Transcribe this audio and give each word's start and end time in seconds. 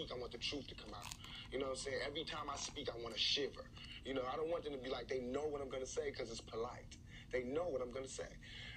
speak, 0.00 0.16
I 0.16 0.20
want 0.20 0.32
the 0.32 0.38
truth 0.38 0.66
to 0.68 0.74
come 0.74 0.94
out. 0.94 1.12
You 1.52 1.58
know 1.58 1.66
what 1.66 1.72
I'm 1.72 1.76
saying? 1.76 1.98
Every 2.06 2.24
time 2.24 2.48
I 2.52 2.56
speak, 2.56 2.88
I 2.88 3.02
want 3.02 3.14
to 3.14 3.20
shiver. 3.20 3.64
You 4.04 4.14
know, 4.14 4.22
I 4.32 4.36
don't 4.36 4.50
want 4.50 4.64
them 4.64 4.72
to 4.72 4.78
be 4.78 4.88
like 4.88 5.08
they 5.08 5.20
know 5.20 5.42
what 5.42 5.60
I'm 5.60 5.68
gonna 5.68 5.86
say 5.86 6.10
because 6.10 6.30
it's 6.30 6.40
polite. 6.40 6.96
They 7.32 7.44
know 7.44 7.68
what 7.68 7.82
I'm 7.82 7.92
gonna 7.92 8.08
say. 8.08 8.24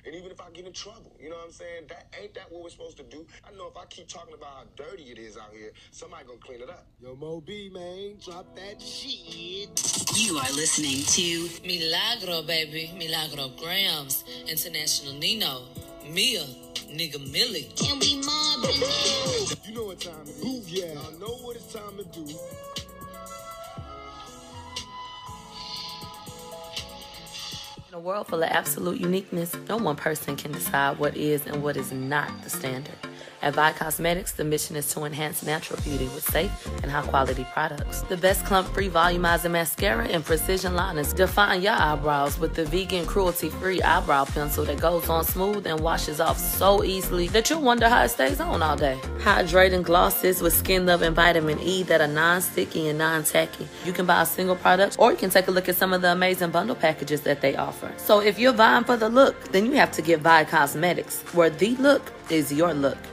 And 0.06 0.14
even 0.14 0.32
if 0.32 0.42
I 0.42 0.50
get 0.52 0.66
in 0.66 0.74
trouble, 0.74 1.16
you 1.20 1.30
know 1.30 1.38
what 1.38 1.46
I'm 1.46 1.52
saying? 1.52 1.86
That 1.88 2.14
ain't 2.22 2.34
that 2.34 2.52
what 2.52 2.62
we're 2.62 2.70
supposed 2.70 2.98
to 2.98 3.04
do. 3.04 3.26
I 3.48 3.56
know 3.56 3.68
if 3.68 3.78
I 3.78 3.86
keep 3.86 4.08
talking 4.08 4.34
about 4.34 4.50
how 4.50 4.64
dirty 4.76 5.04
it 5.04 5.18
is 5.18 5.38
out 5.38 5.52
here, 5.54 5.72
somebody 5.92 6.26
gonna 6.26 6.40
clean 6.40 6.62
it 6.62 6.70
up. 6.70 6.86
Yo, 7.00 7.16
Mo 7.16 7.42
B, 7.42 7.72
man, 7.74 8.18
drop 8.24 8.54
that 8.56 8.82
shit. 8.82 9.70
You 10.16 10.38
are 10.38 10.52
listening 10.52 11.04
to 11.16 11.66
Milagro, 11.66 12.42
baby. 12.44 12.92
Milagro 12.98 13.50
Grams. 13.58 14.26
International 14.48 15.14
Nino. 15.14 15.64
Mia. 16.10 16.73
Nigga 16.94 17.20
Millie. 17.32 17.72
Can 17.76 17.98
we 17.98 18.22
mob 18.22 18.66
in? 18.66 18.72
You 19.64 19.74
know 19.74 19.86
what 19.86 20.00
time 20.00 20.14
it 20.26 20.30
is. 20.30 20.44
Booyah. 20.44 20.94
Y'all 20.94 21.20
know 21.20 21.36
what 21.44 21.56
it's 21.56 21.74
time 21.74 21.98
to 21.98 22.04
do. 22.04 22.22
In 27.88 27.94
a 27.96 28.00
world 28.00 28.28
full 28.28 28.44
of 28.44 28.50
absolute 28.50 29.02
uniqueness, 29.02 29.56
no 29.68 29.78
one 29.78 29.96
person 29.96 30.36
can 30.36 30.52
decide 30.52 31.00
what 31.00 31.18
is 31.18 31.48
and 31.48 31.64
what 31.64 31.78
is 31.78 31.92
not 31.92 32.30
the 32.44 32.52
standard. 32.52 32.94
At 33.44 33.56
Vi 33.56 33.74
Cosmetics, 33.74 34.32
the 34.32 34.46
mission 34.46 34.78
is 34.78 34.88
to 34.94 35.04
enhance 35.04 35.44
natural 35.44 35.78
beauty 35.82 36.06
with 36.06 36.24
safe 36.24 36.50
and 36.82 36.90
high 36.90 37.02
quality 37.02 37.46
products. 37.52 38.02
The 38.04 38.16
best 38.16 38.46
clump 38.46 38.70
free 38.74 38.90
volumizing 38.90 39.52
mascara 39.52 40.08
and 40.08 40.24
precision 40.24 40.76
liners 40.76 41.12
define 41.12 41.62
your 41.62 41.74
eyebrows 41.74 42.40
with 42.40 42.54
the 42.56 42.64
vegan 42.64 43.06
cruelty 43.06 43.50
free 43.50 43.82
eyebrow 43.82 44.24
pencil 44.24 44.64
that 44.64 44.80
goes 44.80 45.10
on 45.10 45.26
smooth 45.26 45.68
and 45.68 45.82
washes 45.82 46.22
off 46.22 46.40
so 46.40 46.86
easily 46.86 47.28
that 47.28 47.50
you'll 47.50 47.62
wonder 47.62 47.90
how 47.90 48.04
it 48.04 48.10
stays 48.10 48.40
on 48.40 48.64
all 48.64 48.78
day. 48.78 48.98
Hydrating 49.18 49.84
glosses 49.84 50.42
with 50.42 50.54
skin 50.54 50.86
love 50.86 51.02
and 51.02 51.14
vitamin 51.14 51.60
E 51.60 51.84
that 51.84 52.00
are 52.00 52.08
non 52.08 52.42
sticky 52.42 52.88
and 52.88 52.98
non 52.98 53.26
tacky. 53.26 53.68
You 53.84 53.92
can 53.92 54.06
buy 54.06 54.22
a 54.22 54.26
single 54.26 54.56
product 54.56 54.96
or 54.98 55.12
you 55.12 55.18
can 55.18 55.30
take 55.30 55.50
a 55.50 55.52
look 55.52 55.68
at 55.68 55.76
some 55.76 55.92
of 55.92 56.02
the 56.02 56.14
amazing 56.14 56.52
bundle 56.52 56.78
packages 56.78 57.20
that 57.24 57.42
they 57.42 57.58
offer. 57.58 57.92
So 57.98 58.22
if 58.22 58.40
you're 58.40 58.54
vying 58.54 58.86
for 58.86 58.96
the 58.96 59.10
look, 59.10 59.52
then 59.52 59.66
you 59.66 59.74
have 59.74 59.92
to 59.94 60.02
get 60.02 60.22
Vi 60.22 60.46
Cosmetics, 60.46 61.22
where 61.34 61.50
the 61.50 61.76
look 61.76 62.10
is 62.30 62.50
your 62.54 62.74
look. 62.74 63.13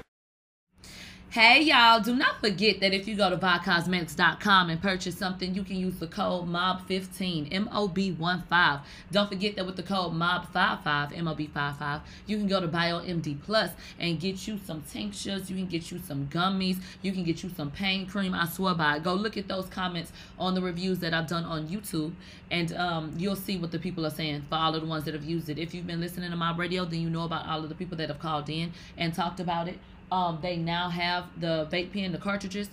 Hey 1.33 1.63
y'all, 1.63 2.01
do 2.01 2.17
not 2.17 2.41
forget 2.41 2.81
that 2.81 2.93
if 2.93 3.07
you 3.07 3.15
go 3.15 3.31
to 3.31 3.37
ViCosmetics.com 3.37 4.69
and 4.69 4.83
purchase 4.83 5.17
something, 5.17 5.55
you 5.55 5.63
can 5.63 5.77
use 5.77 5.95
the 5.95 6.09
code 6.09 6.49
MOB15, 6.49 7.55
M-O-B-1-5. 7.55 8.81
Don't 9.13 9.29
forget 9.29 9.55
that 9.55 9.65
with 9.65 9.77
the 9.77 9.85
code 9.85 10.13
MOB55, 10.13 11.17
M-O-B-55, 11.17 12.01
you 12.27 12.37
can 12.37 12.49
go 12.49 12.61
to 12.61 12.67
BioMD 12.67 13.41
Plus 13.43 13.71
and 14.01 14.19
get 14.19 14.49
you 14.49 14.59
some 14.67 14.83
tinctures, 14.91 15.49
you 15.49 15.55
can 15.55 15.67
get 15.67 15.93
you 15.93 16.01
some 16.05 16.27
gummies, 16.27 16.79
you 17.01 17.13
can 17.13 17.23
get 17.23 17.45
you 17.45 17.51
some 17.57 17.71
pain 17.71 18.07
cream. 18.07 18.35
I 18.35 18.49
swear 18.49 18.75
by 18.75 18.97
it. 18.97 19.05
Go 19.05 19.15
look 19.15 19.37
at 19.37 19.47
those 19.47 19.67
comments 19.67 20.11
on 20.37 20.55
the 20.55 20.61
reviews 20.61 20.99
that 20.99 21.15
I've 21.15 21.29
done 21.29 21.45
on 21.45 21.69
YouTube 21.69 22.11
and 22.51 22.73
um, 22.73 23.15
you'll 23.17 23.37
see 23.37 23.57
what 23.57 23.71
the 23.71 23.79
people 23.79 24.05
are 24.05 24.11
saying 24.11 24.43
for 24.49 24.57
all 24.57 24.75
of 24.75 24.81
the 24.81 24.89
ones 24.89 25.05
that 25.05 25.15
have 25.15 25.25
used 25.25 25.49
it. 25.49 25.61
If 25.61 25.75
you've 25.75 25.87
been 25.87 26.01
listening 26.01 26.33
to 26.33 26.37
my 26.37 26.57
radio, 26.57 26.85
then 26.85 27.01
you 27.01 27.09
know 27.09 27.23
about 27.23 27.47
all 27.47 27.63
of 27.63 27.69
the 27.69 27.77
people 27.77 27.97
that 27.99 28.09
have 28.09 28.19
called 28.19 28.51
in 28.51 28.73
and 28.99 29.15
talked 29.15 29.39
about 29.39 29.69
it 29.69 29.79
um, 30.13 30.39
they 30.43 30.57
now 30.57 30.89
have 30.89 31.25
the 31.41 31.69
vape 31.71 31.93
pen, 31.93 32.13
the 32.13 32.19
cartridges. 32.19 32.69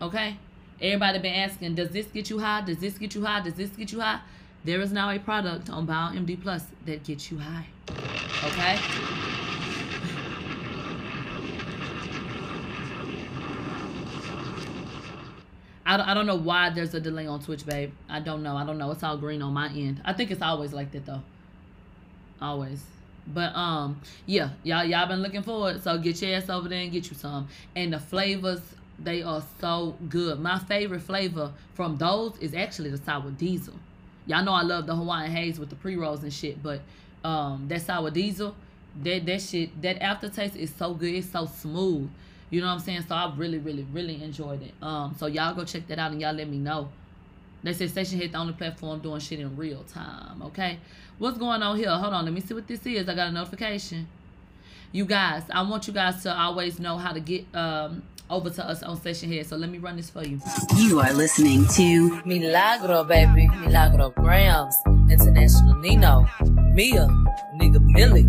Okay, 0.00 0.36
everybody 0.80 1.18
been 1.18 1.34
asking, 1.34 1.74
does 1.74 1.90
this 1.90 2.06
get 2.06 2.30
you 2.30 2.38
high? 2.38 2.60
Does 2.62 2.78
this 2.78 2.98
get 2.98 3.14
you 3.14 3.24
high? 3.24 3.40
Does 3.40 3.54
this 3.54 3.70
get 3.70 3.92
you 3.92 4.00
high? 4.00 4.20
There 4.64 4.80
is 4.80 4.92
now 4.92 5.10
a 5.10 5.18
product 5.18 5.70
on 5.70 5.86
BioMD 5.86 6.40
Plus 6.40 6.64
that 6.86 7.02
gets 7.02 7.30
you 7.30 7.38
high. 7.38 7.66
Okay. 8.44 8.78
I 15.84 16.10
I 16.10 16.14
don't 16.14 16.26
know 16.26 16.36
why 16.36 16.70
there's 16.70 16.94
a 16.94 17.00
delay 17.00 17.26
on 17.26 17.40
Twitch, 17.40 17.66
babe. 17.66 17.92
I 18.08 18.20
don't 18.20 18.42
know. 18.42 18.56
I 18.56 18.64
don't 18.64 18.78
know. 18.78 18.90
It's 18.92 19.02
all 19.02 19.16
green 19.16 19.42
on 19.42 19.52
my 19.52 19.68
end. 19.68 20.00
I 20.04 20.12
think 20.12 20.30
it's 20.30 20.42
always 20.42 20.72
like 20.72 20.92
that 20.92 21.06
though. 21.06 21.22
Always. 22.40 22.82
But 23.26 23.54
um, 23.54 24.00
yeah, 24.26 24.50
y'all 24.64 24.84
y'all 24.84 25.06
been 25.06 25.22
looking 25.22 25.42
forward. 25.42 25.82
So 25.82 25.96
get 25.98 26.20
your 26.22 26.36
ass 26.36 26.48
over 26.48 26.68
there 26.68 26.80
and 26.80 26.92
get 26.92 27.10
you 27.10 27.16
some. 27.16 27.48
And 27.76 27.92
the 27.92 27.98
flavors, 27.98 28.60
they 28.98 29.22
are 29.22 29.42
so 29.60 29.96
good. 30.08 30.40
My 30.40 30.58
favorite 30.58 31.02
flavor 31.02 31.52
from 31.74 31.96
those 31.98 32.36
is 32.38 32.54
actually 32.54 32.90
the 32.90 32.98
sour 32.98 33.30
diesel. 33.30 33.74
Y'all 34.26 34.44
know 34.44 34.52
I 34.52 34.62
love 34.62 34.86
the 34.86 34.94
Hawaiian 34.94 35.30
haze 35.30 35.58
with 35.58 35.70
the 35.70 35.76
pre 35.76 35.96
rolls 35.96 36.22
and 36.22 36.32
shit, 36.32 36.62
but 36.62 36.80
um, 37.24 37.66
that 37.68 37.82
sour 37.82 38.10
diesel, 38.10 38.54
that 39.02 39.26
that 39.26 39.40
shit, 39.40 39.80
that 39.82 40.02
aftertaste 40.02 40.56
is 40.56 40.72
so 40.74 40.94
good. 40.94 41.14
It's 41.14 41.30
so 41.30 41.46
smooth. 41.46 42.10
You 42.50 42.60
know 42.60 42.66
what 42.66 42.74
I'm 42.74 42.80
saying? 42.80 43.04
So 43.08 43.14
I 43.14 43.32
really, 43.34 43.58
really, 43.58 43.86
really 43.92 44.22
enjoyed 44.22 44.62
it. 44.62 44.74
Um, 44.82 45.16
so 45.18 45.26
y'all 45.26 45.54
go 45.54 45.64
check 45.64 45.86
that 45.88 45.98
out 45.98 46.12
and 46.12 46.20
y'all 46.20 46.34
let 46.34 46.48
me 46.48 46.58
know. 46.58 46.90
They 47.62 47.72
said 47.72 47.90
Station 47.90 48.18
Stationhead 48.18 48.32
the 48.32 48.38
only 48.38 48.52
platform 48.54 49.00
doing 49.00 49.20
shit 49.20 49.38
in 49.38 49.56
real 49.56 49.84
time. 49.84 50.42
Okay, 50.42 50.78
what's 51.22 51.38
going 51.38 51.62
on 51.62 51.76
here? 51.76 51.88
Hold 51.88 52.12
on, 52.12 52.24
let 52.24 52.34
me 52.34 52.40
see 52.40 52.52
what 52.52 52.66
this 52.66 52.84
is. 52.84 53.08
I 53.08 53.14
got 53.14 53.28
a 53.28 53.32
notification. 53.32 54.08
You 54.90 55.04
guys, 55.04 55.44
I 55.50 55.62
want 55.62 55.86
you 55.86 55.92
guys 55.94 56.22
to 56.24 56.36
always 56.36 56.80
know 56.80 56.98
how 56.98 57.12
to 57.12 57.20
get 57.20 57.46
um 57.54 58.02
over 58.28 58.50
to 58.50 58.66
us 58.66 58.82
on 58.82 58.98
Stationhead. 58.98 59.46
So 59.46 59.56
let 59.56 59.70
me 59.70 59.78
run 59.78 59.96
this 59.96 60.10
for 60.10 60.24
you. 60.24 60.40
You 60.76 61.00
are 61.00 61.12
listening 61.12 61.66
to 61.76 62.20
Milagro, 62.24 63.04
baby. 63.04 63.46
Milagro 63.48 64.10
Grams. 64.10 64.74
International 65.10 65.76
Nino. 65.76 66.26
Mia. 66.72 67.06
Nigga 67.56 67.80
Millie. 67.80 68.28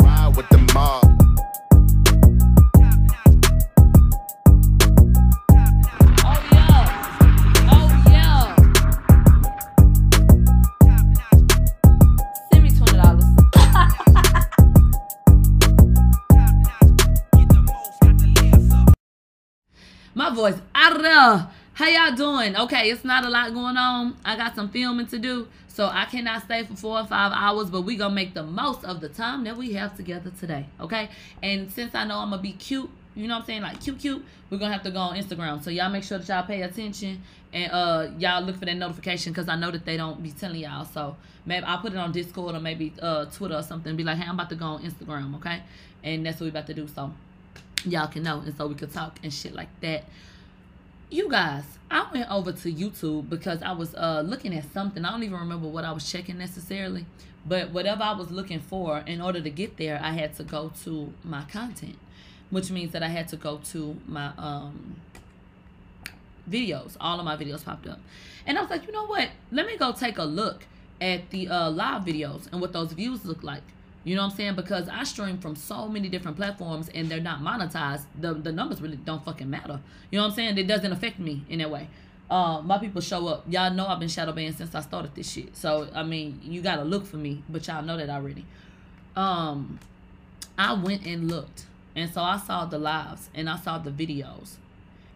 Ride 0.00 0.36
with 0.36 0.48
the 0.50 0.58
mob. 0.74 1.01
Voice 20.34 20.60
there. 20.74 21.48
How 21.74 21.88
y'all 21.88 22.14
doing? 22.14 22.56
Okay, 22.56 22.90
it's 22.90 23.04
not 23.04 23.24
a 23.24 23.30
lot 23.30 23.52
going 23.54 23.76
on. 23.76 24.16
I 24.24 24.36
got 24.36 24.54
some 24.54 24.68
filming 24.68 25.06
to 25.06 25.18
do, 25.18 25.48
so 25.68 25.86
I 25.86 26.04
cannot 26.04 26.42
stay 26.42 26.64
for 26.64 26.76
four 26.76 26.98
or 27.00 27.06
five 27.06 27.32
hours. 27.34 27.70
But 27.70 27.82
we 27.82 27.96
gonna 27.96 28.14
make 28.14 28.34
the 28.34 28.42
most 28.42 28.84
of 28.84 29.00
the 29.00 29.08
time 29.08 29.44
that 29.44 29.56
we 29.56 29.72
have 29.72 29.96
together 29.96 30.30
today. 30.38 30.66
Okay, 30.80 31.08
and 31.42 31.70
since 31.72 31.94
I 31.94 32.04
know 32.04 32.18
I'm 32.18 32.30
gonna 32.30 32.42
be 32.42 32.52
cute, 32.52 32.90
you 33.14 33.26
know 33.26 33.34
what 33.34 33.40
I'm 33.40 33.46
saying, 33.46 33.62
like 33.62 33.80
cute, 33.80 33.98
cute, 33.98 34.24
we're 34.50 34.58
gonna 34.58 34.72
have 34.72 34.82
to 34.82 34.90
go 34.90 34.98
on 34.98 35.16
Instagram. 35.16 35.62
So 35.62 35.70
y'all 35.70 35.90
make 35.90 36.04
sure 36.04 36.18
that 36.18 36.28
y'all 36.28 36.46
pay 36.46 36.62
attention 36.62 37.22
and 37.52 37.72
uh 37.72 38.10
y'all 38.18 38.42
look 38.42 38.56
for 38.56 38.66
that 38.66 38.76
notification 38.76 39.32
because 39.32 39.48
I 39.48 39.56
know 39.56 39.70
that 39.70 39.84
they 39.84 39.96
don't 39.96 40.22
be 40.22 40.30
telling 40.30 40.60
y'all. 40.60 40.84
So 40.84 41.16
maybe 41.46 41.64
I'll 41.64 41.78
put 41.78 41.92
it 41.92 41.98
on 41.98 42.12
Discord 42.12 42.54
or 42.54 42.60
maybe 42.60 42.92
uh 43.00 43.26
Twitter 43.26 43.56
or 43.56 43.62
something. 43.62 43.96
Be 43.96 44.04
like, 44.04 44.18
hey, 44.18 44.28
I'm 44.28 44.34
about 44.34 44.50
to 44.50 44.56
go 44.56 44.66
on 44.66 44.82
Instagram, 44.82 45.34
okay? 45.36 45.62
And 46.04 46.24
that's 46.26 46.38
what 46.38 46.44
we 46.44 46.50
about 46.50 46.66
to 46.66 46.74
do. 46.74 46.86
So 46.86 47.12
y'all 47.86 48.06
can 48.06 48.22
know 48.22 48.40
and 48.40 48.56
so 48.56 48.66
we 48.66 48.74
could 48.74 48.92
talk 48.92 49.18
and 49.22 49.32
shit 49.32 49.54
like 49.54 49.68
that. 49.80 50.04
You 51.10 51.28
guys 51.28 51.64
i 51.90 52.06
went 52.10 52.30
over 52.30 52.52
to 52.52 52.72
youtube 52.72 53.28
because 53.28 53.62
i 53.62 53.70
was 53.70 53.94
uh 53.94 54.22
looking 54.24 54.56
at 54.56 54.64
something. 54.72 55.04
I 55.04 55.10
don't 55.10 55.22
even 55.22 55.38
remember 55.38 55.68
what 55.68 55.84
i 55.84 55.92
was 55.92 56.10
checking 56.10 56.38
necessarily 56.38 57.04
but 57.44 57.70
whatever 57.70 58.02
i 58.02 58.12
was 58.14 58.30
looking 58.30 58.60
for 58.60 58.98
in 59.00 59.20
order 59.20 59.40
to 59.42 59.50
get 59.50 59.76
there 59.76 60.00
i 60.02 60.12
had 60.12 60.34
to 60.36 60.42
go 60.42 60.72
to 60.84 61.12
my 61.22 61.42
content 61.42 61.96
which 62.48 62.70
means 62.70 62.92
that 62.92 63.02
i 63.02 63.08
had 63.08 63.28
to 63.28 63.36
go 63.36 63.60
to 63.72 63.96
my 64.06 64.32
um 64.38 64.96
videos. 66.48 66.96
All 67.00 67.18
of 67.18 67.24
my 67.24 67.36
videos 67.36 67.64
popped 67.64 67.86
up. 67.86 68.00
And 68.46 68.58
i 68.58 68.60
was 68.60 68.70
like 68.70 68.86
you 68.86 68.92
know 68.92 69.06
what? 69.06 69.28
Let 69.50 69.66
me 69.66 69.76
go 69.76 69.92
take 69.92 70.18
a 70.18 70.24
look 70.24 70.66
at 71.00 71.30
the 71.30 71.48
uh 71.48 71.70
live 71.70 72.04
videos 72.04 72.50
and 72.50 72.60
what 72.60 72.72
those 72.72 72.92
views 72.92 73.24
look 73.24 73.42
like 73.42 73.62
you 74.04 74.16
know 74.16 74.22
what 74.22 74.32
I'm 74.32 74.36
saying? 74.36 74.56
Because 74.56 74.88
I 74.88 75.04
stream 75.04 75.38
from 75.38 75.54
so 75.54 75.88
many 75.88 76.08
different 76.08 76.36
platforms 76.36 76.88
and 76.94 77.08
they're 77.08 77.20
not 77.20 77.40
monetized. 77.40 78.04
The 78.20 78.34
the 78.34 78.50
numbers 78.50 78.80
really 78.80 78.96
don't 78.96 79.24
fucking 79.24 79.48
matter. 79.48 79.80
You 80.10 80.18
know 80.18 80.24
what 80.24 80.30
I'm 80.30 80.34
saying? 80.34 80.58
It 80.58 80.66
doesn't 80.66 80.92
affect 80.92 81.18
me 81.18 81.44
in 81.48 81.60
that 81.60 81.70
way. 81.70 81.88
Uh, 82.28 82.60
my 82.62 82.78
people 82.78 83.00
show 83.00 83.28
up. 83.28 83.44
Y'all 83.48 83.72
know 83.72 83.86
I've 83.86 84.00
been 84.00 84.08
shadow 84.08 84.32
banned 84.32 84.56
since 84.56 84.74
I 84.74 84.80
started 84.80 85.14
this 85.14 85.30
shit. 85.30 85.56
So 85.56 85.88
I 85.94 86.02
mean, 86.02 86.40
you 86.42 86.62
gotta 86.62 86.82
look 86.84 87.06
for 87.06 87.16
me, 87.16 87.42
but 87.48 87.66
y'all 87.66 87.82
know 87.82 87.96
that 87.96 88.10
already. 88.10 88.44
Um, 89.14 89.78
I 90.58 90.72
went 90.72 91.06
and 91.06 91.30
looked, 91.30 91.66
and 91.94 92.12
so 92.12 92.22
I 92.22 92.38
saw 92.38 92.64
the 92.64 92.78
lives 92.78 93.28
and 93.34 93.48
I 93.48 93.56
saw 93.56 93.78
the 93.78 93.90
videos, 93.90 94.54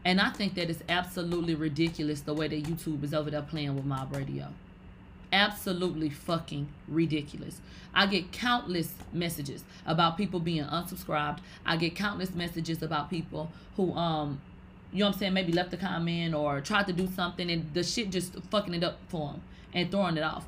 and 0.05 0.21
I 0.21 0.31
think 0.31 0.55
that 0.55 0.71
it's 0.71 0.83
absolutely 0.89 1.57
ridiculous 1.57 2.21
the 2.21 2.35
way 2.35 2.47
that 2.47 2.63
YouTube 2.63 3.03
is 3.03 3.13
over 3.13 3.31
there 3.31 3.43
playing 3.43 3.75
with 3.75 3.85
my 3.85 4.05
Radio 4.11 4.49
absolutely 5.33 6.11
fucking 6.11 6.69
ridiculous. 6.89 7.61
I 7.95 8.07
get 8.07 8.33
countless 8.33 8.93
messages 9.13 9.65
about 9.87 10.17
people 10.17 10.41
being 10.41 10.65
unsubscribed. 10.65 11.39
I 11.65 11.77
get 11.77 11.95
countless 11.95 12.35
messages 12.35 12.83
about 12.83 13.11
people 13.11 13.51
who 13.77 13.93
um 13.95 14.41
you 14.93 15.01
know 15.01 15.07
what 15.07 15.15
I'm 15.15 15.19
saying, 15.19 15.35
maybe 15.35 15.53
left 15.53 15.75
a 15.75 15.77
comment 15.77 16.35
or 16.35 16.61
tried 16.61 16.87
to 16.87 16.93
do 16.93 17.09
something 17.09 17.51
and 17.51 17.73
the 17.75 17.83
shit 17.83 18.11
just 18.11 18.35
fucking 18.51 18.73
it 18.73 18.85
up 18.85 18.99
for 19.09 19.33
them 19.33 19.43
and 19.75 19.91
throwing 19.91 20.17
it 20.17 20.23
off. 20.23 20.47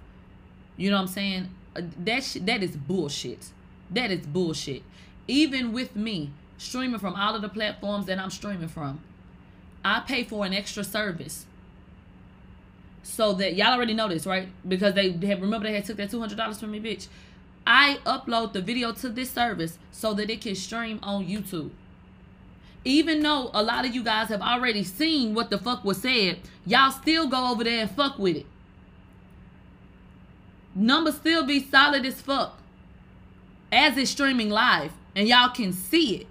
You 0.76 0.90
know 0.90 0.96
what 0.96 1.02
I'm 1.02 1.08
saying? 1.08 1.48
Uh, 1.76 1.82
That 2.04 2.22
shit, 2.24 2.46
that 2.46 2.62
is 2.62 2.76
bullshit. 2.76 3.50
That 3.90 4.10
is 4.10 4.26
bullshit. 4.26 4.82
Even 5.26 5.72
with 5.72 5.96
me 5.96 6.30
streaming 6.56 6.98
from 6.98 7.14
all 7.14 7.34
of 7.34 7.42
the 7.42 7.48
platforms 7.48 8.06
that 8.06 8.18
I'm 8.18 8.30
streaming 8.30 8.68
from. 8.68 9.00
I 9.84 10.00
pay 10.00 10.24
for 10.24 10.44
an 10.44 10.52
extra 10.52 10.84
service. 10.84 11.46
So 13.08 13.32
that 13.34 13.54
y'all 13.54 13.72
already 13.72 13.94
know 13.94 14.06
this, 14.06 14.26
right? 14.26 14.48
Because 14.68 14.94
they 14.94 15.10
have 15.10 15.40
remember 15.40 15.66
they 15.66 15.74
had 15.74 15.86
took 15.86 15.96
that 15.96 16.10
two 16.10 16.20
hundred 16.20 16.36
dollars 16.36 16.60
from 16.60 16.70
me, 16.70 16.78
bitch. 16.78 17.08
I 17.66 17.98
upload 18.04 18.52
the 18.52 18.60
video 18.60 18.92
to 18.92 19.08
this 19.08 19.30
service 19.30 19.78
so 19.90 20.12
that 20.14 20.30
it 20.30 20.42
can 20.42 20.54
stream 20.54 21.00
on 21.02 21.26
YouTube. 21.26 21.70
Even 22.84 23.20
though 23.20 23.50
a 23.54 23.62
lot 23.62 23.86
of 23.86 23.94
you 23.94 24.04
guys 24.04 24.28
have 24.28 24.42
already 24.42 24.84
seen 24.84 25.34
what 25.34 25.50
the 25.50 25.58
fuck 25.58 25.84
was 25.84 26.02
said, 26.02 26.38
y'all 26.64 26.90
still 26.90 27.26
go 27.26 27.50
over 27.50 27.64
there 27.64 27.80
and 27.80 27.90
fuck 27.90 28.18
with 28.18 28.36
it. 28.36 28.46
Numbers 30.74 31.16
still 31.16 31.44
be 31.44 31.62
solid 31.62 32.06
as 32.06 32.20
fuck 32.20 32.58
as 33.72 33.96
it's 33.96 34.10
streaming 34.10 34.50
live 34.50 34.92
and 35.16 35.26
y'all 35.26 35.48
can 35.48 35.72
see 35.72 36.16
it. 36.16 36.26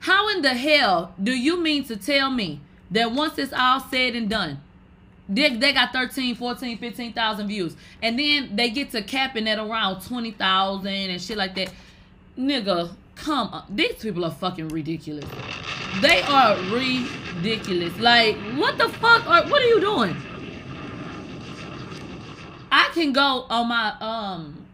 How 0.00 0.28
in 0.30 0.42
the 0.42 0.54
hell 0.54 1.14
do 1.22 1.32
you 1.32 1.60
mean 1.60 1.84
to 1.84 1.96
tell 1.96 2.30
me 2.30 2.60
that 2.90 3.12
once 3.12 3.38
it's 3.38 3.52
all 3.52 3.80
said 3.80 4.16
and 4.16 4.28
done, 4.28 4.60
they, 5.28 5.56
they 5.56 5.72
got 5.72 5.92
13, 5.92 6.34
14, 6.34 6.78
15,000 6.78 7.48
views. 7.48 7.76
And 8.02 8.18
then 8.18 8.54
they 8.56 8.70
get 8.70 8.90
to 8.90 9.02
capping 9.02 9.48
at 9.48 9.58
around 9.58 10.02
20,000 10.02 10.86
and 10.86 11.20
shit 11.20 11.36
like 11.36 11.54
that. 11.54 11.72
Nigga, 12.38 12.90
come 13.14 13.48
on. 13.48 13.64
These 13.70 13.96
people 13.96 14.24
are 14.24 14.30
fucking 14.30 14.68
ridiculous. 14.68 15.24
They 16.00 16.22
are 16.22 16.56
ridiculous. 16.70 17.96
Like, 17.98 18.36
what 18.56 18.76
the 18.76 18.88
fuck? 18.88 19.26
Are, 19.26 19.48
what 19.48 19.62
are 19.62 19.66
you 19.66 19.80
doing? 19.80 20.16
I 22.70 22.90
can 22.92 23.12
go 23.12 23.46
on 23.48 23.68
my 23.68 23.94
um 24.00 24.66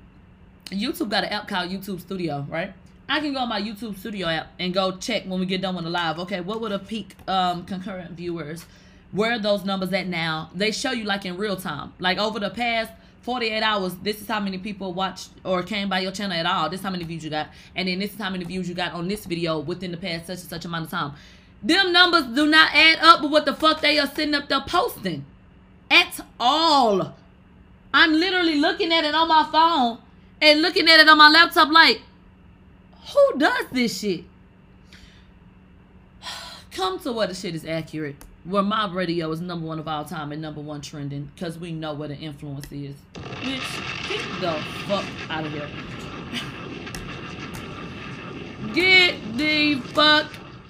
YouTube 0.70 1.10
got 1.10 1.24
an 1.24 1.30
app 1.30 1.48
called 1.48 1.70
YouTube 1.70 2.00
Studio, 2.00 2.46
right? 2.48 2.72
I 3.08 3.20
can 3.20 3.32
go 3.32 3.40
on 3.40 3.48
my 3.48 3.60
YouTube 3.60 3.98
Studio 3.98 4.26
app 4.28 4.52
and 4.58 4.72
go 4.72 4.96
check 4.96 5.24
when 5.26 5.40
we 5.40 5.46
get 5.46 5.60
done 5.60 5.74
with 5.74 5.84
the 5.84 5.90
live. 5.90 6.18
Okay, 6.20 6.40
what 6.40 6.60
would 6.60 6.72
a 6.72 6.78
peak 6.78 7.14
um 7.28 7.64
concurrent 7.66 8.12
viewers? 8.12 8.64
Where 9.12 9.38
those 9.38 9.64
numbers 9.64 9.92
at 9.92 10.06
now? 10.06 10.50
They 10.54 10.70
show 10.70 10.92
you 10.92 11.04
like 11.04 11.24
in 11.24 11.36
real 11.36 11.56
time. 11.56 11.92
Like 11.98 12.18
over 12.18 12.38
the 12.38 12.50
past 12.50 12.92
48 13.22 13.62
hours, 13.62 13.94
this 13.96 14.20
is 14.20 14.28
how 14.28 14.40
many 14.40 14.58
people 14.58 14.92
watched 14.92 15.30
or 15.44 15.62
came 15.62 15.88
by 15.88 16.00
your 16.00 16.12
channel 16.12 16.36
at 16.36 16.46
all. 16.46 16.70
This 16.70 16.80
is 16.80 16.84
how 16.84 16.90
many 16.90 17.04
views 17.04 17.24
you 17.24 17.30
got. 17.30 17.48
And 17.74 17.88
then 17.88 17.98
this 17.98 18.12
is 18.12 18.18
how 18.18 18.30
many 18.30 18.44
views 18.44 18.68
you 18.68 18.74
got 18.74 18.92
on 18.92 19.08
this 19.08 19.26
video 19.26 19.58
within 19.58 19.90
the 19.90 19.96
past 19.96 20.26
such 20.26 20.40
and 20.40 20.48
such 20.48 20.64
amount 20.64 20.84
of 20.84 20.90
time. 20.90 21.14
Them 21.62 21.92
numbers 21.92 22.24
do 22.34 22.46
not 22.46 22.74
add 22.74 23.00
up 23.00 23.22
with 23.22 23.32
what 23.32 23.44
the 23.44 23.54
fuck 23.54 23.80
they 23.80 23.98
are 23.98 24.06
sitting 24.06 24.34
up 24.34 24.48
there 24.48 24.62
posting. 24.66 25.24
At 25.90 26.20
all. 26.38 27.14
I'm 27.92 28.12
literally 28.12 28.58
looking 28.58 28.92
at 28.92 29.04
it 29.04 29.14
on 29.14 29.26
my 29.26 29.48
phone 29.50 29.98
and 30.40 30.62
looking 30.62 30.88
at 30.88 31.00
it 31.00 31.08
on 31.08 31.18
my 31.18 31.28
laptop 31.28 31.70
like, 31.70 32.00
who 33.12 33.38
does 33.38 33.66
this 33.72 33.98
shit? 33.98 34.24
Come 36.70 37.00
to 37.00 37.12
where 37.12 37.26
the 37.26 37.34
shit 37.34 37.56
is 37.56 37.66
accurate. 37.66 38.16
Where 38.44 38.62
my 38.62 38.90
radio 38.92 39.30
is 39.32 39.40
number 39.40 39.66
one 39.66 39.78
of 39.78 39.86
all 39.86 40.04
time 40.04 40.32
and 40.32 40.40
number 40.40 40.60
one 40.60 40.80
trending 40.80 41.30
because 41.34 41.58
we 41.58 41.72
know 41.72 41.92
where 41.92 42.08
the 42.08 42.16
influence 42.16 42.66
is. 42.72 42.96
Bitch, 43.14 44.08
get 44.08 44.40
the 44.40 44.62
fuck 44.86 45.04
out 45.28 45.44
of 45.44 45.52
here. 45.52 45.68
Get 48.74 49.36
the 49.36 49.80
fuck 49.80 50.26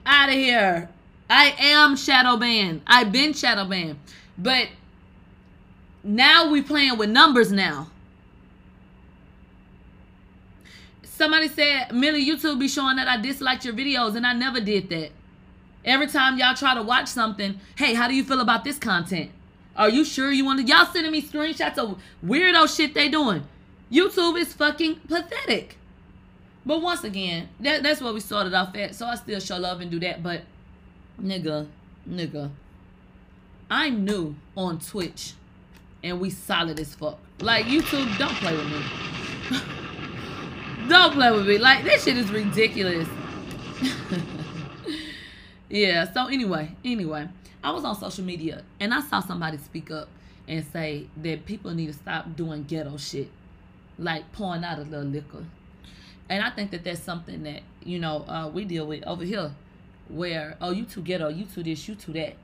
out 0.06 0.28
of 0.28 0.34
here. 0.34 0.88
I 1.28 1.54
am 1.58 1.96
shadow 1.96 2.36
banned. 2.36 2.82
I've 2.86 3.12
been 3.12 3.32
shadow 3.32 3.64
banned. 3.64 3.98
But 4.36 4.68
now 6.02 6.50
we 6.50 6.62
playing 6.62 6.98
with 6.98 7.10
numbers 7.10 7.52
now. 7.52 7.90
Somebody 11.04 11.48
said, 11.48 11.92
Millie, 11.92 12.24
YouTube 12.24 12.58
be 12.58 12.66
showing 12.66 12.96
that 12.96 13.06
I 13.06 13.20
disliked 13.20 13.64
your 13.64 13.74
videos, 13.74 14.16
and 14.16 14.26
I 14.26 14.32
never 14.32 14.60
did 14.60 14.88
that. 14.88 15.10
Every 15.84 16.06
time 16.06 16.38
y'all 16.38 16.54
try 16.54 16.74
to 16.74 16.82
watch 16.82 17.08
something, 17.08 17.58
hey, 17.76 17.94
how 17.94 18.06
do 18.08 18.14
you 18.14 18.24
feel 18.24 18.40
about 18.40 18.64
this 18.64 18.78
content? 18.78 19.30
Are 19.76 19.88
you 19.88 20.04
sure 20.04 20.30
you 20.30 20.44
want 20.44 20.60
to? 20.60 20.66
Y'all 20.66 20.84
sending 20.86 21.12
me 21.12 21.22
screenshots 21.22 21.78
of 21.78 21.98
weirdo 22.24 22.74
shit 22.74 22.92
they 22.92 23.08
doing. 23.08 23.44
YouTube 23.90 24.38
is 24.38 24.52
fucking 24.52 24.96
pathetic. 25.08 25.78
But 26.66 26.82
once 26.82 27.02
again, 27.04 27.48
that, 27.60 27.82
that's 27.82 28.00
what 28.00 28.12
we 28.12 28.20
started 28.20 28.52
off 28.52 28.74
at. 28.76 28.94
So 28.94 29.06
I 29.06 29.14
still 29.14 29.40
show 29.40 29.56
love 29.56 29.80
and 29.80 29.90
do 29.90 29.98
that. 30.00 30.22
But 30.22 30.42
nigga, 31.20 31.66
nigga, 32.08 32.50
I'm 33.70 34.04
new 34.04 34.36
on 34.56 34.80
Twitch 34.80 35.32
and 36.02 36.20
we 36.20 36.30
solid 36.30 36.78
as 36.78 36.94
fuck. 36.94 37.18
Like 37.40 37.66
YouTube, 37.66 38.18
don't 38.18 38.34
play 38.34 38.56
with 38.56 38.66
me. 38.66 39.58
don't 40.88 41.12
play 41.14 41.30
with 41.30 41.46
me. 41.46 41.58
Like 41.58 41.84
this 41.84 42.04
shit 42.04 42.18
is 42.18 42.30
ridiculous. 42.30 43.08
yeah. 45.70 46.12
So 46.12 46.26
anyway, 46.26 46.76
anyway, 46.84 47.28
I 47.62 47.70
was 47.70 47.84
on 47.84 47.94
social 47.94 48.24
media 48.24 48.62
and 48.78 48.92
I 48.92 49.00
saw 49.00 49.20
somebody 49.20 49.56
speak 49.58 49.90
up 49.90 50.08
and 50.48 50.64
say 50.72 51.06
that 51.18 51.46
people 51.46 51.72
need 51.72 51.86
to 51.86 51.92
stop 51.92 52.36
doing 52.36 52.64
ghetto 52.64 52.96
shit, 52.96 53.28
like 53.98 54.30
pouring 54.32 54.64
out 54.64 54.78
a 54.78 54.82
little 54.82 55.06
liquor. 55.06 55.44
And 56.28 56.44
I 56.44 56.50
think 56.50 56.70
that 56.72 56.84
that's 56.84 57.00
something 57.00 57.42
that 57.44 57.62
you 57.82 57.98
know 57.98 58.24
uh, 58.28 58.50
we 58.52 58.64
deal 58.64 58.86
with 58.86 59.04
over 59.04 59.24
here, 59.24 59.52
where 60.08 60.56
oh 60.60 60.72
you 60.72 60.84
too 60.84 61.02
ghetto, 61.02 61.28
you 61.28 61.44
too 61.44 61.62
this, 61.62 61.88
you 61.88 61.94
too 61.94 62.12
that. 62.12 62.34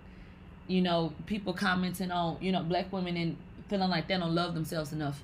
You 0.69 0.83
know, 0.83 1.13
people 1.27 1.53
commenting 1.53 2.11
on 2.11 2.39
you 2.41 2.53
know 2.53 2.63
black 2.63 2.93
women 2.93 3.17
and 3.17 3.37
feeling 3.69 3.91
like 3.91 4.09
they 4.09 4.17
don't 4.17 4.35
love 4.35 4.55
themselves 4.55 4.93
enough 4.93 5.23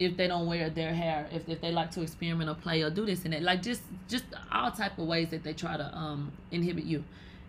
if 0.00 0.16
they 0.16 0.26
don't 0.26 0.46
wear 0.46 0.70
their 0.70 0.94
hair, 0.94 1.28
if, 1.30 1.46
if 1.48 1.60
they 1.60 1.70
like 1.70 1.90
to 1.92 2.00
experiment 2.00 2.48
or 2.48 2.54
play 2.54 2.82
or 2.82 2.88
do 2.90 3.04
this 3.04 3.24
and 3.24 3.34
that, 3.34 3.42
like 3.42 3.62
just 3.62 3.82
just 4.08 4.24
all 4.50 4.70
type 4.72 4.98
of 4.98 5.06
ways 5.06 5.28
that 5.28 5.44
they 5.44 5.52
try 5.52 5.76
to 5.76 5.96
um 5.96 6.32
inhibit 6.50 6.84
you, 6.84 7.04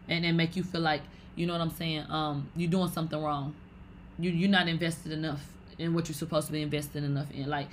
and 0.09 0.25
then 0.25 0.35
make 0.35 0.55
you 0.55 0.63
feel 0.63 0.81
like 0.81 1.01
you 1.35 1.47
know 1.47 1.53
what 1.53 1.61
I'm 1.61 1.71
saying, 1.71 2.05
um 2.09 2.49
you're 2.55 2.69
doing 2.69 2.89
something 2.89 3.19
wrong, 3.19 3.55
you 4.19 4.29
you're 4.29 4.49
not 4.49 4.67
invested 4.67 5.13
enough 5.13 5.41
in 5.79 5.93
what 5.93 6.09
you're 6.09 6.13
supposed 6.15 6.47
to 6.47 6.53
be 6.53 6.61
invested 6.61 7.03
enough 7.03 7.31
in. 7.31 7.49
Like, 7.49 7.67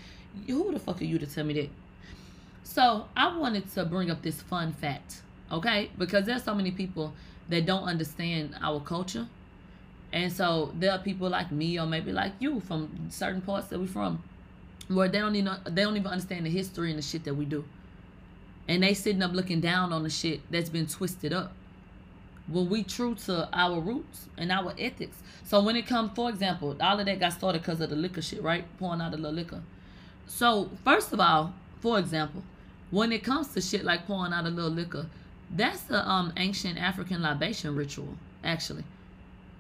who 0.47 0.73
the 0.73 0.79
fuck 0.79 1.01
are 1.03 1.05
you 1.05 1.19
to 1.19 1.27
tell 1.27 1.45
me 1.45 1.55
that? 1.55 1.71
So 2.63 3.07
I 3.17 3.37
wanted 3.37 3.71
to 3.73 3.85
bring 3.85 4.11
up 4.11 4.23
this 4.23 4.41
fun 4.43 4.73
fact, 4.73 5.23
okay? 5.51 5.91
Because 5.99 6.25
there's 6.25 6.45
so 6.45 6.55
many 6.55 6.71
people 6.71 7.13
that 7.49 7.67
don't 7.67 7.85
understand 7.85 8.55
our 8.63 8.79
culture. 8.79 9.27
And 10.13 10.33
so 10.33 10.73
there 10.79 10.93
are 10.93 10.99
people 10.99 11.29
like 11.29 11.51
me 11.51 11.79
or 11.79 11.87
maybe 11.87 12.13
like 12.13 12.33
you 12.39 12.61
from 12.61 13.09
certain 13.11 13.41
parts 13.43 13.69
that 13.69 13.79
we're 13.79 13.87
from 13.87 14.23
where 14.89 15.09
they 15.09 15.19
don't 15.19 15.37
even 15.37 15.55
they 15.65 15.83
don't 15.83 15.97
even 15.97 16.11
understand 16.11 16.47
the 16.47 16.51
history 16.51 16.91
and 16.91 16.99
the 16.99 17.03
shit 17.03 17.25
that 17.25 17.35
we 17.35 17.45
do. 17.45 17.65
And 18.67 18.83
they 18.83 18.95
sitting 18.95 19.23
up 19.23 19.33
looking 19.33 19.61
down 19.61 19.93
on 19.93 20.03
the 20.03 20.11
shit 20.11 20.41
that's 20.51 20.69
been 20.69 20.87
twisted 20.87 21.33
up. 21.33 21.53
When 22.49 22.69
we 22.69 22.83
true 22.83 23.15
to 23.27 23.49
our 23.53 23.81
roots 23.81 24.27
and 24.37 24.51
our 24.51 24.75
ethics. 24.79 25.19
So 25.45 25.63
when 25.63 25.77
it 25.77 25.87
comes, 25.87 26.13
for 26.15 26.31
example, 26.31 26.77
all 26.81 26.99
of 26.99 27.07
that 27.07 27.21
got 27.21 27.33
started 27.33 27.63
because 27.63 27.81
of 27.81 27.91
the 27.91 27.97
liquor 27.97 28.23
shit, 28.23 28.43
right? 28.43 28.65
Pouring 28.79 29.01
out 29.01 29.13
a 29.13 29.17
little 29.17 29.33
liquor. 29.33 29.63
So 30.27 30.71
first 30.85 31.13
of 31.13 31.21
all, 31.21 31.55
for 31.81 31.99
example, 31.99 32.43
when 32.91 33.13
it 33.13 33.23
comes 33.23 33.49
to 33.49 33.61
shit 33.61 33.85
like 33.85 34.07
pouring 34.07 34.33
out 34.33 34.47
a 34.47 34.51
little 34.51 34.71
liquor, 34.71 35.07
that's 35.51 35.91
a 35.91 36.07
um 36.09 36.33
ancient 36.37 36.79
African 36.79 37.23
libation 37.23 37.75
ritual, 37.77 38.17
actually. 38.43 38.85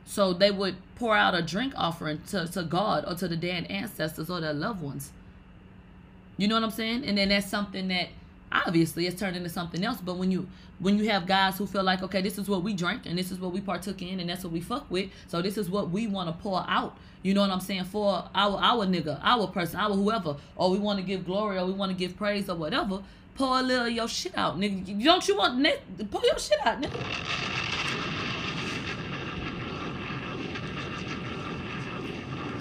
So 0.04 0.32
they 0.32 0.50
would 0.50 0.76
pour 0.94 1.14
out 1.14 1.34
a 1.34 1.42
drink 1.42 1.74
offering 1.76 2.22
to, 2.28 2.46
to 2.48 2.62
God 2.62 3.04
or 3.06 3.14
to 3.16 3.28
the 3.28 3.36
dead 3.36 3.66
ancestors 3.70 4.30
or 4.30 4.40
their 4.40 4.54
loved 4.54 4.80
ones. 4.80 5.12
You 6.38 6.46
know 6.46 6.54
what 6.54 6.64
I'm 6.64 6.70
saying? 6.70 7.04
And 7.04 7.18
then 7.18 7.28
that's 7.28 7.50
something 7.50 7.88
that 7.88 8.08
obviously 8.50 9.06
it's 9.06 9.18
turned 9.18 9.36
into 9.36 9.48
something 9.50 9.84
else. 9.84 9.98
But 10.00 10.16
when 10.16 10.30
you 10.30 10.48
when 10.78 10.96
you 10.96 11.10
have 11.10 11.26
guys 11.26 11.58
who 11.58 11.66
feel 11.66 11.82
like, 11.82 12.02
okay, 12.04 12.22
this 12.22 12.38
is 12.38 12.48
what 12.48 12.62
we 12.62 12.72
drink 12.72 13.02
and 13.04 13.18
this 13.18 13.32
is 13.32 13.40
what 13.40 13.52
we 13.52 13.60
partook 13.60 14.00
in 14.00 14.20
and 14.20 14.30
that's 14.30 14.44
what 14.44 14.52
we 14.52 14.60
fuck 14.60 14.88
with, 14.88 15.10
so 15.26 15.42
this 15.42 15.58
is 15.58 15.68
what 15.68 15.90
we 15.90 16.06
want 16.06 16.28
to 16.28 16.42
pour 16.42 16.64
out. 16.68 16.96
You 17.22 17.34
know 17.34 17.40
what 17.40 17.50
I'm 17.50 17.60
saying? 17.60 17.84
For 17.84 18.24
our 18.34 18.58
our 18.58 18.86
nigga, 18.86 19.18
our 19.20 19.48
person, 19.48 19.80
our 19.80 19.92
whoever, 19.92 20.36
or 20.56 20.70
we 20.70 20.78
want 20.78 21.00
to 21.00 21.04
give 21.04 21.26
glory 21.26 21.58
or 21.58 21.66
we 21.66 21.72
want 21.72 21.90
to 21.90 21.98
give 21.98 22.16
praise 22.16 22.48
or 22.48 22.54
whatever. 22.54 23.02
Pour 23.34 23.58
a 23.58 23.62
little 23.62 23.86
of 23.86 23.92
your 23.92 24.08
shit 24.08 24.36
out, 24.38 24.58
nigga. 24.58 25.04
Don't 25.04 25.26
you 25.26 25.36
want 25.36 25.58
nigga, 25.58 26.10
pour 26.10 26.22
your 26.24 26.38
shit 26.38 26.64
out, 26.64 26.80
nigga? 26.80 27.48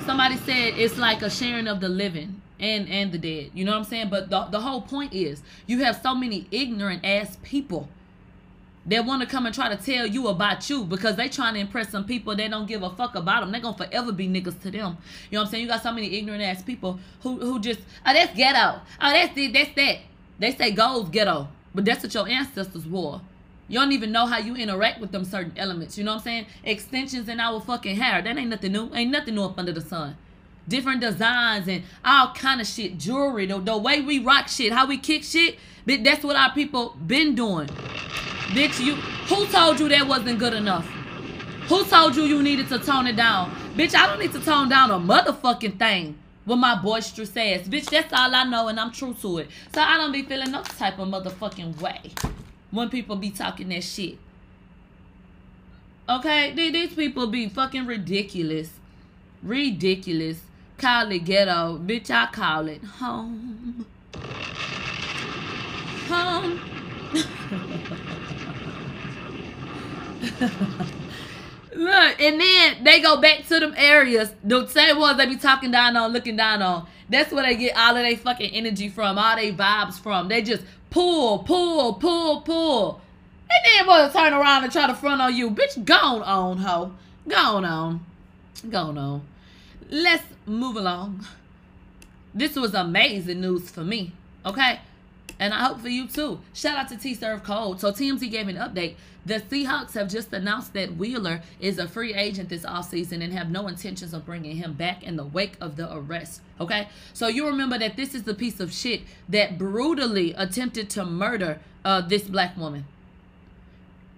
somebody 0.06 0.38
said 0.38 0.74
it's 0.78 0.98
like 0.98 1.22
a 1.22 1.30
sharing 1.30 1.68
of 1.68 1.82
the 1.82 1.90
living 1.90 2.42
and 2.60 2.90
and 2.90 3.12
the 3.12 3.18
dead 3.18 3.52
you 3.54 3.64
know 3.64 3.72
what 3.72 3.78
i'm 3.78 3.84
saying 3.84 4.10
but 4.10 4.30
the, 4.30 4.46
the 4.46 4.62
whole 4.62 4.82
point 4.82 5.14
is 5.14 5.42
you 5.66 5.84
have 5.84 6.00
so 6.02 6.16
many 6.16 6.48
ignorant 6.52 7.04
ass 7.06 7.38
people 7.44 7.88
that 8.88 9.06
want 9.06 9.22
to 9.22 9.28
come 9.28 9.46
and 9.46 9.54
try 9.54 9.68
to 9.68 9.76
tell 9.76 10.08
you 10.08 10.30
about 10.30 10.70
you 10.70 10.86
because 10.86 11.18
they 11.18 11.28
trying 11.28 11.54
to 11.54 11.60
impress 11.60 11.90
some 11.90 12.06
people 12.06 12.36
they 12.36 12.48
don't 12.48 12.68
give 12.68 12.84
a 12.84 12.90
fuck 12.92 13.16
about 13.16 13.42
them. 13.42 13.52
They're 13.52 13.62
gonna 13.62 13.78
forever 13.78 14.14
be 14.14 14.28
niggas 14.28 14.62
to 14.62 14.72
them. 14.72 14.98
You 15.30 15.36
know 15.36 15.42
what 15.42 15.46
I'm 15.48 15.52
saying? 15.52 15.64
You 15.64 15.70
got 15.70 15.84
so 15.84 15.92
many 15.92 16.18
ignorant 16.18 16.42
ass 16.42 16.64
people 16.64 16.98
who 17.22 17.38
who 17.38 17.60
just 17.60 17.82
oh 18.06 18.14
that's 18.14 18.36
ghetto. 18.36 18.80
Oh 19.02 19.12
that's 19.12 19.36
this, 19.36 19.52
that's 19.52 19.76
that. 19.76 19.98
They 20.40 20.52
say 20.56 20.72
gold's 20.72 21.10
ghetto, 21.10 21.50
but 21.76 21.84
that's 21.84 22.04
what 22.04 22.14
your 22.14 22.30
ancestors 22.30 22.86
wore. 22.86 23.22
You 23.68 23.80
don't 23.80 23.92
even 23.92 24.14
know 24.14 24.26
how 24.26 24.38
you 24.38 24.56
interact 24.56 25.02
with 25.02 25.12
them 25.12 25.26
certain 25.26 25.52
elements. 25.58 25.98
You 25.98 26.06
know 26.06 26.12
what 26.14 26.20
I'm 26.20 26.24
saying? 26.24 26.46
Extensions 26.64 27.28
in 27.28 27.42
our 27.42 27.60
fucking 27.60 27.98
hair. 27.98 28.22
That 28.22 28.38
ain't 28.38 28.50
nothing 28.50 28.72
new. 28.72 28.90
Ain't 28.94 29.12
nothing 29.12 29.36
new 29.36 29.44
up 29.44 29.60
under 29.60 29.74
the 29.74 29.82
sun. 29.82 30.16
Different 30.68 31.02
designs 31.02 31.68
and 31.68 31.84
all 32.04 32.34
kind 32.34 32.62
of 32.62 32.68
shit, 32.68 32.98
jewelry, 32.98 33.46
the, 33.46 33.60
the 33.60 33.78
way 33.78 34.02
we 34.02 34.20
rock 34.20 34.48
shit, 34.48 34.74
how 34.74 34.86
we 34.86 34.98
kick 34.98 35.24
shit. 35.24 35.58
But 35.86 36.04
that's 36.04 36.24
what 36.24 36.36
our 36.36 36.52
people 36.52 36.98
been 37.06 37.36
doing. 37.36 37.68
Bitch, 38.48 38.84
you 38.84 38.96
who 38.96 39.46
told 39.48 39.80
you 39.80 39.90
that 39.90 40.08
wasn't 40.08 40.40
good 40.40 40.54
enough? 40.54 40.86
Who 41.68 41.84
told 41.86 42.16
you 42.16 42.24
you 42.24 42.42
needed 42.42 42.68
to 42.70 42.80
tone 42.80 43.08
it 43.08 43.16
down? 43.16 43.52
Bitch, 43.76 43.94
I 43.96 44.08
don't 44.08 44.20
need 44.20 44.32
to 44.34 44.40
tone 44.40 44.70
down 44.70 44.90
a 44.92 45.00
motherfucking 45.00 45.78
thing 45.78 46.18
with 46.46 46.58
my 46.58 46.76
boisterous 46.76 47.36
ass. 47.36 47.68
Bitch, 47.68 47.90
that's 47.90 48.12
all 48.14 48.34
I 48.34 48.46
know 48.46 48.70
and 48.70 48.80
I'm 48.80 48.92
true 48.92 49.14
to 49.22 49.40
it. 49.40 49.50
So 49.74 49.82
I 49.82 49.98
don't 49.98 50.12
be 50.12 50.24
feeling 50.24 50.52
no 50.52 50.64
type 50.64 50.98
of 50.98 51.10
motherfucking 51.10 51.82
way 51.82 52.12
when 52.72 52.90
people 52.90 53.18
be 53.18 53.32
talking 53.32 53.70
that 53.70 53.84
shit. 53.84 54.18
Okay, 56.10 56.54
these 56.54 56.94
people 56.94 57.28
be 57.28 57.50
fucking 57.50 57.86
ridiculous. 57.86 58.72
Ridiculous. 59.44 60.40
Call 60.78 61.12
it 61.12 61.26
ghetto. 61.26 61.80
Bitch, 61.80 62.12
I 62.12 62.28
call 62.28 62.68
it 62.68 62.84
home. 62.84 63.86
Home. 66.08 66.60
Look, 71.76 72.22
and 72.22 72.42
then 72.42 72.84
they 72.84 73.02
go 73.02 73.22
back 73.22 73.46
to 73.48 73.60
them 73.60 73.74
areas, 73.78 74.34
the 74.44 74.68
same 74.68 75.00
ones 75.00 75.18
they 75.18 75.28
be 75.28 75.36
talking 75.36 75.72
down 75.72 75.96
on, 75.96 76.12
looking 76.12 76.36
down 76.36 76.62
on. 76.62 76.88
That's 77.10 77.32
where 77.32 77.44
they 77.44 77.56
get 77.56 77.78
all 77.78 77.96
of 77.96 78.04
their 78.04 78.18
fucking 78.18 78.52
energy 78.52 78.90
from, 78.90 79.18
all 79.18 79.36
their 79.36 79.54
vibes 79.54 80.00
from. 80.00 80.28
They 80.28 80.42
just 80.42 80.64
pull, 80.90 81.40
pull, 81.40 81.94
pull, 81.96 82.42
pull. 82.42 83.02
And 83.50 83.66
then 83.66 83.88
want 83.88 84.12
to 84.12 84.18
turn 84.18 84.34
around 84.34 84.64
and 84.64 84.72
try 84.72 84.88
to 84.88 84.94
front 84.94 85.22
on 85.22 85.36
you. 85.36 85.52
Bitch, 85.52 85.84
gone 85.86 86.22
on, 86.24 86.58
ho. 86.58 86.92
Gone 87.28 87.64
on. 87.64 88.06
Gone 88.70 88.98
on. 88.98 89.22
Let's 89.89 90.24
move 90.46 90.75
along. 90.75 91.25
This 92.34 92.56
was 92.56 92.74
amazing 92.74 93.41
news 93.41 93.70
for 93.70 93.84
me, 93.84 94.12
okay? 94.46 94.82
And 95.39 95.53
I 95.53 95.65
hope 95.65 95.79
for 95.79 95.89
you 95.89 96.08
too. 96.08 96.39
Shout 96.53 96.77
out 96.77 96.89
to 96.89 96.98
T 96.98 97.13
Serve 97.13 97.44
Code. 97.44 97.79
So 97.79 97.91
TMZ 97.91 98.29
gave 98.29 98.48
an 98.48 98.56
update. 98.56 98.96
The 99.25 99.39
Seahawks 99.39 99.94
have 99.94 100.10
just 100.10 100.32
announced 100.34 100.74
that 100.74 100.96
Wheeler 100.96 101.41
is 101.60 101.79
a 101.79 101.88
free 101.88 102.13
agent 102.13 102.50
this 102.50 102.63
offseason 102.63 103.24
and 103.24 103.34
have 103.34 103.51
no 103.51 103.67
intentions 103.67 104.13
of 104.13 104.25
bringing 104.25 104.56
him 104.56 104.74
back 104.74 105.03
in 105.03 105.15
the 105.15 105.25
wake 105.25 105.58
of 105.60 105.75
the 105.75 105.94
arrest. 105.94 106.41
Okay? 106.60 106.88
So 107.13 107.27
you 107.27 107.46
remember 107.46 107.77
that 107.77 107.98
this 107.98 108.15
is 108.15 108.24
the 108.24 108.34
piece 108.34 108.60
of 108.60 108.74
shit 108.74 109.01
that 109.29 109.58
brutally 109.58 110.34
attempted 110.34 110.89
to 110.91 111.06
murder 111.06 111.60
uh, 111.84 112.01
this 112.01 112.24
black 112.24 112.58
woman. 112.58 112.86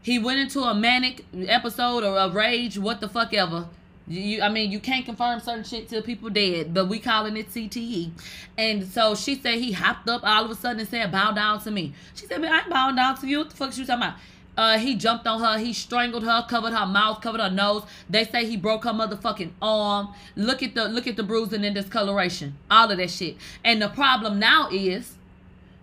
He 0.01 0.19
went 0.19 0.39
into 0.39 0.61
a 0.61 0.73
manic 0.73 1.25
episode 1.33 2.03
or 2.03 2.17
a 2.17 2.29
rage, 2.29 2.77
what 2.77 3.01
the 3.01 3.09
fuck 3.09 3.33
ever. 3.33 3.67
You, 4.09 4.41
I 4.41 4.49
mean, 4.49 4.71
you 4.71 4.79
can't 4.79 5.05
confirm 5.05 5.39
certain 5.39 5.63
shit 5.63 5.87
till 5.87 6.01
people 6.01 6.31
dead, 6.31 6.73
but 6.73 6.87
we 6.87 6.97
calling 6.97 7.37
it 7.37 7.53
CTE. 7.53 8.09
And 8.57 8.87
so 8.87 9.13
she 9.13 9.35
said 9.35 9.59
he 9.59 9.71
hopped 9.71 10.09
up 10.09 10.21
all 10.23 10.45
of 10.45 10.51
a 10.51 10.55
sudden 10.55 10.79
and 10.79 10.89
said, 10.89 11.11
"Bow 11.11 11.31
down 11.31 11.61
to 11.61 11.71
me." 11.71 11.93
She 12.15 12.25
said, 12.25 12.43
"I 12.43 12.61
ain't 12.61 12.69
bowing 12.69 12.95
down 12.95 13.17
to 13.19 13.27
you." 13.27 13.37
What 13.37 13.51
the 13.51 13.55
fuck 13.55 13.71
she 13.71 13.85
talking 13.85 14.03
about? 14.03 14.15
Uh, 14.57 14.79
he 14.79 14.95
jumped 14.95 15.27
on 15.27 15.39
her. 15.39 15.59
He 15.59 15.73
strangled 15.73 16.23
her, 16.23 16.45
covered 16.49 16.73
her 16.73 16.87
mouth, 16.87 17.21
covered 17.21 17.39
her 17.39 17.51
nose. 17.51 17.83
They 18.09 18.25
say 18.25 18.45
he 18.45 18.57
broke 18.57 18.83
her 18.83 18.91
motherfucking 18.91 19.51
arm. 19.61 20.09
Look 20.35 20.63
at 20.63 20.73
the 20.73 20.89
look 20.89 21.05
at 21.05 21.15
the 21.15 21.23
bruising 21.23 21.63
and 21.63 21.75
discoloration. 21.75 22.57
All 22.69 22.89
of 22.89 22.97
that 22.97 23.11
shit. 23.11 23.37
And 23.63 23.79
the 23.79 23.89
problem 23.89 24.39
now 24.39 24.69
is, 24.71 25.13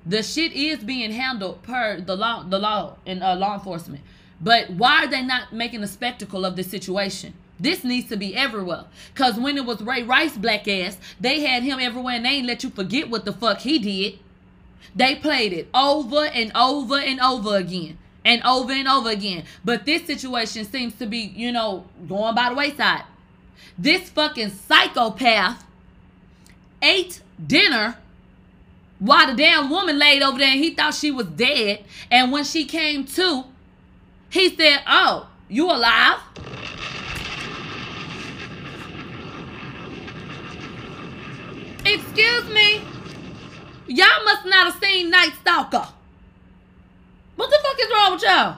the 0.05 0.23
shit 0.23 0.53
is 0.53 0.81
being 0.81 1.13
handled 1.13 1.63
per 1.63 2.01
the 2.01 2.17
law, 2.17 2.43
the 2.43 2.59
law 2.59 2.97
and 3.07 3.23
uh, 3.23 3.37
law 3.37 3.55
enforcement. 3.55 4.03
But 4.41 4.71
why 4.71 5.05
are 5.05 5.07
they 5.07 5.23
not 5.23 5.53
making 5.53 5.83
a 5.83 5.87
spectacle 5.87 6.45
of 6.45 6.57
this 6.57 6.69
situation? 6.71 7.35
This 7.59 7.85
needs 7.85 8.09
to 8.11 8.17
be 8.17 8.37
everywhere. 8.37 8.85
Cause 9.15 9.37
when 9.37 9.57
it 9.57 9.65
was 9.65 9.81
Ray 9.81 10.03
Rice 10.03 10.37
black 10.37 10.69
ass, 10.69 10.99
they 11.19 11.41
had 11.41 11.63
him 11.63 11.79
everywhere 11.81 12.17
and 12.17 12.25
they 12.25 12.31
ain't 12.31 12.47
let 12.47 12.63
you 12.63 12.71
forget 12.71 13.09
what 13.09 13.25
the 13.25 13.33
fuck 13.33 13.61
he 13.61 13.79
did. 13.79 14.19
They 14.95 15.15
played 15.17 15.53
it 15.53 15.69
over 15.75 16.25
and 16.25 16.53
over 16.55 16.99
and 16.99 17.21
over 17.21 17.57
again. 17.57 17.99
And 18.25 18.43
over 18.43 18.73
and 18.73 18.89
over 18.89 19.11
again. 19.11 19.45
But 19.65 19.87
this 19.87 20.05
situation 20.05 20.65
seems 20.65 20.95
to 20.97 21.07
be, 21.07 21.19
you 21.19 21.53
know, 21.53 21.85
going 22.09 22.35
by 22.35 22.49
the 22.49 22.57
wayside. 22.57 23.05
This 23.79 24.09
fucking 24.11 24.51
psychopath 24.51 25.65
ate 26.83 27.21
dinner 27.45 27.97
while 28.99 29.29
the 29.29 29.35
damn 29.35 29.71
woman 29.71 29.99
laid 29.99 30.23
over 30.23 30.39
there 30.39 30.49
and 30.49 30.59
he 30.59 30.75
thought 30.75 30.95
she 30.95 31.11
was 31.11 31.27
dead. 31.27 31.85
And 32.11 32.33
when 32.33 32.45
she 32.45 32.65
came 32.65 33.05
to, 33.05 33.45
he 34.31 34.55
said, 34.55 34.81
Oh, 34.87 35.29
you 35.49 35.67
alive? 35.71 36.19
Excuse 41.95 42.51
me? 42.51 42.83
Y'all 43.87 44.25
must 44.25 44.45
not 44.45 44.73
have 44.73 44.83
seen 44.83 45.11
Night 45.11 45.33
Stalker. 45.41 45.87
What 47.37 47.51
the 47.51 47.59
fuck 47.63 47.81
is 47.81 47.91
wrong 47.93 48.13
with 48.15 48.23
y'all? 48.23 48.57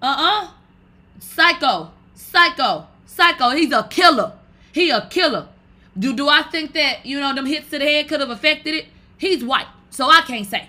Uh-uh. 0.00 0.48
Psycho. 1.18 1.90
Psycho. 2.14 2.86
Psycho. 3.04 3.50
He's 3.50 3.72
a 3.72 3.86
killer. 3.90 4.32
He 4.72 4.90
a 4.90 5.06
killer. 5.08 5.48
Do 5.98 6.14
do 6.14 6.28
I 6.28 6.42
think 6.42 6.72
that, 6.72 7.04
you 7.04 7.20
know, 7.20 7.34
them 7.34 7.46
hits 7.46 7.70
to 7.70 7.78
the 7.78 7.84
head 7.84 8.08
could 8.08 8.20
have 8.20 8.30
affected 8.30 8.74
it? 8.74 8.86
He's 9.18 9.44
white. 9.44 9.66
So 9.90 10.08
I 10.08 10.22
can't 10.22 10.46
say. 10.46 10.68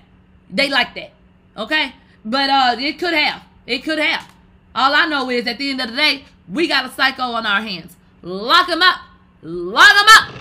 They 0.50 0.70
like 0.70 0.94
that. 0.96 1.12
Okay? 1.58 1.94
But 2.24 2.50
uh 2.50 2.76
it 2.80 3.00
could 3.00 3.14
have. 3.14 3.44
It 3.66 3.80
could 3.80 4.00
have. 4.00 4.30
All 4.76 4.94
I 4.94 5.06
know 5.06 5.30
is 5.30 5.48
at 5.48 5.58
the 5.58 5.70
end 5.70 5.82
of 5.82 5.90
the 5.90 5.96
day, 5.96 6.26
we 6.50 6.68
got 6.68 6.86
a 6.86 6.90
psycho 6.90 7.24
on 7.24 7.46
our 7.46 7.62
hands. 7.62 7.96
Lock 8.22 8.68
him 8.68 8.82
up. 8.82 9.00
Lock 9.42 9.92
him 9.92 10.08
up. 10.18 10.36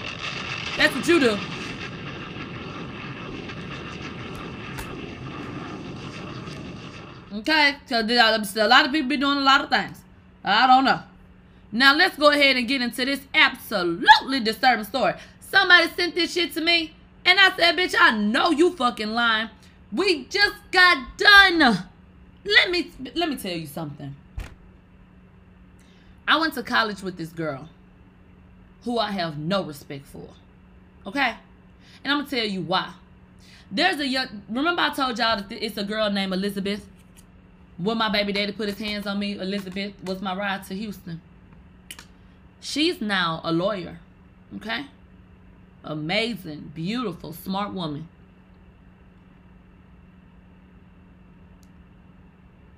That's 0.76 0.94
what 0.94 1.06
you 1.06 1.20
do. 1.20 1.38
Okay, 7.38 7.76
so 7.86 8.00
a 8.00 8.68
lot 8.68 8.86
of 8.86 8.92
people 8.92 9.08
be 9.08 9.16
doing 9.16 9.38
a 9.38 9.40
lot 9.40 9.60
of 9.60 9.68
things. 9.68 10.02
I 10.44 10.66
don't 10.66 10.84
know. 10.84 11.00
Now 11.72 11.94
let's 11.94 12.16
go 12.16 12.30
ahead 12.30 12.56
and 12.56 12.68
get 12.68 12.80
into 12.80 13.04
this 13.04 13.20
absolutely 13.34 14.40
disturbing 14.40 14.84
story. 14.84 15.14
Somebody 15.40 15.88
sent 15.88 16.14
this 16.14 16.32
shit 16.32 16.52
to 16.54 16.60
me, 16.60 16.94
and 17.24 17.40
I 17.40 17.54
said, 17.56 17.76
"Bitch, 17.76 17.94
I 17.98 18.16
know 18.16 18.50
you 18.50 18.76
fucking 18.76 19.10
lying. 19.10 19.50
We 19.90 20.26
just 20.26 20.54
got 20.70 21.18
done. 21.18 21.58
Let 22.44 22.70
me 22.70 22.92
let 23.14 23.28
me 23.28 23.36
tell 23.36 23.56
you 23.56 23.66
something. 23.66 24.14
I 26.28 26.38
went 26.38 26.54
to 26.54 26.62
college 26.62 27.02
with 27.02 27.16
this 27.16 27.30
girl 27.30 27.68
who 28.84 28.98
I 28.98 29.10
have 29.10 29.38
no 29.38 29.64
respect 29.64 30.06
for. 30.06 30.28
Okay? 31.06 31.34
And 32.02 32.12
I'm 32.12 32.20
gonna 32.20 32.30
tell 32.30 32.44
you 32.44 32.60
why. 32.60 32.92
There's 33.70 33.98
a 33.98 34.06
young 34.06 34.42
remember 34.48 34.82
I 34.82 34.90
told 34.90 35.18
y'all 35.18 35.42
that 35.42 35.50
it's 35.50 35.76
a 35.76 35.84
girl 35.84 36.10
named 36.10 36.32
Elizabeth. 36.32 36.86
When 37.76 37.98
my 37.98 38.08
baby 38.08 38.32
daddy 38.32 38.52
put 38.52 38.68
his 38.68 38.78
hands 38.78 39.06
on 39.06 39.18
me, 39.18 39.32
Elizabeth 39.38 39.92
was 40.04 40.22
my 40.22 40.34
ride 40.36 40.64
to 40.64 40.74
Houston. 40.74 41.20
She's 42.60 43.00
now 43.00 43.40
a 43.42 43.52
lawyer. 43.52 43.98
Okay? 44.56 44.86
Amazing, 45.82 46.72
beautiful, 46.74 47.32
smart 47.32 47.74
woman. 47.74 48.08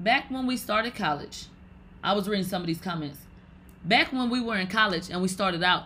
Back 0.01 0.31
when 0.31 0.47
we 0.47 0.57
started 0.57 0.95
college, 0.95 1.47
I 2.03 2.15
was 2.15 2.29
reading 2.29 2.45
some 2.45 2.63
of 2.63 2.67
these 2.67 2.81
comments. 2.81 3.19
Back 3.85 4.13
when 4.13 4.31
we 4.31 4.41
were 4.41 4.57
in 4.57 4.67
college 4.67 5.11
and 5.11 5.21
we 5.23 5.29
started 5.29 5.63
out, 5.63 5.85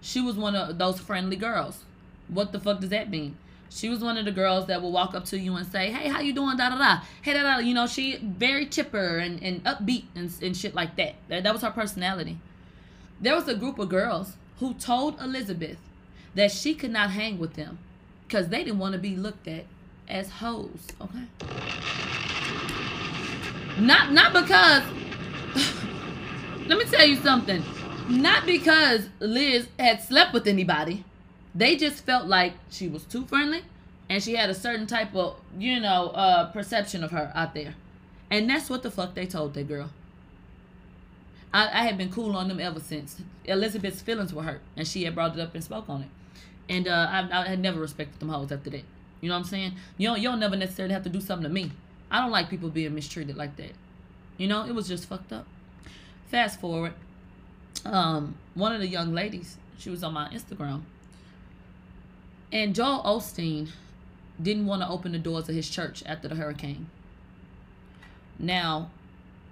she 0.00 0.20
was 0.20 0.36
one 0.36 0.54
of 0.54 0.78
those 0.78 0.98
friendly 0.98 1.36
girls. 1.36 1.84
What 2.28 2.52
the 2.52 2.60
fuck 2.60 2.80
does 2.80 2.90
that 2.90 3.10
mean? 3.10 3.36
She 3.68 3.88
was 3.88 4.00
one 4.00 4.16
of 4.16 4.24
the 4.24 4.32
girls 4.32 4.66
that 4.66 4.82
will 4.82 4.90
walk 4.90 5.14
up 5.14 5.24
to 5.26 5.38
you 5.38 5.54
and 5.54 5.66
say, 5.66 5.92
"Hey, 5.92 6.08
how 6.08 6.20
you 6.20 6.32
doing?" 6.32 6.56
Da 6.56 6.70
da 6.70 6.78
da. 6.78 7.00
Hey, 7.22 7.34
da 7.34 7.42
da. 7.42 7.58
You 7.58 7.72
know, 7.72 7.86
she 7.86 8.16
very 8.16 8.66
chipper 8.66 9.18
and, 9.18 9.40
and 9.42 9.62
upbeat 9.64 10.04
and, 10.14 10.30
and 10.42 10.56
shit 10.56 10.74
like 10.74 10.96
that. 10.96 11.14
that. 11.28 11.44
That 11.44 11.52
was 11.52 11.62
her 11.62 11.70
personality. 11.70 12.38
There 13.20 13.34
was 13.34 13.46
a 13.46 13.54
group 13.54 13.78
of 13.78 13.88
girls 13.88 14.36
who 14.58 14.74
told 14.74 15.20
Elizabeth 15.20 15.78
that 16.34 16.50
she 16.50 16.74
could 16.74 16.90
not 16.90 17.10
hang 17.10 17.38
with 17.38 17.54
them 17.54 17.78
because 18.26 18.48
they 18.48 18.64
didn't 18.64 18.78
want 18.78 18.94
to 18.94 18.98
be 18.98 19.14
looked 19.14 19.46
at 19.46 19.64
as 20.08 20.30
hoes. 20.30 20.88
Okay. 21.00 21.26
Not 23.78 24.12
not 24.12 24.32
because. 24.32 24.82
let 26.66 26.76
me 26.76 26.84
tell 26.86 27.06
you 27.06 27.16
something. 27.16 27.62
Not 28.10 28.44
because 28.44 29.08
Liz 29.20 29.68
had 29.78 30.02
slept 30.02 30.32
with 30.32 30.48
anybody. 30.48 31.04
They 31.54 31.76
just 31.76 32.04
felt 32.04 32.26
like 32.26 32.54
she 32.68 32.88
was 32.88 33.04
too 33.04 33.24
friendly 33.24 33.62
and 34.08 34.20
she 34.20 34.34
had 34.34 34.50
a 34.50 34.54
certain 34.54 34.88
type 34.88 35.14
of, 35.14 35.36
you 35.56 35.78
know, 35.78 36.08
uh, 36.08 36.50
perception 36.50 37.04
of 37.04 37.12
her 37.12 37.30
out 37.36 37.54
there. 37.54 37.74
And 38.28 38.50
that's 38.50 38.68
what 38.68 38.82
the 38.82 38.90
fuck 38.90 39.14
they 39.14 39.26
told 39.26 39.54
that 39.54 39.68
girl. 39.68 39.90
I, 41.54 41.66
I 41.66 41.84
had 41.84 41.96
been 41.96 42.10
cool 42.10 42.34
on 42.36 42.48
them 42.48 42.58
ever 42.58 42.80
since. 42.80 43.22
Elizabeth's 43.44 44.02
feelings 44.02 44.34
were 44.34 44.42
hurt 44.42 44.60
and 44.76 44.86
she 44.88 45.04
had 45.04 45.14
brought 45.14 45.34
it 45.36 45.40
up 45.40 45.54
and 45.54 45.62
spoke 45.62 45.88
on 45.88 46.02
it. 46.02 46.08
And 46.68 46.88
uh, 46.88 47.08
I, 47.10 47.42
I 47.42 47.48
had 47.48 47.60
never 47.60 47.78
respected 47.78 48.18
them 48.18 48.28
hoes 48.28 48.50
after 48.50 48.70
that. 48.70 48.82
You 49.20 49.28
know 49.28 49.36
what 49.36 49.44
I'm 49.44 49.48
saying? 49.50 49.74
You 49.98 50.08
don't, 50.08 50.20
you 50.20 50.28
don't 50.28 50.40
never 50.40 50.56
necessarily 50.56 50.94
have 50.94 51.04
to 51.04 51.10
do 51.10 51.20
something 51.20 51.44
to 51.44 51.48
me. 51.48 51.70
I 52.10 52.20
don't 52.20 52.32
like 52.32 52.50
people 52.50 52.70
being 52.70 52.94
mistreated 52.94 53.36
like 53.36 53.56
that. 53.56 53.72
You 54.36 54.48
know, 54.48 54.66
it 54.66 54.74
was 54.74 54.88
just 54.88 55.06
fucked 55.06 55.32
up. 55.32 55.46
Fast 56.26 56.60
forward. 56.60 56.94
Um, 57.84 58.36
one 58.54 58.72
of 58.74 58.80
the 58.80 58.88
young 58.88 59.12
ladies, 59.12 59.56
she 59.78 59.90
was 59.90 60.02
on 60.02 60.12
my 60.12 60.28
Instagram, 60.28 60.82
and 62.52 62.74
Joel 62.74 63.02
Osteen 63.04 63.70
didn't 64.42 64.66
want 64.66 64.82
to 64.82 64.88
open 64.88 65.12
the 65.12 65.18
doors 65.18 65.48
of 65.48 65.54
his 65.54 65.68
church 65.68 66.02
after 66.06 66.28
the 66.28 66.34
hurricane. 66.34 66.88
Now, 68.38 68.90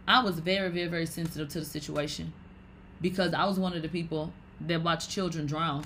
I 0.06 0.22
was 0.22 0.38
very, 0.38 0.70
very, 0.70 0.88
very 0.88 1.06
sensitive 1.06 1.48
to 1.50 1.60
the 1.60 1.66
situation 1.66 2.32
because 3.00 3.34
I 3.34 3.44
was 3.44 3.58
one 3.58 3.74
of 3.74 3.82
the 3.82 3.88
people 3.88 4.32
that 4.60 4.82
watched 4.82 5.10
children 5.10 5.46
drown 5.46 5.84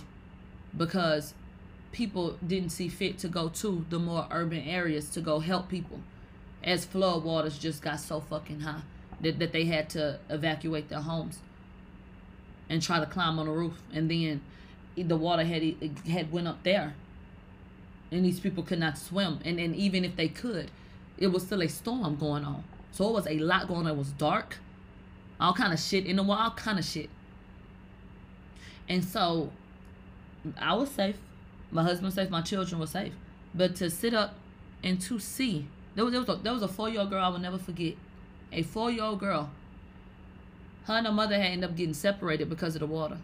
because 0.76 1.34
people 1.90 2.38
didn't 2.46 2.70
see 2.70 2.88
fit 2.88 3.18
to 3.18 3.28
go 3.28 3.48
to 3.48 3.84
the 3.90 3.98
more 3.98 4.26
urban 4.30 4.60
areas 4.60 5.10
to 5.10 5.20
go 5.20 5.40
help 5.40 5.68
people 5.68 6.00
as 6.64 6.84
flood 6.84 7.24
waters 7.24 7.58
just 7.58 7.82
got 7.82 8.00
so 8.00 8.20
fucking 8.20 8.60
high 8.60 8.80
that, 9.20 9.38
that 9.38 9.52
they 9.52 9.64
had 9.64 9.90
to 9.90 10.18
evacuate 10.30 10.88
their 10.88 11.00
homes 11.00 11.40
and 12.72 12.82
try 12.82 12.98
to 12.98 13.06
climb 13.06 13.38
on 13.38 13.46
the 13.46 13.52
roof. 13.52 13.74
And 13.92 14.10
then 14.10 14.40
the 14.96 15.16
water 15.16 15.44
had 15.44 15.62
had 16.08 16.32
went 16.32 16.48
up 16.48 16.62
there. 16.62 16.94
And 18.10 18.24
these 18.24 18.40
people 18.40 18.62
could 18.62 18.78
not 18.80 18.98
swim. 18.98 19.38
And, 19.44 19.58
and 19.60 19.76
even 19.76 20.04
if 20.04 20.16
they 20.16 20.28
could 20.28 20.70
it 21.18 21.28
was 21.28 21.44
still 21.44 21.62
a 21.62 21.68
storm 21.68 22.16
going 22.16 22.44
on. 22.44 22.64
So 22.90 23.08
it 23.08 23.12
was 23.12 23.26
a 23.26 23.38
lot 23.38 23.68
going 23.68 23.86
on. 23.86 23.92
It 23.92 23.96
was 23.96 24.10
dark. 24.12 24.58
All 25.40 25.52
kind 25.52 25.72
of 25.72 25.78
shit 25.78 26.06
in 26.06 26.16
the 26.16 26.22
water 26.22 26.42
all 26.42 26.50
kind 26.50 26.78
of 26.78 26.84
shit. 26.84 27.10
And 28.88 29.04
so 29.04 29.50
i 30.58 30.74
was 30.74 30.90
safe. 30.90 31.16
My 31.70 31.82
husband 31.82 32.06
was 32.06 32.14
safe. 32.14 32.30
My 32.30 32.42
children 32.42 32.80
were 32.80 32.86
safe. 32.86 33.12
But 33.54 33.76
to 33.76 33.90
sit 33.90 34.14
up 34.14 34.34
and 34.82 35.00
to 35.02 35.18
see 35.18 35.68
there 35.94 36.04
was, 36.04 36.12
there 36.12 36.20
was 36.22 36.28
a, 36.28 36.42
there 36.42 36.52
was 36.52 36.62
a 36.62 36.68
four-year-old 36.68 37.10
girl 37.10 37.22
i 37.24 37.28
will 37.28 37.38
never 37.38 37.58
forget. 37.58 37.94
A 38.52 38.62
four-year-old 38.62 39.20
girl 39.20 39.50
her 40.84 40.94
and 40.94 41.06
her 41.06 41.12
mother 41.12 41.36
had 41.36 41.52
ended 41.52 41.70
up 41.70 41.76
getting 41.76 41.94
separated 41.94 42.48
because 42.48 42.74
of 42.74 42.80
the 42.80 42.86
water 42.86 43.18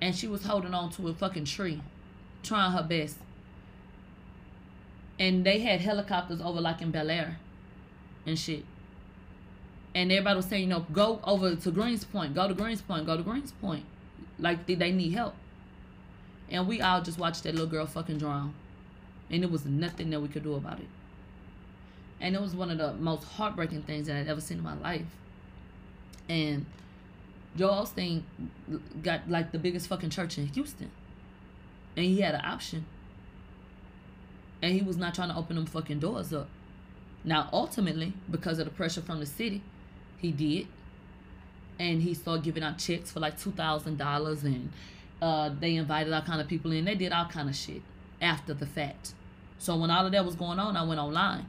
and 0.00 0.14
she 0.14 0.26
was 0.26 0.44
holding 0.44 0.74
on 0.74 0.90
to 0.90 1.08
a 1.08 1.14
fucking 1.14 1.44
tree 1.44 1.80
trying 2.42 2.72
her 2.72 2.82
best 2.82 3.16
and 5.18 5.44
they 5.44 5.60
had 5.60 5.80
helicopters 5.80 6.40
over 6.40 6.60
like 6.60 6.82
in 6.82 6.90
Bellaire 6.90 7.36
and 8.26 8.38
shit. 8.38 8.64
And 9.94 10.10
everybody 10.10 10.36
was 10.36 10.46
saying, 10.46 10.62
you 10.62 10.68
know, 10.68 10.86
go 10.92 11.20
over 11.22 11.54
to 11.54 11.70
Greenspoint, 11.70 12.34
go 12.34 12.48
to 12.48 12.54
Greenspoint, 12.54 13.06
go 13.06 13.16
to 13.16 13.22
Greenspoint. 13.22 13.82
Like 14.38 14.66
they, 14.66 14.74
they 14.74 14.90
need 14.90 15.12
help. 15.12 15.34
And 16.50 16.66
we 16.66 16.80
all 16.80 17.00
just 17.00 17.18
watched 17.18 17.44
that 17.44 17.52
little 17.52 17.68
girl 17.68 17.86
fucking 17.86 18.18
drown. 18.18 18.54
And 19.30 19.44
it 19.44 19.50
was 19.50 19.64
nothing 19.64 20.10
that 20.10 20.20
we 20.20 20.28
could 20.28 20.42
do 20.42 20.54
about 20.54 20.80
it. 20.80 20.88
And 22.20 22.34
it 22.34 22.40
was 22.40 22.54
one 22.54 22.70
of 22.70 22.78
the 22.78 22.94
most 22.94 23.24
heartbreaking 23.24 23.82
things 23.82 24.08
that 24.08 24.16
I'd 24.16 24.28
ever 24.28 24.40
seen 24.40 24.58
in 24.58 24.64
my 24.64 24.74
life. 24.74 25.06
And 26.28 26.66
Joel 27.56 27.84
Osteen 27.84 28.22
got 29.02 29.28
like 29.28 29.52
the 29.52 29.58
biggest 29.58 29.88
fucking 29.88 30.10
church 30.10 30.38
in 30.38 30.46
Houston. 30.48 30.90
And 31.96 32.06
he 32.06 32.20
had 32.20 32.34
an 32.34 32.44
option 32.44 32.86
and 34.64 34.72
he 34.72 34.80
was 34.80 34.96
not 34.96 35.14
trying 35.14 35.28
to 35.28 35.36
open 35.36 35.56
them 35.56 35.66
fucking 35.66 35.98
doors 35.98 36.32
up. 36.32 36.48
Now, 37.22 37.50
ultimately, 37.52 38.14
because 38.30 38.58
of 38.58 38.64
the 38.64 38.70
pressure 38.70 39.02
from 39.02 39.20
the 39.20 39.26
city, 39.26 39.62
he 40.16 40.32
did, 40.32 40.66
and 41.78 42.00
he 42.00 42.14
started 42.14 42.44
giving 42.44 42.62
out 42.62 42.78
checks 42.78 43.10
for 43.10 43.20
like 43.20 43.38
two 43.38 43.50
thousand 43.50 43.98
dollars, 43.98 44.42
and 44.42 44.72
uh, 45.20 45.50
they 45.60 45.76
invited 45.76 46.14
all 46.14 46.22
kind 46.22 46.40
of 46.40 46.48
people 46.48 46.72
in. 46.72 46.86
They 46.86 46.94
did 46.94 47.12
all 47.12 47.26
kind 47.26 47.50
of 47.50 47.54
shit 47.54 47.82
after 48.22 48.54
the 48.54 48.64
fact. 48.64 49.12
So 49.58 49.76
when 49.76 49.90
all 49.90 50.06
of 50.06 50.12
that 50.12 50.24
was 50.24 50.34
going 50.34 50.58
on, 50.58 50.78
I 50.78 50.84
went 50.84 50.98
online, 50.98 51.44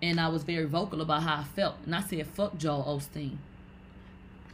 and 0.00 0.20
I 0.20 0.28
was 0.28 0.44
very 0.44 0.66
vocal 0.66 1.00
about 1.00 1.24
how 1.24 1.40
I 1.40 1.44
felt, 1.44 1.74
and 1.84 1.92
I 1.92 2.02
said, 2.02 2.24
"Fuck 2.28 2.56
Joel 2.56 2.84
Osteen." 2.84 3.38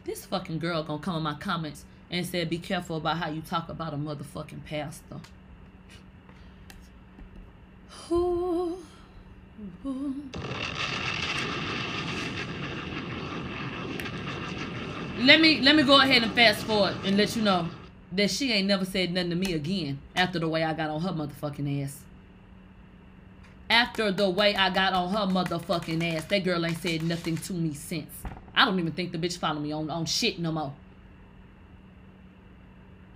This 0.08 0.24
fucking 0.24 0.58
girl 0.58 0.82
gonna 0.84 1.02
come 1.02 1.16
in 1.16 1.22
my 1.22 1.34
comments 1.34 1.84
and 2.10 2.24
said, 2.24 2.48
"Be 2.48 2.56
careful 2.56 2.96
about 2.96 3.18
how 3.18 3.28
you 3.28 3.42
talk 3.42 3.68
about 3.68 3.92
a 3.92 3.98
motherfucking 3.98 4.64
pastor." 4.64 5.16
Ooh, 8.10 8.78
ooh. 9.84 10.14
Let 15.20 15.42
me 15.42 15.60
let 15.60 15.76
me 15.76 15.82
go 15.82 16.00
ahead 16.00 16.22
and 16.22 16.32
fast 16.32 16.64
forward 16.64 16.96
and 17.04 17.18
let 17.18 17.36
you 17.36 17.42
know 17.42 17.68
that 18.12 18.30
she 18.30 18.50
ain't 18.50 18.66
never 18.66 18.86
said 18.86 19.12
nothing 19.12 19.28
to 19.28 19.36
me 19.36 19.52
again 19.52 19.98
after 20.16 20.38
the 20.38 20.48
way 20.48 20.64
I 20.64 20.72
got 20.72 20.88
on 20.88 21.02
her 21.02 21.12
motherfucking 21.12 21.84
ass. 21.84 22.02
After 23.68 24.10
the 24.10 24.30
way 24.30 24.56
I 24.56 24.70
got 24.70 24.94
on 24.94 25.12
her 25.12 25.26
motherfucking 25.30 26.16
ass, 26.16 26.24
that 26.24 26.44
girl 26.44 26.64
ain't 26.64 26.78
said 26.78 27.02
nothing 27.02 27.36
to 27.36 27.52
me 27.52 27.74
since. 27.74 28.22
I 28.58 28.64
don't 28.64 28.80
even 28.80 28.90
think 28.90 29.12
the 29.12 29.18
bitch 29.18 29.38
follow 29.38 29.60
me 29.60 29.70
on, 29.70 29.88
on 29.88 30.04
shit 30.04 30.40
no 30.40 30.50
more. 30.50 30.72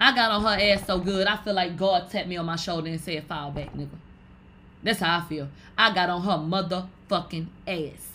I 0.01 0.15
got 0.15 0.31
on 0.31 0.43
her 0.43 0.73
ass 0.73 0.87
so 0.87 1.01
good, 1.01 1.27
I 1.27 1.37
feel 1.37 1.55
like 1.55 1.77
God 1.77 2.09
tapped 2.09 2.29
me 2.29 2.37
on 2.37 2.47
my 2.47 2.55
shoulder 2.55 2.89
and 2.89 3.01
said, 3.01 3.25
fall 3.25 3.51
back, 3.51 3.75
nigga. 3.75 3.89
That's 4.85 5.01
how 5.01 5.19
I 5.19 5.23
feel. 5.23 5.49
I 5.77 5.93
got 5.93 6.11
on 6.11 6.23
her 6.23 6.31
motherfucking 6.31 7.47
ass. 7.67 8.09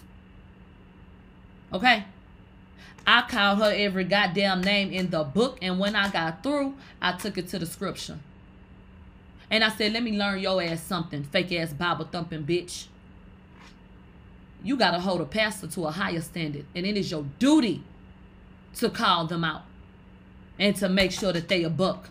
Okay? 1.74 2.06
I 3.06 3.22
called 3.24 3.60
her 3.60 3.74
every 3.76 4.06
goddamn 4.06 4.62
name 4.62 4.94
in 4.94 5.10
the 5.10 5.26
book, 5.26 5.58
and 5.62 5.80
when 5.80 5.98
I 5.98 6.10
got 6.10 6.42
through, 6.42 6.76
I 7.02 7.12
took 7.12 7.38
it 7.38 7.50
to 7.50 7.60
the 7.60 7.66
scripture. 7.66 8.20
And 9.52 9.66
I 9.66 9.70
said, 9.70 9.92
let 9.92 10.02
me 10.02 10.18
learn 10.18 10.40
your 10.40 10.64
ass 10.64 10.82
something, 10.82 11.26
fake 11.26 11.52
ass 11.52 11.74
Bible 11.74 12.08
thumping 12.10 12.46
bitch. 12.46 12.86
You 14.64 14.76
got 14.78 14.92
to 14.92 15.00
hold 15.00 15.22
a 15.22 15.26
pastor 15.26 15.68
to 15.68 15.86
a 15.86 15.92
higher 15.92 16.22
standard, 16.22 16.66
and 16.76 16.86
it 16.86 16.98
is 16.98 17.12
your 17.12 17.26
duty 17.40 17.84
to 18.76 18.90
call 18.90 19.26
them 19.26 19.44
out 19.44 19.64
and 20.60 20.76
to 20.78 20.90
make 20.90 21.12
sure 21.12 21.32
that 21.34 21.48
they 21.48 21.64
a 21.64 21.70
buck. 21.70 22.10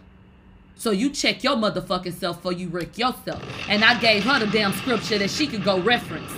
So 0.76 0.90
you 0.90 1.11
check 1.11 1.42
your 1.42 1.56
motherfucking 1.56 2.12
self 2.14 2.37
before 2.37 2.52
you 2.52 2.68
wreck 2.68 2.98
yourself. 2.98 3.42
And 3.68 3.82
I 3.82 3.98
gave 3.98 4.24
her 4.24 4.38
the 4.38 4.46
damn 4.46 4.72
scripture 4.72 5.18
that 5.18 5.30
she 5.30 5.46
could 5.46 5.64
go 5.64 5.80
reference. 5.80 6.30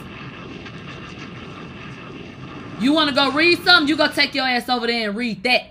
You 2.81 2.92
want 2.92 3.09
to 3.09 3.14
go 3.14 3.33
read 3.33 3.59
something? 3.64 3.88
You 3.88 3.97
go 3.97 4.07
take 4.07 4.35
your 4.35 4.47
ass 4.47 4.68
over 4.68 4.87
there 4.87 5.09
and 5.09 5.18
read 5.18 5.42
that. 5.42 5.64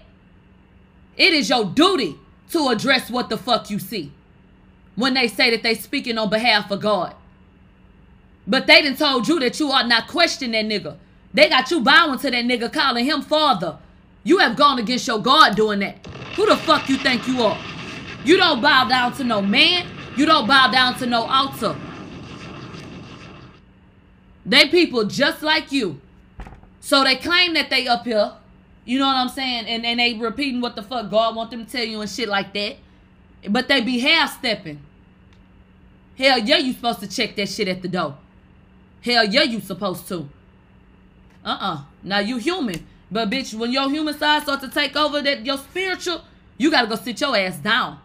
It 1.15 1.33
is 1.33 1.49
your 1.49 1.65
duty 1.65 2.17
to 2.51 2.67
address 2.67 3.09
what 3.09 3.29
the 3.29 3.37
fuck 3.37 3.69
you 3.69 3.79
see. 3.79 4.11
When 4.95 5.13
they 5.13 5.27
say 5.27 5.49
that 5.51 5.63
they 5.63 5.75
speaking 5.75 6.17
on 6.17 6.29
behalf 6.29 6.69
of 6.69 6.81
God. 6.81 7.15
But 8.47 8.65
they 8.65 8.81
done 8.81 8.95
told 8.95 9.27
you 9.27 9.39
that 9.41 9.59
you 9.59 9.71
ought 9.71 9.87
not 9.87 10.07
question 10.07 10.51
that 10.51 10.65
nigga. 10.65 10.97
They 11.33 11.49
got 11.49 11.69
you 11.69 11.81
bowing 11.81 12.17
to 12.19 12.31
that 12.31 12.45
nigga, 12.45 12.71
calling 12.71 13.05
him 13.05 13.21
father. 13.21 13.77
You 14.23 14.37
have 14.39 14.55
gone 14.55 14.79
against 14.79 15.07
your 15.07 15.19
God 15.19 15.55
doing 15.55 15.79
that. 15.79 16.05
Who 16.35 16.45
the 16.45 16.55
fuck 16.55 16.89
you 16.89 16.97
think 16.97 17.27
you 17.27 17.41
are? 17.41 17.57
You 18.23 18.37
don't 18.37 18.61
bow 18.61 18.87
down 18.87 19.13
to 19.13 19.23
no 19.23 19.41
man. 19.41 19.87
You 20.15 20.25
don't 20.25 20.47
bow 20.47 20.71
down 20.71 20.95
to 20.99 21.05
no 21.05 21.23
altar. 21.23 21.75
They 24.45 24.69
people 24.69 25.03
just 25.03 25.43
like 25.43 25.71
you. 25.71 25.99
So 26.79 27.03
they 27.03 27.17
claim 27.17 27.53
that 27.55 27.69
they 27.69 27.87
up 27.87 28.05
here. 28.05 28.33
You 28.85 28.99
know 28.99 29.07
what 29.07 29.17
I'm 29.17 29.29
saying? 29.29 29.65
And, 29.65 29.85
and 29.85 29.99
they 29.99 30.13
repeating 30.13 30.61
what 30.61 30.77
the 30.77 30.83
fuck 30.83 31.11
God 31.11 31.35
want 31.35 31.51
them 31.51 31.65
to 31.65 31.71
tell 31.71 31.83
you 31.83 31.99
and 31.99 32.09
shit 32.09 32.29
like 32.29 32.53
that. 32.53 32.77
But 33.49 33.67
they 33.67 33.81
be 33.81 33.99
half 33.99 34.39
stepping. 34.39 34.79
Hell 36.17 36.39
yeah, 36.39 36.57
you 36.57 36.73
supposed 36.73 37.01
to 37.01 37.07
check 37.07 37.35
that 37.35 37.49
shit 37.49 37.67
at 37.67 37.81
the 37.81 37.89
door. 37.89 38.17
Hell 39.01 39.25
yeah, 39.25 39.43
you 39.43 39.61
supposed 39.61 40.07
to. 40.09 40.29
Uh-uh. 41.45 41.83
Now 42.03 42.19
you 42.19 42.37
human. 42.37 42.85
But 43.09 43.29
bitch, 43.29 43.53
when 43.53 43.71
your 43.71 43.89
human 43.89 44.17
side 44.17 44.43
starts 44.43 44.63
to 44.63 44.69
take 44.69 44.95
over 44.95 45.21
that 45.21 45.45
your 45.45 45.57
spiritual, 45.57 46.21
you 46.57 46.69
gotta 46.69 46.87
go 46.87 46.95
sit 46.95 47.21
your 47.21 47.37
ass 47.37 47.57
down. 47.57 47.99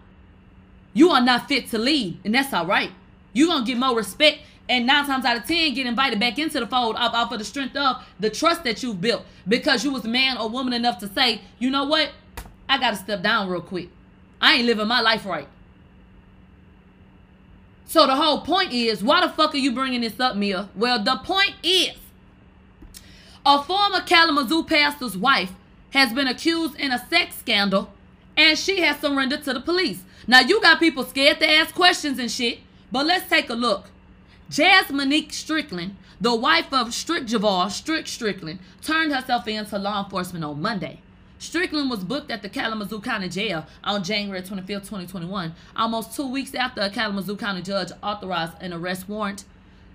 You 0.95 1.11
are 1.11 1.21
not 1.21 1.49
fit 1.49 1.69
to 1.71 1.79
lead, 1.79 2.21
and 2.25 2.35
that's 2.35 2.53
all 2.53 2.67
right. 2.67 2.91
You're 3.33 3.49
gonna 3.49 3.65
get 3.65 3.79
more 3.79 3.97
respect, 3.97 4.41
and 4.69 4.87
nine 4.87 5.07
times 5.07 5.25
out 5.25 5.37
of 5.37 5.45
ten, 5.45 5.75
get 5.75 5.87
invited 5.87 6.21
back 6.21 6.39
into 6.39 6.61
the 6.61 6.67
fold 6.67 6.97
off, 6.97 7.15
off 7.15 7.33
of 7.33 7.39
the 7.39 7.45
strength 7.45 7.77
of 7.77 8.05
the 8.21 8.31
trust 8.31 8.63
that 8.65 8.83
you've 8.83 9.01
built 9.01 9.25
because 9.49 9.85
you 9.85 9.91
was 9.91 10.05
man 10.05 10.37
or 10.37 10.49
woman 10.49 10.73
enough 10.73 10.99
to 10.99 11.09
say, 11.09 11.41
you 11.59 11.71
know 11.71 11.85
what, 11.85 12.11
I 12.69 12.79
gotta 12.79 12.97
step 12.97 13.23
down 13.23 13.49
real 13.49 13.63
quick. 13.63 13.89
I 14.41 14.55
ain't 14.55 14.67
living 14.67 14.87
my 14.87 15.01
life 15.01 15.25
right. 15.25 15.49
So 17.93 18.07
the 18.07 18.17
whole 18.17 18.41
point 18.41 18.73
is, 18.73 19.05
why 19.05 19.21
the 19.21 19.31
fuck 19.31 19.53
are 19.53 19.59
you 19.59 19.71
bringing 19.71 20.01
this 20.01 20.19
up, 20.19 20.35
Mia? 20.35 20.71
Well, 20.75 21.05
the 21.05 21.17
point 21.17 21.57
is, 21.63 21.95
a 23.45 23.63
former 23.63 24.01
Kalamazoo 24.01 24.65
pastor's 24.65 25.15
wife 25.15 25.53
has 25.91 26.11
been 26.15 26.27
accused 26.27 26.75
in 26.81 26.91
a 26.91 27.07
sex 27.11 27.37
scandal, 27.37 27.93
and 28.35 28.59
she 28.59 28.81
has 28.81 28.99
surrendered 28.99 29.43
to 29.43 29.53
the 29.53 29.61
police. 29.61 30.05
Now 30.27 30.41
you 30.41 30.59
got 30.63 30.81
people 30.81 31.05
scared 31.05 31.39
to 31.41 31.51
ask 31.51 31.75
questions 31.75 32.19
and 32.19 32.31
shit, 32.31 32.61
but 32.91 33.05
let's 33.05 33.29
take 33.29 33.51
a 33.51 33.55
look. 33.55 33.91
Jasmonique 34.51 35.35
Strickland, 35.35 35.97
the 36.19 36.35
wife 36.35 36.73
of 36.73 36.95
Strick 36.95 37.25
Javar, 37.25 37.71
Strick 37.71 38.07
Strickland, 38.07 38.61
turned 38.81 39.13
herself 39.13 39.47
in 39.47 39.67
to 39.67 39.79
law 39.79 40.03
enforcement 40.03 40.47
on 40.47 40.63
Monday. 40.63 41.01
Strickland 41.43 41.91
was 41.91 42.05
booked 42.05 42.31
at 42.31 42.41
the 42.43 42.49
Kalamazoo 42.49 43.01
County 43.01 43.29
Jail 43.29 43.67
on 43.83 44.05
January 44.05 44.43
25, 44.43 44.83
2021, 44.83 45.53
almost 45.75 46.15
two 46.15 46.29
weeks 46.29 46.55
after 46.55 46.81
a 46.81 46.89
Kalamazoo 46.89 47.37
County 47.37 47.63
judge 47.63 47.91
authorized 48.01 48.53
an 48.61 48.73
arrest 48.73 49.09
warrant. 49.09 49.43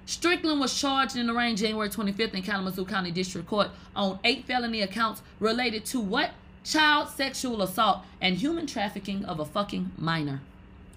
Strickland 0.05 0.59
was 0.59 0.77
charged 0.77 1.15
and 1.15 1.29
arraigned 1.29 1.57
January 1.57 1.87
25th 1.87 2.33
in 2.33 2.43
Kalamazoo 2.43 2.83
County 2.83 3.11
District 3.11 3.47
Court 3.47 3.69
on 3.95 4.19
eight 4.25 4.43
felony 4.45 4.81
accounts 4.81 5.21
related 5.39 5.85
to 5.85 6.01
what? 6.01 6.31
child 6.65 7.07
sexual 7.07 7.61
assault, 7.61 7.99
and 8.19 8.35
human 8.35 8.67
trafficking 8.67 9.23
of 9.23 9.39
a 9.39 9.45
fucking 9.45 9.89
minor. 9.97 10.41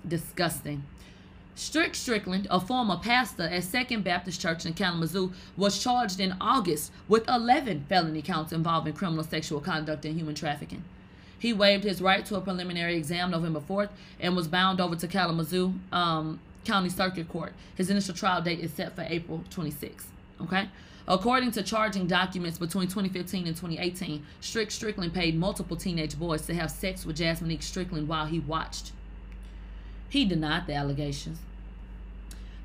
Disgusting. 0.06 0.82
Strick 1.60 1.94
Strickland, 1.94 2.46
a 2.50 2.58
former 2.58 2.96
pastor 2.96 3.42
at 3.42 3.64
Second 3.64 4.02
Baptist 4.02 4.40
Church 4.40 4.64
in 4.64 4.72
Kalamazoo, 4.72 5.30
was 5.58 5.78
charged 5.80 6.18
in 6.18 6.34
August 6.40 6.90
with 7.06 7.28
11 7.28 7.84
felony 7.86 8.22
counts 8.22 8.50
involving 8.50 8.94
criminal 8.94 9.22
sexual 9.22 9.60
conduct 9.60 10.06
and 10.06 10.16
human 10.16 10.34
trafficking. 10.34 10.82
He 11.38 11.52
waived 11.52 11.84
his 11.84 12.00
right 12.00 12.24
to 12.24 12.36
a 12.36 12.40
preliminary 12.40 12.96
exam 12.96 13.30
November 13.30 13.60
4th 13.60 13.90
and 14.18 14.34
was 14.34 14.48
bound 14.48 14.80
over 14.80 14.96
to 14.96 15.06
Kalamazoo 15.06 15.74
um, 15.92 16.40
County 16.64 16.88
Circuit 16.88 17.28
Court. 17.28 17.52
His 17.74 17.90
initial 17.90 18.14
trial 18.14 18.40
date 18.40 18.60
is 18.60 18.72
set 18.72 18.96
for 18.96 19.02
April 19.06 19.44
26th. 19.50 20.06
Okay? 20.40 20.66
According 21.06 21.50
to 21.52 21.62
charging 21.62 22.06
documents 22.06 22.56
between 22.56 22.88
2015 22.88 23.46
and 23.46 23.54
2018, 23.54 24.24
Strick 24.40 24.70
Strickland 24.70 25.12
paid 25.12 25.38
multiple 25.38 25.76
teenage 25.76 26.18
boys 26.18 26.46
to 26.46 26.54
have 26.54 26.70
sex 26.70 27.04
with 27.04 27.16
Jasmine 27.16 27.60
Strickland 27.60 28.08
while 28.08 28.24
he 28.24 28.40
watched. 28.40 28.92
He 30.08 30.24
denied 30.24 30.66
the 30.66 30.72
allegations. 30.72 31.38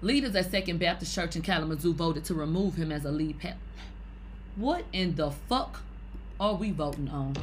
Leaders 0.06 0.36
at 0.36 0.52
Second 0.52 0.78
Baptist 0.78 1.16
Church 1.16 1.36
in 1.36 1.42
Kalamazoo 1.42 1.92
voted 1.92 2.24
to 2.26 2.36
remove 2.36 2.76
him 2.76 2.92
as 2.92 3.06
a 3.06 3.12
lead. 3.12 3.56
What 4.56 4.86
in 4.94 5.16
the 5.16 5.32
fuck 5.32 5.82
are 6.40 6.54
we 6.54 6.70
voting 6.70 7.10
on? 7.10 7.34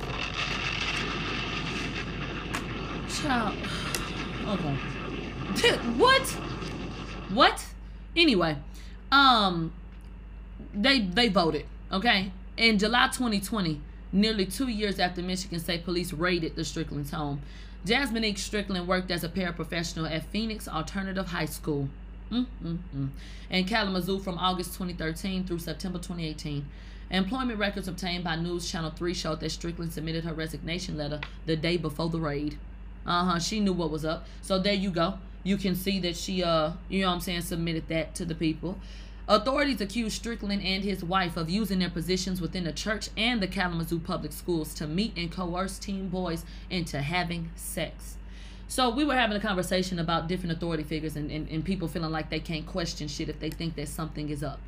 Child. 3.10 3.56
Okay. 4.46 4.74
what? 5.98 6.22
What? 7.34 7.66
Anyway, 8.14 8.56
um, 9.10 9.72
they 10.72 11.00
they 11.00 11.28
voted. 11.30 11.66
Okay, 11.90 12.30
in 12.56 12.78
July 12.78 13.08
2020, 13.08 13.80
nearly 14.12 14.46
two 14.46 14.68
years 14.68 15.00
after 15.00 15.20
Michigan 15.20 15.58
State 15.58 15.84
Police 15.84 16.12
raided 16.12 16.54
the 16.54 16.64
Strickland's 16.64 17.10
home, 17.10 17.42
Jasmine 17.84 18.36
Strickland 18.36 18.86
worked 18.86 19.10
as 19.10 19.24
a 19.24 19.28
paraprofessional 19.28 20.08
at 20.08 20.26
Phoenix 20.26 20.68
Alternative 20.68 21.26
High 21.26 21.46
School. 21.46 21.88
Mm-mm-mm. 22.32 23.10
In 23.50 23.64
Kalamazoo 23.66 24.18
from 24.18 24.38
August 24.38 24.72
2013 24.72 25.44
through 25.44 25.58
September 25.58 25.98
2018. 25.98 26.64
Employment 27.10 27.58
records 27.58 27.88
obtained 27.88 28.24
by 28.24 28.36
News 28.36 28.70
Channel 28.70 28.90
3 28.90 29.12
showed 29.12 29.40
that 29.40 29.50
Strickland 29.50 29.92
submitted 29.92 30.24
her 30.24 30.32
resignation 30.32 30.96
letter 30.96 31.20
the 31.44 31.56
day 31.56 31.76
before 31.76 32.08
the 32.08 32.18
raid. 32.18 32.56
Uh-huh. 33.06 33.38
She 33.38 33.60
knew 33.60 33.74
what 33.74 33.90
was 33.90 34.04
up. 34.04 34.26
So 34.40 34.58
there 34.58 34.72
you 34.72 34.90
go. 34.90 35.18
You 35.44 35.58
can 35.58 35.74
see 35.74 35.98
that 36.00 36.16
she 36.16 36.42
uh 36.42 36.72
you 36.88 37.02
know 37.02 37.08
what 37.08 37.14
I'm 37.14 37.20
saying 37.20 37.42
submitted 37.42 37.88
that 37.88 38.14
to 38.14 38.24
the 38.24 38.34
people. 38.34 38.78
Authorities 39.28 39.80
accused 39.80 40.16
Strickland 40.16 40.62
and 40.62 40.82
his 40.82 41.04
wife 41.04 41.36
of 41.36 41.50
using 41.50 41.80
their 41.80 41.90
positions 41.90 42.40
within 42.40 42.64
the 42.64 42.72
church 42.72 43.08
and 43.16 43.42
the 43.42 43.46
Kalamazoo 43.46 43.98
public 43.98 44.32
schools 44.32 44.72
to 44.74 44.86
meet 44.86 45.16
and 45.16 45.30
coerce 45.30 45.78
teen 45.78 46.08
boys 46.08 46.44
into 46.70 47.02
having 47.02 47.50
sex. 47.54 48.16
So 48.72 48.88
we 48.88 49.04
were 49.04 49.14
having 49.14 49.36
a 49.36 49.40
conversation 49.40 49.98
about 49.98 50.28
different 50.28 50.56
authority 50.56 50.82
figures 50.82 51.14
and, 51.14 51.30
and, 51.30 51.46
and 51.50 51.62
people 51.62 51.88
feeling 51.88 52.10
like 52.10 52.30
they 52.30 52.40
can't 52.40 52.66
question 52.66 53.06
shit 53.06 53.28
if 53.28 53.38
they 53.38 53.50
think 53.50 53.76
that 53.76 53.86
something 53.86 54.30
is 54.30 54.42
up. 54.42 54.60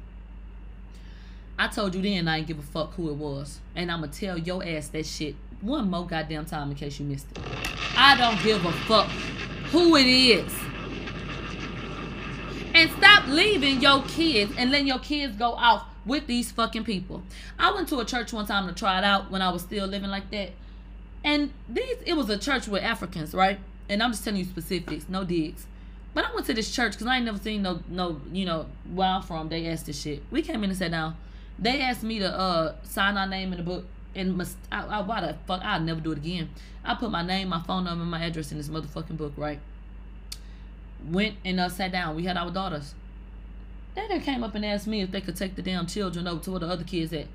I 1.58 1.68
told 1.68 1.94
you 1.94 2.02
then 2.02 2.28
I 2.28 2.36
didn't 2.36 2.48
give 2.48 2.58
a 2.58 2.62
fuck 2.62 2.92
who 2.96 3.08
it 3.08 3.14
was. 3.14 3.60
And 3.74 3.90
I'ma 3.90 4.08
tell 4.08 4.36
your 4.36 4.62
ass 4.62 4.88
that 4.88 5.06
shit 5.06 5.36
one 5.62 5.88
more 5.88 6.06
goddamn 6.06 6.44
time 6.44 6.70
in 6.70 6.76
case 6.76 7.00
you 7.00 7.06
missed 7.06 7.28
it. 7.32 7.38
I 7.96 8.14
don't 8.18 8.38
give 8.42 8.62
a 8.66 8.72
fuck 8.72 9.08
who 9.72 9.96
it 9.96 10.06
is. 10.06 10.52
And 12.74 12.90
stop 12.98 13.26
leaving 13.28 13.80
your 13.80 14.02
kids 14.02 14.52
and 14.58 14.70
letting 14.70 14.86
your 14.86 14.98
kids 14.98 15.34
go 15.34 15.52
off 15.52 15.86
with 16.04 16.26
these 16.26 16.52
fucking 16.52 16.84
people. 16.84 17.22
I 17.58 17.72
went 17.72 17.88
to 17.88 18.00
a 18.00 18.04
church 18.04 18.34
one 18.34 18.44
time 18.44 18.68
to 18.68 18.74
try 18.74 18.98
it 18.98 19.04
out 19.04 19.30
when 19.30 19.40
I 19.40 19.48
was 19.48 19.62
still 19.62 19.86
living 19.86 20.10
like 20.10 20.30
that. 20.30 20.50
And 21.24 21.54
these 21.70 21.96
it 22.04 22.18
was 22.18 22.28
a 22.28 22.36
church 22.36 22.68
with 22.68 22.82
Africans, 22.82 23.32
right? 23.32 23.58
And 23.88 24.02
I'm 24.02 24.12
just 24.12 24.24
telling 24.24 24.40
you 24.40 24.46
specifics, 24.46 25.08
no 25.08 25.24
digs. 25.24 25.66
But 26.14 26.24
I 26.24 26.34
went 26.34 26.46
to 26.46 26.54
this 26.54 26.74
church 26.74 26.92
because 26.92 27.06
I 27.06 27.16
ain't 27.16 27.24
never 27.24 27.38
seen 27.38 27.62
no 27.62 27.80
no, 27.88 28.20
you 28.32 28.46
know, 28.46 28.66
where 28.92 29.08
I'm 29.08 29.22
from, 29.22 29.48
they 29.48 29.66
asked 29.66 29.86
this 29.86 30.00
shit. 30.00 30.22
We 30.30 30.42
came 30.42 30.62
in 30.62 30.70
and 30.70 30.78
sat 30.78 30.92
down. 30.92 31.16
They 31.58 31.80
asked 31.80 32.02
me 32.02 32.20
to 32.20 32.32
uh 32.32 32.74
sign 32.84 33.16
our 33.16 33.26
name 33.26 33.52
in 33.52 33.58
the 33.58 33.64
book 33.64 33.84
and 34.14 34.36
must 34.36 34.56
I, 34.70 34.84
I 34.84 35.00
why 35.02 35.20
the 35.20 35.36
fuck 35.46 35.62
I'll 35.64 35.80
never 35.80 36.00
do 36.00 36.12
it 36.12 36.18
again. 36.18 36.50
I 36.84 36.94
put 36.94 37.10
my 37.10 37.22
name, 37.22 37.48
my 37.48 37.60
phone 37.62 37.84
number, 37.84 38.04
my 38.04 38.24
address 38.24 38.52
in 38.52 38.58
this 38.58 38.68
motherfucking 38.68 39.16
book, 39.16 39.32
right? 39.36 39.58
Went 41.10 41.36
and 41.44 41.60
uh, 41.60 41.68
sat 41.68 41.92
down. 41.92 42.14
We 42.14 42.24
had 42.24 42.36
our 42.36 42.50
daughters. 42.50 42.94
They 43.94 44.06
then 44.08 44.20
came 44.20 44.42
up 44.42 44.54
and 44.54 44.64
asked 44.64 44.86
me 44.86 45.02
if 45.02 45.10
they 45.10 45.20
could 45.20 45.36
take 45.36 45.54
the 45.54 45.62
damn 45.62 45.86
children 45.86 46.26
over 46.26 46.42
to 46.44 46.50
where 46.50 46.60
the 46.60 46.66
other 46.66 46.84
kids 46.84 47.12
at. 47.12 47.26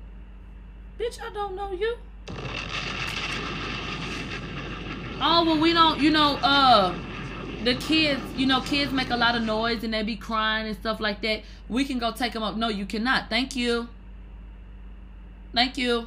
Bitch, 0.98 1.20
I 1.22 1.32
don't 1.32 1.54
know 1.54 1.72
you. 1.72 1.96
Oh 5.20 5.44
well, 5.44 5.60
we 5.60 5.72
don't. 5.72 6.00
You 6.00 6.10
know, 6.10 6.36
uh, 6.42 6.94
the 7.64 7.74
kids. 7.74 8.22
You 8.36 8.46
know, 8.46 8.60
kids 8.60 8.92
make 8.92 9.10
a 9.10 9.16
lot 9.16 9.36
of 9.36 9.42
noise 9.42 9.84
and 9.84 9.92
they 9.92 10.02
be 10.02 10.16
crying 10.16 10.66
and 10.66 10.76
stuff 10.76 11.00
like 11.00 11.20
that. 11.22 11.42
We 11.68 11.84
can 11.84 11.98
go 11.98 12.12
take 12.12 12.32
them 12.32 12.42
up. 12.42 12.56
No, 12.56 12.68
you 12.68 12.86
cannot. 12.86 13.28
Thank 13.28 13.54
you. 13.54 13.88
Thank 15.52 15.76
you. 15.76 16.06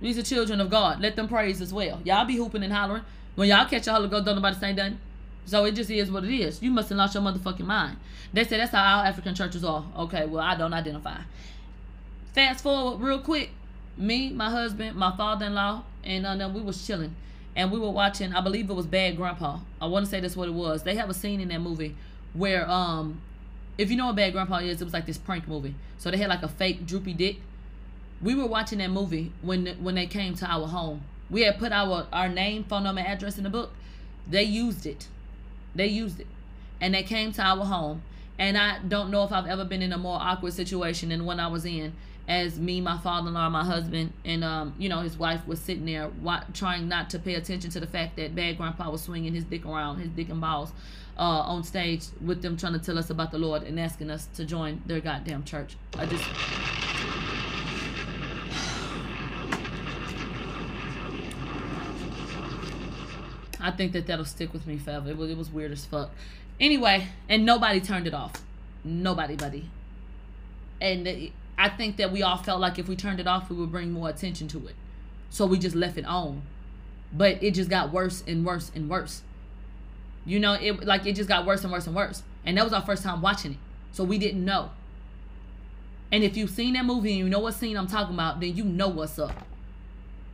These 0.00 0.18
are 0.18 0.22
children 0.22 0.60
of 0.60 0.70
God. 0.70 1.00
Let 1.00 1.16
them 1.16 1.28
praise 1.28 1.60
as 1.60 1.72
well. 1.72 2.00
Y'all 2.04 2.24
be 2.24 2.36
hooping 2.36 2.62
and 2.62 2.72
hollering. 2.72 3.02
When 3.34 3.48
y'all 3.48 3.66
catch 3.66 3.86
a 3.86 3.92
Holy 3.92 4.08
Ghost, 4.08 4.24
don't 4.24 4.36
nobody 4.36 4.56
say 4.56 4.72
nothing. 4.72 4.98
So 5.46 5.64
it 5.64 5.72
just 5.72 5.90
is 5.90 6.10
what 6.10 6.24
it 6.24 6.34
is. 6.34 6.62
You 6.62 6.70
must 6.70 6.88
have 6.88 6.98
lost 6.98 7.14
your 7.14 7.22
motherfucking 7.22 7.66
mind. 7.66 7.98
They 8.32 8.44
say 8.44 8.56
that's 8.56 8.72
how 8.72 8.98
all 8.98 9.04
African 9.04 9.34
churches 9.34 9.64
are. 9.64 9.84
Okay, 9.98 10.26
well, 10.26 10.42
I 10.42 10.56
don't 10.56 10.72
identify. 10.72 11.18
Fast 12.32 12.62
forward 12.62 13.04
real 13.04 13.18
quick. 13.18 13.50
Me, 13.96 14.30
my 14.30 14.50
husband, 14.50 14.96
my 14.96 15.16
father-in-law, 15.16 15.84
and 16.02 16.26
uh, 16.26 16.50
we 16.52 16.60
was 16.60 16.84
chilling. 16.84 17.14
And 17.56 17.70
we 17.70 17.78
were 17.78 17.90
watching, 17.90 18.32
I 18.32 18.40
believe 18.40 18.68
it 18.68 18.74
was 18.74 18.86
Bad 18.86 19.16
Grandpa. 19.16 19.60
I 19.80 19.86
want 19.86 20.06
to 20.06 20.10
say 20.10 20.20
that's 20.20 20.36
what 20.36 20.48
it 20.48 20.54
was. 20.54 20.82
They 20.82 20.96
have 20.96 21.08
a 21.08 21.14
scene 21.14 21.40
in 21.40 21.48
that 21.48 21.60
movie 21.60 21.94
where, 22.32 22.68
um, 22.68 23.20
if 23.78 23.90
you 23.90 23.96
know 23.96 24.06
what 24.06 24.16
Bad 24.16 24.32
Grandpa 24.32 24.58
is, 24.58 24.80
it 24.80 24.84
was 24.84 24.92
like 24.92 25.06
this 25.06 25.18
prank 25.18 25.46
movie. 25.46 25.74
So 25.98 26.10
they 26.10 26.16
had 26.16 26.28
like 26.28 26.42
a 26.42 26.48
fake 26.48 26.86
droopy 26.86 27.14
dick 27.14 27.36
we 28.24 28.34
were 28.34 28.46
watching 28.46 28.78
that 28.78 28.90
movie 28.90 29.32
when 29.42 29.66
when 29.82 29.94
they 29.94 30.06
came 30.06 30.34
to 30.36 30.46
our 30.46 30.66
home. 30.66 31.02
We 31.30 31.42
had 31.42 31.58
put 31.58 31.72
our 31.72 32.06
our 32.12 32.28
name, 32.28 32.64
phone 32.64 32.84
number, 32.84 33.02
address 33.02 33.36
in 33.38 33.44
the 33.44 33.50
book. 33.50 33.72
They 34.28 34.42
used 34.42 34.86
it. 34.86 35.08
They 35.74 35.86
used 35.86 36.20
it, 36.20 36.26
and 36.80 36.94
they 36.94 37.02
came 37.02 37.32
to 37.32 37.42
our 37.42 37.64
home. 37.64 38.02
And 38.38 38.58
I 38.58 38.78
don't 38.80 39.10
know 39.10 39.22
if 39.24 39.32
I've 39.32 39.46
ever 39.46 39.64
been 39.64 39.82
in 39.82 39.92
a 39.92 39.98
more 39.98 40.18
awkward 40.20 40.54
situation 40.54 41.10
than 41.10 41.24
when 41.24 41.38
I 41.38 41.46
was 41.46 41.64
in. 41.64 41.92
As 42.26 42.58
me, 42.58 42.80
my 42.80 42.96
father-in-law, 42.98 43.50
my 43.50 43.64
husband, 43.64 44.12
and 44.24 44.42
um, 44.42 44.74
you 44.78 44.88
know, 44.88 45.00
his 45.00 45.18
wife 45.18 45.46
was 45.46 45.60
sitting 45.60 45.84
there, 45.84 46.08
wa- 46.22 46.42
trying 46.54 46.88
not 46.88 47.10
to 47.10 47.18
pay 47.18 47.34
attention 47.34 47.70
to 47.70 47.80
the 47.80 47.86
fact 47.86 48.16
that 48.16 48.34
Bad 48.34 48.56
Grandpa 48.56 48.90
was 48.90 49.02
swinging 49.02 49.34
his 49.34 49.44
dick 49.44 49.66
around, 49.66 49.98
his 49.98 50.08
dick 50.08 50.30
and 50.30 50.40
balls, 50.40 50.72
uh, 51.18 51.20
on 51.20 51.62
stage 51.62 52.04
with 52.24 52.40
them 52.40 52.56
trying 52.56 52.72
to 52.72 52.78
tell 52.78 52.98
us 52.98 53.10
about 53.10 53.30
the 53.30 53.38
Lord 53.38 53.62
and 53.62 53.78
asking 53.78 54.10
us 54.10 54.26
to 54.36 54.46
join 54.46 54.82
their 54.86 55.00
goddamn 55.00 55.44
church. 55.44 55.76
I 55.98 56.06
just. 56.06 56.24
I 63.60 63.70
think 63.70 63.92
that 63.92 64.06
that'll 64.06 64.24
stick 64.24 64.52
with 64.52 64.66
me 64.66 64.78
forever. 64.78 65.10
It 65.10 65.16
was 65.16 65.30
it 65.30 65.36
was 65.36 65.50
weird 65.50 65.72
as 65.72 65.84
fuck. 65.84 66.10
Anyway, 66.58 67.08
and 67.28 67.44
nobody 67.44 67.80
turned 67.80 68.06
it 68.06 68.14
off. 68.14 68.32
Nobody, 68.84 69.36
buddy. 69.36 69.70
And 70.80 71.30
I 71.56 71.68
think 71.68 71.96
that 71.98 72.10
we 72.10 72.22
all 72.22 72.36
felt 72.36 72.60
like 72.60 72.78
if 72.78 72.88
we 72.88 72.96
turned 72.96 73.20
it 73.20 73.26
off, 73.26 73.48
we 73.48 73.56
would 73.56 73.70
bring 73.70 73.92
more 73.92 74.08
attention 74.08 74.48
to 74.48 74.66
it. 74.66 74.74
So 75.30 75.46
we 75.46 75.58
just 75.58 75.76
left 75.76 75.98
it 75.98 76.04
on. 76.04 76.42
But 77.12 77.42
it 77.42 77.52
just 77.52 77.70
got 77.70 77.92
worse 77.92 78.24
and 78.26 78.44
worse 78.44 78.72
and 78.74 78.88
worse. 78.90 79.22
You 80.26 80.40
know, 80.40 80.54
it 80.54 80.84
like 80.84 81.06
it 81.06 81.14
just 81.14 81.28
got 81.28 81.46
worse 81.46 81.62
and 81.62 81.72
worse 81.72 81.86
and 81.86 81.94
worse. 81.94 82.22
And 82.44 82.56
that 82.58 82.64
was 82.64 82.72
our 82.72 82.82
first 82.82 83.02
time 83.02 83.20
watching 83.20 83.52
it. 83.52 83.58
So 83.92 84.02
we 84.02 84.18
didn't 84.18 84.44
know. 84.44 84.70
And 86.10 86.24
if 86.24 86.36
you've 86.36 86.50
seen 86.50 86.74
that 86.74 86.84
movie 86.84 87.10
and 87.10 87.18
you 87.18 87.28
know 87.28 87.40
what 87.40 87.54
scene 87.54 87.76
I'm 87.76 87.86
talking 87.86 88.14
about, 88.14 88.40
then 88.40 88.56
you 88.56 88.64
know 88.64 88.88
what's 88.88 89.18
up. 89.18 89.46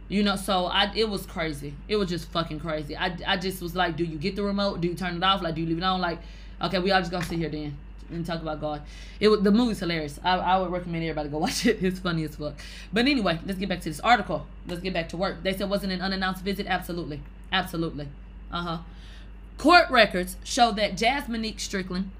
You 0.08 0.22
know, 0.22 0.36
so 0.36 0.66
I 0.66 0.90
it 0.94 1.08
was 1.08 1.26
crazy. 1.26 1.74
It 1.86 1.96
was 1.96 2.08
just 2.08 2.28
fucking 2.30 2.60
crazy. 2.60 2.96
I, 2.96 3.16
I 3.26 3.36
just 3.36 3.60
was 3.60 3.76
like, 3.76 3.96
do 3.96 4.04
you 4.04 4.16
get 4.18 4.36
the 4.36 4.42
remote? 4.42 4.80
Do 4.80 4.88
you 4.88 4.94
turn 4.94 5.16
it 5.16 5.22
off? 5.22 5.42
Like, 5.42 5.54
do 5.54 5.60
you 5.60 5.66
leave 5.66 5.78
it 5.78 5.84
on? 5.84 6.00
Like, 6.00 6.18
okay, 6.62 6.78
we 6.78 6.90
all 6.90 7.00
just 7.00 7.10
gonna 7.10 7.24
sit 7.24 7.38
here 7.38 7.50
then 7.50 7.76
and 8.10 8.24
talk 8.24 8.42
about 8.42 8.60
God. 8.60 8.82
It 9.18 9.28
was 9.28 9.42
the 9.42 9.50
movie's 9.50 9.80
hilarious. 9.80 10.18
I, 10.22 10.36
I 10.36 10.58
would 10.58 10.70
recommend 10.70 11.04
everybody 11.04 11.28
go 11.28 11.38
watch 11.46 11.66
it. 11.66 11.82
It's 11.82 12.00
funny 12.00 12.24
as 12.24 12.36
fuck. 12.36 12.54
But 12.92 13.06
anyway, 13.06 13.38
let's 13.46 13.58
get 13.58 13.68
back 13.68 13.80
to 13.80 13.88
this 13.90 14.00
article. 14.00 14.46
Let's 14.66 14.80
get 14.80 14.92
back 14.94 15.08
to 15.10 15.16
work. 15.16 15.42
They 15.42 15.56
said 15.56 15.70
wasn't 15.70 15.92
an 15.92 16.00
unannounced 16.00 16.44
visit. 16.44 16.66
Absolutely, 16.66 17.20
absolutely. 17.52 18.08
Uh 18.52 18.62
huh. 18.62 18.78
Court 19.58 19.90
records 19.90 20.36
show 20.44 20.72
that 20.72 20.96
Jasmine 20.96 21.58
Strickland 21.58 22.10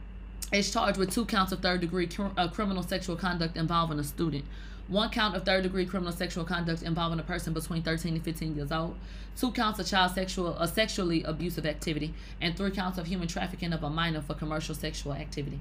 is 0.52 0.70
charged 0.70 0.98
with 0.98 1.10
two 1.12 1.24
counts 1.24 1.52
of 1.52 1.60
third 1.60 1.80
degree 1.80 2.06
cr- 2.06 2.26
uh, 2.36 2.48
criminal 2.48 2.82
sexual 2.82 3.16
conduct 3.16 3.56
involving 3.56 3.98
a 3.98 4.04
student 4.04 4.44
one 4.90 5.08
count 5.08 5.36
of 5.36 5.44
third 5.44 5.62
degree 5.62 5.86
criminal 5.86 6.12
sexual 6.12 6.44
conduct 6.44 6.82
involving 6.82 7.20
a 7.20 7.22
person 7.22 7.52
between 7.52 7.80
13 7.82 8.14
and 8.14 8.24
15 8.24 8.56
years 8.56 8.72
old, 8.72 8.96
two 9.38 9.52
counts 9.52 9.78
of 9.78 9.86
child 9.86 10.10
sexual 10.10 10.58
a 10.58 10.66
sexually 10.66 11.22
abusive 11.22 11.64
activity, 11.64 12.12
and 12.40 12.56
three 12.56 12.72
counts 12.72 12.98
of 12.98 13.06
human 13.06 13.28
trafficking 13.28 13.72
of 13.72 13.84
a 13.84 13.88
minor 13.88 14.20
for 14.20 14.34
commercial 14.34 14.74
sexual 14.74 15.12
activity. 15.12 15.60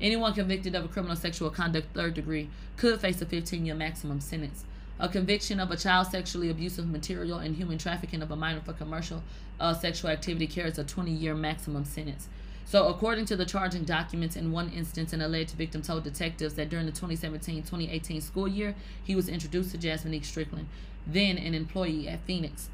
Anyone 0.00 0.34
convicted 0.34 0.74
of 0.74 0.84
a 0.84 0.88
criminal 0.88 1.16
sexual 1.16 1.48
conduct 1.48 1.94
third 1.94 2.14
degree 2.14 2.50
could 2.76 3.00
face 3.00 3.22
a 3.22 3.26
15 3.26 3.64
year 3.64 3.74
maximum 3.74 4.20
sentence. 4.20 4.64
a 4.98 5.08
conviction 5.08 5.60
of 5.60 5.70
a 5.70 5.76
child 5.76 6.06
sexually 6.06 6.48
abusive 6.50 6.86
material 6.86 7.38
and 7.38 7.56
human 7.56 7.78
trafficking 7.78 8.22
of 8.22 8.30
a 8.30 8.36
minor 8.36 8.60
for 8.60 8.72
commercial 8.72 9.22
uh, 9.60 9.72
sexual 9.74 10.10
activity 10.10 10.46
carries 10.46 10.78
a 10.78 10.84
20 10.84 11.10
year 11.10 11.34
maximum 11.34 11.84
sentence. 11.84 12.28
So, 12.66 12.88
according 12.88 13.26
to 13.26 13.36
the 13.36 13.44
charging 13.44 13.84
documents, 13.84 14.36
in 14.36 14.52
one 14.52 14.70
instance, 14.70 15.12
an 15.12 15.22
alleged 15.22 15.52
victim 15.52 15.82
told 15.82 16.04
detectives 16.04 16.54
that 16.54 16.68
during 16.68 16.86
the 16.86 16.92
2017 16.92 17.62
2018 17.62 18.20
school 18.20 18.48
year, 18.48 18.74
he 19.02 19.14
was 19.14 19.28
introduced 19.28 19.70
to 19.70 19.78
Jasmine 19.78 20.22
Strickland, 20.22 20.66
then 21.06 21.38
an 21.38 21.54
employee 21.54 22.08
at 22.08 22.24
Phoenix. 22.26 22.68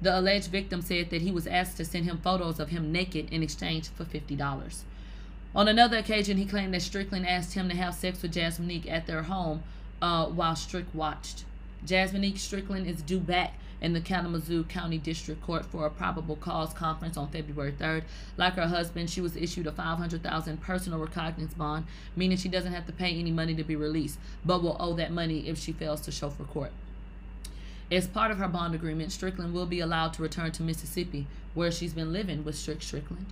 The 0.00 0.18
alleged 0.18 0.50
victim 0.50 0.82
said 0.82 1.10
that 1.10 1.22
he 1.22 1.30
was 1.30 1.46
asked 1.46 1.76
to 1.78 1.84
send 1.84 2.04
him 2.04 2.18
photos 2.18 2.60
of 2.60 2.68
him 2.68 2.92
naked 2.92 3.32
in 3.32 3.42
exchange 3.42 3.88
for 3.88 4.04
$50. 4.04 4.82
On 5.54 5.68
another 5.68 5.98
occasion, 5.98 6.36
he 6.36 6.46
claimed 6.46 6.74
that 6.74 6.82
Strickland 6.82 7.28
asked 7.28 7.54
him 7.54 7.68
to 7.68 7.76
have 7.76 7.94
sex 7.94 8.20
with 8.22 8.32
Jasmine 8.32 8.88
at 8.88 9.06
their 9.06 9.22
home 9.22 9.62
uh, 10.02 10.26
while 10.26 10.56
Strick 10.56 10.86
watched. 10.92 11.44
Jasmine 11.84 12.36
Strickland 12.36 12.86
is 12.88 13.02
due 13.02 13.20
back 13.20 13.54
in 13.80 13.92
the 13.92 14.00
Kalamazoo 14.00 14.64
County 14.64 14.98
District 14.98 15.40
Court 15.42 15.64
for 15.64 15.86
a 15.86 15.90
probable 15.90 16.36
cause 16.36 16.72
conference 16.72 17.16
on 17.16 17.28
February 17.28 17.72
3rd. 17.72 18.02
Like 18.36 18.54
her 18.54 18.66
husband, 18.66 19.10
she 19.10 19.20
was 19.20 19.36
issued 19.36 19.66
a 19.66 19.72
500,000 19.72 20.60
personal 20.60 20.98
recognizance 20.98 21.54
bond, 21.54 21.86
meaning 22.16 22.38
she 22.38 22.48
doesn't 22.48 22.72
have 22.72 22.86
to 22.86 22.92
pay 22.92 23.16
any 23.16 23.30
money 23.30 23.54
to 23.54 23.62
be 23.62 23.76
released, 23.76 24.18
but 24.44 24.62
will 24.62 24.76
owe 24.80 24.94
that 24.94 25.12
money 25.12 25.48
if 25.48 25.58
she 25.58 25.72
fails 25.72 26.00
to 26.00 26.10
show 26.10 26.30
for 26.30 26.44
court. 26.44 26.72
As 27.92 28.08
part 28.08 28.30
of 28.30 28.38
her 28.38 28.48
bond 28.48 28.74
agreement, 28.74 29.12
Strickland 29.12 29.52
will 29.52 29.66
be 29.66 29.80
allowed 29.80 30.14
to 30.14 30.22
return 30.22 30.50
to 30.52 30.62
Mississippi, 30.62 31.26
where 31.52 31.70
she's 31.70 31.92
been 31.92 32.12
living 32.12 32.42
with 32.42 32.56
Strick 32.56 32.82
Strickland. 32.82 33.26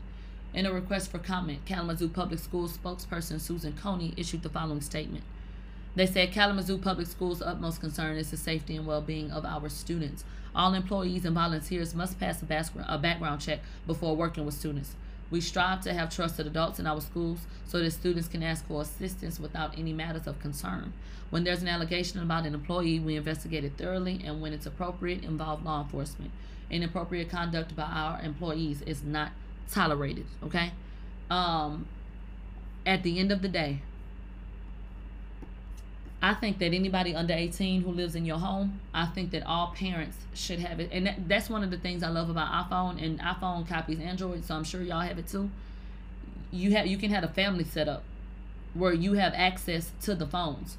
In 0.54 0.66
a 0.66 0.72
request 0.72 1.10
for 1.10 1.18
comment, 1.18 1.64
Kalamazoo 1.64 2.10
Public 2.10 2.38
Schools 2.38 2.76
spokesperson 2.76 3.40
Susan 3.40 3.72
Coney 3.72 4.12
issued 4.18 4.42
the 4.42 4.50
following 4.50 4.82
statement. 4.82 5.24
They 5.94 6.04
said 6.04 6.30
Kalamazoo 6.30 6.76
Public 6.76 7.06
Schools' 7.06 7.40
utmost 7.40 7.80
concern 7.80 8.18
is 8.18 8.30
the 8.30 8.36
safety 8.36 8.76
and 8.76 8.86
well 8.86 9.00
being 9.00 9.30
of 9.30 9.46
our 9.46 9.70
students. 9.70 10.24
All 10.54 10.74
employees 10.74 11.24
and 11.24 11.34
volunteers 11.34 11.94
must 11.94 12.20
pass 12.20 12.42
a 12.42 12.98
background 12.98 13.40
check 13.40 13.60
before 13.86 14.14
working 14.14 14.44
with 14.44 14.54
students. 14.54 14.94
We 15.30 15.40
strive 15.40 15.80
to 15.84 15.94
have 15.94 16.14
trusted 16.14 16.46
adults 16.46 16.78
in 16.78 16.86
our 16.86 17.00
schools 17.00 17.46
so 17.64 17.78
that 17.78 17.90
students 17.92 18.28
can 18.28 18.42
ask 18.42 18.66
for 18.66 18.82
assistance 18.82 19.40
without 19.40 19.78
any 19.78 19.94
matters 19.94 20.26
of 20.26 20.38
concern. 20.38 20.92
When 21.30 21.44
there's 21.44 21.62
an 21.62 21.68
allegation 21.68 22.20
about 22.20 22.44
an 22.44 22.52
employee, 22.52 23.00
we 23.00 23.16
investigate 23.16 23.64
it 23.64 23.78
thoroughly 23.78 24.20
and 24.22 24.42
when 24.42 24.52
it's 24.52 24.66
appropriate, 24.66 25.24
involve 25.24 25.64
law 25.64 25.80
enforcement. 25.82 26.30
Inappropriate 26.70 27.30
conduct 27.30 27.74
by 27.74 27.84
our 27.84 28.20
employees 28.20 28.82
is 28.82 29.02
not 29.02 29.32
tolerated, 29.70 30.27
okay? 30.44 30.72
Um 31.31 31.87
at 32.85 33.03
the 33.03 33.18
end 33.18 33.31
of 33.31 33.42
the 33.42 33.48
day, 33.48 33.81
I 36.25 36.35
think 36.35 36.59
that 36.61 36.72
anybody 36.72 37.16
under 37.16 37.35
18 37.35 37.83
who 37.83 37.90
lives 37.90 38.14
in 38.14 38.25
your 38.25 38.38
home, 38.38 38.81
I 38.94 39.07
think 39.07 39.33
that 39.33 39.44
all 39.44 39.72
parents 39.77 40.16
should 40.35 40.61
have 40.61 40.79
it. 40.79 40.90
And 40.92 41.07
that, 41.07 41.29
that's 41.29 41.51
one 41.51 41.64
of 41.64 41.72
the 41.72 41.79
things 41.79 42.05
I 42.05 42.11
love 42.11 42.31
about 42.31 42.70
iPhone 42.70 43.03
and 43.03 43.18
iPhone 43.18 43.66
copies 43.68 43.98
Android, 43.98 44.44
so 44.44 44.55
I'm 44.55 44.62
sure 44.62 44.83
y'all 44.83 45.01
have 45.01 45.18
it 45.18 45.27
too. 45.27 45.51
You 46.53 46.72
have 46.77 46.87
you 46.87 46.96
can 46.96 47.11
have 47.11 47.25
a 47.25 47.29
family 47.29 47.64
set 47.64 47.88
up 47.88 48.05
where 48.75 48.92
you 48.92 49.14
have 49.14 49.33
access 49.35 49.90
to 50.03 50.14
the 50.14 50.27
phones. 50.27 50.77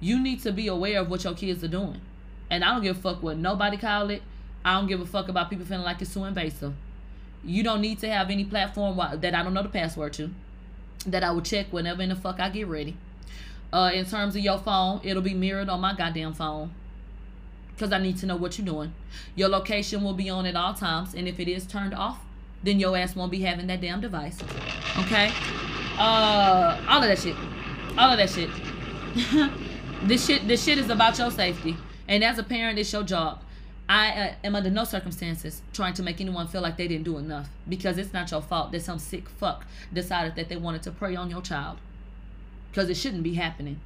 You 0.00 0.20
need 0.20 0.40
to 0.42 0.52
be 0.52 0.68
aware 0.68 1.00
of 1.00 1.10
what 1.10 1.24
your 1.24 1.34
kids 1.34 1.64
are 1.64 1.68
doing. 1.68 2.00
And 2.48 2.62
I 2.62 2.74
don't 2.74 2.82
give 2.82 2.98
a 2.98 3.00
fuck 3.00 3.22
what 3.22 3.38
nobody 3.38 3.76
call 3.76 4.10
it. 4.10 4.22
I 4.64 4.74
don't 4.74 4.86
give 4.86 5.00
a 5.00 5.06
fuck 5.06 5.28
about 5.28 5.50
people 5.50 5.66
feeling 5.66 5.84
like 5.84 6.00
it's 6.00 6.14
too 6.14 6.24
invasive. 6.24 6.72
You 7.44 7.62
don't 7.62 7.80
need 7.80 7.98
to 8.00 8.08
have 8.08 8.30
any 8.30 8.44
platform 8.44 8.96
that 8.96 9.34
I 9.34 9.42
don't 9.42 9.52
know 9.52 9.62
the 9.62 9.68
password 9.68 10.14
to 10.14 10.30
that 11.06 11.22
I 11.22 11.30
will 11.30 11.42
check 11.42 11.66
whenever 11.70 12.02
in 12.02 12.08
the 12.08 12.16
fuck 12.16 12.40
I 12.40 12.48
get 12.48 12.66
ready. 12.66 12.96
Uh, 13.72 13.90
in 13.92 14.04
terms 14.06 14.36
of 14.36 14.42
your 14.42 14.58
phone, 14.58 15.00
it'll 15.02 15.22
be 15.22 15.34
mirrored 15.34 15.68
on 15.68 15.80
my 15.80 15.94
goddamn 15.94 16.32
phone. 16.32 16.72
Because 17.74 17.92
I 17.92 17.98
need 17.98 18.16
to 18.18 18.26
know 18.26 18.36
what 18.36 18.56
you're 18.56 18.64
doing. 18.64 18.94
Your 19.34 19.48
location 19.48 20.02
will 20.02 20.14
be 20.14 20.30
on 20.30 20.46
at 20.46 20.54
all 20.54 20.74
times. 20.74 21.12
And 21.12 21.26
if 21.26 21.40
it 21.40 21.48
is 21.48 21.66
turned 21.66 21.92
off, 21.92 22.20
then 22.62 22.78
your 22.78 22.96
ass 22.96 23.16
won't 23.16 23.32
be 23.32 23.40
having 23.40 23.66
that 23.66 23.80
damn 23.80 24.00
device. 24.00 24.38
Okay? 25.00 25.32
Uh, 25.98 26.80
all 26.88 27.02
of 27.02 27.08
that 27.08 27.18
shit. 27.18 27.36
All 27.98 28.10
of 28.10 28.16
that 28.16 28.30
shit. 28.30 28.48
this 30.04 30.24
shit 30.24 30.46
this 30.46 30.64
shit 30.64 30.78
is 30.78 30.88
about 30.88 31.18
your 31.18 31.30
safety. 31.30 31.76
And 32.06 32.22
as 32.22 32.38
a 32.38 32.42
parent, 32.44 32.78
it's 32.78 32.92
your 32.92 33.02
job. 33.02 33.40
I 33.88 34.08
uh, 34.08 34.34
am 34.44 34.54
under 34.54 34.70
no 34.70 34.84
circumstances 34.84 35.60
trying 35.72 35.94
to 35.94 36.02
make 36.02 36.20
anyone 36.20 36.48
feel 36.48 36.62
like 36.62 36.76
they 36.76 36.88
didn't 36.88 37.04
do 37.04 37.18
enough 37.18 37.48
because 37.68 37.98
it's 37.98 38.14
not 38.14 38.30
your 38.30 38.40
fault 38.40 38.72
that 38.72 38.82
some 38.82 38.98
sick 38.98 39.28
fuck 39.28 39.66
decided 39.92 40.36
that 40.36 40.48
they 40.48 40.56
wanted 40.56 40.82
to 40.84 40.90
prey 40.90 41.14
on 41.14 41.28
your 41.30 41.42
child. 41.42 41.78
Because 42.70 42.88
it 42.88 42.96
shouldn't 42.96 43.22
be 43.22 43.34
happening. 43.34 43.80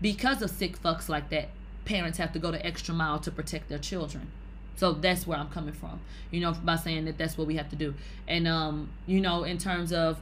Because 0.00 0.42
of 0.42 0.50
sick 0.50 0.80
fucks 0.82 1.08
like 1.08 1.30
that, 1.30 1.50
parents 1.84 2.18
have 2.18 2.32
to 2.32 2.38
go 2.38 2.50
the 2.50 2.64
extra 2.66 2.92
mile 2.92 3.20
to 3.20 3.30
protect 3.30 3.68
their 3.68 3.78
children. 3.78 4.30
So 4.74 4.92
that's 4.92 5.26
where 5.26 5.38
I'm 5.38 5.48
coming 5.48 5.72
from, 5.72 6.00
you 6.30 6.40
know, 6.40 6.52
by 6.52 6.76
saying 6.76 7.06
that 7.06 7.16
that's 7.16 7.38
what 7.38 7.46
we 7.46 7.56
have 7.56 7.70
to 7.70 7.76
do. 7.76 7.94
And, 8.28 8.46
um, 8.46 8.90
you 9.06 9.20
know, 9.20 9.44
in 9.44 9.56
terms 9.56 9.90
of 9.92 10.20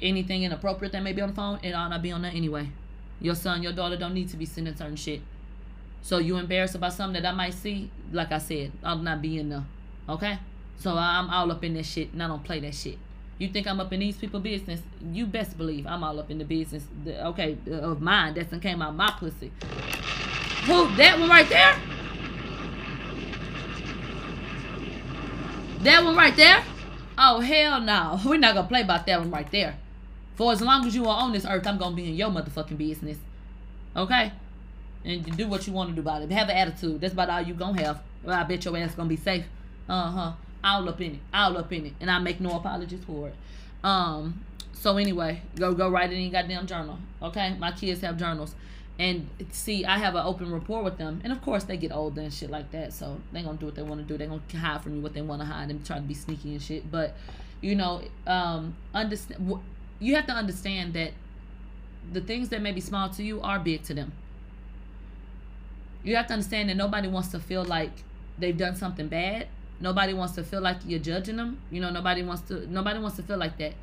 anything 0.00 0.44
inappropriate 0.44 0.92
that 0.92 1.02
may 1.02 1.12
be 1.12 1.22
on 1.22 1.30
the 1.30 1.34
phone, 1.34 1.58
it 1.62 1.72
ought 1.72 1.88
not 1.88 2.02
be 2.02 2.12
on 2.12 2.22
there 2.22 2.30
anyway. 2.32 2.70
Your 3.20 3.34
son, 3.34 3.64
your 3.64 3.72
daughter 3.72 3.96
don't 3.96 4.14
need 4.14 4.28
to 4.28 4.36
be 4.36 4.46
sending 4.46 4.76
certain 4.76 4.94
shit. 4.94 5.22
So 6.02 6.18
you 6.18 6.36
embarrassed 6.36 6.74
about 6.74 6.92
something 6.92 7.20
that 7.22 7.28
I 7.28 7.34
might 7.34 7.54
see, 7.54 7.90
like 8.12 8.32
I 8.32 8.38
said, 8.38 8.72
I'll 8.82 8.98
not 8.98 9.20
be 9.20 9.38
in 9.38 9.50
there. 9.50 9.64
Okay? 10.08 10.38
So 10.78 10.96
I'm 10.96 11.28
all 11.30 11.50
up 11.50 11.64
in 11.64 11.74
that 11.74 11.86
shit 11.86 12.12
and 12.12 12.22
I 12.22 12.28
don't 12.28 12.44
play 12.44 12.60
that 12.60 12.74
shit. 12.74 12.98
You 13.38 13.48
think 13.48 13.68
I'm 13.68 13.78
up 13.78 13.92
in 13.92 14.00
these 14.00 14.16
people 14.16 14.40
business? 14.40 14.80
You 15.12 15.26
best 15.26 15.56
believe 15.56 15.86
I'm 15.86 16.02
all 16.02 16.18
up 16.18 16.30
in 16.30 16.38
the 16.38 16.44
business. 16.44 16.84
Okay, 17.06 17.56
uh, 17.70 17.74
of 17.74 18.00
mine. 18.00 18.34
That's 18.34 18.50
what 18.50 18.60
came 18.60 18.82
out 18.82 18.96
my 18.96 19.12
pussy. 19.16 19.52
Who? 20.66 20.94
That 20.96 21.18
one 21.20 21.28
right 21.28 21.48
there? 21.48 21.76
That 25.82 26.04
one 26.04 26.16
right 26.16 26.34
there? 26.34 26.64
Oh 27.16 27.38
hell 27.38 27.80
no. 27.80 28.20
We're 28.26 28.38
not 28.38 28.54
gonna 28.54 28.66
play 28.66 28.82
about 28.82 29.06
that 29.06 29.20
one 29.20 29.30
right 29.30 29.50
there. 29.52 29.76
For 30.34 30.52
as 30.52 30.60
long 30.60 30.86
as 30.86 30.94
you 30.94 31.04
are 31.06 31.22
on 31.22 31.32
this 31.32 31.44
earth, 31.44 31.66
I'm 31.66 31.78
gonna 31.78 31.94
be 31.94 32.08
in 32.08 32.14
your 32.14 32.30
motherfucking 32.30 32.76
business. 32.76 33.18
Okay? 33.96 34.32
And 35.04 35.36
do 35.36 35.48
what 35.48 35.66
you 35.66 35.72
want 35.72 35.90
to 35.90 35.94
do 35.94 36.00
about 36.00 36.22
it. 36.22 36.30
Have 36.30 36.48
an 36.48 36.56
attitude. 36.56 37.00
That's 37.00 37.12
about 37.12 37.30
all 37.30 37.40
you 37.42 37.54
gonna 37.54 37.82
have. 37.82 38.00
Well, 38.22 38.38
I 38.38 38.44
bet 38.44 38.64
your 38.64 38.76
ass 38.76 38.94
gonna 38.94 39.08
be 39.08 39.16
safe. 39.16 39.44
Uh 39.88 40.10
huh. 40.10 40.32
All 40.62 40.88
up 40.88 41.00
in 41.00 41.14
it. 41.14 41.20
All 41.32 41.56
up 41.56 41.72
in 41.72 41.86
it. 41.86 41.92
And 42.00 42.10
I 42.10 42.18
make 42.18 42.40
no 42.40 42.56
apologies 42.56 43.02
for 43.04 43.28
it. 43.28 43.34
Um. 43.84 44.44
So 44.72 44.96
anyway, 44.96 45.42
go 45.56 45.74
go 45.74 45.88
write 45.88 46.12
it 46.12 46.16
in 46.16 46.22
your 46.22 46.32
goddamn 46.32 46.66
journal. 46.66 46.98
Okay. 47.22 47.54
My 47.58 47.72
kids 47.72 48.00
have 48.02 48.16
journals. 48.16 48.54
And 49.00 49.28
see, 49.52 49.84
I 49.84 49.96
have 49.98 50.16
an 50.16 50.26
open 50.26 50.50
rapport 50.52 50.82
with 50.82 50.98
them, 50.98 51.20
and 51.22 51.32
of 51.32 51.40
course 51.40 51.62
they 51.62 51.76
get 51.76 51.92
older 51.92 52.20
and 52.20 52.34
shit 52.34 52.50
like 52.50 52.72
that. 52.72 52.92
So 52.92 53.20
they 53.32 53.42
gonna 53.42 53.56
do 53.56 53.66
what 53.66 53.76
they 53.76 53.82
want 53.82 54.00
to 54.00 54.06
do. 54.06 54.18
They 54.18 54.26
gonna 54.26 54.42
hide 54.56 54.82
from 54.82 54.96
you 54.96 55.00
what 55.00 55.14
they 55.14 55.22
want 55.22 55.40
to 55.40 55.46
hide 55.46 55.70
and 55.70 55.86
try 55.86 55.96
to 55.96 56.02
be 56.02 56.14
sneaky 56.14 56.50
and 56.52 56.60
shit. 56.60 56.90
But 56.90 57.14
you 57.60 57.76
know, 57.76 58.02
um, 58.26 58.76
understand. 58.92 59.60
You 60.00 60.16
have 60.16 60.26
to 60.26 60.32
understand 60.32 60.94
that 60.94 61.12
the 62.12 62.20
things 62.20 62.48
that 62.48 62.60
may 62.60 62.72
be 62.72 62.80
small 62.80 63.08
to 63.10 63.22
you 63.22 63.40
are 63.40 63.58
big 63.58 63.82
to 63.84 63.94
them 63.94 64.12
you 66.08 66.16
have 66.16 66.26
to 66.28 66.32
understand 66.32 66.70
that 66.70 66.76
nobody 66.76 67.06
wants 67.06 67.28
to 67.28 67.38
feel 67.38 67.64
like 67.64 67.90
they've 68.38 68.56
done 68.56 68.74
something 68.76 69.08
bad. 69.08 69.46
Nobody 69.80 70.14
wants 70.14 70.34
to 70.36 70.42
feel 70.42 70.62
like 70.62 70.78
you're 70.86 70.98
judging 70.98 71.36
them. 71.36 71.58
You 71.70 71.80
know, 71.80 71.90
nobody 71.90 72.22
wants 72.22 72.42
to 72.48 72.66
nobody 72.72 72.98
wants 72.98 73.16
to 73.16 73.22
feel 73.22 73.36
like 73.36 73.58
that. 73.58 73.74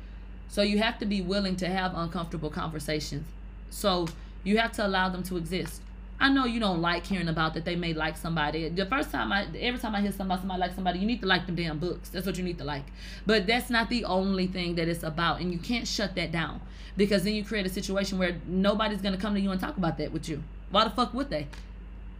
So 0.48 0.62
you 0.62 0.78
have 0.78 0.98
to 0.98 1.06
be 1.06 1.20
willing 1.22 1.56
to 1.56 1.68
have 1.68 1.94
uncomfortable 1.94 2.50
conversations. 2.50 3.26
So 3.70 4.08
you 4.42 4.58
have 4.58 4.72
to 4.72 4.86
allow 4.86 5.08
them 5.08 5.22
to 5.24 5.36
exist. 5.36 5.82
I 6.18 6.30
know 6.30 6.46
you 6.46 6.58
don't 6.58 6.80
like 6.80 7.04
hearing 7.06 7.28
about 7.28 7.54
that 7.54 7.64
they 7.64 7.76
may 7.76 7.92
like 7.92 8.16
somebody. 8.16 8.68
The 8.70 8.86
first 8.86 9.12
time 9.12 9.30
I 9.32 9.46
every 9.58 9.78
time 9.78 9.94
I 9.94 10.00
hear 10.00 10.12
somebody 10.12 10.40
somebody 10.40 10.60
like 10.60 10.74
somebody, 10.74 10.98
you 10.98 11.06
need 11.06 11.20
to 11.20 11.26
like 11.26 11.46
them 11.46 11.54
damn 11.54 11.78
books. 11.78 12.08
That's 12.08 12.26
what 12.26 12.36
you 12.36 12.44
need 12.44 12.58
to 12.58 12.64
like. 12.64 12.84
But 13.24 13.46
that's 13.46 13.70
not 13.70 13.88
the 13.88 14.04
only 14.04 14.48
thing 14.48 14.74
that 14.76 14.88
it's 14.88 15.04
about. 15.04 15.40
And 15.40 15.52
you 15.52 15.58
can't 15.58 15.86
shut 15.86 16.16
that 16.16 16.32
down. 16.32 16.60
Because 16.96 17.22
then 17.24 17.34
you 17.34 17.44
create 17.44 17.66
a 17.66 17.68
situation 17.68 18.18
where 18.18 18.36
nobody's 18.46 19.00
gonna 19.00 19.18
come 19.18 19.34
to 19.34 19.40
you 19.40 19.52
and 19.52 19.60
talk 19.60 19.76
about 19.76 19.98
that 19.98 20.10
with 20.10 20.28
you. 20.28 20.42
Why 20.70 20.84
the 20.84 20.90
fuck 20.90 21.14
would 21.14 21.30
they? 21.30 21.46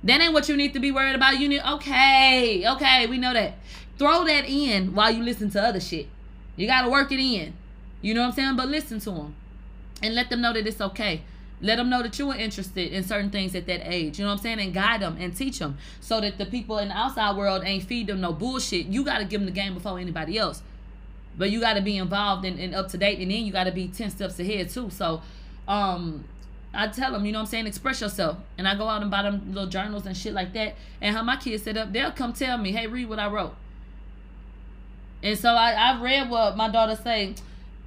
That 0.05 0.21
ain't 0.21 0.33
what 0.33 0.49
you 0.49 0.57
need 0.57 0.73
to 0.75 0.81
be 0.81 0.93
worried 0.93 1.15
about. 1.15 1.39
You 1.39 1.49
need 1.49 1.63
okay, 1.63 2.65
okay, 2.67 3.07
we 3.07 3.19
know 3.19 3.33
that. 3.33 3.55
Throw 3.99 4.25
that 4.25 4.49
in 4.49 4.95
while 4.95 5.11
you 5.11 5.23
listen 5.23 5.51
to 5.51 5.63
other 5.63 5.81
shit. 5.81 6.09
You 6.57 6.67
gotta 6.67 6.91
work 6.91 7.11
it 7.13 7.21
in. 7.21 7.55
You 8.03 8.15
know 8.15 8.23
what 8.23 8.29
I'm 8.29 8.33
saying? 8.35 8.57
But 8.57 8.69
listen 8.69 9.01
to 9.01 9.11
them 9.11 9.35
and 10.03 10.15
let 10.15 10.31
them 10.31 10.41
know 10.41 10.53
that 10.53 10.67
it's 10.67 10.81
okay. 10.81 11.23
Let 11.61 11.77
them 11.77 11.89
know 11.89 12.03
that 12.03 12.19
you 12.19 12.31
are 12.31 12.37
interested 12.37 12.93
in 12.93 13.03
certain 13.03 13.31
things 13.31 13.55
at 13.55 13.67
that 13.67 13.81
age. 13.91 14.19
You 14.19 14.25
know 14.25 14.31
what 14.31 14.39
I'm 14.39 14.43
saying? 14.43 14.61
And 14.61 14.75
guide 14.75 15.01
them 15.01 15.17
and 15.19 15.35
teach 15.35 15.59
them 15.59 15.79
so 16.01 16.21
that 16.21 16.37
the 16.37 16.45
people 16.45 16.79
in 16.79 16.89
the 16.89 16.95
outside 16.95 17.35
world 17.37 17.63
ain't 17.65 17.85
feed 17.85 18.09
them 18.09 18.21
no 18.21 18.33
bullshit. 18.33 18.87
You 18.87 19.05
got 19.05 19.19
to 19.19 19.25
give 19.25 19.41
them 19.41 19.47
the 19.47 19.53
game 19.53 19.73
before 19.73 19.99
anybody 19.99 20.39
else. 20.39 20.63
But 21.39 21.51
you 21.51 21.61
got 21.61 21.75
to 21.75 21.81
be 21.81 21.97
involved 21.97 22.45
and, 22.45 22.59
and 22.59 22.75
up 22.75 22.89
to 22.89 22.99
date. 22.99 23.21
And 23.21 23.31
then 23.31 23.45
you 23.45 23.53
got 23.53 23.65
to 23.65 23.73
be 23.73 23.89
10 23.89 24.11
steps 24.11 24.39
ahead 24.39 24.69
too. 24.69 24.91
So, 24.91 25.23
um, 25.67 26.25
I 26.77 26.89
tell 26.89 27.12
them, 27.12 27.25
you 27.25 27.33
know 27.33 27.39
what 27.39 27.45
I'm 27.45 27.51
saying, 27.51 27.67
express 27.67 28.01
yourself. 28.01 28.37
And 28.59 28.69
I 28.69 28.77
go 28.77 28.89
out 28.89 29.03
and 29.03 29.11
buy 29.11 29.23
them 29.23 29.43
little 29.49 29.69
journals 29.69 30.05
and 30.07 30.17
shit 30.17 30.35
like 30.35 30.53
that. 30.53 30.75
And 31.01 31.17
how 31.17 31.23
my 31.23 31.37
kids 31.37 31.62
set 31.62 31.77
up, 31.77 31.93
they'll 31.93 32.12
come 32.12 32.33
tell 32.33 32.59
me, 32.59 32.73
hey, 32.73 32.87
read 32.87 33.09
what 33.09 33.19
I 33.19 33.29
wrote. 33.29 33.55
And 35.23 35.39
so 35.39 35.51
I, 35.51 35.73
I 35.73 36.03
read 36.03 36.29
what 36.29 36.57
my 36.57 36.69
daughter 36.69 36.95
say. 36.95 37.35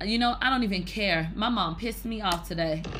You 0.03 0.17
know, 0.17 0.35
I 0.41 0.49
don't 0.49 0.63
even 0.63 0.83
care. 0.83 1.31
My 1.35 1.49
mom 1.49 1.75
pissed 1.75 2.05
me 2.05 2.21
off 2.21 2.47
today. 2.47 2.83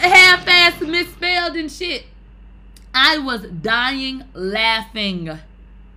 half-ass 0.00 0.80
misspelled 0.82 1.56
and 1.56 1.70
shit. 1.70 2.04
I 2.94 3.18
was 3.18 3.42
dying 3.42 4.24
laughing. 4.34 5.30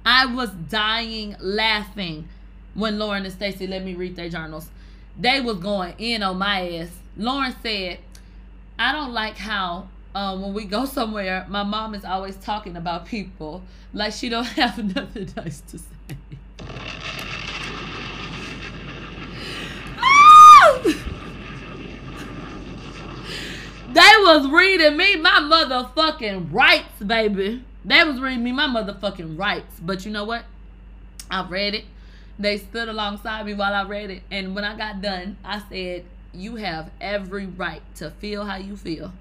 I 0.05 0.25
was 0.27 0.51
dying 0.51 1.35
laughing 1.39 2.29
when 2.75 2.99
Lauren 2.99 3.25
and 3.25 3.33
Stacy 3.33 3.65
let 3.65 3.83
me 3.83 3.95
read 3.95 4.15
their 4.15 4.29
journals. 4.29 4.69
They 5.17 5.41
was 5.41 5.57
going 5.57 5.95
in 5.97 6.21
on 6.21 6.37
my 6.37 6.77
ass. 6.77 6.89
Lauren 7.17 7.55
said, 7.63 7.99
I 8.77 8.91
don't 8.91 9.13
like 9.13 9.37
how 9.37 9.87
um, 10.13 10.41
when 10.41 10.53
we 10.53 10.65
go 10.65 10.85
somewhere, 10.85 11.45
my 11.49 11.63
mom 11.63 11.95
is 11.95 12.05
always 12.05 12.35
talking 12.37 12.75
about 12.75 13.05
people 13.05 13.63
like 13.93 14.13
she 14.13 14.29
don't 14.29 14.43
have 14.45 14.77
nothing 14.95 15.29
nice 15.35 15.61
to 15.61 15.79
say. 15.79 15.85
They 23.95 24.01
was 24.01 24.49
reading 24.49 24.97
me 24.97 25.15
my 25.15 25.39
motherfucking 25.39 26.51
rights, 26.51 27.01
baby. 27.01 27.63
They 27.85 28.03
was 28.03 28.19
reading 28.19 28.43
me 28.43 28.51
my 28.51 28.67
motherfucking 28.67 29.39
rights. 29.39 29.79
But 29.81 30.05
you 30.05 30.11
know 30.11 30.25
what? 30.25 30.43
I 31.31 31.47
read 31.47 31.75
it. 31.75 31.85
They 32.37 32.57
stood 32.57 32.89
alongside 32.89 33.45
me 33.45 33.53
while 33.53 33.73
I 33.73 33.83
read 33.83 34.09
it. 34.09 34.23
And 34.29 34.55
when 34.55 34.63
I 34.63 34.77
got 34.77 35.01
done, 35.01 35.37
I 35.43 35.61
said, 35.69 36.05
You 36.33 36.57
have 36.57 36.91
every 36.99 37.45
right 37.45 37.81
to 37.95 38.11
feel 38.11 38.45
how 38.45 38.57
you 38.57 38.75
feel. 38.75 39.13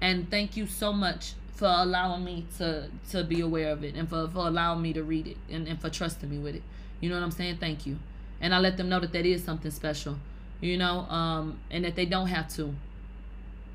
And 0.00 0.30
thank 0.30 0.56
you 0.56 0.66
so 0.66 0.92
much 0.92 1.34
for 1.54 1.66
allowing 1.68 2.22
me 2.24 2.46
to 2.58 2.88
to 3.10 3.24
be 3.24 3.40
aware 3.40 3.70
of 3.70 3.82
it 3.82 3.94
and 3.94 4.08
for, 4.08 4.28
for 4.28 4.46
allowing 4.46 4.82
me 4.82 4.92
to 4.92 5.02
read 5.02 5.26
it 5.26 5.36
and, 5.50 5.66
and 5.66 5.80
for 5.80 5.88
trusting 5.88 6.28
me 6.28 6.38
with 6.38 6.54
it. 6.54 6.62
You 7.00 7.08
know 7.08 7.16
what 7.16 7.24
I'm 7.24 7.30
saying? 7.30 7.58
Thank 7.58 7.86
you. 7.86 7.98
And 8.40 8.54
I 8.54 8.58
let 8.58 8.76
them 8.76 8.88
know 8.88 9.00
that 9.00 9.12
that 9.12 9.24
is 9.24 9.42
something 9.42 9.70
special. 9.70 10.18
You 10.60 10.76
know, 10.78 11.00
um, 11.08 11.58
and 11.70 11.84
that 11.84 11.96
they 11.96 12.06
don't 12.06 12.28
have 12.28 12.48
to. 12.54 12.74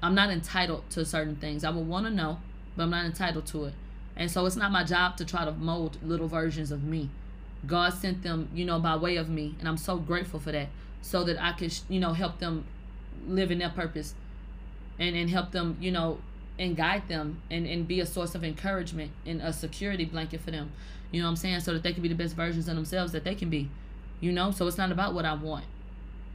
I'm 0.04 0.15
not 0.15 0.32
entitled 0.32 0.89
to 0.91 1.06
certain 1.06 1.36
things. 1.36 1.63
I 1.63 1.69
would 1.69 1.88
want 1.88 2.08
to 2.08 2.12
know, 2.12 2.39
but 2.75 2.84
I'm 2.84 2.89
not 2.89 3.06
entitled 3.06 3.45
to 3.47 3.65
it. 3.65 3.73
And 4.15 4.30
so 4.30 4.45
it's 4.45 4.56
not 4.56 4.71
my 4.71 4.84
job 4.84 5.17
to 5.17 5.25
try 5.25 5.45
to 5.45 5.51
mold 5.51 5.97
little 6.04 6.27
versions 6.27 6.71
of 6.71 6.84
me. 6.84 7.10
God 7.65 7.93
sent 7.93 8.24
them, 8.24 8.50
you 8.54 8.65
know, 8.65 8.80
by 8.80 8.95
way 8.95 9.17
of 9.17 9.30
me, 9.30 9.56
and 9.60 9.67
I'm 9.67 9.78
so 9.78 9.97
grateful 9.97 10.39
for 10.39 10.52
that, 10.52 10.69
so 11.02 11.24
that 11.24 11.41
I 11.41 11.54
could, 11.54 11.78
you 11.89 12.00
know, 12.00 12.13
help 12.13 12.39
them 12.39 12.65
live 13.28 13.52
in 13.52 13.60
their 13.60 13.69
purpose, 13.69 14.13
and 15.00 15.15
and 15.15 15.30
help 15.30 15.52
them, 15.52 15.78
you 15.80 15.91
know, 15.91 16.19
and 16.58 16.76
guide 16.76 17.08
them, 17.08 17.41
and 17.50 17.67
and 17.67 17.88
be 17.88 18.00
a 18.00 18.06
source 18.06 18.36
of 18.36 18.43
encouragement 18.43 19.12
and 19.26 19.41
a 19.41 19.54
security 19.54 20.06
blanket 20.06 20.41
for 20.41 20.52
them. 20.52 20.71
You 21.12 21.21
know 21.21 21.28
what 21.28 21.32
I'm 21.32 21.36
saying? 21.38 21.60
So 21.62 21.74
that 21.74 21.84
they 21.84 21.93
can 21.93 22.02
be 22.02 22.10
the 22.10 22.15
best 22.15 22.36
versions 22.36 22.67
of 22.67 22.76
themselves 22.76 23.12
that 23.12 23.24
they 23.24 23.36
can 23.36 23.50
be. 23.50 23.69
You 24.21 24.32
know, 24.32 24.52
so 24.52 24.67
it's 24.67 24.78
not 24.78 24.91
about 24.91 25.13
what 25.13 25.26
I 25.26 25.34
want. 25.34 25.65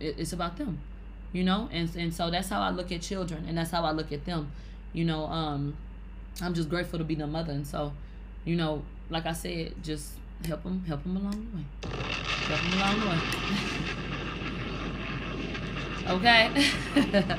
It, 0.01 0.17
it's 0.19 0.33
about 0.33 0.59
them 0.59 0.81
you 1.33 1.45
know 1.45 1.69
and 1.73 1.95
and 1.97 2.15
so 2.15 2.31
that's 2.31 2.49
how 2.49 2.61
i 2.61 2.71
look 2.71 2.91
at 2.91 3.03
children 3.03 3.45
and 3.47 3.59
that's 3.59 3.71
how 3.71 3.83
i 3.85 3.91
look 3.91 4.11
at 4.11 4.25
them 4.25 4.51
you 4.93 5.05
know 5.05 5.27
um 5.27 5.77
i'm 6.41 6.55
just 6.55 6.69
grateful 6.71 6.99
to 6.99 7.05
be 7.05 7.15
the 7.15 7.27
mother 7.27 7.53
and 7.53 7.67
so 7.67 7.93
you 8.45 8.57
know 8.57 8.83
like 9.11 9.27
i 9.27 9.33
said 9.33 9.75
just 9.83 10.13
help 10.47 10.63
them 10.63 10.85
help 10.87 11.03
them 11.03 11.17
along 11.17 11.47
the 11.51 11.57
way. 11.57 11.65
Help 12.49 12.61
them 12.61 12.73
along 12.79 13.01
the 13.01 13.07
way. 13.07 13.19
Okay. 16.09 16.71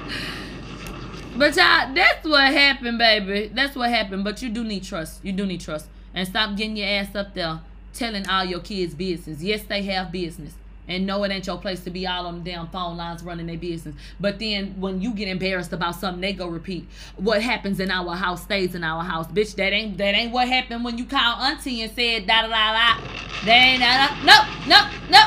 But 1.38 1.56
y'all 1.56 1.94
that's 1.94 2.26
what 2.26 2.52
happened 2.52 2.98
baby. 2.98 3.52
That's 3.54 3.76
what 3.76 3.92
happened. 3.92 4.24
But 4.24 4.42
you 4.42 4.50
do 4.50 4.64
need 4.64 4.84
trust. 4.84 5.24
You 5.24 5.32
do 5.32 5.46
need 5.46 5.62
trust. 5.62 5.86
And 6.16 6.28
stop 6.28 6.58
getting 6.58 6.76
your 6.76 6.88
ass 6.88 7.14
up 7.16 7.36
there 7.36 7.60
telling 7.94 8.28
all 8.28 8.44
your 8.44 8.60
kids 8.60 8.96
business. 8.96 9.42
Yes 9.42 9.64
they 9.64 9.84
have 9.84 10.12
business 10.12 10.54
and 10.88 11.06
know 11.06 11.24
it 11.24 11.32
ain't 11.32 11.48
your 11.48 11.58
place 11.58 11.82
to 11.82 11.90
be 11.90 12.08
all 12.08 12.26
on 12.26 12.44
the 12.44 12.52
damn 12.52 12.68
phone 12.68 12.98
lines 12.98 13.24
running 13.24 13.48
their 13.48 13.58
business. 13.58 13.96
But 14.20 14.40
then 14.40 14.80
when 14.80 15.02
you 15.02 15.14
get 15.14 15.28
embarrassed 15.28 15.74
about 15.74 15.96
something, 15.96 16.22
they 16.22 16.34
go 16.34 16.48
repeat. 16.48 16.88
What 17.16 17.42
happens 17.42 17.80
in 17.80 17.92
our 17.92 18.16
house 18.16 18.44
stays 18.44 18.76
in 18.76 18.84
our 18.84 19.04
house. 19.04 19.28
Bitch, 19.28 19.56
that 19.56 19.74
ain't 19.74 19.98
that 19.98 20.16
ain't 20.16 20.32
what 20.32 20.48
happened 20.48 20.84
when 20.84 20.98
you 20.98 21.06
called 21.06 21.40
auntie 21.42 21.82
and 21.82 21.92
said 21.94 22.28
da 22.28 22.44
da 22.44 22.48
da 22.48 22.74
da. 22.74 23.02
That 23.46 23.50
ain't 23.50 23.80
that. 23.80 24.22
No, 24.26 24.44
no, 24.68 24.88
no, 25.10 25.22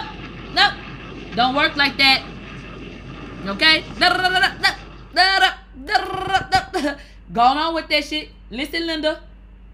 no. 0.55 1.35
Don't 1.37 1.55
work 1.55 1.77
like 1.77 1.96
that. 1.99 2.25
Okay? 3.46 3.85
Going 7.33 7.59
on 7.59 7.75
with 7.75 7.88
that 7.88 8.05
shit. 8.05 8.31
Listen, 8.51 8.87
Linda. 8.87 9.23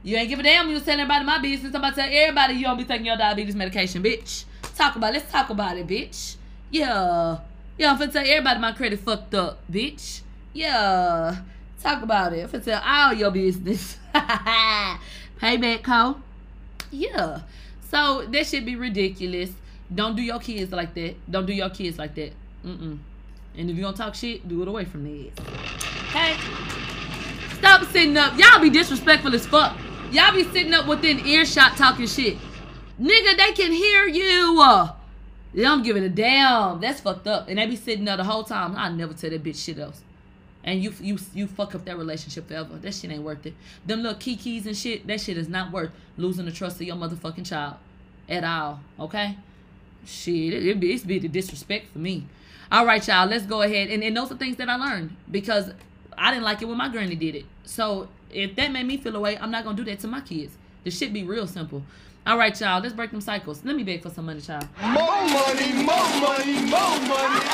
You 0.02 0.16
ain't 0.16 0.28
give 0.28 0.38
a 0.38 0.42
damn. 0.42 0.68
You 0.68 0.74
was 0.74 0.84
telling 0.84 1.00
everybody 1.00 1.24
my 1.24 1.38
business. 1.38 1.74
I'm 1.74 1.80
about 1.80 1.96
to 1.96 2.02
tell 2.02 2.10
everybody 2.12 2.54
you 2.54 2.62
don't 2.62 2.76
be 2.76 2.84
taking 2.84 3.06
your 3.06 3.16
diabetes 3.16 3.56
medication, 3.56 4.04
bitch. 4.04 4.44
Talk 4.76 4.96
about 4.96 5.10
it. 5.10 5.18
Let's 5.18 5.32
talk 5.32 5.50
about 5.50 5.78
it, 5.78 5.86
bitch. 5.86 6.36
Yeah. 6.70 7.38
Yeah, 7.78 7.92
I'm 7.92 7.98
finna 7.98 8.12
tell 8.12 8.26
everybody 8.26 8.60
my 8.60 8.72
credit 8.72 9.00
fucked 9.00 9.34
up, 9.34 9.58
bitch. 9.70 10.20
Yeah. 10.52 11.36
Talk 11.82 12.02
about 12.02 12.32
it. 12.34 12.42
I'm 12.42 12.48
finna 12.48 12.64
tell 12.64 12.82
all 12.84 13.12
your 13.14 13.30
business. 13.30 13.96
Payback, 14.14 15.82
Co. 15.82 16.20
Yeah. 16.90 17.40
So 17.90 18.26
that 18.26 18.46
should 18.46 18.66
be 18.66 18.76
ridiculous. 18.76 19.50
Don't 19.94 20.16
do 20.16 20.22
your 20.22 20.40
kids 20.40 20.72
like 20.72 20.94
that. 20.94 21.14
Don't 21.30 21.46
do 21.46 21.52
your 21.52 21.70
kids 21.70 21.98
like 21.98 22.14
that. 22.16 22.32
Mm-mm. 22.64 22.98
And 23.56 23.70
if 23.70 23.76
you 23.76 23.82
don't 23.82 23.96
talk 23.96 24.14
shit, 24.14 24.46
do 24.46 24.60
it 24.62 24.68
away 24.68 24.84
from 24.84 25.04
the 25.04 25.30
Okay? 26.08 26.36
Stop 27.58 27.84
sitting 27.86 28.16
up. 28.16 28.38
Y'all 28.38 28.60
be 28.60 28.70
disrespectful 28.70 29.34
as 29.34 29.46
fuck. 29.46 29.76
Y'all 30.10 30.34
be 30.34 30.44
sitting 30.44 30.74
up 30.74 30.86
within 30.86 31.24
earshot 31.26 31.76
talking 31.76 32.06
shit. 32.06 32.36
Nigga, 33.00 33.36
they 33.36 33.52
can 33.52 33.72
hear 33.72 34.06
you. 34.06 34.88
Don't 35.54 35.82
give 35.82 35.96
it 35.96 36.02
a 36.02 36.08
damn. 36.08 36.80
That's 36.80 37.00
fucked 37.00 37.26
up. 37.26 37.48
And 37.48 37.58
they 37.58 37.66
be 37.66 37.76
sitting 37.76 38.04
there 38.04 38.16
the 38.16 38.24
whole 38.24 38.44
time. 38.44 38.74
I 38.76 38.88
never 38.88 39.14
tell 39.14 39.30
that 39.30 39.42
bitch 39.42 39.64
shit 39.64 39.78
else. 39.78 40.02
And 40.64 40.82
you 40.82 40.92
you 41.00 41.18
you 41.32 41.46
fuck 41.46 41.74
up 41.74 41.84
that 41.84 41.96
relationship 41.96 42.48
forever. 42.48 42.76
That 42.76 42.94
shit 42.94 43.10
ain't 43.10 43.22
worth 43.22 43.46
it. 43.46 43.54
Them 43.86 44.02
little 44.02 44.18
kikis 44.18 44.66
and 44.66 44.76
shit, 44.76 45.06
that 45.06 45.20
shit 45.20 45.36
is 45.36 45.48
not 45.48 45.72
worth 45.72 45.90
losing 46.16 46.44
the 46.44 46.52
trust 46.52 46.80
of 46.80 46.86
your 46.86 46.96
motherfucking 46.96 47.46
child. 47.46 47.76
At 48.28 48.42
all. 48.42 48.80
Okay? 48.98 49.36
Shit, 50.04 50.52
it, 50.52 50.66
it 50.66 50.80
be, 50.80 50.92
it's 50.92 51.04
be 51.04 51.18
the 51.18 51.28
disrespect 51.28 51.92
for 51.92 51.98
me. 51.98 52.26
All 52.72 52.84
right, 52.84 53.06
y'all, 53.06 53.28
let's 53.28 53.46
go 53.46 53.62
ahead. 53.62 53.88
And, 53.88 54.02
and 54.02 54.16
those 54.16 54.32
are 54.32 54.36
things 54.36 54.56
that 54.56 54.68
I 54.68 54.74
learned 54.74 55.16
because 55.30 55.70
I 56.18 56.32
didn't 56.32 56.44
like 56.44 56.60
it 56.62 56.64
when 56.64 56.76
my 56.76 56.88
granny 56.88 57.14
did 57.14 57.36
it. 57.36 57.44
So 57.64 58.08
if 58.32 58.56
that 58.56 58.72
made 58.72 58.86
me 58.86 58.96
feel 58.96 59.14
away, 59.14 59.38
I'm 59.38 59.50
not 59.52 59.64
gonna 59.64 59.76
do 59.76 59.84
that 59.84 60.00
to 60.00 60.08
my 60.08 60.20
kids. 60.20 60.56
The 60.82 60.90
shit 60.90 61.12
be 61.12 61.22
real 61.22 61.46
simple. 61.46 61.84
All 62.26 62.36
right, 62.36 62.60
y'all. 62.60 62.82
Let's 62.82 62.92
break 62.92 63.12
them 63.12 63.20
cycles. 63.20 63.64
Let 63.64 63.76
me 63.76 63.84
beg 63.84 64.02
for 64.02 64.10
some 64.10 64.26
money, 64.26 64.40
child. 64.40 64.66
More 64.82 64.96
money, 64.96 65.72
more 65.74 66.20
money, 66.20 66.54
more 66.68 67.00
money. 67.06 67.46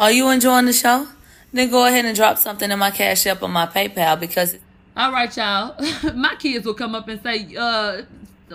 Are 0.00 0.10
you 0.10 0.30
enjoying 0.30 0.64
the 0.64 0.72
show? 0.72 1.06
Then 1.52 1.70
go 1.70 1.84
ahead 1.84 2.06
and 2.06 2.16
drop 2.16 2.38
something 2.38 2.70
in 2.70 2.78
my 2.78 2.90
Cash 2.90 3.26
App 3.26 3.42
or 3.42 3.48
my 3.50 3.66
PayPal 3.66 4.18
because 4.18 4.56
All 4.96 5.12
right, 5.12 5.36
y'all. 5.36 5.76
my 6.14 6.36
kids 6.36 6.64
will 6.64 6.72
come 6.72 6.94
up 6.94 7.06
and 7.08 7.22
say, 7.22 7.54
uh, 7.54 8.00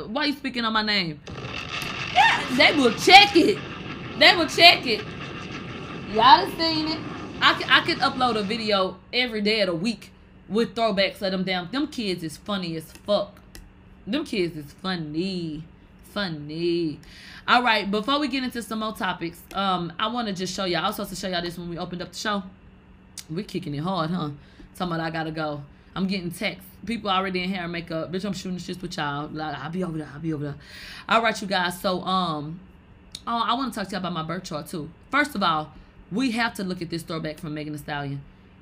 why 0.07 0.25
you 0.25 0.33
speaking 0.33 0.65
on 0.65 0.73
my 0.73 0.81
name? 0.81 1.19
Yeah, 2.11 2.43
they 2.57 2.75
will 2.75 2.93
check 2.93 3.35
it. 3.35 3.59
They 4.17 4.35
will 4.35 4.47
check 4.47 4.87
it. 4.87 5.05
Y'all 6.09 6.45
have 6.45 6.51
seen 6.57 6.87
it. 6.87 6.97
I 7.43 7.53
could, 7.53 7.69
I 7.69 7.81
could 7.85 7.97
upload 7.99 8.37
a 8.37 8.41
video 8.41 8.97
every 9.13 9.41
day 9.41 9.61
of 9.61 9.67
the 9.67 9.75
week 9.75 10.11
with 10.49 10.73
throwbacks 10.73 11.21
of 11.21 11.31
them 11.31 11.43
damn. 11.43 11.69
Them 11.69 11.85
kids 11.85 12.23
is 12.23 12.37
funny 12.37 12.75
as 12.75 12.91
fuck. 12.91 13.39
Them 14.07 14.23
kids 14.23 14.55
is 14.55 14.71
funny. 14.81 15.63
Funny. 16.05 16.99
All 17.45 17.61
right, 17.61 17.89
before 17.89 18.19
we 18.19 18.29
get 18.29 18.43
into 18.43 18.61
some 18.63 18.79
more 18.79 18.95
topics, 18.95 19.41
um, 19.53 19.91
I 19.99 20.07
want 20.07 20.27
to 20.29 20.33
just 20.33 20.55
show 20.55 20.63
y'all. 20.63 20.83
I 20.83 20.87
was 20.87 20.95
supposed 20.95 21.09
to 21.11 21.15
show 21.17 21.27
y'all 21.27 21.41
this 21.41 21.57
when 21.57 21.69
we 21.69 21.77
opened 21.77 22.01
up 22.01 22.13
the 22.13 22.17
show. 22.17 22.43
We're 23.29 23.43
kicking 23.43 23.75
it 23.75 23.79
hard, 23.79 24.09
huh? 24.09 24.29
Talking 24.75 24.93
about 24.93 25.05
I 25.05 25.09
gotta 25.09 25.31
go. 25.31 25.61
I'm 25.93 26.07
getting 26.07 26.31
texts. 26.31 26.69
People 26.85 27.09
already 27.09 27.43
in 27.43 27.49
hair 27.49 27.63
and 27.63 27.71
makeup. 27.71 28.11
Bitch, 28.11 28.23
I'm 28.23 28.33
shooting 28.33 28.59
shit 28.59 28.81
with 28.81 28.95
y'all. 28.95 29.29
I'll 29.41 29.69
be 29.69 29.83
over 29.83 29.97
there. 29.97 30.09
I'll 30.13 30.19
be 30.21 30.31
over 30.33 30.45
there. 30.45 30.55
All 31.09 31.21
right, 31.21 31.39
you 31.41 31.47
guys. 31.47 31.81
So, 31.81 32.01
um, 32.03 32.59
oh, 33.25 33.43
I 33.45 33.53
want 33.55 33.73
to 33.73 33.79
talk 33.79 33.89
to 33.89 33.95
y'all 33.95 33.99
about 33.99 34.13
my 34.13 34.23
birth 34.23 34.45
chart 34.45 34.67
too. 34.67 34.89
First 35.11 35.35
of 35.35 35.43
all, 35.43 35.73
we 36.11 36.31
have 36.31 36.53
to 36.53 36.63
look 36.63 36.81
at 36.81 36.89
this 36.89 37.01
throwback 37.01 37.39
from 37.39 37.53
Megan 37.53 37.73
Thee 37.73 37.79
Stallion. 37.79 38.21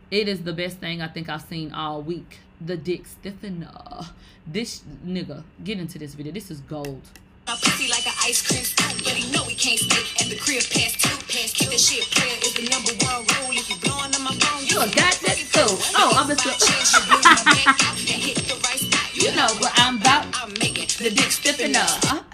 It 0.09 0.27
is 0.27 0.43
the 0.43 0.53
best 0.53 0.77
thing 0.77 1.01
I 1.01 1.07
think 1.07 1.29
I've 1.29 1.41
seen 1.43 1.71
all 1.71 2.01
week. 2.01 2.39
The 2.61 2.77
dick 2.77 3.05
stiffener. 3.05 3.69
Uh, 3.75 4.05
this 4.47 4.83
nigga, 5.05 5.43
get 5.63 5.79
into 5.79 5.99
this 5.99 6.13
video. 6.13 6.31
This 6.31 6.49
is 6.49 6.61
gold. 6.61 7.01
My 7.47 7.53
pussy 7.61 7.89
like 7.89 8.07
an 8.07 8.13
ice 8.23 8.41
cream 8.41 8.63
scoop, 8.63 9.03
but 9.03 9.13
he 9.13 9.31
know 9.31 9.43
he 9.43 9.55
can't 9.55 9.77
stay 9.79 10.01
at 10.23 10.29
the 10.31 10.37
crib 10.37 10.63
past 10.71 10.99
two. 11.01 11.13
Past 11.27 11.53
keep 11.53 11.69
that 11.69 11.79
shit 11.79 12.09
prayer 12.15 12.37
is 12.41 12.53
the 12.55 12.65
number 12.69 12.91
one 13.05 13.21
rule. 13.21 13.53
If 13.53 13.69
you 13.69 13.75
blowing 13.83 14.15
on 14.15 14.23
my 14.23 14.33
phone, 14.39 14.65
You 14.65 14.79
a 14.81 14.87
goddamn 14.87 15.37
fool. 15.51 15.77
Oh, 15.99 16.15
I'm 16.15 16.27
just 16.29 16.41
chance 16.41 16.93
you 16.95 17.01
blew 17.05 17.21
my 17.21 17.35
back 17.43 17.67
out 17.85 17.97
and 17.99 18.21
hit 18.23 18.37
the 18.47 18.55
right 18.63 18.79
spot. 18.79 19.13
You 19.13 19.35
know 19.35 19.51
what 19.59 19.73
I'm 19.75 20.01
about. 20.01 20.25
I'm 20.33 20.53
making 20.57 20.87
The 20.97 21.11
dick 21.11 21.31
stiffener. 21.31 21.85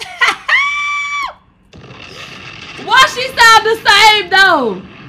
Why 2.86 3.04
she 3.12 3.28
sound 3.36 3.66
the 3.68 3.76
same 3.84 4.30
though? 4.30 5.01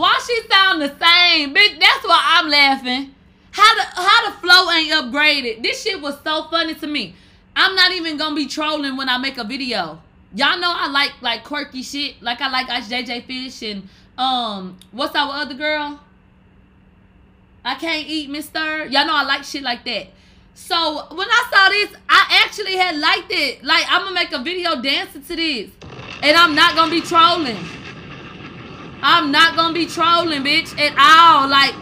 Why 0.00 0.18
she 0.26 0.48
sound 0.48 0.80
the 0.80 0.88
same? 0.88 1.54
Bitch, 1.54 1.78
that's 1.78 2.06
why 2.06 2.18
I'm 2.38 2.48
laughing. 2.48 3.14
How 3.50 3.74
the 3.74 3.82
how 4.00 4.30
the 4.30 4.36
flow 4.38 4.70
ain't 4.70 4.92
upgraded. 4.94 5.62
This 5.62 5.82
shit 5.82 6.00
was 6.00 6.16
so 6.24 6.44
funny 6.44 6.74
to 6.76 6.86
me. 6.86 7.14
I'm 7.54 7.74
not 7.74 7.92
even 7.92 8.16
gonna 8.16 8.34
be 8.34 8.46
trolling 8.46 8.96
when 8.96 9.10
I 9.10 9.18
make 9.18 9.36
a 9.36 9.44
video. 9.44 10.00
Y'all 10.34 10.58
know 10.58 10.72
I 10.74 10.88
like 10.88 11.20
like 11.20 11.44
quirky 11.44 11.82
shit. 11.82 12.22
Like 12.22 12.40
I 12.40 12.48
like 12.48 12.68
JJ 12.68 13.26
Fish 13.26 13.62
and 13.62 13.86
um 14.16 14.78
what's 14.90 15.14
our 15.14 15.34
other 15.34 15.52
girl? 15.52 16.00
I 17.62 17.74
can't 17.74 18.08
eat 18.08 18.30
Mister. 18.30 18.86
Y'all 18.86 19.06
know 19.06 19.14
I 19.14 19.24
like 19.24 19.44
shit 19.44 19.62
like 19.62 19.84
that. 19.84 20.06
So 20.54 21.08
when 21.14 21.28
I 21.28 21.44
saw 21.52 21.68
this, 21.68 22.00
I 22.08 22.42
actually 22.42 22.76
had 22.76 22.96
liked 22.96 23.30
it. 23.32 23.62
Like 23.62 23.84
I'm 23.86 24.04
gonna 24.04 24.14
make 24.14 24.32
a 24.32 24.42
video 24.42 24.80
dancing 24.80 25.24
to 25.24 25.36
this, 25.36 25.68
and 26.22 26.38
I'm 26.38 26.54
not 26.54 26.74
gonna 26.74 26.90
be 26.90 27.02
trolling. 27.02 27.58
I'm 29.02 29.32
not 29.32 29.56
gonna 29.56 29.72
be 29.72 29.86
trolling, 29.86 30.42
bitch, 30.44 30.78
at 30.78 30.92
all. 30.98 31.48
Like, 31.48 31.74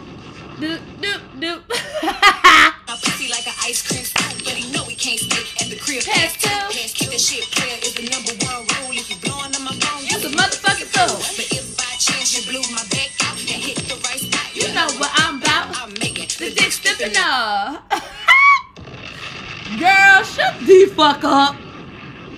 do 0.61 0.79
do 1.03 1.13
do. 1.41 1.63
My 2.03 2.97
pussy 3.03 3.29
like 3.29 3.47
an 3.47 3.55
ice 3.63 3.83
cream 3.83 4.05
scoop, 4.05 4.45
but 4.45 4.55
he 4.55 4.71
know 4.73 4.85
he 4.85 4.95
can't 4.95 5.19
stay 5.19 5.43
at 5.65 5.71
the 5.71 5.77
crib. 5.77 6.05
Pass 6.05 6.35
two. 6.39 6.49
Pass 6.49 6.93
kick 6.95 7.11
that 7.11 7.21
shit. 7.21 7.51
Prayer 7.51 7.79
is 7.83 7.95
the 7.95 8.07
number 8.07 8.33
one 8.47 8.63
rule. 8.63 8.95
If 8.95 9.11
you 9.11 9.17
blowing 9.19 9.51
on 9.51 9.65
my 9.67 9.75
phone, 9.83 10.07
That's 10.07 10.25
a 10.25 10.31
motherfucking 10.31 10.87
fool. 10.95 11.19
But 11.35 11.51
if 11.51 11.77
by 11.77 11.91
chance 11.99 12.39
you 12.39 12.47
blew 12.47 12.63
my 12.71 12.87
back 12.95 13.11
out 13.27 13.35
and 13.35 13.51
hit 13.51 13.83
the 13.83 13.99
right 14.07 14.23
spot, 14.23 14.55
You 14.55 14.73
know 14.75 14.87
what 15.03 15.11
I'm 15.19 15.43
about. 15.43 15.75
I'm 15.75 15.91
making 15.99 16.31
The 16.39 16.55
dick 16.55 16.71
stiffener. 16.71 17.83
Girl, 19.79 20.23
shut 20.23 20.55
the 20.67 20.87
fuck 20.95 21.25
up. 21.25 21.57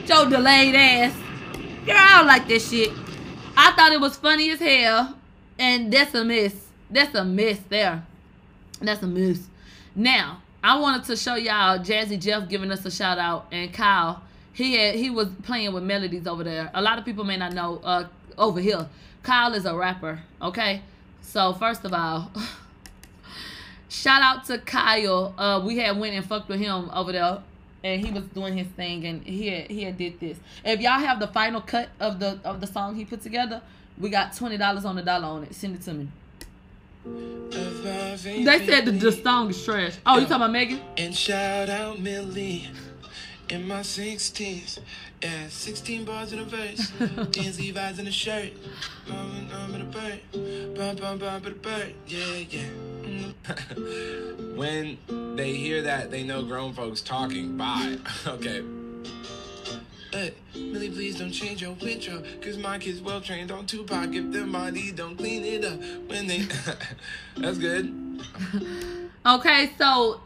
Your 0.06 0.28
delayed 0.28 0.74
ass. 0.74 1.14
Girl, 1.86 1.96
I 1.96 2.18
don't 2.18 2.26
like 2.26 2.48
this 2.48 2.70
shit. 2.70 2.90
I 3.62 3.72
thought 3.72 3.92
it 3.92 4.00
was 4.00 4.16
funny 4.16 4.50
as 4.52 4.58
hell. 4.58 5.18
And 5.58 5.92
that's 5.92 6.14
a 6.14 6.24
miss. 6.24 6.54
That's 6.90 7.14
a 7.14 7.22
miss 7.22 7.58
there. 7.68 8.02
That's 8.80 9.02
a 9.02 9.06
miss. 9.06 9.46
Now, 9.94 10.40
I 10.64 10.80
wanted 10.80 11.04
to 11.04 11.16
show 11.16 11.34
y'all 11.34 11.78
Jazzy 11.78 12.18
Jeff 12.18 12.48
giving 12.48 12.70
us 12.70 12.86
a 12.86 12.90
shout 12.90 13.18
out 13.18 13.48
and 13.52 13.70
Kyle. 13.70 14.22
He 14.54 14.76
had 14.76 14.94
he 14.94 15.10
was 15.10 15.28
playing 15.42 15.74
with 15.74 15.82
melodies 15.82 16.26
over 16.26 16.42
there. 16.42 16.70
A 16.72 16.80
lot 16.80 16.98
of 16.98 17.04
people 17.04 17.22
may 17.22 17.36
not 17.36 17.52
know 17.52 17.82
uh 17.84 18.04
over 18.38 18.60
here. 18.60 18.88
Kyle 19.22 19.52
is 19.52 19.66
a 19.66 19.76
rapper, 19.76 20.20
okay? 20.40 20.80
So 21.20 21.52
first 21.52 21.84
of 21.84 21.92
all, 21.92 22.32
shout 23.90 24.22
out 24.22 24.46
to 24.46 24.58
Kyle. 24.58 25.34
Uh, 25.36 25.62
we 25.64 25.76
had 25.76 25.98
went 25.98 26.14
and 26.14 26.24
fucked 26.24 26.48
with 26.48 26.60
him 26.60 26.90
over 26.94 27.12
there, 27.12 27.42
and 27.82 28.04
he 28.04 28.12
was 28.12 28.24
doing 28.24 28.56
his 28.56 28.66
thing, 28.68 29.04
and 29.06 29.22
he 29.22 29.48
had, 29.48 29.70
he 29.70 29.82
had 29.84 29.96
did 29.96 30.20
this. 30.20 30.38
If 30.64 30.80
y'all 30.80 30.98
have 30.98 31.20
the 31.20 31.28
final 31.28 31.60
cut 31.60 31.88
of 31.98 32.20
the 32.20 32.38
of 32.44 32.60
the 32.60 32.66
song 32.66 32.94
he 32.94 33.04
put 33.04 33.22
together, 33.22 33.62
we 33.98 34.10
got 34.10 34.36
twenty 34.36 34.56
dollars 34.56 34.84
on 34.84 34.96
the 34.96 35.02
dollar 35.02 35.26
on 35.26 35.44
it. 35.44 35.54
Send 35.54 35.76
it 35.76 35.82
to 35.82 35.94
me. 35.94 36.08
They 37.04 38.66
said 38.66 38.84
the, 38.84 38.92
the 38.92 39.12
song 39.12 39.50
is 39.50 39.64
trash. 39.64 39.96
Oh, 40.04 40.16
you 40.18 40.22
talking 40.22 40.36
about 40.36 40.52
Megan? 40.52 40.80
And 40.98 41.16
shout 41.16 41.70
out 41.70 41.98
Millie 41.98 42.68
in 43.50 43.66
my 43.66 43.80
16s. 43.80 44.78
Yeah, 45.22 45.48
16 45.48 46.04
bars 46.04 46.32
in 46.32 46.38
a 46.38 46.44
verse. 46.44 46.92
Jeans, 47.30 47.58
Levi's 47.58 47.98
in 47.98 48.06
a 48.06 48.12
shirt. 48.12 48.52
Mom, 49.08 49.48
and 49.74 49.82
a 49.82 49.86
bird. 49.86 50.20
Bum, 50.76 50.96
bum, 50.96 51.18
bum, 51.18 51.42
but 51.42 51.52
a 51.52 51.54
bird. 51.56 51.94
Yeah, 52.06 52.44
yeah. 52.48 52.68
When 54.54 54.98
they 55.36 55.54
hear 55.54 55.82
that, 55.82 56.10
they 56.10 56.22
know 56.22 56.42
grown 56.42 56.72
folks 56.74 57.00
talking. 57.00 57.56
Bye. 57.56 57.96
okay. 58.26 58.62
Hey, 60.12 60.34
Millie, 60.54 60.90
please 60.90 61.18
don't 61.18 61.30
change 61.30 61.62
your 61.62 61.76
intro. 61.80 62.22
Cause 62.42 62.58
my 62.58 62.78
kids 62.78 63.00
well 63.00 63.20
trained 63.20 63.50
on 63.50 63.66
Tupac. 63.66 64.14
If 64.14 64.32
them 64.32 64.52
body 64.52 64.92
don't 64.92 65.16
clean 65.16 65.44
it 65.44 65.64
up 65.64 65.80
when 66.08 66.26
they. 66.26 66.46
That's 67.36 67.58
good. 67.58 68.20
Okay, 69.24 69.70
so 69.78 70.20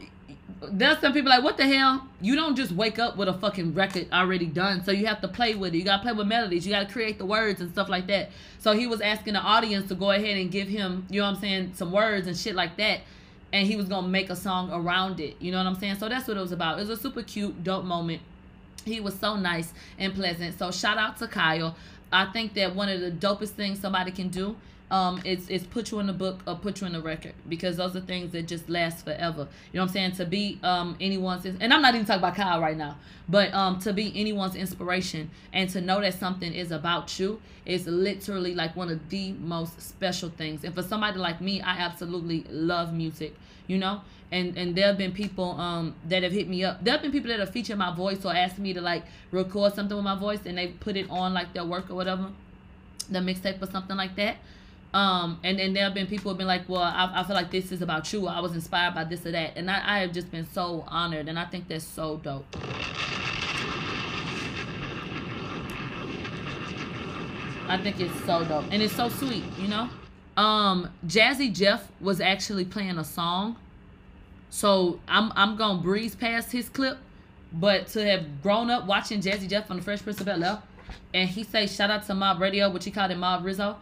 there's 0.70 0.98
some 0.98 1.12
people 1.12 1.30
like, 1.30 1.42
what 1.42 1.56
the 1.56 1.66
hell? 1.66 2.06
You 2.20 2.34
don't 2.36 2.56
just 2.56 2.72
wake 2.72 2.98
up 2.98 3.16
with 3.16 3.28
a 3.28 3.34
fucking 3.34 3.74
record 3.74 4.08
already 4.12 4.46
done. 4.46 4.84
So 4.84 4.92
you 4.92 5.06
have 5.06 5.20
to 5.22 5.28
play 5.28 5.54
with 5.54 5.74
it. 5.74 5.78
You 5.78 5.84
gotta 5.84 6.02
play 6.02 6.12
with 6.12 6.26
melodies. 6.26 6.66
You 6.66 6.72
gotta 6.72 6.90
create 6.90 7.18
the 7.18 7.26
words 7.26 7.60
and 7.60 7.70
stuff 7.72 7.88
like 7.88 8.06
that. 8.08 8.30
So 8.58 8.72
he 8.72 8.86
was 8.86 9.00
asking 9.00 9.34
the 9.34 9.40
audience 9.40 9.88
to 9.88 9.94
go 9.94 10.10
ahead 10.10 10.36
and 10.36 10.50
give 10.50 10.68
him, 10.68 11.06
you 11.10 11.20
know 11.20 11.26
what 11.26 11.36
I'm 11.36 11.40
saying, 11.40 11.72
some 11.74 11.92
words 11.92 12.26
and 12.26 12.36
shit 12.36 12.54
like 12.54 12.76
that. 12.76 13.00
And 13.52 13.66
he 13.66 13.76
was 13.76 13.88
gonna 13.88 14.08
make 14.08 14.30
a 14.30 14.36
song 14.36 14.70
around 14.72 15.20
it. 15.20 15.36
You 15.40 15.52
know 15.52 15.58
what 15.58 15.66
I'm 15.66 15.76
saying? 15.76 15.96
So 15.96 16.08
that's 16.08 16.26
what 16.26 16.36
it 16.36 16.40
was 16.40 16.52
about. 16.52 16.78
It 16.78 16.88
was 16.88 16.98
a 16.98 17.02
super 17.02 17.22
cute, 17.22 17.62
dope 17.64 17.84
moment. 17.84 18.22
He 18.84 19.00
was 19.00 19.18
so 19.18 19.36
nice 19.36 19.72
and 19.98 20.14
pleasant. 20.14 20.58
So 20.58 20.70
shout 20.70 20.98
out 20.98 21.16
to 21.18 21.28
Kyle. 21.28 21.74
I 22.12 22.26
think 22.26 22.54
that 22.54 22.74
one 22.74 22.88
of 22.88 23.00
the 23.00 23.10
dopest 23.10 23.50
things 23.50 23.80
somebody 23.80 24.10
can 24.10 24.28
do 24.28 24.56
um 24.90 25.20
is 25.24 25.48
is 25.48 25.64
put 25.64 25.90
you 25.90 25.98
in 25.98 26.06
the 26.06 26.12
book 26.12 26.42
or 26.46 26.54
put 26.56 26.80
you 26.80 26.86
in 26.86 26.92
the 26.92 27.00
record 27.00 27.32
because 27.48 27.76
those 27.78 27.96
are 27.96 28.00
things 28.00 28.32
that 28.32 28.46
just 28.46 28.68
last 28.68 29.04
forever. 29.04 29.48
You 29.72 29.78
know 29.78 29.82
what 29.84 29.88
I'm 29.88 29.88
saying? 29.88 30.12
To 30.12 30.26
be 30.26 30.58
um 30.62 30.96
anyone's 31.00 31.46
and 31.46 31.72
I'm 31.72 31.80
not 31.82 31.94
even 31.94 32.06
talking 32.06 32.20
about 32.20 32.36
Kyle 32.36 32.60
right 32.60 32.76
now, 32.76 32.96
but 33.28 33.52
um 33.54 33.78
to 33.80 33.92
be 33.92 34.12
anyone's 34.14 34.54
inspiration 34.54 35.30
and 35.52 35.70
to 35.70 35.80
know 35.80 36.00
that 36.00 36.14
something 36.14 36.52
is 36.52 36.70
about 36.70 37.18
you 37.18 37.40
is 37.64 37.86
literally 37.86 38.54
like 38.54 38.76
one 38.76 38.90
of 38.90 39.08
the 39.08 39.32
most 39.32 39.80
special 39.80 40.28
things. 40.28 40.64
And 40.64 40.74
for 40.74 40.82
somebody 40.82 41.18
like 41.18 41.40
me, 41.40 41.62
I 41.62 41.78
absolutely 41.78 42.44
love 42.50 42.92
music, 42.92 43.34
you 43.66 43.78
know? 43.78 44.02
And 44.30 44.56
and 44.58 44.76
there 44.76 44.88
have 44.88 44.98
been 44.98 45.12
people 45.12 45.52
um 45.58 45.94
that 46.08 46.22
have 46.22 46.32
hit 46.32 46.46
me 46.48 46.62
up. 46.62 46.84
There 46.84 46.92
have 46.92 47.02
been 47.02 47.12
people 47.12 47.30
that 47.30 47.40
have 47.40 47.50
featured 47.50 47.78
my 47.78 47.94
voice 47.94 48.22
or 48.24 48.34
asked 48.34 48.58
me 48.58 48.74
to 48.74 48.82
like 48.82 49.04
record 49.30 49.74
something 49.74 49.96
with 49.96 50.04
my 50.04 50.18
voice 50.18 50.40
and 50.44 50.58
they 50.58 50.68
put 50.68 50.96
it 50.96 51.08
on 51.08 51.32
like 51.32 51.54
their 51.54 51.64
work 51.64 51.90
or 51.90 51.94
whatever, 51.94 52.30
the 53.10 53.20
mixtape 53.20 53.62
or 53.62 53.66
something 53.66 53.96
like 53.96 54.14
that. 54.16 54.36
Um, 54.94 55.40
and 55.42 55.58
then 55.58 55.72
there 55.72 55.82
have 55.82 55.92
been 55.92 56.06
people 56.06 56.30
have 56.30 56.38
been 56.38 56.46
like, 56.46 56.68
well, 56.68 56.80
I, 56.80 57.10
I 57.12 57.24
feel 57.24 57.34
like 57.34 57.50
this 57.50 57.72
is 57.72 57.82
about 57.82 58.12
you. 58.12 58.28
I 58.28 58.38
was 58.38 58.54
inspired 58.54 58.94
by 58.94 59.02
this 59.02 59.26
or 59.26 59.32
that. 59.32 59.56
And 59.56 59.68
I, 59.68 59.96
I 59.96 59.98
have 59.98 60.12
just 60.12 60.30
been 60.30 60.46
so 60.52 60.84
honored. 60.86 61.28
And 61.28 61.36
I 61.36 61.46
think 61.46 61.66
that's 61.66 61.84
so 61.84 62.18
dope. 62.18 62.46
I 67.66 67.76
think 67.82 67.98
it's 67.98 68.24
so 68.24 68.44
dope. 68.44 68.66
And 68.70 68.80
it's 68.80 68.94
so 68.94 69.08
sweet, 69.08 69.42
you 69.58 69.66
know? 69.66 69.90
Um, 70.36 70.88
Jazzy 71.06 71.52
Jeff 71.52 71.90
was 72.00 72.20
actually 72.20 72.64
playing 72.64 72.96
a 72.96 73.04
song. 73.04 73.56
So 74.50 75.00
I'm 75.08 75.32
I'm 75.34 75.56
gonna 75.56 75.82
breeze 75.82 76.14
past 76.14 76.52
his 76.52 76.68
clip. 76.68 76.98
But 77.52 77.88
to 77.88 78.04
have 78.04 78.42
grown 78.42 78.70
up 78.70 78.86
watching 78.86 79.20
Jazzy 79.20 79.48
Jeff 79.48 79.70
on 79.70 79.78
the 79.78 79.82
Fresh 79.82 80.02
Prince 80.02 80.20
of 80.20 80.26
Bel 80.26 80.42
Air, 80.42 80.62
and 81.12 81.28
he 81.28 81.42
say 81.42 81.66
shout 81.66 81.90
out 81.90 82.06
to 82.06 82.14
Mob 82.14 82.40
Radio, 82.40 82.70
which 82.70 82.84
he 82.84 82.92
called 82.92 83.10
it 83.10 83.18
Mob 83.18 83.44
Rizzo. 83.44 83.76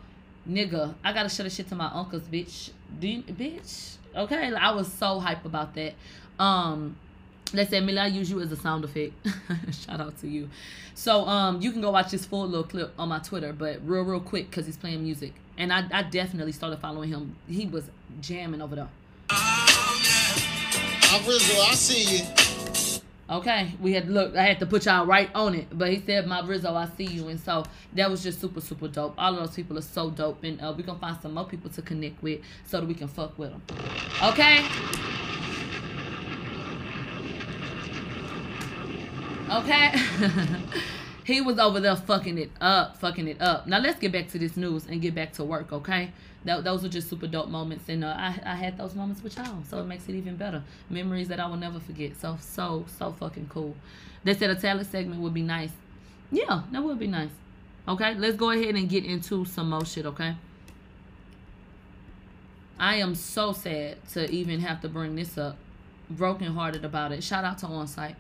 Nigga, 0.49 0.95
I 1.05 1.13
gotta 1.13 1.29
show 1.29 1.45
the 1.45 1.51
shit 1.51 1.69
to 1.69 1.75
my 1.75 1.91
uncles, 1.93 2.23
bitch. 2.23 2.71
Do 2.99 3.09
you, 3.09 3.23
bitch? 3.23 3.97
Okay, 4.15 4.51
like, 4.51 4.63
I 4.63 4.73
was 4.73 4.93
so 4.93 5.21
hype 5.21 5.45
about 5.45 5.75
that. 5.75 5.95
Um, 6.39 6.97
they 7.53 7.65
said, 7.65 7.85
Mila, 7.85 8.03
I 8.03 8.07
use 8.07 8.31
you 8.31 8.41
as 8.41 8.51
a 8.51 8.57
sound 8.57 8.85
effect. 8.85 9.13
Shout 9.73 10.01
out 10.01 10.19
to 10.21 10.29
you. 10.29 10.49
So, 10.95 11.27
um, 11.27 11.61
you 11.61 11.71
can 11.71 11.81
go 11.81 11.91
watch 11.91 12.11
this 12.11 12.25
full 12.25 12.47
little 12.47 12.65
clip 12.65 12.93
on 12.99 13.09
my 13.09 13.21
Twitter, 13.21 13.53
but 13.53 13.87
real, 13.87 14.03
real 14.03 14.21
quick 14.21 14.51
because 14.51 14.67
he's 14.67 14.77
playing 14.77 15.03
music, 15.03 15.33
and 15.57 15.73
I, 15.73 15.85
I 15.93 16.03
definitely 16.03 16.53
started 16.53 16.81
following 16.81 17.09
him. 17.09 17.37
He 17.49 17.67
was 17.67 17.91
jamming 18.21 18.61
over 18.61 18.75
there. 18.77 18.89
I'm 19.31 21.27
Rizzo, 21.27 21.61
I 21.61 21.75
see 21.75 22.17
you. 22.17 22.42
Okay, 23.31 23.73
we 23.81 23.93
had 23.93 24.09
look. 24.11 24.37
I 24.37 24.43
had 24.43 24.59
to 24.61 24.67
put 24.67 24.85
y'all 24.85 25.07
right 25.07 25.31
on 25.35 25.55
it, 25.55 25.67
but 25.73 25.91
he 25.91 26.03
said, 26.05 26.27
"My 26.27 26.41
Rizzo, 26.45 26.75
I 26.75 26.87
see 26.97 27.05
you," 27.05 27.29
and 27.29 27.41
so 27.41 27.65
that 27.95 28.11
was 28.11 28.23
just 28.23 28.41
super, 28.41 28.61
super 28.61 28.89
dope. 28.89 29.15
All 29.17 29.35
of 29.35 29.39
those 29.39 29.55
people 29.55 29.79
are 29.79 29.83
so 29.83 30.11
dope, 30.11 30.43
and 30.45 30.61
uh, 30.61 30.75
we 30.77 30.83
gonna 30.83 30.99
find 30.99 31.17
some 31.23 31.35
more 31.35 31.47
people 31.47 31.71
to 31.71 31.83
connect 31.83 32.23
with 32.23 32.41
so 32.67 32.81
that 32.81 32.87
we 32.87 32.95
can 32.95 33.09
fuck 33.09 33.39
with 33.39 33.51
them. 33.51 33.63
Okay. 34.23 34.65
Okay. 39.51 39.93
he 41.25 41.41
was 41.41 41.59
over 41.59 41.81
there 41.81 41.97
fucking 41.97 42.39
it 42.39 42.51
up, 42.61 42.97
fucking 42.99 43.29
it 43.29 43.41
up. 43.41 43.67
Now 43.67 43.79
let's 43.79 43.99
get 43.99 44.13
back 44.13 44.29
to 44.29 44.39
this 44.39 44.57
news 44.57 44.87
and 44.87 45.01
get 45.01 45.15
back 45.15 45.33
to 45.35 45.45
work, 45.45 45.73
okay? 45.73 46.13
That, 46.45 46.65
those 46.65 46.83
were 46.83 46.89
just 46.89 47.09
super 47.09 47.29
dope 47.29 47.49
moments, 47.49 47.89
and 47.89 48.05
uh, 48.05 48.15
I, 48.17 48.41
I 48.45 48.55
had 48.57 48.77
those 48.77 48.97
moments 48.97 49.23
with 49.23 49.37
y'all, 49.37 49.63
so 49.69 49.79
it 49.79 49.85
makes 49.85 50.09
it 50.09 50.15
even 50.17 50.37
better. 50.37 50.65
Memories 50.91 51.29
that 51.29 51.39
I 51.39 51.47
will 51.47 51.57
never 51.57 51.79
forget. 51.79 52.17
So, 52.21 52.37
so, 52.41 52.85
so 52.99 53.13
fucking 53.13 53.47
cool. 53.49 53.77
They 54.25 54.35
said 54.35 54.51
a 54.51 54.57
talent 54.57 54.89
segment 54.89 55.21
would 55.21 55.35
be 55.35 55.43
nice. 55.43 55.71
Yeah, 56.33 56.63
that 56.73 56.83
would 56.83 56.99
be 56.99 57.07
nice. 57.07 57.31
Okay, 57.87 58.15
let's 58.15 58.37
go 58.37 58.51
ahead 58.51 58.75
and 58.75 58.89
get 58.89 59.05
into 59.05 59.45
some 59.45 59.71
more 59.71 59.85
shit, 59.85 60.07
okay? 60.07 60.35
I 62.79 62.97
am 62.97 63.15
so 63.15 63.53
sad 63.53 64.05
to 64.11 64.29
even 64.29 64.61
have 64.61 64.81
to 64.81 64.89
bring 64.89 65.15
this 65.15 65.39
up. 65.39 65.57
Broken 66.11 66.53
hearted 66.55 66.85
about 66.85 67.13
it. 67.13 67.23
Shout 67.23 67.45
out 67.45 67.59
to 67.59 67.67
Onsite. 67.67 68.17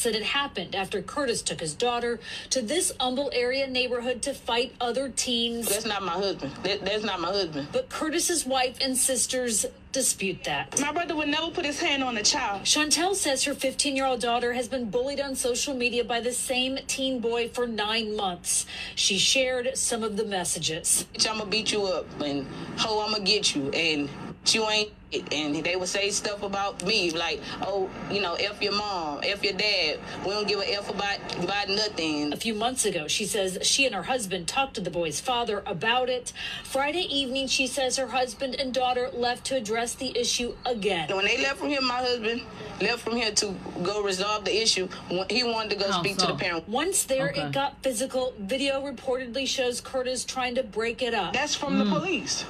Said 0.00 0.16
it 0.16 0.22
happened 0.22 0.74
after 0.74 1.02
Curtis 1.02 1.42
took 1.42 1.60
his 1.60 1.74
daughter 1.74 2.18
to 2.48 2.62
this 2.62 2.90
Humble 2.98 3.30
area 3.34 3.66
neighborhood 3.66 4.22
to 4.22 4.32
fight 4.32 4.74
other 4.80 5.10
teens. 5.10 5.68
That's 5.68 5.84
not 5.84 6.02
my 6.02 6.12
husband. 6.12 6.52
That, 6.62 6.84
that's 6.84 7.04
not 7.04 7.20
my 7.20 7.28
husband. 7.28 7.68
But 7.70 7.90
Curtis's 7.90 8.46
wife 8.46 8.78
and 8.80 8.96
sisters 8.96 9.66
dispute 9.92 10.44
that. 10.44 10.80
My 10.80 10.92
brother 10.92 11.16
would 11.16 11.28
never 11.28 11.50
put 11.50 11.64
his 11.64 11.80
hand 11.80 12.02
on 12.02 12.16
a 12.16 12.22
child. 12.22 12.62
Chantel 12.62 13.14
says 13.14 13.44
her 13.44 13.54
15 13.54 13.96
year 13.96 14.06
old 14.06 14.20
daughter 14.20 14.52
has 14.52 14.68
been 14.68 14.90
bullied 14.90 15.20
on 15.20 15.34
social 15.34 15.74
media 15.74 16.04
by 16.04 16.20
the 16.20 16.32
same 16.32 16.78
teen 16.86 17.20
boy 17.20 17.48
for 17.48 17.66
nine 17.66 18.16
months. 18.16 18.66
She 18.94 19.18
shared 19.18 19.76
some 19.76 20.02
of 20.02 20.16
the 20.16 20.24
messages. 20.24 21.06
I'm 21.28 21.38
gonna 21.38 21.50
beat 21.50 21.72
you 21.72 21.84
up, 21.86 22.06
and 22.20 22.46
ho, 22.76 23.00
I'm 23.04 23.12
gonna 23.12 23.24
get 23.24 23.54
you, 23.54 23.70
and 23.70 24.08
you 24.46 24.68
ain't 24.68 24.90
it. 25.12 25.32
and 25.32 25.54
they 25.64 25.76
would 25.76 25.88
say 25.88 26.08
stuff 26.10 26.42
about 26.42 26.84
me 26.86 27.10
like 27.10 27.40
oh 27.62 27.90
you 28.10 28.20
know 28.20 28.34
f 28.34 28.62
your 28.62 28.72
mom 28.72 29.20
f 29.22 29.42
your 29.44 29.52
dad 29.52 29.98
we 30.24 30.30
don't 30.30 30.46
give 30.48 30.60
a 30.60 30.72
f 30.72 30.88
about 30.88 31.18
about 31.44 31.68
nothing 31.68 32.32
A 32.32 32.36
few 32.36 32.54
months 32.54 32.84
ago, 32.84 33.06
she 33.08 33.26
says 33.26 33.58
she 33.62 33.84
and 33.86 33.94
her 33.94 34.04
husband 34.04 34.48
talked 34.48 34.74
to 34.74 34.80
the 34.80 34.90
boy's 34.90 35.20
father 35.20 35.62
about 35.66 36.08
it. 36.08 36.32
Friday 36.64 37.06
evening, 37.14 37.48
she 37.48 37.66
says 37.66 37.96
her 37.96 38.08
husband 38.08 38.54
and 38.54 38.72
daughter 38.72 39.10
left 39.12 39.44
to 39.46 39.56
address 39.56 39.79
the 39.94 40.16
issue 40.18 40.54
again. 40.66 41.08
when 41.14 41.24
they 41.24 41.38
left 41.42 41.58
from 41.58 41.68
here 41.68 41.80
my 41.80 41.96
husband 41.96 42.42
left 42.80 43.00
from 43.00 43.16
here 43.16 43.32
to 43.32 43.54
go 43.82 44.02
resolve 44.02 44.44
the 44.44 44.62
issue 44.62 44.88
he 45.28 45.44
wanted 45.44 45.70
to 45.70 45.76
go 45.76 45.90
How 45.90 46.00
speak 46.00 46.16
to 46.18 46.26
the 46.26 46.34
parent 46.34 46.68
Once 46.68 47.04
there, 47.04 47.28
Okay. 47.28 47.42
it 47.42 47.52
got 47.52 47.82
physical. 47.82 48.34
Video 48.38 48.80
reportedly 48.80 49.46
shows 49.46 49.80
Curtis 49.80 50.24
trying 50.24 50.54
to 50.54 50.62
break 50.62 51.02
it 51.02 51.14
up. 51.14 51.32
that's 51.32 51.54
from 51.54 51.78
the 51.78 51.84
hmm. 51.84 51.92
police 51.94 52.44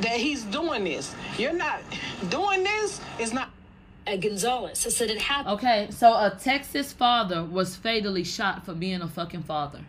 that 0.00 0.16
he's 0.16 0.44
doing 0.44 0.84
this 0.84 1.14
you're 1.36 1.52
not 1.52 1.80
doing 2.30 2.62
this 2.62 3.00
it's 3.18 3.32
not 3.32 3.50
Ed 4.06 4.22
Gonzalez 4.22 4.84
has 4.84 4.96
said 4.96 5.10
it 5.10 5.20
happened. 5.20 5.56
Okay, 5.56 5.88
so 5.90 6.12
a 6.14 6.30
Texas 6.42 6.94
father 6.94 7.44
was 7.44 7.76
fatally 7.76 8.24
shot 8.24 8.64
for 8.64 8.72
being 8.72 9.02
a 9.02 9.08
fucking 9.08 9.42
father. 9.42 9.80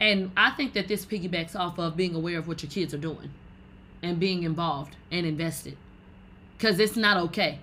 And 0.00 0.30
I 0.36 0.50
think 0.52 0.72
that 0.72 0.88
this 0.88 1.04
piggybacks 1.04 1.54
off 1.54 1.78
of 1.78 1.96
being 1.96 2.14
aware 2.14 2.38
of 2.38 2.48
what 2.48 2.62
your 2.62 2.70
kids 2.70 2.94
are 2.94 2.98
doing 2.98 3.30
and 4.02 4.18
being 4.18 4.42
involved 4.42 4.96
and 5.10 5.26
invested. 5.26 5.76
Because 6.56 6.78
it's 6.78 6.96
not 6.96 7.16
okay. 7.16 7.58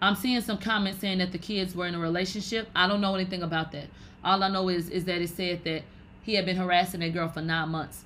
I'm 0.00 0.16
seeing 0.16 0.40
some 0.40 0.58
comments 0.58 0.98
saying 1.00 1.18
that 1.18 1.30
the 1.30 1.38
kids 1.38 1.76
were 1.76 1.86
in 1.86 1.94
a 1.94 1.98
relationship. 1.98 2.68
I 2.74 2.88
don't 2.88 3.00
know 3.00 3.14
anything 3.14 3.42
about 3.42 3.70
that. 3.72 3.86
All 4.24 4.42
I 4.42 4.48
know 4.48 4.68
is 4.68 4.88
is 4.88 5.04
that 5.04 5.20
it 5.22 5.28
said 5.28 5.62
that 5.64 5.82
he 6.22 6.34
had 6.34 6.44
been 6.44 6.56
harassing 6.56 7.00
that 7.00 7.12
girl 7.12 7.28
for 7.28 7.40
nine 7.40 7.68
months. 7.68 8.04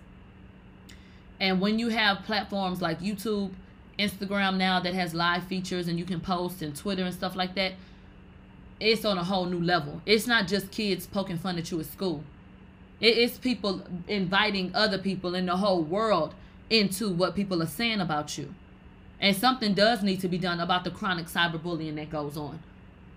And 1.40 1.61
when 1.61 1.78
you 1.78 1.88
have 1.88 2.22
platforms 2.24 2.80
like 2.82 3.01
YouTube, 3.01 3.53
Instagram 3.99 4.57
now 4.57 4.80
that 4.80 4.94
has 4.94 5.14
live 5.14 5.44
features 5.44 5.88
and 5.88 5.99
you 5.99 6.05
can 6.05 6.20
post 6.20 6.62
and 6.62 6.76
Twitter 6.76 7.05
and 7.05 7.14
stuff 7.14 7.34
like 7.34 7.55
that, 7.55 7.72
it's 8.78 9.05
on 9.05 9.16
a 9.16 9.24
whole 9.24 9.47
new 9.47 9.61
level. 9.61 10.03
It's 10.05 10.26
not 10.26 10.47
just 10.47 10.70
kids 10.70 11.07
poking 11.07 11.38
fun 11.38 11.57
at 11.57 11.70
you 11.70 11.80
at 11.80 11.86
school. 11.86 12.22
It- 13.01 13.18
It's 13.18 13.38
people 13.38 13.82
inviting 14.09 14.74
other 14.74 14.99
people 14.99 15.34
in 15.34 15.47
the 15.47 15.57
whole 15.57 15.82
world 15.82 16.34
into 16.70 17.11
what 17.11 17.34
people 17.34 17.62
are 17.62 17.66
saying 17.66 18.01
about 18.01 18.36
you. 18.38 18.55
And 19.20 19.36
something 19.36 19.74
does 19.74 20.03
need 20.03 20.20
to 20.20 20.28
be 20.28 20.38
done 20.38 20.61
about 20.61 20.84
the 20.84 20.90
chronic 20.90 21.26
cyberbullying 21.26 21.94
that 21.97 22.11
goes 22.11 22.36
on. 22.36 22.61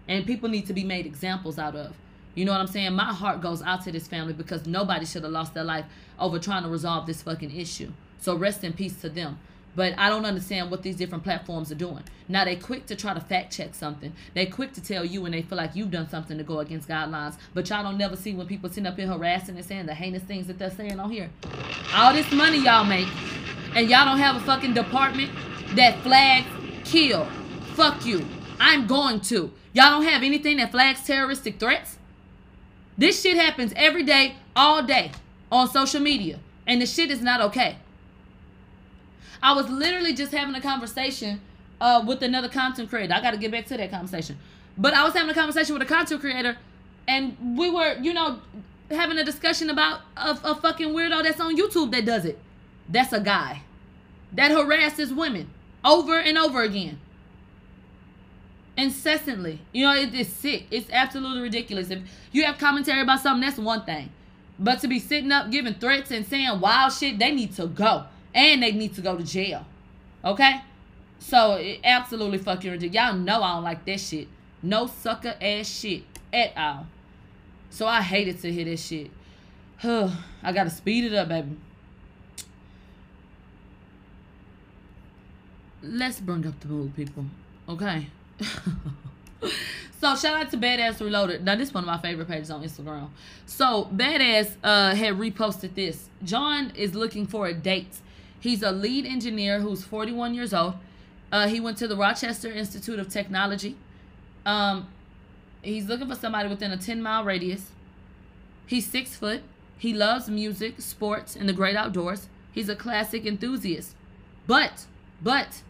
And 0.08 0.26
people 0.26 0.50
need 0.50 0.66
to 0.68 0.74
be 0.74 0.84
made 0.84 1.06
examples 1.06 1.60
out 1.60 1.76
of. 1.76 1.96
You 2.36 2.46
know 2.46 2.52
what 2.52 2.62
I'm 2.62 2.68
saying? 2.68 2.94
My 2.94 3.14
heart 3.14 3.42
goes 3.42 3.62
out 3.62 3.84
to 3.84 3.92
this 3.92 4.08
family 4.08 4.34
because 4.34 4.66
nobody 4.66 5.06
should 5.06 5.24
have 5.24 5.32
lost 5.32 5.54
their 5.54 5.64
life 5.64 5.86
over 6.18 6.40
trying 6.40 6.64
to 6.64 6.70
resolve 6.70 7.06
this 7.06 7.22
fucking 7.22 7.56
issue. 7.56 7.92
So 8.20 8.36
rest 8.36 8.64
in 8.64 8.74
peace 8.74 9.00
to 9.02 9.10
them. 9.10 9.40
But 9.76 9.94
I 9.98 10.10
don't 10.10 10.26
understand 10.26 10.72
what 10.72 10.84
these 10.84 10.96
different 10.96 11.24
platforms 11.24 11.72
are 11.72 11.76
doing. 11.76 12.04
Now 12.28 12.46
they 12.46 12.56
quick 12.56 12.86
to 12.88 12.96
try 12.96 13.14
to 13.14 13.20
fact 13.20 13.56
check 13.56 13.74
something. 13.76 14.14
They 14.34 14.46
quick 14.46 14.74
to 14.74 14.84
tell 14.84 15.06
you 15.06 15.22
when 15.22 15.32
they 15.32 15.42
feel 15.42 15.58
like 15.58 15.76
you've 15.76 15.92
done 15.92 16.10
something 16.10 16.38
to 16.38 16.44
go 16.44 16.60
against 16.60 16.88
guidelines. 16.90 17.38
But 17.54 17.70
y'all 17.70 17.84
don't 17.84 17.98
never 17.98 18.16
see 18.16 18.34
when 18.34 18.48
people 18.48 18.70
sitting 18.70 18.88
up 18.88 18.98
here 18.98 19.08
harassing 19.08 19.56
and 19.56 19.66
saying 19.66 19.86
the 19.86 19.94
heinous 19.94 20.24
things 20.24 20.48
that 20.48 20.60
they're 20.60 20.72
saying 20.72 21.00
on 21.00 21.12
here. 21.12 21.30
All 21.94 22.14
this 22.14 22.32
money 22.32 22.60
y'all 22.60 22.84
make, 22.84 23.08
and 23.76 23.90
y'all 23.90 24.06
don't 24.06 24.20
have 24.20 24.36
a 24.36 24.40
fucking 24.42 24.74
department 24.74 25.32
that 25.76 26.00
flags 26.02 26.48
kill. 26.84 27.26
Fuck 27.76 28.06
you. 28.06 28.26
I'm 28.60 28.88
going 28.88 29.22
to. 29.22 29.52
Y'all 29.74 29.92
don't 29.92 30.04
have 30.04 30.24
anything 30.24 30.58
that 30.58 30.72
flags 30.72 31.06
terroristic 31.06 31.60
threats. 31.60 31.98
This 32.98 33.22
shit 33.22 33.38
happens 33.38 33.72
every 33.76 34.04
day, 34.04 34.36
all 34.56 34.84
day 34.84 35.12
on 35.52 35.70
social 35.70 36.02
media. 36.02 36.40
And 36.68 36.82
the 36.82 36.86
shit 36.86 37.10
is 37.12 37.22
not 37.22 37.40
okay. 37.42 37.78
I 39.42 39.54
was 39.54 39.70
literally 39.70 40.14
just 40.14 40.32
having 40.32 40.56
a 40.56 40.62
conversation 40.62 41.42
uh, 41.80 42.04
with 42.06 42.22
another 42.24 42.50
content 42.50 42.90
creator. 42.90 43.14
I 43.14 43.22
got 43.22 43.32
to 43.32 43.38
get 43.38 43.52
back 43.52 43.66
to 43.68 43.78
that 43.78 43.92
conversation. 43.92 44.38
But 44.78 44.94
I 44.94 45.04
was 45.04 45.14
having 45.14 45.30
a 45.30 45.34
conversation 45.34 45.74
with 45.74 45.82
a 45.82 45.86
content 45.86 46.22
creator, 46.22 46.58
and 47.08 47.58
we 47.58 47.70
were, 47.70 47.98
you 48.00 48.14
know, 48.14 48.40
having 48.92 49.18
a 49.18 49.24
discussion 49.24 49.70
about 49.70 50.02
a, 50.18 50.38
a 50.44 50.56
fucking 50.56 50.90
weirdo 50.90 51.24
that's 51.24 51.40
on 51.40 51.58
YouTube 51.58 51.92
that 51.92 52.06
does 52.06 52.26
it. 52.26 52.40
That's 52.88 53.14
a 53.14 53.20
guy 53.20 53.64
that 54.34 54.52
harasses 54.52 55.14
women 55.14 55.50
over 55.84 56.20
and 56.20 56.38
over 56.38 56.62
again 56.64 57.00
incessantly. 58.80 59.60
You 59.74 59.86
know, 59.86 59.96
it 59.96 60.14
is 60.14 60.30
sick. 60.30 60.66
It's 60.72 60.90
absolutely 60.92 61.42
ridiculous. 61.42 61.90
If 61.90 62.00
you 62.32 62.46
have 62.46 62.58
commentary 62.58 63.02
about 63.02 63.20
something, 63.20 63.48
that's 63.48 63.60
one 63.60 63.86
thing. 63.86 64.10
But 64.58 64.80
to 64.82 64.88
be 64.88 65.00
sitting 65.00 65.32
up 65.32 65.52
giving 65.52 65.74
threats 65.76 66.12
and 66.12 66.26
saying 66.26 66.60
wild 66.60 66.94
shit, 66.94 67.20
they 67.20 67.32
need 67.32 67.54
to 67.56 67.68
go. 67.68 68.06
And 68.34 68.62
they 68.64 68.72
need 68.72 68.94
to 68.96 69.02
go 69.02 69.18
to 69.18 69.24
jail. 69.24 69.66
Okay? 70.24 70.62
So, 71.20 71.54
it 71.56 71.82
absolutely 71.84 72.38
fucking 72.38 72.72
ridiculous. 72.72 73.10
Y'all 73.10 73.18
know 73.18 73.42
I 73.42 73.56
don't 73.56 73.64
like 73.64 73.86
that 73.86 74.00
shit. 74.00 74.28
No 74.62 74.88
sucker 74.88 75.36
ass 75.42 75.68
shit 75.68 76.04
at 76.32 76.54
all. 76.56 76.88
So, 77.70 77.88
I 77.88 78.02
hated 78.02 78.42
to 78.42 78.52
hear 78.52 78.66
this 78.66 78.86
shit. 78.86 79.12
Huh. 79.80 80.10
I 80.44 80.52
gotta 80.52 80.70
speed 80.70 81.06
it 81.06 81.14
up, 81.14 81.30
baby. 81.30 81.56
Let's 85.82 86.20
bring 86.20 86.46
up 86.46 86.60
the 86.60 86.68
mood, 86.68 86.96
people. 86.96 87.26
Okay? 87.70 88.08
so 90.02 90.16
shout 90.18 90.26
out 90.26 90.52
to 90.52 90.58
Badass 90.58 91.00
Reloaded. 91.00 91.46
Now 91.46 91.56
this 91.56 91.70
is 91.70 91.74
one 91.74 91.86
of 91.86 91.88
my 91.88 91.98
favorite 91.98 92.28
pages 92.28 92.52
on 92.52 92.62
Instagram. 92.62 93.10
So 93.46 93.90
Badass 93.96 94.58
uh, 94.62 94.96
had 94.96 95.14
reposted 95.14 95.76
this. 95.76 96.10
John 96.24 96.74
is 96.76 96.94
looking 96.94 97.26
for 97.26 97.48
a 97.48 97.54
date. 97.54 98.00
He's 98.40 98.64
a 98.64 98.72
lead 98.72 99.06
engineer 99.06 99.60
who's 99.60 99.84
41 99.84 100.34
years 100.34 100.54
old. 100.54 100.76
Uh, 101.32 101.48
he 101.48 101.60
went 101.60 101.78
to 101.78 101.88
the 101.88 101.96
Rochester 101.96 102.52
Institute 102.52 103.00
of 103.00 103.10
Technology. 103.10 103.76
Um, 104.46 104.88
he's 105.62 105.88
looking 105.88 106.08
for 106.08 106.16
somebody 106.16 106.50
within 106.50 106.72
a 106.72 106.78
10 106.78 107.02
mile 107.02 107.24
radius. 107.24 107.72
He's 108.66 108.88
six 108.88 109.16
foot. 109.16 109.42
He 109.78 109.94
loves 109.94 110.30
music, 110.30 110.82
sports, 110.82 111.36
and 111.36 111.48
the 111.48 111.54
great 111.54 111.76
outdoors. 111.76 112.28
He's 112.52 112.70
a 112.70 112.76
classic 112.76 113.26
enthusiast. 113.26 113.96
But, 114.48 114.86
but, 115.22 115.62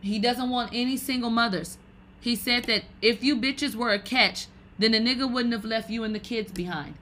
he 0.00 0.18
doesn't 0.18 0.50
want 0.50 0.70
any 0.72 0.96
single 0.96 1.30
mothers. 1.30 1.78
He 2.20 2.34
said 2.36 2.64
that 2.64 2.84
if 3.00 3.22
you 3.22 3.36
bitches 3.36 3.74
were 3.74 3.92
a 3.92 3.98
catch, 3.98 4.46
then 4.78 4.92
the 4.92 4.98
nigga 4.98 5.30
wouldn't 5.30 5.54
have 5.54 5.64
left 5.64 5.90
you 5.90 6.04
and 6.04 6.14
the 6.14 6.18
kids 6.18 6.52
behind. 6.52 6.94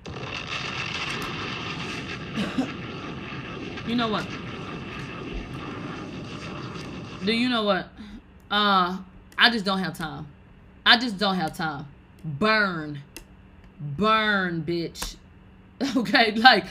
You 3.86 3.96
know 3.96 4.08
what? 4.08 4.26
Do 7.24 7.32
you 7.32 7.48
know 7.48 7.62
what? 7.64 7.88
Uh, 8.50 8.98
I 9.38 9.50
just 9.50 9.64
don't 9.64 9.78
have 9.78 9.96
time. 9.96 10.26
I 10.84 10.98
just 10.98 11.18
don't 11.18 11.36
have 11.36 11.56
time. 11.56 11.86
Burn. 12.24 13.00
Burn, 13.80 14.62
bitch. 14.62 15.16
Okay, 15.96 16.30
like 16.36 16.64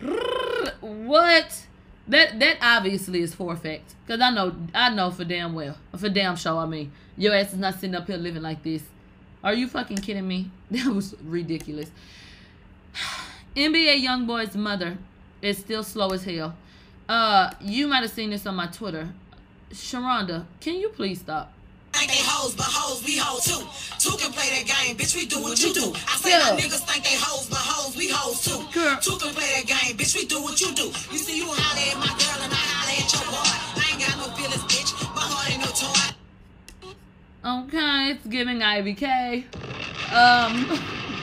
what? 0.80 1.66
That 2.08 2.40
that 2.40 2.58
obviously 2.60 3.22
is 3.22 3.34
for 3.34 3.52
a 3.52 3.56
fact. 3.56 3.94
Cause 4.06 4.20
I 4.20 4.30
know 4.30 4.54
I 4.74 4.90
know 4.90 5.10
for 5.10 5.24
damn 5.24 5.54
well. 5.54 5.76
For 5.96 6.08
damn 6.08 6.36
sure, 6.36 6.58
I 6.58 6.66
mean. 6.66 6.92
Your 7.16 7.34
ass 7.34 7.52
is 7.52 7.58
not 7.58 7.74
sitting 7.74 7.94
up 7.94 8.06
here 8.08 8.16
living 8.16 8.42
like 8.42 8.62
this. 8.62 8.82
Are 9.42 9.54
you 9.54 9.68
fucking 9.68 9.98
kidding 9.98 10.26
me? 10.26 10.50
That 10.70 10.92
was 10.92 11.14
ridiculous. 11.22 11.90
NBA 13.56 14.04
Youngboy's 14.04 14.56
mother 14.56 14.98
is 15.42 15.58
still 15.58 15.82
slow 15.82 16.10
as 16.10 16.24
hell. 16.24 16.54
Uh, 17.08 17.50
you 17.60 17.86
might 17.86 18.02
have 18.02 18.10
seen 18.10 18.30
this 18.30 18.46
on 18.46 18.54
my 18.56 18.66
Twitter. 18.66 19.08
Sharonda, 19.72 20.44
can 20.60 20.76
you 20.76 20.88
please 20.90 21.20
stop? 21.20 21.52
think 21.92 22.10
they 22.12 22.18
hoes, 22.22 22.54
but 22.54 22.66
hoes 22.68 23.02
we 23.04 23.16
hoes 23.18 23.42
too. 23.44 23.58
Two 23.98 24.16
can 24.18 24.30
play 24.32 24.48
that 24.54 24.66
game, 24.66 24.96
bitch. 24.96 25.16
We 25.16 25.26
do 25.26 25.42
what 25.42 25.58
you 25.60 25.72
do. 25.74 25.92
I 26.06 26.16
say 26.16 26.30
Yeah. 26.30 26.54
my 26.54 26.60
niggas 26.60 26.84
think 26.86 27.02
they 27.02 27.16
hoes, 27.18 27.48
but 27.48 27.58
hoes 27.58 27.96
we 27.96 28.08
hoes 28.08 28.44
too. 28.44 28.60
Girl. 28.72 28.96
Two 29.00 29.16
can 29.18 29.34
play 29.34 29.48
that 29.56 29.66
game, 29.66 29.96
bitch. 29.96 30.14
We 30.14 30.24
do 30.26 30.40
what 30.42 30.60
you 30.60 30.72
do. 30.74 30.86
You 31.10 31.18
see, 31.18 31.38
you 31.38 31.46
holler 31.48 31.90
at 31.90 31.98
my 31.98 32.12
girl 32.14 32.38
and 32.44 32.52
I 32.52 32.62
holler 32.70 32.94
at 33.02 33.08
your 33.10 33.26
boy. 33.32 33.50
I 33.82 33.84
ain't 33.90 33.98
got 33.98 34.14
no 34.20 34.30
feelings, 34.36 34.62
bitch. 34.70 34.94
My 35.16 35.22
heart 35.26 35.50
ain't 35.50 35.62
no 35.64 35.70
toy. 35.74 36.14
Okay, 37.44 38.10
it's 38.12 38.26
giving 38.26 38.58
IVK. 38.60 39.44
Um. 40.12 40.78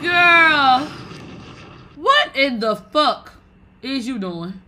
Girl, 0.00 0.88
what 1.96 2.36
in 2.36 2.60
the 2.60 2.76
fuck 2.76 3.32
is 3.82 4.06
you 4.06 4.18
doing? 4.18 4.60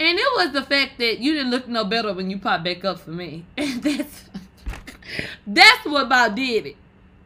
And 0.00 0.18
it 0.18 0.32
was 0.36 0.52
the 0.52 0.62
fact 0.62 0.98
that 0.98 1.18
you 1.20 1.34
didn't 1.34 1.50
look 1.50 1.68
no 1.68 1.84
better 1.84 2.12
when 2.12 2.30
you 2.30 2.38
popped 2.38 2.64
back 2.64 2.84
up 2.84 3.00
for 3.00 3.10
me. 3.10 3.44
And 3.56 3.82
that's 3.82 4.24
that's 5.46 5.84
what 5.86 6.06
about 6.06 6.34
did 6.34 6.66
it. 6.66 6.76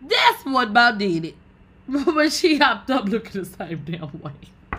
That's 0.01 0.45
what 0.45 0.69
about 0.69 0.99
did 0.99 1.25
it. 1.25 1.35
when 1.87 2.31
she 2.31 2.59
hopped 2.59 2.91
up 2.91 3.07
looking 3.07 3.43
the 3.43 3.47
same 3.47 3.83
damn 3.85 4.21
way. 4.21 4.33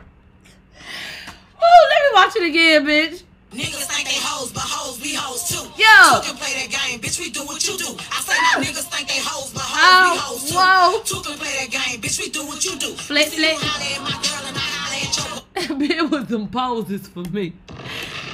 Oh, 1.66 1.88
let 1.90 2.04
me 2.04 2.10
watch 2.14 2.36
it 2.36 2.50
again, 2.50 2.86
bitch. 2.86 3.24
Niggas 3.54 3.86
think 3.86 4.08
they 4.10 4.18
hoes, 4.18 4.52
but 4.52 4.64
hoes 4.66 5.00
we 5.00 5.14
hoes 5.14 5.48
too. 5.48 5.62
Yeah. 5.78 6.18
Two 6.18 6.28
can 6.28 6.38
play 6.38 6.54
that 6.58 6.74
game, 6.74 7.00
bitch. 7.00 7.20
We 7.20 7.30
do 7.30 7.46
what 7.46 7.62
you 7.68 7.78
do. 7.78 7.86
I 8.10 8.18
say 8.26 8.34
my 8.34 8.58
ah. 8.58 8.64
niggas 8.66 8.90
think 8.90 9.08
they 9.08 9.22
hoes, 9.22 9.54
but 9.54 9.62
hoes 9.62 9.78
Oh, 9.78 10.10
we 10.10 10.18
hoes 10.18 10.50
too. 10.50 10.58
Whoa. 10.58 11.04
Two 11.06 11.22
can 11.22 11.38
play 11.38 11.54
that 11.62 11.70
game, 11.70 12.02
bitch. 12.02 12.18
We 12.20 12.30
do 12.30 12.48
what 12.48 12.66
you 12.66 12.76
do. 12.80 12.96
Flick, 12.98 13.26
you 13.26 13.32
see 13.32 13.52
you 13.52 13.58
flick. 13.58 13.70
holler 13.70 13.94
at 13.94 14.02
my 14.02 14.18
girl 14.26 14.44
and 14.50 14.58
I 14.58 14.66
holler 14.74 15.06
at 15.06 15.14
your 15.14 15.78
That 15.78 15.88
bit 15.88 16.10
was 16.10 16.28
some 16.30 16.50
poses 16.50 17.08
for 17.08 17.22
me. 17.30 17.54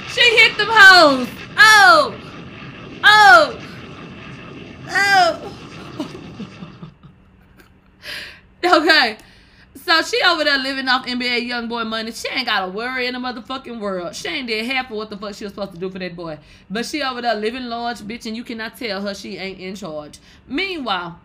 She 0.08 0.24
hit 0.38 0.56
them 0.56 0.68
hoes. 0.70 1.28
Oh. 1.58 2.14
Oh. 3.04 3.60
Oh. 4.88 5.56
okay. 8.80 9.18
So 9.90 10.02
she 10.02 10.22
over 10.22 10.44
there 10.44 10.56
living 10.56 10.86
off 10.86 11.04
NBA 11.04 11.48
young 11.48 11.66
boy 11.66 11.82
money. 11.82 12.12
She 12.12 12.28
ain't 12.28 12.46
got 12.46 12.64
to 12.64 12.70
worry 12.70 13.08
in 13.08 13.14
the 13.14 13.18
motherfucking 13.18 13.80
world. 13.80 14.14
She 14.14 14.28
ain't 14.28 14.46
did 14.46 14.64
half 14.64 14.88
of 14.88 14.96
what 14.96 15.10
the 15.10 15.16
fuck 15.16 15.34
she 15.34 15.42
was 15.42 15.52
supposed 15.52 15.72
to 15.72 15.78
do 15.78 15.90
for 15.90 15.98
that 15.98 16.14
boy. 16.14 16.38
But 16.70 16.86
she 16.86 17.02
over 17.02 17.20
there 17.20 17.34
living 17.34 17.64
large, 17.64 17.98
bitch, 17.98 18.24
and 18.24 18.36
you 18.36 18.44
cannot 18.44 18.76
tell 18.76 19.02
her 19.02 19.16
she 19.16 19.36
ain't 19.36 19.58
in 19.58 19.74
charge. 19.74 20.20
Meanwhile, 20.46 21.18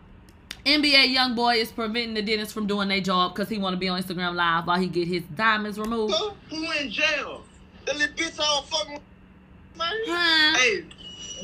NBA 0.64 1.12
young 1.12 1.36
boy 1.36 1.58
is 1.58 1.70
preventing 1.70 2.14
the 2.14 2.22
dentist 2.22 2.52
from 2.52 2.66
doing 2.66 2.88
their 2.88 3.00
job 3.00 3.36
because 3.36 3.48
he 3.48 3.56
want 3.56 3.74
to 3.74 3.78
be 3.78 3.86
on 3.86 4.02
Instagram 4.02 4.34
live 4.34 4.66
while 4.66 4.80
he 4.80 4.88
get 4.88 5.06
his 5.06 5.22
diamonds 5.36 5.78
removed. 5.78 6.16
Who 6.50 6.72
in 6.72 6.90
jail? 6.90 7.44
That 7.84 7.96
little 7.96 8.16
bitch 8.16 8.36
all 8.40 8.62
fucking 8.62 9.00
man. 9.78 9.92
Huh? 10.08 10.58
Hey, 10.58 10.84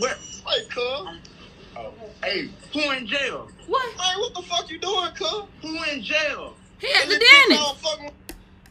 where? 0.01 0.17
Wait, 0.45 0.71
cuz. 0.71 1.21
Oh, 1.77 1.95
hey, 2.25 2.49
who 2.73 2.91
in 2.91 3.07
jail? 3.07 3.49
What? 3.69 3.97
Man, 3.97 4.19
what 4.19 4.35
the 4.35 4.43
fuck 4.43 4.69
you 4.69 4.81
doing, 4.81 5.13
cuz? 5.15 5.45
Who 5.61 5.83
in 5.85 6.03
jail? 6.03 6.57
He 6.83 6.93
at 6.93 7.05
the 7.05 7.11
little 7.11 7.25
bitch 7.25 7.49
dentist. 7.49 7.61
all 7.63 7.75
fucking. 7.75 8.11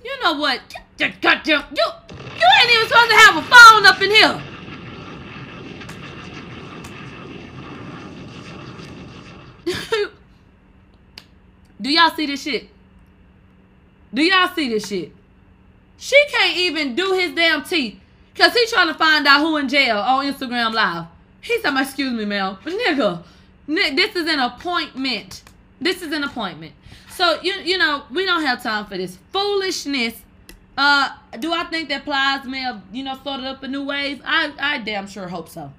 You 0.03 0.23
know 0.23 0.33
what? 0.33 0.61
You, 0.99 1.07
you, 1.07 1.07
you, 1.07 1.31
ain't 1.47 2.71
even 2.71 2.87
supposed 2.87 3.09
to 3.09 3.15
have 3.15 3.37
a 3.37 3.41
phone 3.41 3.85
up 3.85 4.01
in 4.01 4.11
here. 4.11 4.41
Do 11.81 11.89
y'all 11.89 12.11
see 12.11 12.25
this 12.25 12.43
shit? 12.43 12.67
Do 14.13 14.21
y'all 14.21 14.53
see 14.53 14.67
this 14.67 14.89
shit? 14.89 15.13
She 15.97 16.21
can't 16.31 16.57
even 16.57 16.95
do 16.95 17.13
his 17.13 17.33
damn 17.33 17.63
teeth. 17.63 17.97
Cause 18.35 18.53
he 18.53 18.65
trying 18.67 18.89
to 18.89 18.93
find 18.93 19.25
out 19.25 19.39
who 19.39 19.55
in 19.57 19.69
jail 19.69 19.99
on 19.99 20.25
Instagram 20.25 20.73
Live. 20.73 21.05
He's 21.39 21.61
talking, 21.61 21.81
excuse 21.81 22.11
me, 22.11 22.25
Mel. 22.25 22.59
But 22.63 22.73
nigga, 22.73 23.23
this 23.67 24.15
is 24.15 24.27
an 24.27 24.39
appointment. 24.39 25.43
This 25.79 26.01
is 26.01 26.11
an 26.11 26.23
appointment. 26.23 26.73
So 27.21 27.39
you 27.43 27.53
you 27.53 27.77
know, 27.77 28.01
we 28.09 28.25
don't 28.25 28.41
have 28.41 28.63
time 28.63 28.87
for 28.87 28.97
this 28.97 29.19
foolishness. 29.31 30.15
Uh 30.75 31.11
do 31.39 31.53
I 31.53 31.65
think 31.65 31.89
that 31.89 32.03
Plies 32.03 32.45
may 32.45 32.61
have, 32.61 32.81
you 32.91 33.03
know, 33.03 33.15
started 33.15 33.45
up 33.45 33.61
a 33.61 33.67
new 33.67 33.85
wave? 33.85 34.23
I 34.25 34.51
I 34.59 34.79
damn 34.79 35.05
sure 35.05 35.27
hope 35.27 35.47
so. 35.47 35.71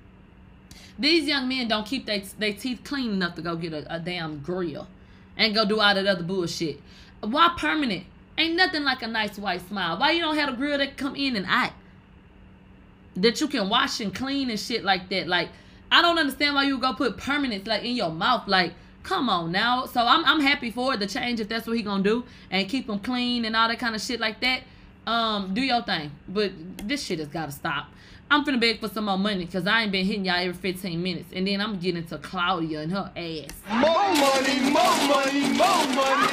These 1.00 1.26
young 1.26 1.48
men 1.48 1.66
don't 1.66 1.84
keep 1.84 2.06
their 2.06 2.22
they 2.38 2.52
teeth 2.52 2.82
clean 2.84 3.10
enough 3.10 3.34
to 3.34 3.42
go 3.42 3.56
get 3.56 3.72
a, 3.72 3.92
a 3.92 3.98
damn 3.98 4.38
grill 4.38 4.86
and 5.36 5.52
go 5.52 5.64
do 5.64 5.80
all 5.80 5.92
that 5.92 6.06
other 6.06 6.22
bullshit. 6.22 6.80
Why 7.22 7.52
permanent? 7.58 8.04
Ain't 8.38 8.54
nothing 8.54 8.84
like 8.84 9.02
a 9.02 9.08
nice 9.08 9.36
white 9.36 9.66
smile. 9.66 9.98
Why 9.98 10.12
you 10.12 10.20
don't 10.20 10.36
have 10.36 10.50
a 10.50 10.56
grill 10.56 10.78
that 10.78 10.96
come 10.96 11.16
in 11.16 11.34
and 11.34 11.46
out? 11.48 11.72
That 13.16 13.40
you 13.40 13.48
can 13.48 13.68
wash 13.68 13.98
and 13.98 14.14
clean 14.14 14.48
and 14.48 14.60
shit 14.60 14.84
like 14.84 15.08
that. 15.08 15.26
Like, 15.26 15.48
I 15.90 16.02
don't 16.02 16.20
understand 16.20 16.54
why 16.54 16.66
you 16.66 16.78
go 16.78 16.92
put 16.92 17.16
permanent 17.16 17.66
like 17.66 17.82
in 17.82 17.96
your 17.96 18.10
mouth. 18.10 18.46
Like, 18.46 18.74
come 19.02 19.28
on 19.28 19.52
now. 19.52 19.86
So 19.86 20.00
I'm 20.00 20.24
I'm 20.24 20.40
happy 20.40 20.70
for 20.70 20.96
the 20.96 21.06
change 21.06 21.40
if 21.40 21.48
that's 21.48 21.66
what 21.66 21.76
he 21.76 21.82
gonna 21.82 22.02
do 22.02 22.24
and 22.50 22.68
keep 22.68 22.86
them 22.86 22.98
clean 22.98 23.44
and 23.44 23.56
all 23.56 23.68
that 23.68 23.78
kind 23.78 23.94
of 23.94 24.00
shit 24.00 24.20
like 24.20 24.40
that. 24.40 24.62
Um, 25.06 25.52
do 25.54 25.60
your 25.60 25.82
thing. 25.82 26.12
But 26.28 26.52
this 26.78 27.02
shit 27.04 27.18
has 27.18 27.28
gotta 27.28 27.52
stop. 27.52 27.86
I'm 28.30 28.44
finna 28.44 28.60
beg 28.60 28.80
for 28.80 28.88
some 28.88 29.04
more 29.04 29.18
money 29.18 29.44
because 29.44 29.66
I 29.66 29.82
ain't 29.82 29.92
been 29.92 30.06
hitting 30.06 30.24
y'all 30.24 30.36
every 30.36 30.54
15 30.54 31.02
minutes. 31.02 31.28
And 31.34 31.46
then 31.46 31.60
I'm 31.60 31.78
getting 31.78 32.04
to 32.06 32.18
Claudia 32.18 32.80
and 32.80 32.92
her 32.92 33.10
ass. 33.14 33.50
More 33.68 34.14
money, 34.14 34.60
more 34.70 34.96
money, 35.06 35.52
more 35.52 35.86
money. 35.94 36.32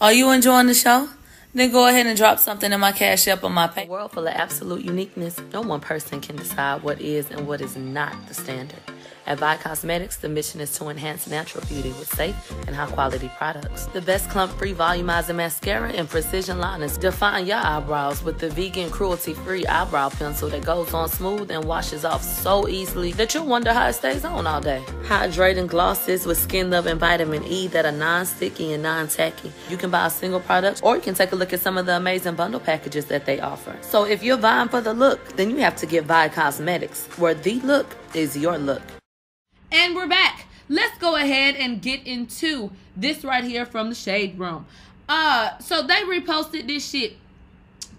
Are 0.00 0.12
you 0.12 0.30
enjoying 0.30 0.68
the 0.68 0.74
show? 0.74 1.08
Then 1.54 1.70
go 1.70 1.86
ahead 1.86 2.06
and 2.06 2.16
drop 2.16 2.38
something 2.38 2.72
in 2.72 2.80
my 2.80 2.92
cash 2.92 3.28
app 3.28 3.44
on 3.44 3.52
my 3.52 3.66
page. 3.66 3.88
A 3.88 3.90
world 3.90 4.12
full 4.12 4.26
of 4.26 4.32
absolute 4.32 4.82
uniqueness, 4.82 5.38
no 5.52 5.60
one 5.60 5.80
person 5.80 6.22
can 6.22 6.36
decide 6.36 6.82
what 6.82 6.98
is 6.98 7.30
and 7.30 7.46
what 7.46 7.60
is 7.60 7.76
not 7.76 8.26
the 8.26 8.32
standard. 8.32 8.80
At 9.26 9.38
Vi 9.38 9.56
Cosmetics, 9.58 10.16
the 10.16 10.28
mission 10.28 10.60
is 10.60 10.76
to 10.78 10.88
enhance 10.88 11.28
natural 11.28 11.64
beauty 11.66 11.90
with 11.90 12.12
safe 12.12 12.34
and 12.66 12.74
high 12.74 12.90
quality 12.90 13.30
products. 13.36 13.86
The 13.86 14.00
best 14.00 14.28
clump 14.30 14.52
free 14.52 14.74
volumizing 14.74 15.36
mascara 15.36 15.90
and 15.92 16.08
precision 16.08 16.58
liners 16.58 16.98
define 16.98 17.46
your 17.46 17.58
eyebrows 17.58 18.22
with 18.24 18.40
the 18.40 18.50
vegan 18.50 18.90
cruelty 18.90 19.34
free 19.34 19.64
eyebrow 19.66 20.08
pencil 20.10 20.48
that 20.50 20.64
goes 20.64 20.92
on 20.92 21.08
smooth 21.08 21.50
and 21.50 21.64
washes 21.64 22.04
off 22.04 22.22
so 22.22 22.68
easily 22.68 23.12
that 23.12 23.32
you'll 23.32 23.46
wonder 23.46 23.72
how 23.72 23.86
it 23.86 23.92
stays 23.92 24.24
on 24.24 24.46
all 24.46 24.60
day. 24.60 24.82
Hydrating 25.04 25.68
glosses 25.68 26.26
with 26.26 26.38
skin 26.38 26.70
love 26.70 26.86
and 26.86 26.98
vitamin 26.98 27.44
E 27.44 27.68
that 27.68 27.84
are 27.84 27.92
non 27.92 28.26
sticky 28.26 28.72
and 28.72 28.82
non 28.82 29.06
tacky. 29.06 29.52
You 29.68 29.76
can 29.76 29.90
buy 29.90 30.06
a 30.06 30.10
single 30.10 30.40
product 30.40 30.80
or 30.82 30.96
you 30.96 31.02
can 31.02 31.14
take 31.14 31.32
a 31.32 31.36
look 31.36 31.52
at 31.52 31.60
some 31.60 31.78
of 31.78 31.86
the 31.86 31.96
amazing 31.96 32.34
bundle 32.34 32.60
packages 32.60 33.06
that 33.06 33.24
they 33.26 33.38
offer. 33.40 33.76
So 33.82 34.04
if 34.04 34.22
you're 34.22 34.36
vying 34.36 34.68
for 34.68 34.80
the 34.80 34.94
look, 34.94 35.36
then 35.36 35.50
you 35.50 35.58
have 35.58 35.76
to 35.76 35.86
get 35.86 36.04
Vi 36.04 36.28
Cosmetics, 36.30 37.06
where 37.18 37.34
the 37.34 37.60
look 37.60 37.86
is 38.14 38.36
your 38.36 38.58
look. 38.58 38.82
And 39.74 39.96
we're 39.96 40.06
back. 40.06 40.44
Let's 40.68 40.98
go 40.98 41.16
ahead 41.16 41.56
and 41.56 41.80
get 41.80 42.06
into 42.06 42.72
this 42.94 43.24
right 43.24 43.42
here 43.42 43.64
from 43.64 43.88
the 43.88 43.94
Shade 43.94 44.38
Room. 44.38 44.66
Uh, 45.08 45.56
so 45.60 45.82
they 45.82 46.02
reposted 46.02 46.66
this 46.66 46.90
shit 46.90 47.16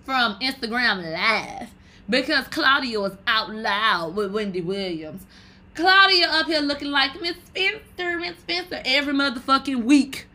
from 0.05 0.35
Instagram 0.39 1.11
Live 1.11 1.69
because 2.07 2.47
Claudia 2.49 2.99
was 2.99 3.13
out 3.25 3.49
loud 3.49 4.15
with 4.15 4.31
Wendy 4.31 4.61
Williams. 4.61 5.25
Claudia 5.73 6.27
up 6.27 6.45
here 6.45 6.59
looking 6.59 6.91
like 6.91 7.19
Miss 7.19 7.37
Spencer, 7.47 8.19
Miss 8.19 8.37
Spencer 8.37 8.79
every 8.85 9.15
motherfucking 9.15 9.83
week 9.83 10.27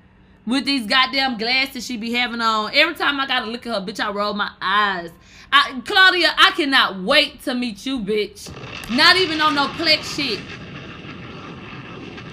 with 0.45 0.65
these 0.65 0.89
goddamn 0.89 1.39
glasses 1.39 1.87
she 1.87 1.97
be 1.97 2.15
having 2.15 2.41
on. 2.41 2.73
Every 2.75 2.97
time 2.97 3.21
I 3.21 3.29
gotta 3.29 3.47
look 3.47 3.65
at 3.65 3.75
her, 3.75 3.87
bitch, 3.87 4.05
I 4.05 4.11
roll 4.11 4.35
my 4.35 4.51
eyes. 4.61 5.13
I, 5.53 5.81
Claudia, 5.85 6.35
I 6.37 6.51
cannot 6.57 7.01
wait 7.01 7.43
to 7.43 7.55
meet 7.55 7.87
you, 7.87 8.01
bitch. 8.01 8.51
Not 8.91 9.15
even 9.17 9.41
on 9.41 9.55
no 9.55 9.69
plex 9.69 10.17
shit. 10.17 10.41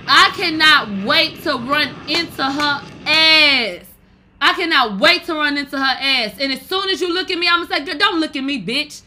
I 0.07 0.31
cannot 0.35 1.05
wait 1.05 1.41
to 1.43 1.57
run 1.57 1.93
into 2.07 2.43
her 2.43 2.81
ass. 3.05 3.85
I 4.41 4.53
cannot 4.53 4.99
wait 4.99 5.23
to 5.25 5.33
run 5.33 5.57
into 5.57 5.77
her 5.77 5.83
ass. 5.83 6.35
And 6.39 6.51
as 6.51 6.61
soon 6.61 6.89
as 6.89 7.01
you 7.01 7.13
look 7.13 7.31
at 7.31 7.37
me, 7.37 7.47
I'm 7.47 7.67
gonna 7.67 7.85
say, 7.85 7.97
don't 7.97 8.19
look 8.19 8.35
at 8.35 8.43
me, 8.43 8.63
bitch. 8.63 9.01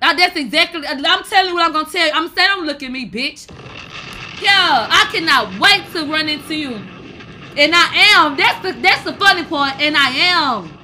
Uh, 0.00 0.14
that's 0.14 0.36
exactly, 0.36 0.86
I'm 0.86 1.24
telling 1.24 1.48
you 1.48 1.54
what 1.54 1.64
I'm 1.64 1.72
gonna 1.72 1.90
tell 1.90 2.06
you. 2.06 2.12
I'm 2.12 2.24
gonna 2.24 2.34
say, 2.36 2.46
don't 2.46 2.66
look 2.66 2.82
at 2.82 2.90
me, 2.90 3.10
bitch. 3.10 3.50
Yeah, 4.40 4.86
I 4.88 5.08
cannot 5.10 5.58
wait 5.58 5.90
to 5.92 6.10
run 6.10 6.28
into 6.28 6.54
you. 6.54 6.74
And 7.56 7.72
I 7.74 8.14
am. 8.14 8.36
That's 8.36 8.62
the 8.62 8.72
that's 8.80 9.02
the 9.02 9.14
funny 9.14 9.44
part. 9.44 9.80
And 9.80 9.96
I 9.96 10.10
am. 10.10 10.78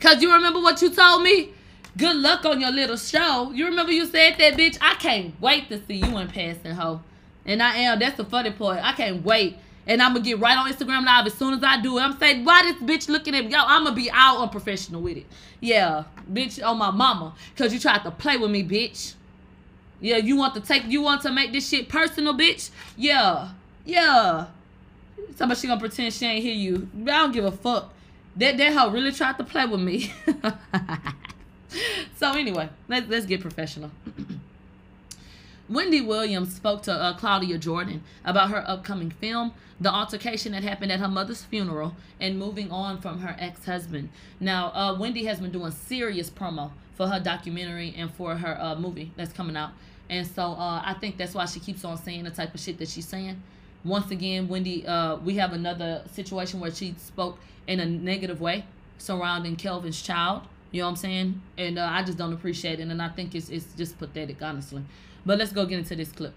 Cause 0.00 0.20
you 0.20 0.32
remember 0.32 0.60
what 0.60 0.82
you 0.82 0.90
told 0.90 1.22
me? 1.22 1.50
Good 1.96 2.16
luck 2.16 2.44
on 2.44 2.60
your 2.60 2.70
little 2.70 2.98
show. 2.98 3.50
You 3.52 3.64
remember 3.64 3.90
you 3.90 4.04
said 4.04 4.36
that, 4.38 4.54
bitch? 4.54 4.76
I 4.82 4.94
can't 4.96 5.40
wait 5.40 5.68
to 5.70 5.82
see 5.86 5.94
you 5.94 6.18
in 6.18 6.28
passing, 6.28 6.72
hoe. 6.72 7.00
And 7.48 7.62
I 7.62 7.76
am. 7.78 7.98
That's 7.98 8.16
the 8.16 8.26
funny 8.26 8.52
part. 8.52 8.78
I 8.80 8.92
can't 8.92 9.24
wait. 9.24 9.56
And 9.86 10.02
I'm 10.02 10.12
gonna 10.12 10.24
get 10.24 10.38
right 10.38 10.56
on 10.56 10.70
Instagram 10.70 11.06
Live 11.06 11.26
as 11.26 11.32
soon 11.32 11.54
as 11.54 11.64
I 11.64 11.80
do 11.80 11.96
it. 11.96 12.02
I'm 12.02 12.18
saying, 12.18 12.44
why 12.44 12.62
this 12.62 12.76
bitch 12.82 13.08
looking 13.08 13.34
at 13.34 13.46
me? 13.46 13.50
Yo, 13.50 13.58
I'm 13.58 13.84
gonna 13.84 13.96
be 13.96 14.10
all 14.10 14.42
unprofessional 14.42 15.00
with 15.00 15.16
it. 15.16 15.26
Yeah, 15.60 16.04
bitch, 16.30 16.62
on 16.64 16.76
my 16.76 16.90
mama. 16.90 17.34
Cause 17.56 17.72
you 17.72 17.80
tried 17.80 18.04
to 18.04 18.10
play 18.10 18.36
with 18.36 18.50
me, 18.50 18.62
bitch. 18.62 19.14
Yeah, 19.98 20.18
you 20.18 20.36
want 20.36 20.54
to 20.54 20.60
take 20.60 20.84
you 20.84 21.00
want 21.00 21.22
to 21.22 21.32
make 21.32 21.52
this 21.52 21.66
shit 21.66 21.88
personal, 21.88 22.34
bitch? 22.34 22.68
Yeah. 22.98 23.48
Yeah. 23.86 24.48
Somebody 25.36 25.58
she 25.58 25.66
gonna 25.66 25.80
pretend 25.80 26.12
she 26.12 26.26
ain't 26.26 26.44
hear 26.44 26.54
you. 26.54 26.90
I 27.02 27.22
don't 27.22 27.32
give 27.32 27.46
a 27.46 27.50
fuck. 27.50 27.94
That 28.36 28.58
that 28.58 28.74
hoe 28.74 28.90
really 28.90 29.10
tried 29.10 29.38
to 29.38 29.44
play 29.44 29.64
with 29.64 29.80
me. 29.80 30.12
so 32.16 32.32
anyway, 32.32 32.68
let's 32.88 33.08
let's 33.08 33.24
get 33.24 33.40
professional. 33.40 33.90
Wendy 35.68 36.00
Williams 36.00 36.54
spoke 36.54 36.82
to 36.82 36.92
uh, 36.92 37.14
Claudia 37.14 37.58
Jordan 37.58 38.02
about 38.24 38.50
her 38.50 38.64
upcoming 38.66 39.10
film, 39.10 39.52
the 39.78 39.92
altercation 39.92 40.52
that 40.52 40.62
happened 40.64 40.90
at 40.90 40.98
her 40.98 41.08
mother's 41.08 41.44
funeral, 41.44 41.94
and 42.18 42.38
moving 42.38 42.70
on 42.70 43.00
from 43.00 43.20
her 43.20 43.36
ex 43.38 43.66
husband. 43.66 44.08
Now, 44.40 44.68
uh, 44.68 44.96
Wendy 44.98 45.26
has 45.26 45.40
been 45.40 45.52
doing 45.52 45.70
serious 45.70 46.30
promo 46.30 46.70
for 46.96 47.06
her 47.08 47.20
documentary 47.20 47.94
and 47.96 48.10
for 48.10 48.34
her 48.34 48.58
uh, 48.58 48.76
movie 48.76 49.12
that's 49.16 49.32
coming 49.32 49.56
out. 49.56 49.72
And 50.08 50.26
so 50.26 50.42
uh, 50.52 50.82
I 50.84 50.94
think 50.94 51.18
that's 51.18 51.34
why 51.34 51.44
she 51.44 51.60
keeps 51.60 51.84
on 51.84 51.98
saying 51.98 52.24
the 52.24 52.30
type 52.30 52.54
of 52.54 52.60
shit 52.60 52.78
that 52.78 52.88
she's 52.88 53.06
saying. 53.06 53.42
Once 53.84 54.10
again, 54.10 54.48
Wendy, 54.48 54.86
uh, 54.86 55.16
we 55.16 55.36
have 55.36 55.52
another 55.52 56.02
situation 56.12 56.60
where 56.60 56.74
she 56.74 56.94
spoke 56.96 57.38
in 57.66 57.78
a 57.80 57.86
negative 57.86 58.40
way 58.40 58.64
surrounding 58.96 59.54
Kevin's 59.54 60.00
child. 60.00 60.42
You 60.70 60.80
know 60.80 60.86
what 60.86 60.90
I'm 60.92 60.96
saying? 60.96 61.42
And 61.56 61.78
uh, 61.78 61.88
I 61.90 62.02
just 62.02 62.16
don't 62.16 62.32
appreciate 62.32 62.80
it. 62.80 62.88
And 62.88 63.02
I 63.02 63.08
think 63.10 63.34
it's, 63.34 63.50
it's 63.50 63.66
just 63.74 63.98
pathetic, 63.98 64.42
honestly. 64.42 64.82
But 65.28 65.36
let's 65.38 65.52
go 65.52 65.66
get 65.66 65.78
into 65.78 65.94
this 65.94 66.10
clip. 66.10 66.32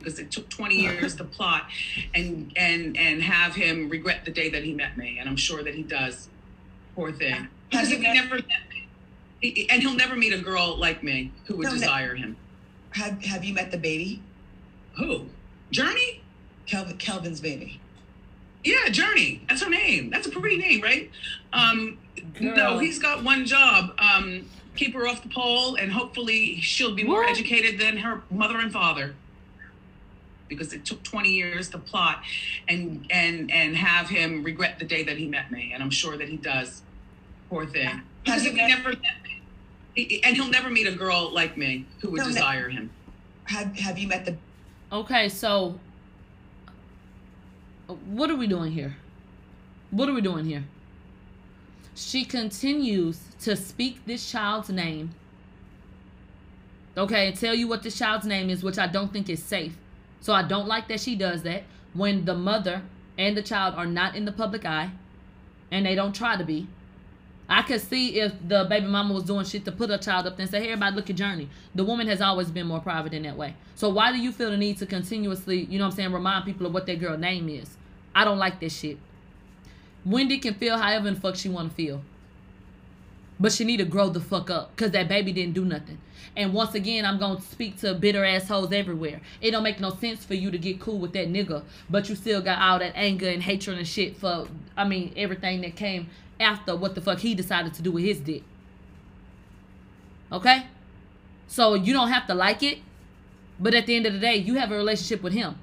because 0.00 0.18
it 0.18 0.32
took 0.32 0.48
20 0.48 0.74
years 0.74 1.14
to 1.16 1.24
plot 1.24 1.66
and 2.14 2.50
and 2.56 2.96
and 2.96 3.22
have 3.22 3.54
him 3.54 3.88
regret 3.88 4.24
the 4.24 4.30
day 4.32 4.48
that 4.50 4.64
he 4.64 4.72
met 4.74 4.96
me 4.96 5.18
and 5.18 5.28
i'm 5.28 5.36
sure 5.36 5.62
that 5.62 5.74
he 5.74 5.82
does 5.82 6.28
poor 6.94 7.12
thing 7.12 7.46
because 7.68 7.88
he 7.90 7.98
never 7.98 8.36
met 8.36 8.62
me 8.72 8.86
He- 9.42 9.68
and 9.70 9.82
he'll 9.82 9.94
never 10.04 10.16
meet 10.16 10.32
a 10.32 10.38
girl 10.38 10.76
like 10.86 11.02
me 11.02 11.30
who 11.44 11.56
would 11.58 11.64
No, 11.64 11.70
no. 11.70 11.76
desire 11.78 12.14
him 12.14 12.36
Have 12.92 13.22
Have 13.24 13.44
you 13.44 13.52
met 13.54 13.70
the 13.70 13.78
baby? 13.78 14.22
who 14.98 15.26
journey 15.70 16.22
Kevin, 16.66 16.96
Kevin's 16.96 17.40
baby. 17.40 17.80
Yeah, 18.64 18.88
Journey. 18.90 19.42
That's 19.48 19.62
her 19.62 19.70
name. 19.70 20.10
That's 20.10 20.26
a 20.26 20.30
pretty 20.30 20.56
name, 20.58 20.80
right? 20.82 21.10
Um, 21.52 21.98
Girl. 22.38 22.54
no, 22.54 22.78
he's 22.78 22.98
got 23.00 23.24
one 23.24 23.44
job. 23.46 23.92
Um, 23.98 24.48
keep 24.76 24.94
her 24.94 25.06
off 25.06 25.22
the 25.22 25.28
pole, 25.28 25.76
and 25.76 25.92
hopefully 25.92 26.60
she'll 26.60 26.94
be 26.94 27.02
more 27.04 27.20
What? 27.22 27.30
educated 27.30 27.78
than 27.78 27.98
her 27.98 28.22
mother 28.30 28.58
and 28.58 28.72
father. 28.72 29.14
Because 30.48 30.72
it 30.72 30.84
took 30.84 31.02
20 31.04 31.28
years 31.30 31.68
to 31.70 31.78
plot 31.78 32.22
and 32.68 33.06
and 33.10 33.50
and 33.52 33.76
have 33.76 34.08
him 34.08 34.42
regret 34.42 34.78
the 34.80 34.84
day 34.84 35.04
that 35.04 35.16
he 35.16 35.28
met 35.28 35.50
me, 35.52 35.70
and 35.72 35.82
I'm 35.82 35.90
sure 35.90 36.16
that 36.16 36.28
he 36.28 36.36
does. 36.36 36.82
Poor 37.48 37.66
thing. 37.66 38.00
Because 38.24 38.44
you 38.44 38.50
if 38.50 38.56
he 38.56 38.66
never 38.66 38.90
met 38.90 39.22
me, 39.24 39.40
he- 39.94 40.22
and 40.24 40.34
he'll 40.36 40.48
never 40.50 40.68
meet 40.70 40.86
a 40.88 40.92
girl 40.92 41.30
like 41.32 41.56
me 41.56 41.86
who 42.00 42.10
would 42.10 42.18
No, 42.18 42.24
no. 42.24 42.30
desire 42.32 42.68
him. 42.68 42.90
Have 43.44 43.76
Have 43.78 43.98
you 43.98 44.08
met 44.08 44.24
the? 44.24 44.36
Okay, 44.92 45.28
so 45.28 45.78
what 48.06 48.30
are 48.30 48.36
we 48.36 48.46
doing 48.48 48.72
here? 48.72 48.96
What 49.90 50.08
are 50.08 50.12
we 50.12 50.20
doing 50.20 50.44
here? 50.46 50.64
She 51.94 52.24
continues 52.24 53.20
to 53.42 53.56
speak 53.56 54.04
this 54.06 54.30
child's 54.30 54.70
name. 54.70 55.10
Okay, 56.96 57.28
and 57.28 57.36
tell 57.36 57.54
you 57.54 57.68
what 57.68 57.82
this 57.82 57.98
child's 57.98 58.26
name 58.26 58.50
is, 58.50 58.62
which 58.62 58.78
I 58.78 58.86
don't 58.86 59.12
think 59.12 59.28
is 59.28 59.42
safe. 59.42 59.76
So 60.20 60.32
I 60.32 60.42
don't 60.42 60.66
like 60.66 60.88
that 60.88 61.00
she 61.00 61.16
does 61.16 61.42
that 61.44 61.64
when 61.94 62.24
the 62.24 62.34
mother 62.34 62.82
and 63.16 63.36
the 63.36 63.42
child 63.42 63.74
are 63.74 63.86
not 63.86 64.14
in 64.14 64.24
the 64.24 64.32
public 64.32 64.64
eye 64.64 64.90
and 65.70 65.86
they 65.86 65.94
don't 65.94 66.14
try 66.14 66.36
to 66.36 66.44
be. 66.44 66.66
I 67.48 67.62
could 67.62 67.80
see 67.80 68.20
if 68.20 68.32
the 68.46 68.64
baby 68.68 68.86
mama 68.86 69.12
was 69.12 69.24
doing 69.24 69.44
shit 69.44 69.64
to 69.64 69.72
put 69.72 69.90
her 69.90 69.98
child 69.98 70.26
up 70.26 70.36
there 70.36 70.44
and 70.44 70.50
say, 70.50 70.60
hey, 70.60 70.66
everybody, 70.66 70.94
look 70.94 71.10
at 71.10 71.16
Journey. 71.16 71.48
The 71.74 71.84
woman 71.84 72.06
has 72.06 72.20
always 72.20 72.48
been 72.48 72.68
more 72.68 72.80
private 72.80 73.12
in 73.12 73.24
that 73.24 73.36
way. 73.36 73.56
So 73.74 73.88
why 73.88 74.12
do 74.12 74.18
you 74.18 74.30
feel 74.30 74.50
the 74.50 74.56
need 74.56 74.78
to 74.78 74.86
continuously, 74.86 75.64
you 75.64 75.78
know 75.78 75.86
what 75.86 75.92
I'm 75.92 75.96
saying, 75.96 76.12
remind 76.12 76.44
people 76.44 76.66
of 76.66 76.74
what 76.74 76.86
that 76.86 77.00
girl 77.00 77.18
name 77.18 77.48
is? 77.48 77.76
I 78.14 78.24
don't 78.24 78.38
like 78.38 78.60
this 78.60 78.78
shit. 78.78 78.98
Wendy 80.04 80.38
can 80.38 80.54
feel 80.54 80.78
however 80.78 81.10
the 81.10 81.20
fuck 81.20 81.34
she 81.34 81.48
want 81.48 81.70
to 81.70 81.74
feel. 81.74 82.02
But 83.40 83.52
she 83.52 83.64
need 83.64 83.78
to 83.78 83.86
grow 83.86 84.10
the 84.10 84.20
fuck 84.20 84.50
up 84.50 84.76
because 84.76 84.92
that 84.92 85.08
baby 85.08 85.32
didn't 85.32 85.54
do 85.54 85.64
nothing. 85.64 85.98
And 86.36 86.52
once 86.52 86.74
again, 86.74 87.04
I'm 87.04 87.18
going 87.18 87.38
to 87.38 87.42
speak 87.42 87.78
to 87.78 87.94
bitter 87.94 88.24
assholes 88.24 88.72
everywhere. 88.72 89.20
It 89.40 89.50
don't 89.50 89.62
make 89.62 89.80
no 89.80 89.90
sense 89.90 90.24
for 90.24 90.34
you 90.34 90.50
to 90.50 90.58
get 90.58 90.78
cool 90.78 90.98
with 90.98 91.12
that 91.14 91.28
nigga, 91.28 91.64
but 91.88 92.08
you 92.08 92.14
still 92.14 92.40
got 92.40 92.60
all 92.60 92.78
that 92.78 92.92
anger 92.94 93.28
and 93.28 93.42
hatred 93.42 93.78
and 93.78 93.88
shit 93.88 94.16
for, 94.16 94.46
I 94.76 94.84
mean, 94.84 95.12
everything 95.16 95.62
that 95.62 95.74
came 95.74 96.08
after 96.38 96.76
what 96.76 96.94
the 96.94 97.00
fuck 97.00 97.18
he 97.18 97.34
decided 97.34 97.74
to 97.74 97.82
do 97.82 97.90
with 97.90 98.04
his 98.04 98.20
dick. 98.20 98.42
Okay? 100.30 100.66
So 101.48 101.74
you 101.74 101.92
don't 101.92 102.10
have 102.10 102.26
to 102.28 102.34
like 102.34 102.62
it, 102.62 102.78
but 103.58 103.74
at 103.74 103.86
the 103.86 103.96
end 103.96 104.06
of 104.06 104.12
the 104.12 104.20
day, 104.20 104.36
you 104.36 104.54
have 104.54 104.70
a 104.70 104.76
relationship 104.76 105.22
with 105.22 105.32
him. 105.32 105.56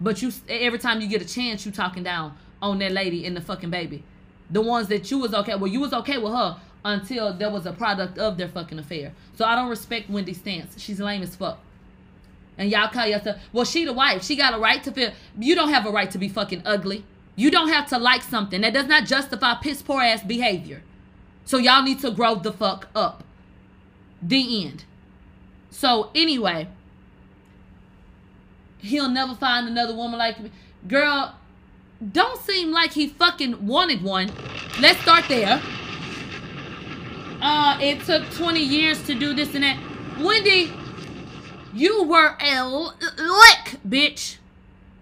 But 0.00 0.20
you 0.22 0.32
every 0.48 0.78
time 0.78 1.00
you 1.00 1.08
get 1.08 1.22
a 1.22 1.24
chance, 1.24 1.64
you 1.64 1.72
talking 1.72 2.02
down 2.02 2.36
on 2.60 2.78
that 2.78 2.92
lady 2.92 3.24
and 3.24 3.36
the 3.36 3.40
fucking 3.40 3.70
baby. 3.70 4.02
The 4.50 4.60
ones 4.60 4.88
that 4.88 5.10
you 5.10 5.18
was 5.18 5.34
okay, 5.34 5.54
well, 5.54 5.66
you 5.66 5.80
was 5.80 5.92
okay 5.92 6.18
with 6.18 6.32
her 6.32 6.56
until 6.84 7.32
there 7.32 7.50
was 7.50 7.66
a 7.66 7.72
product 7.72 8.18
of 8.18 8.38
their 8.38 8.48
fucking 8.48 8.78
affair. 8.78 9.12
So 9.34 9.44
I 9.44 9.54
don't 9.54 9.68
respect 9.68 10.08
Wendy's 10.08 10.38
stance. 10.38 10.80
She's 10.80 11.00
lame 11.00 11.22
as 11.22 11.36
fuck. 11.36 11.58
And 12.56 12.70
y'all 12.70 12.88
call 12.88 13.06
yourself, 13.06 13.40
well, 13.52 13.64
she 13.64 13.84
the 13.84 13.92
wife. 13.92 14.24
She 14.24 14.36
got 14.36 14.54
a 14.54 14.58
right 14.58 14.82
to 14.82 14.92
feel. 14.92 15.12
You 15.38 15.54
don't 15.54 15.70
have 15.70 15.86
a 15.86 15.90
right 15.90 16.10
to 16.10 16.18
be 16.18 16.28
fucking 16.28 16.62
ugly. 16.64 17.04
You 17.36 17.50
don't 17.50 17.68
have 17.68 17.88
to 17.90 17.98
like 17.98 18.22
something. 18.22 18.62
That 18.62 18.74
does 18.74 18.86
not 18.86 19.06
justify 19.06 19.54
piss 19.54 19.80
poor 19.80 20.02
ass 20.02 20.24
behavior. 20.24 20.82
So 21.44 21.58
y'all 21.58 21.82
need 21.82 22.00
to 22.00 22.10
grow 22.10 22.34
the 22.34 22.52
fuck 22.52 22.88
up. 22.94 23.22
The 24.20 24.64
end. 24.66 24.84
So 25.70 26.10
anyway, 26.14 26.66
he'll 28.78 29.08
never 29.08 29.34
find 29.34 29.68
another 29.68 29.94
woman 29.94 30.18
like 30.18 30.40
me. 30.40 30.50
Girl, 30.88 31.36
don't 32.12 32.40
seem 32.40 32.72
like 32.72 32.92
he 32.92 33.06
fucking 33.06 33.66
wanted 33.66 34.02
one. 34.02 34.32
Let's 34.80 35.00
start 35.00 35.26
there. 35.28 35.62
Uh, 37.40 37.78
it 37.80 38.00
took 38.04 38.28
20 38.32 38.60
years 38.60 39.02
to 39.04 39.14
do 39.14 39.32
this 39.32 39.54
and 39.54 39.62
that. 39.64 39.78
Wendy, 40.20 40.72
you 41.72 42.04
were 42.04 42.36
a 42.40 42.64
lick, 42.64 43.78
bitch. 43.86 44.38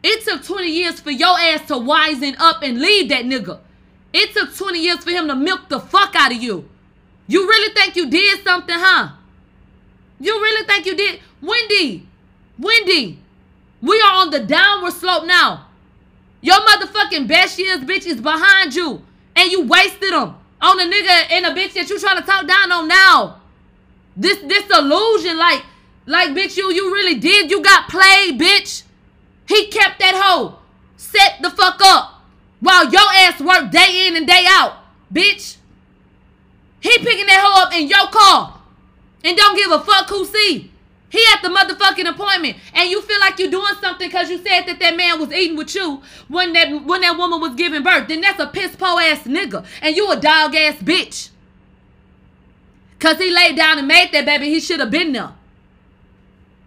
It 0.03 0.25
took 0.25 0.45
20 0.45 0.69
years 0.69 1.01
for 1.01 1.11
your 1.11 1.39
ass 1.39 1.67
to 1.69 1.75
wisen 1.75 2.37
up 2.39 2.63
and 2.63 2.79
leave 2.79 3.09
that 3.09 3.25
nigga. 3.25 3.59
It 4.13 4.35
took 4.35 4.55
20 4.55 4.79
years 4.79 5.03
for 5.03 5.11
him 5.11 5.29
to 5.29 5.35
milk 5.35 5.69
the 5.69 5.81
fuck 5.81 6.15
out 6.15 6.33
of 6.33 6.43
you. 6.43 6.69
You 7.27 7.47
really 7.47 7.75
think 7.75 7.97
you 7.97 8.09
did 8.09 8.45
something, 8.45 8.77
huh? 8.79 9.13
You 10.21 10.41
really 10.41 10.67
think 10.67 10.87
you 10.87 10.97
did? 10.97 11.21
Wendy, 11.43 12.07
Wendy, 12.59 13.19
we 13.83 14.01
are 14.01 14.23
on 14.23 14.31
the 14.31 14.41
downward 14.41 14.93
slope 14.93 15.27
now. 15.27 15.67
Your 16.41 16.57
motherfucking 16.57 17.27
best 17.27 17.59
years, 17.59 17.81
bitch, 17.81 18.07
is 18.07 18.21
behind 18.21 18.75
you. 18.75 19.03
And 19.35 19.51
you 19.51 19.67
wasted 19.67 20.13
them 20.13 20.37
on 20.61 20.81
a 20.81 20.85
nigga 20.85 21.31
and 21.31 21.47
a 21.47 21.51
bitch 21.51 21.75
that 21.75 21.89
you 21.89 21.99
trying 21.99 22.19
to 22.19 22.27
talk 22.27 22.47
down 22.47 22.73
on 22.73 22.89
now. 22.89 23.41
This 24.17 24.39
this 24.39 24.65
illusion, 24.71 25.37
like, 25.37 25.63
like, 26.07 26.31
bitch, 26.31 26.57
you 26.57 26.73
you 26.73 26.93
really 26.93 27.19
did. 27.19 27.51
You 27.51 27.63
got 27.63 27.89
played, 27.89 28.41
bitch. 28.41 28.83
He 29.47 29.67
kept 29.69 29.99
that 30.01 30.15
hoe. 30.15 30.59
Set 30.97 31.41
the 31.43 31.51
fuck 31.51 31.81
up. 31.83 32.23
While 32.61 32.91
your 32.91 33.09
ass 33.15 33.41
worked 33.41 33.73
day 33.73 34.07
in 34.09 34.17
and 34.17 34.27
day 34.27 34.45
out, 34.49 34.79
bitch. 35.13 35.57
He 36.81 36.99
picking 36.99 37.27
that 37.27 37.41
hoe 37.43 37.67
up 37.67 37.75
in 37.75 37.89
your 37.89 38.07
car. 38.09 38.61
And 39.25 39.37
don't 39.37 39.57
give 39.57 39.71
a 39.71 39.81
fuck 39.81 40.09
who 40.09 40.25
see. 40.25 40.71
He 41.09 41.25
at 41.33 41.41
the 41.41 41.49
motherfucking 41.49 42.09
appointment, 42.09 42.57
and 42.75 42.91
you 42.91 43.01
feel 43.01 43.21
like 43.21 43.39
you're 43.39 43.51
doing 43.51 43.75
something 43.81 44.09
because 44.09 44.29
you 44.29 44.39
said 44.39 44.63
that 44.63 44.79
that 44.81 44.97
man 44.97 45.21
was 45.21 45.33
eating 45.33 45.57
with 45.57 45.75
you 45.75 46.03
when 46.29 46.53
that 46.55 46.85
when 46.85 47.01
that 47.03 47.17
woman 47.17 47.41
was 47.41 47.55
giving 47.55 47.83
birth. 47.83 48.09
Then 48.09 48.21
that's 48.21 48.41
a 48.41 48.47
piss 48.47 48.75
po 48.75 48.99
ass 48.99 49.23
nigga, 49.23 49.65
and 49.83 49.95
you 49.95 50.11
a 50.11 50.21
dog 50.21 50.55
ass 50.55 50.77
bitch. 50.77 51.31
Cause 52.99 53.19
he 53.19 53.31
laid 53.31 53.57
down 53.57 53.79
and 53.79 53.87
made 53.87 54.11
that 54.13 54.25
baby, 54.25 54.49
he 54.49 54.59
should 54.59 54.81
have 54.81 54.91
been 54.91 55.13
there. 55.13 55.33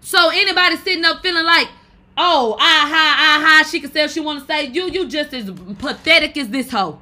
So 0.02 0.30
anybody 0.30 0.78
sitting 0.78 1.04
up 1.04 1.22
feeling 1.22 1.46
like, 1.46 1.68
oh, 2.18 2.56
ah 2.60 2.88
ha, 2.90 3.16
ah 3.18 3.46
ha, 3.46 3.68
she 3.70 3.80
can 3.80 3.92
say 3.92 4.02
what 4.02 4.12
she 4.12 4.20
want 4.20 4.40
to 4.40 4.46
say. 4.46 4.68
You, 4.68 4.90
you 4.90 5.08
just 5.08 5.34
as 5.34 5.52
pathetic 5.80 6.38
as 6.38 6.50
this 6.50 6.72
hoe. 6.72 7.02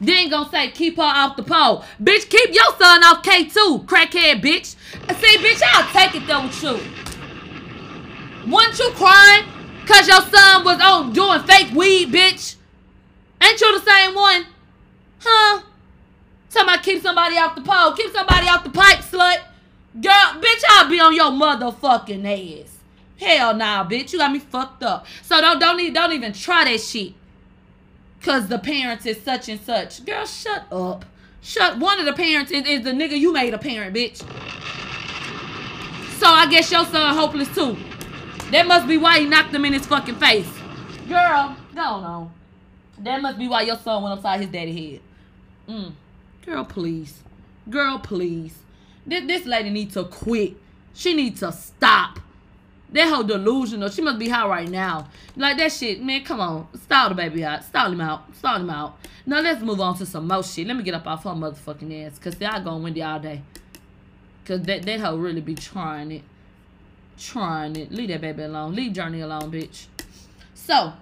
Then 0.00 0.30
gonna 0.30 0.48
say 0.50 0.70
keep 0.70 0.96
her 0.96 1.02
off 1.02 1.36
the 1.36 1.42
pole. 1.42 1.84
Bitch, 2.02 2.28
keep 2.28 2.54
your 2.54 2.76
son 2.78 3.02
off 3.04 3.22
K2, 3.22 3.84
crackhead 3.84 4.40
bitch. 4.40 4.76
See, 5.16 5.38
bitch, 5.38 5.62
I'll 5.74 5.88
take 5.92 6.14
it 6.14 6.26
though 6.26 6.44
with 6.44 6.62
you. 6.62 8.52
Weren't 8.52 8.78
you 8.78 8.90
crying 8.94 9.44
cause 9.86 10.06
your 10.06 10.20
son 10.22 10.64
was 10.64 10.80
on 10.80 11.12
doing 11.12 11.42
fake 11.42 11.74
weed, 11.74 12.12
bitch? 12.12 12.56
Ain't 13.42 13.60
you 13.60 13.78
the 13.78 13.84
same 13.84 14.14
one? 14.14 14.46
Huh? 15.20 15.62
Somebody 16.48 16.82
keep 16.82 17.02
somebody 17.02 17.36
off 17.36 17.54
the 17.54 17.62
pole. 17.62 17.92
Keep 17.92 18.12
somebody 18.12 18.48
off 18.48 18.64
the 18.64 18.70
pipe, 18.70 18.98
slut. 18.98 19.38
Girl, 20.00 20.40
bitch, 20.40 20.62
I'll 20.70 20.88
be 20.88 21.00
on 21.00 21.14
your 21.14 21.30
motherfucking 21.30 22.62
ass. 22.62 22.78
Hell 23.18 23.54
nah, 23.54 23.86
bitch. 23.86 24.12
You 24.12 24.18
got 24.18 24.32
me 24.32 24.38
fucked 24.38 24.82
up. 24.82 25.06
So 25.22 25.40
don't 25.40 25.58
don't 25.58 25.92
don't 25.92 26.12
even 26.12 26.32
try 26.32 26.64
that 26.64 26.80
shit. 26.80 27.14
Cause 28.22 28.48
the 28.48 28.58
parents 28.58 29.06
is 29.06 29.20
such 29.22 29.48
and 29.48 29.60
such. 29.60 30.04
Girl, 30.04 30.26
shut 30.26 30.64
up. 30.72 31.04
Shut 31.40 31.78
one 31.78 32.00
of 32.00 32.06
the 32.06 32.12
parents 32.12 32.50
is, 32.50 32.66
is 32.66 32.82
the 32.82 32.90
nigga 32.90 33.18
you 33.18 33.32
made 33.32 33.54
a 33.54 33.58
parent, 33.58 33.94
bitch. 33.94 34.18
So 36.18 36.26
I 36.26 36.46
guess 36.50 36.70
your 36.72 36.84
son 36.84 37.14
hopeless 37.14 37.48
too. 37.54 37.76
That 38.50 38.66
must 38.66 38.88
be 38.88 38.96
why 38.96 39.20
he 39.20 39.26
knocked 39.26 39.54
him 39.54 39.64
in 39.64 39.72
his 39.72 39.86
fucking 39.86 40.16
face. 40.16 40.50
Girl, 41.08 41.56
go 41.74 41.80
on. 41.80 42.32
That 42.98 43.22
must 43.22 43.38
be 43.38 43.46
why 43.46 43.62
your 43.62 43.76
son 43.76 44.02
went 44.02 44.18
upside 44.18 44.40
his 44.40 44.48
daddy 44.48 44.90
head. 44.90 45.00
Mm. 45.68 45.92
Girl, 46.44 46.64
please. 46.64 47.22
Girl, 47.70 47.98
please. 47.98 48.58
This, 49.06 49.26
this 49.26 49.46
lady 49.46 49.70
needs 49.70 49.94
to 49.94 50.04
quit. 50.04 50.56
She 50.94 51.14
needs 51.14 51.40
to 51.40 51.52
stop. 51.52 52.18
That 52.90 53.08
whole 53.12 53.22
delusional. 53.22 53.90
She 53.90 54.00
must 54.00 54.18
be 54.18 54.28
high 54.28 54.48
right 54.48 54.68
now. 54.68 55.08
Like 55.36 55.58
that 55.58 55.72
shit, 55.72 56.02
man. 56.02 56.24
Come 56.24 56.40
on, 56.40 56.68
stall 56.82 57.10
the 57.10 57.14
baby 57.14 57.44
out. 57.44 57.64
Stall 57.64 57.92
him 57.92 58.00
out. 58.00 58.34
Stall 58.36 58.56
him 58.56 58.70
out. 58.70 58.98
Now 59.26 59.40
let's 59.40 59.62
move 59.62 59.80
on 59.80 59.96
to 59.98 60.06
some 60.06 60.26
more 60.26 60.42
shit. 60.42 60.66
Let 60.66 60.76
me 60.76 60.82
get 60.82 60.94
up 60.94 61.06
off 61.06 61.24
her 61.24 61.30
motherfucking 61.30 62.06
ass, 62.06 62.18
cause 62.18 62.40
y'all 62.40 62.62
going 62.64 62.82
Wendy 62.82 63.02
all 63.02 63.20
day. 63.20 63.42
Cause 64.46 64.62
that 64.62 64.84
that 64.84 65.00
hoe 65.00 65.16
really 65.16 65.42
be 65.42 65.54
trying 65.54 66.10
it, 66.10 66.22
trying 67.18 67.76
it. 67.76 67.92
Leave 67.92 68.08
that 68.08 68.22
baby 68.22 68.44
alone. 68.44 68.74
Leave 68.74 68.94
Journey 68.94 69.20
alone, 69.20 69.52
bitch. 69.52 69.86
So, 70.54 70.94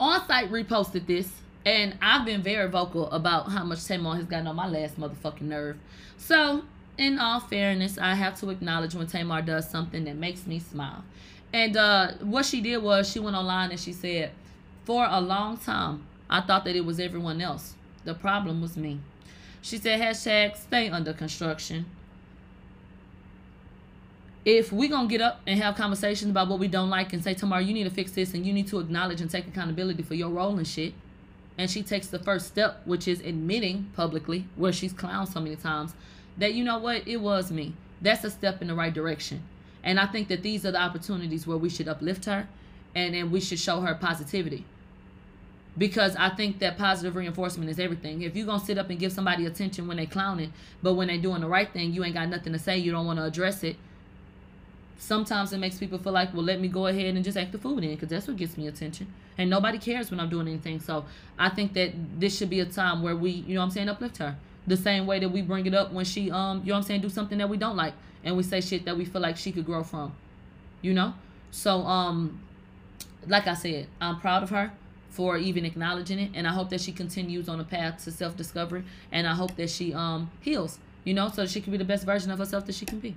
on 0.00 0.26
site 0.26 0.50
reposted 0.50 1.06
this, 1.06 1.30
and 1.64 1.96
I've 2.02 2.26
been 2.26 2.42
very 2.42 2.68
vocal 2.68 3.08
about 3.12 3.50
how 3.52 3.62
much 3.62 3.84
Tamar 3.84 4.16
has 4.16 4.24
gotten 4.24 4.48
on 4.48 4.56
my 4.56 4.66
last 4.66 4.98
motherfucking 4.98 5.42
nerve. 5.42 5.78
So, 6.16 6.62
in 6.98 7.18
all 7.18 7.40
fairness, 7.40 7.98
I 7.98 8.14
have 8.14 8.38
to 8.40 8.50
acknowledge 8.50 8.94
when 8.94 9.06
Tamar 9.06 9.42
does 9.42 9.68
something 9.68 10.04
that 10.04 10.16
makes 10.16 10.46
me 10.46 10.58
smile. 10.58 11.04
And 11.52 11.76
uh, 11.76 12.12
what 12.20 12.44
she 12.44 12.60
did 12.60 12.78
was 12.78 13.10
she 13.10 13.18
went 13.18 13.36
online 13.36 13.70
and 13.70 13.80
she 13.80 13.92
said, 13.92 14.30
For 14.84 15.06
a 15.08 15.20
long 15.20 15.58
time, 15.58 16.06
I 16.28 16.40
thought 16.40 16.64
that 16.64 16.76
it 16.76 16.84
was 16.84 16.98
everyone 16.98 17.40
else. 17.40 17.74
The 18.04 18.14
problem 18.14 18.60
was 18.60 18.76
me. 18.76 19.00
She 19.62 19.78
said, 19.78 20.00
hashtag 20.00 20.56
stay 20.56 20.88
under 20.88 21.12
construction. 21.12 21.86
if 24.46 24.72
we're 24.72 24.88
gonna 24.88 25.08
get 25.08 25.20
up 25.20 25.40
and 25.44 25.60
have 25.60 25.74
conversations 25.74 26.30
about 26.30 26.48
what 26.48 26.60
we 26.60 26.68
don't 26.68 26.88
like 26.88 27.12
and 27.12 27.22
say 27.22 27.34
Tamar 27.34 27.60
you 27.60 27.74
need 27.74 27.82
to 27.82 27.90
fix 27.90 28.12
this 28.12 28.32
and 28.32 28.46
you 28.46 28.52
need 28.52 28.68
to 28.68 28.78
acknowledge 28.78 29.20
and 29.20 29.28
take 29.28 29.46
accountability 29.48 30.04
for 30.04 30.14
your 30.14 30.30
role 30.30 30.56
and 30.56 30.66
shit 30.66 30.94
and 31.58 31.68
she 31.68 31.82
takes 31.82 32.06
the 32.06 32.18
first 32.20 32.46
step 32.46 32.80
which 32.84 33.08
is 33.08 33.20
admitting 33.20 33.90
publicly 33.96 34.46
where 34.54 34.72
she's 34.72 34.94
clowned 34.94 35.30
so 35.30 35.40
many 35.40 35.56
times 35.56 35.94
that 36.38 36.54
you 36.54 36.64
know 36.64 36.78
what 36.78 37.06
it 37.06 37.16
was 37.18 37.50
me 37.50 37.74
that's 38.00 38.24
a 38.24 38.30
step 38.30 38.60
in 38.62 38.68
the 38.68 38.74
right 38.74 38.94
direction 38.94 39.42
and 39.82 39.98
i 39.98 40.06
think 40.06 40.28
that 40.28 40.42
these 40.42 40.64
are 40.64 40.70
the 40.70 40.80
opportunities 40.80 41.46
where 41.46 41.56
we 41.56 41.68
should 41.68 41.88
uplift 41.88 42.24
her 42.24 42.48
and 42.94 43.14
then 43.14 43.30
we 43.30 43.40
should 43.40 43.58
show 43.58 43.80
her 43.80 43.94
positivity 43.94 44.64
because 45.78 46.16
i 46.16 46.28
think 46.28 46.58
that 46.58 46.76
positive 46.76 47.16
reinforcement 47.16 47.70
is 47.70 47.78
everything 47.78 48.22
if 48.22 48.36
you're 48.36 48.46
gonna 48.46 48.64
sit 48.64 48.78
up 48.78 48.90
and 48.90 48.98
give 48.98 49.12
somebody 49.12 49.46
attention 49.46 49.86
when 49.86 49.96
they 49.96 50.06
clowning 50.06 50.52
but 50.82 50.94
when 50.94 51.08
they 51.08 51.18
doing 51.18 51.40
the 51.40 51.48
right 51.48 51.72
thing 51.72 51.92
you 51.92 52.04
ain't 52.04 52.14
got 52.14 52.28
nothing 52.28 52.52
to 52.52 52.58
say 52.58 52.76
you 52.76 52.92
don't 52.92 53.06
want 53.06 53.18
to 53.18 53.24
address 53.24 53.62
it 53.62 53.76
sometimes 54.98 55.52
it 55.52 55.58
makes 55.58 55.78
people 55.78 55.98
feel 55.98 56.12
like, 56.12 56.32
well, 56.32 56.42
let 56.42 56.60
me 56.60 56.68
go 56.68 56.86
ahead 56.86 57.14
and 57.14 57.24
just 57.24 57.36
act 57.36 57.52
the 57.52 57.58
fool 57.58 57.78
in 57.78 57.90
because 57.90 58.08
that's 58.08 58.26
what 58.26 58.36
gets 58.36 58.56
me 58.56 58.66
attention. 58.66 59.06
And 59.38 59.50
nobody 59.50 59.78
cares 59.78 60.10
when 60.10 60.20
I'm 60.20 60.28
doing 60.28 60.48
anything. 60.48 60.80
So 60.80 61.04
I 61.38 61.48
think 61.50 61.74
that 61.74 61.92
this 62.18 62.36
should 62.36 62.50
be 62.50 62.60
a 62.60 62.64
time 62.64 63.02
where 63.02 63.16
we, 63.16 63.30
you 63.30 63.54
know 63.54 63.60
what 63.60 63.66
I'm 63.66 63.70
saying, 63.70 63.88
uplift 63.88 64.18
her. 64.18 64.36
The 64.66 64.76
same 64.76 65.06
way 65.06 65.18
that 65.20 65.28
we 65.28 65.42
bring 65.42 65.66
it 65.66 65.74
up 65.74 65.92
when 65.92 66.04
she, 66.04 66.30
um, 66.30 66.60
you 66.60 66.66
know 66.66 66.74
what 66.74 66.78
I'm 66.78 66.82
saying, 66.84 67.00
do 67.02 67.08
something 67.08 67.38
that 67.38 67.48
we 67.48 67.56
don't 67.56 67.76
like. 67.76 67.94
And 68.24 68.36
we 68.36 68.42
say 68.42 68.60
shit 68.60 68.84
that 68.86 68.96
we 68.96 69.04
feel 69.04 69.22
like 69.22 69.36
she 69.36 69.52
could 69.52 69.64
grow 69.64 69.84
from. 69.84 70.12
You 70.82 70.94
know? 70.94 71.14
So, 71.50 71.80
um, 71.82 72.40
like 73.26 73.46
I 73.46 73.54
said, 73.54 73.86
I'm 74.00 74.20
proud 74.20 74.42
of 74.42 74.50
her 74.50 74.72
for 75.10 75.38
even 75.38 75.64
acknowledging 75.64 76.18
it. 76.18 76.32
And 76.34 76.46
I 76.46 76.52
hope 76.52 76.70
that 76.70 76.80
she 76.80 76.92
continues 76.92 77.48
on 77.48 77.60
a 77.60 77.64
path 77.64 78.04
to 78.04 78.10
self 78.10 78.36
discovery. 78.36 78.84
And 79.12 79.26
I 79.26 79.34
hope 79.34 79.56
that 79.56 79.70
she 79.70 79.94
um 79.94 80.30
heals, 80.40 80.78
you 81.04 81.14
know, 81.14 81.28
so 81.28 81.46
she 81.46 81.60
can 81.60 81.72
be 81.72 81.78
the 81.78 81.84
best 81.84 82.04
version 82.04 82.30
of 82.30 82.38
herself 82.38 82.66
that 82.66 82.74
she 82.74 82.84
can 82.84 82.98
be 82.98 83.16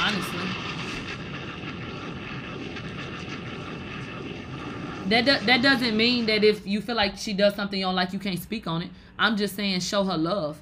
honestly. 0.00 0.40
That 5.08 5.24
do, 5.24 5.46
that 5.46 5.60
doesn't 5.60 5.96
mean 5.96 6.26
that 6.26 6.44
if 6.44 6.66
you 6.66 6.80
feel 6.80 6.94
like 6.94 7.16
she 7.16 7.32
does 7.32 7.54
something 7.56 7.78
you 7.78 7.84
don't 7.84 7.96
like, 7.96 8.12
you 8.12 8.18
can't 8.18 8.38
speak 8.38 8.66
on 8.66 8.82
it. 8.82 8.90
I'm 9.20 9.36
just 9.36 9.54
saying, 9.54 9.80
show 9.80 10.02
her 10.04 10.16
love. 10.16 10.58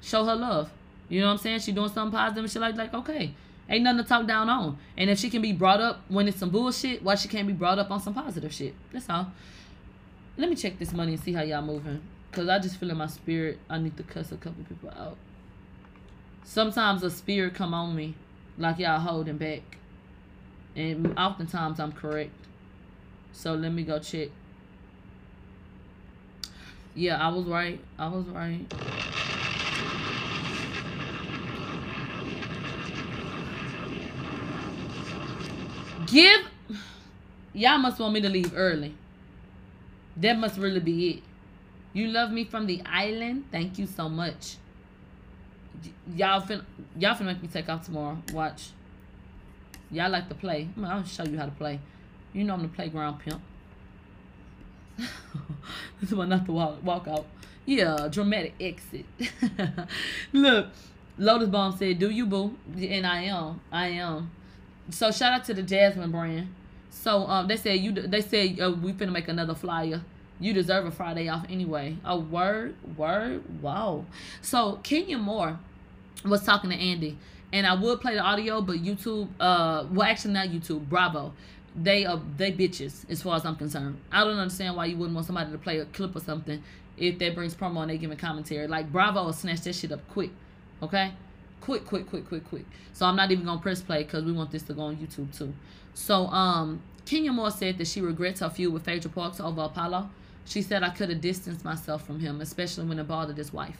Show 0.00 0.24
her 0.24 0.36
love. 0.36 0.70
You 1.08 1.20
know 1.20 1.26
what 1.26 1.32
I'm 1.32 1.38
saying? 1.38 1.58
She 1.58 1.72
doing 1.72 1.90
something 1.90 2.16
positive 2.16 2.44
and 2.44 2.50
she 2.50 2.60
like, 2.60 2.76
like, 2.76 2.94
okay, 2.94 3.34
ain't 3.68 3.82
nothing 3.82 4.04
to 4.04 4.08
talk 4.08 4.28
down 4.28 4.48
on. 4.48 4.78
And 4.96 5.10
if 5.10 5.18
she 5.18 5.28
can 5.28 5.42
be 5.42 5.52
brought 5.52 5.80
up 5.80 6.00
when 6.08 6.28
it's 6.28 6.38
some 6.38 6.50
bullshit, 6.50 7.02
why 7.02 7.16
she 7.16 7.26
can't 7.26 7.48
be 7.48 7.52
brought 7.52 7.80
up 7.80 7.90
on 7.90 8.00
some 8.00 8.14
positive 8.14 8.54
shit? 8.54 8.74
That's 8.92 9.10
all. 9.10 9.32
Let 10.36 10.48
me 10.48 10.54
check 10.54 10.78
this 10.78 10.92
money 10.92 11.14
and 11.14 11.20
see 11.20 11.32
how 11.32 11.42
y'all 11.42 11.62
moving. 11.62 12.00
Cause 12.30 12.48
I 12.48 12.60
just 12.60 12.76
feel 12.76 12.90
in 12.90 12.96
my 12.96 13.08
spirit 13.08 13.58
I 13.68 13.78
need 13.78 13.96
to 13.96 14.04
cuss 14.04 14.30
a 14.30 14.36
couple 14.36 14.62
people 14.62 14.90
out. 14.90 15.16
Sometimes 16.44 17.02
a 17.02 17.10
spirit 17.10 17.54
come 17.54 17.74
on 17.74 17.96
me 17.96 18.14
like 18.56 18.78
y'all 18.78 19.00
holding 19.00 19.36
back. 19.36 19.62
And 20.76 21.12
oftentimes 21.18 21.80
I'm 21.80 21.90
correct. 21.90 22.30
So 23.32 23.54
let 23.54 23.72
me 23.72 23.82
go 23.82 23.98
check. 23.98 24.28
Yeah, 26.94 27.16
I 27.16 27.28
was 27.28 27.46
right. 27.46 27.80
I 27.98 28.08
was 28.08 28.26
right. 28.26 28.66
Give 36.06 36.40
y'all 37.52 37.78
must 37.78 38.00
want 38.00 38.14
me 38.14 38.20
to 38.20 38.28
leave 38.28 38.52
early. 38.56 38.94
That 40.16 40.38
must 40.38 40.58
really 40.58 40.80
be 40.80 41.10
it. 41.10 41.22
You 41.92 42.08
love 42.08 42.30
me 42.30 42.44
from 42.44 42.66
the 42.66 42.82
island? 42.84 43.44
Thank 43.50 43.78
you 43.78 43.86
so 43.86 44.08
much 44.08 44.56
y'all 46.16 46.40
fin 46.40 46.64
y'all 46.98 47.14
finna 47.14 47.26
make 47.26 47.42
me 47.42 47.48
take 47.48 47.68
off 47.68 47.84
tomorrow. 47.84 48.18
Watch. 48.32 48.70
Y'all 49.90 50.10
like 50.10 50.28
to 50.28 50.34
play. 50.34 50.68
I 50.82 50.86
I'll 50.86 51.04
show 51.04 51.24
you 51.24 51.38
how 51.38 51.46
to 51.46 51.50
play. 51.52 51.80
You 52.32 52.44
know 52.44 52.54
I'm 52.54 52.62
the 52.62 52.68
playground 52.68 53.20
pimp. 53.20 53.40
this 56.00 56.12
one 56.12 56.28
not 56.28 56.46
to 56.46 56.52
walk 56.52 56.82
walk 56.82 57.08
out. 57.08 57.26
Yeah, 57.66 58.08
dramatic 58.10 58.54
exit. 58.60 59.06
Look, 60.32 60.68
Lotus 61.18 61.48
Bomb 61.48 61.76
said, 61.76 61.98
"Do 61.98 62.10
you 62.10 62.26
boo?" 62.26 62.56
And 62.76 63.06
I 63.06 63.22
am. 63.22 63.60
I 63.70 63.88
am. 63.88 64.30
So 64.90 65.10
shout 65.10 65.32
out 65.32 65.44
to 65.44 65.54
the 65.54 65.62
Jasmine 65.62 66.10
brand. 66.10 66.54
So 66.90 67.26
um, 67.26 67.46
they 67.46 67.56
said 67.56 67.80
you. 67.80 67.92
They 67.92 68.20
said 68.20 68.58
uh, 68.60 68.72
we 68.72 68.92
finna 68.92 69.12
make 69.12 69.28
another 69.28 69.54
flyer. 69.54 70.02
You 70.40 70.54
deserve 70.54 70.86
a 70.86 70.90
Friday 70.90 71.28
off 71.28 71.44
anyway. 71.50 71.98
A 72.02 72.18
word, 72.18 72.74
word, 72.96 73.42
wow. 73.60 74.06
So 74.40 74.80
Kenya 74.82 75.18
Moore 75.18 75.58
was 76.24 76.42
talking 76.44 76.70
to 76.70 76.76
Andy, 76.76 77.18
and 77.52 77.66
I 77.66 77.74
would 77.74 78.00
play 78.00 78.14
the 78.14 78.20
audio, 78.20 78.62
but 78.62 78.76
YouTube, 78.76 79.28
uh, 79.38 79.84
well, 79.90 80.08
actually 80.08 80.32
not 80.34 80.48
YouTube, 80.48 80.88
Bravo, 80.88 81.34
they 81.74 82.04
are 82.04 82.20
they 82.36 82.52
bitches 82.52 83.08
as 83.10 83.22
far 83.22 83.36
as 83.36 83.44
I'm 83.44 83.56
concerned. 83.56 84.00
I 84.10 84.24
don't 84.24 84.38
understand 84.38 84.76
why 84.76 84.86
you 84.86 84.96
wouldn't 84.96 85.14
want 85.14 85.26
somebody 85.26 85.52
to 85.52 85.58
play 85.58 85.78
a 85.78 85.84
clip 85.86 86.16
or 86.16 86.20
something 86.20 86.62
if 86.96 87.18
that 87.18 87.34
brings 87.34 87.54
promo 87.54 87.80
and 87.82 87.90
they 87.90 87.98
give 87.98 88.10
a 88.10 88.16
commentary. 88.16 88.66
Like 88.66 88.92
Bravo 88.92 89.24
will 89.24 89.32
snatch 89.32 89.62
that 89.62 89.74
shit 89.74 89.92
up 89.92 90.06
quick, 90.08 90.30
okay? 90.82 91.12
Quick, 91.60 91.86
quick, 91.86 92.08
quick, 92.08 92.26
quick, 92.28 92.48
quick. 92.48 92.64
So 92.92 93.06
I'm 93.06 93.16
not 93.16 93.30
even 93.30 93.44
gonna 93.44 93.60
press 93.60 93.80
play 93.80 94.02
because 94.02 94.24
we 94.24 94.32
want 94.32 94.50
this 94.50 94.62
to 94.64 94.74
go 94.74 94.82
on 94.82 94.96
YouTube 94.96 95.36
too. 95.36 95.52
So 95.94 96.26
um, 96.26 96.82
Kenya 97.06 97.32
Moore 97.32 97.50
said 97.50 97.78
that 97.78 97.86
she 97.86 98.00
regrets 98.00 98.40
her 98.40 98.50
feud 98.50 98.72
with 98.72 98.84
Phaedra 98.84 99.10
Parks 99.10 99.40
over 99.40 99.62
Apollo. 99.62 100.10
She 100.44 100.62
said 100.62 100.82
I 100.82 100.90
could 100.90 101.10
have 101.10 101.20
distanced 101.20 101.64
myself 101.64 102.06
from 102.06 102.20
him, 102.20 102.40
especially 102.40 102.86
when 102.86 102.98
it 102.98 103.06
bothered 103.06 103.36
his 103.36 103.52
wife. 103.52 103.78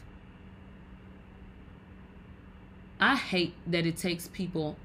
I 3.00 3.16
hate 3.16 3.54
that 3.66 3.86
it 3.86 3.96
takes 3.96 4.28
people 4.28 4.76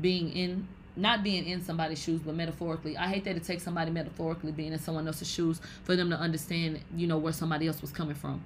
being 0.00 0.30
in 0.30 0.68
not 0.96 1.22
being 1.22 1.46
in 1.46 1.62
somebody's 1.62 2.02
shoes, 2.02 2.20
but 2.20 2.34
metaphorically. 2.34 2.96
I 2.96 3.08
hate 3.08 3.24
that 3.24 3.36
it 3.36 3.44
takes 3.44 3.62
somebody 3.62 3.90
metaphorically 3.90 4.52
being 4.52 4.72
in 4.72 4.78
someone 4.78 5.06
else's 5.06 5.30
shoes 5.30 5.60
for 5.82 5.96
them 5.96 6.10
to 6.10 6.16
understand, 6.16 6.80
you 6.96 7.06
know, 7.06 7.18
where 7.18 7.32
somebody 7.32 7.66
else 7.66 7.80
was 7.80 7.90
coming 7.90 8.14
from. 8.14 8.44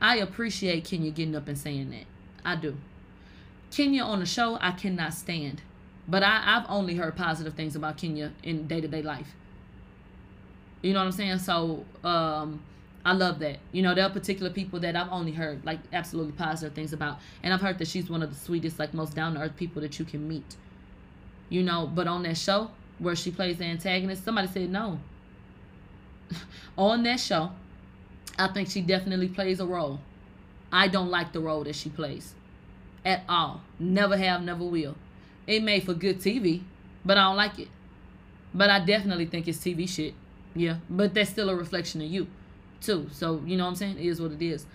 I 0.00 0.16
appreciate 0.16 0.84
Kenya 0.84 1.10
getting 1.10 1.36
up 1.36 1.48
and 1.48 1.56
saying 1.56 1.90
that. 1.90 2.04
I 2.44 2.56
do. 2.56 2.76
Kenya 3.70 4.02
on 4.02 4.20
the 4.20 4.26
show, 4.26 4.58
I 4.60 4.72
cannot 4.72 5.14
stand. 5.14 5.62
But 6.06 6.22
I, 6.22 6.42
I've 6.44 6.66
only 6.68 6.96
heard 6.96 7.16
positive 7.16 7.54
things 7.54 7.76
about 7.76 7.96
Kenya 7.96 8.32
in 8.42 8.66
day 8.66 8.80
to 8.80 8.88
day 8.88 9.02
life. 9.02 9.34
You 10.82 10.92
know 10.92 10.98
what 10.98 11.06
I'm 11.06 11.12
saying? 11.12 11.38
So, 11.38 11.84
um, 12.02 12.60
I 13.06 13.12
love 13.12 13.38
that. 13.40 13.58
You 13.72 13.82
know, 13.82 13.94
there 13.94 14.04
are 14.04 14.10
particular 14.10 14.50
people 14.50 14.80
that 14.80 14.96
I've 14.96 15.10
only 15.10 15.32
heard 15.32 15.64
like 15.64 15.78
absolutely 15.92 16.32
positive 16.32 16.74
things 16.74 16.92
about. 16.92 17.18
And 17.42 17.52
I've 17.52 17.60
heard 17.60 17.78
that 17.78 17.88
she's 17.88 18.08
one 18.08 18.22
of 18.22 18.30
the 18.30 18.36
sweetest, 18.36 18.78
like 18.78 18.94
most 18.94 19.14
down 19.14 19.34
to 19.34 19.40
earth 19.40 19.56
people 19.56 19.82
that 19.82 19.98
you 19.98 20.04
can 20.04 20.26
meet. 20.26 20.56
You 21.54 21.62
know, 21.62 21.86
but 21.86 22.08
on 22.08 22.24
that 22.24 22.36
show 22.36 22.72
where 22.98 23.14
she 23.14 23.30
plays 23.30 23.58
the 23.58 23.64
antagonist, 23.64 24.24
somebody 24.24 24.48
said 24.48 24.70
no. 24.70 24.98
on 26.76 27.04
that 27.04 27.20
show, 27.20 27.52
I 28.36 28.48
think 28.48 28.68
she 28.68 28.80
definitely 28.80 29.28
plays 29.28 29.60
a 29.60 29.66
role. 29.66 30.00
I 30.72 30.88
don't 30.88 31.10
like 31.10 31.32
the 31.32 31.38
role 31.38 31.62
that 31.62 31.76
she 31.76 31.90
plays 31.90 32.34
at 33.04 33.22
all. 33.28 33.60
Never 33.78 34.16
have, 34.16 34.42
never 34.42 34.64
will. 34.64 34.96
It 35.46 35.62
made 35.62 35.84
for 35.84 35.94
good 35.94 36.18
TV, 36.18 36.62
but 37.04 37.16
I 37.16 37.22
don't 37.22 37.36
like 37.36 37.60
it. 37.60 37.68
But 38.52 38.70
I 38.70 38.84
definitely 38.84 39.26
think 39.26 39.46
it's 39.46 39.58
TV 39.58 39.88
shit. 39.88 40.14
Yeah, 40.56 40.78
but 40.90 41.14
that's 41.14 41.30
still 41.30 41.50
a 41.50 41.54
reflection 41.54 42.00
of 42.00 42.08
you 42.08 42.26
too. 42.80 43.06
So 43.12 43.40
you 43.46 43.56
know 43.56 43.62
what 43.62 43.70
I'm 43.70 43.76
saying? 43.76 43.98
It 43.98 44.06
is 44.06 44.20
what 44.20 44.32
it 44.32 44.42
is. 44.42 44.66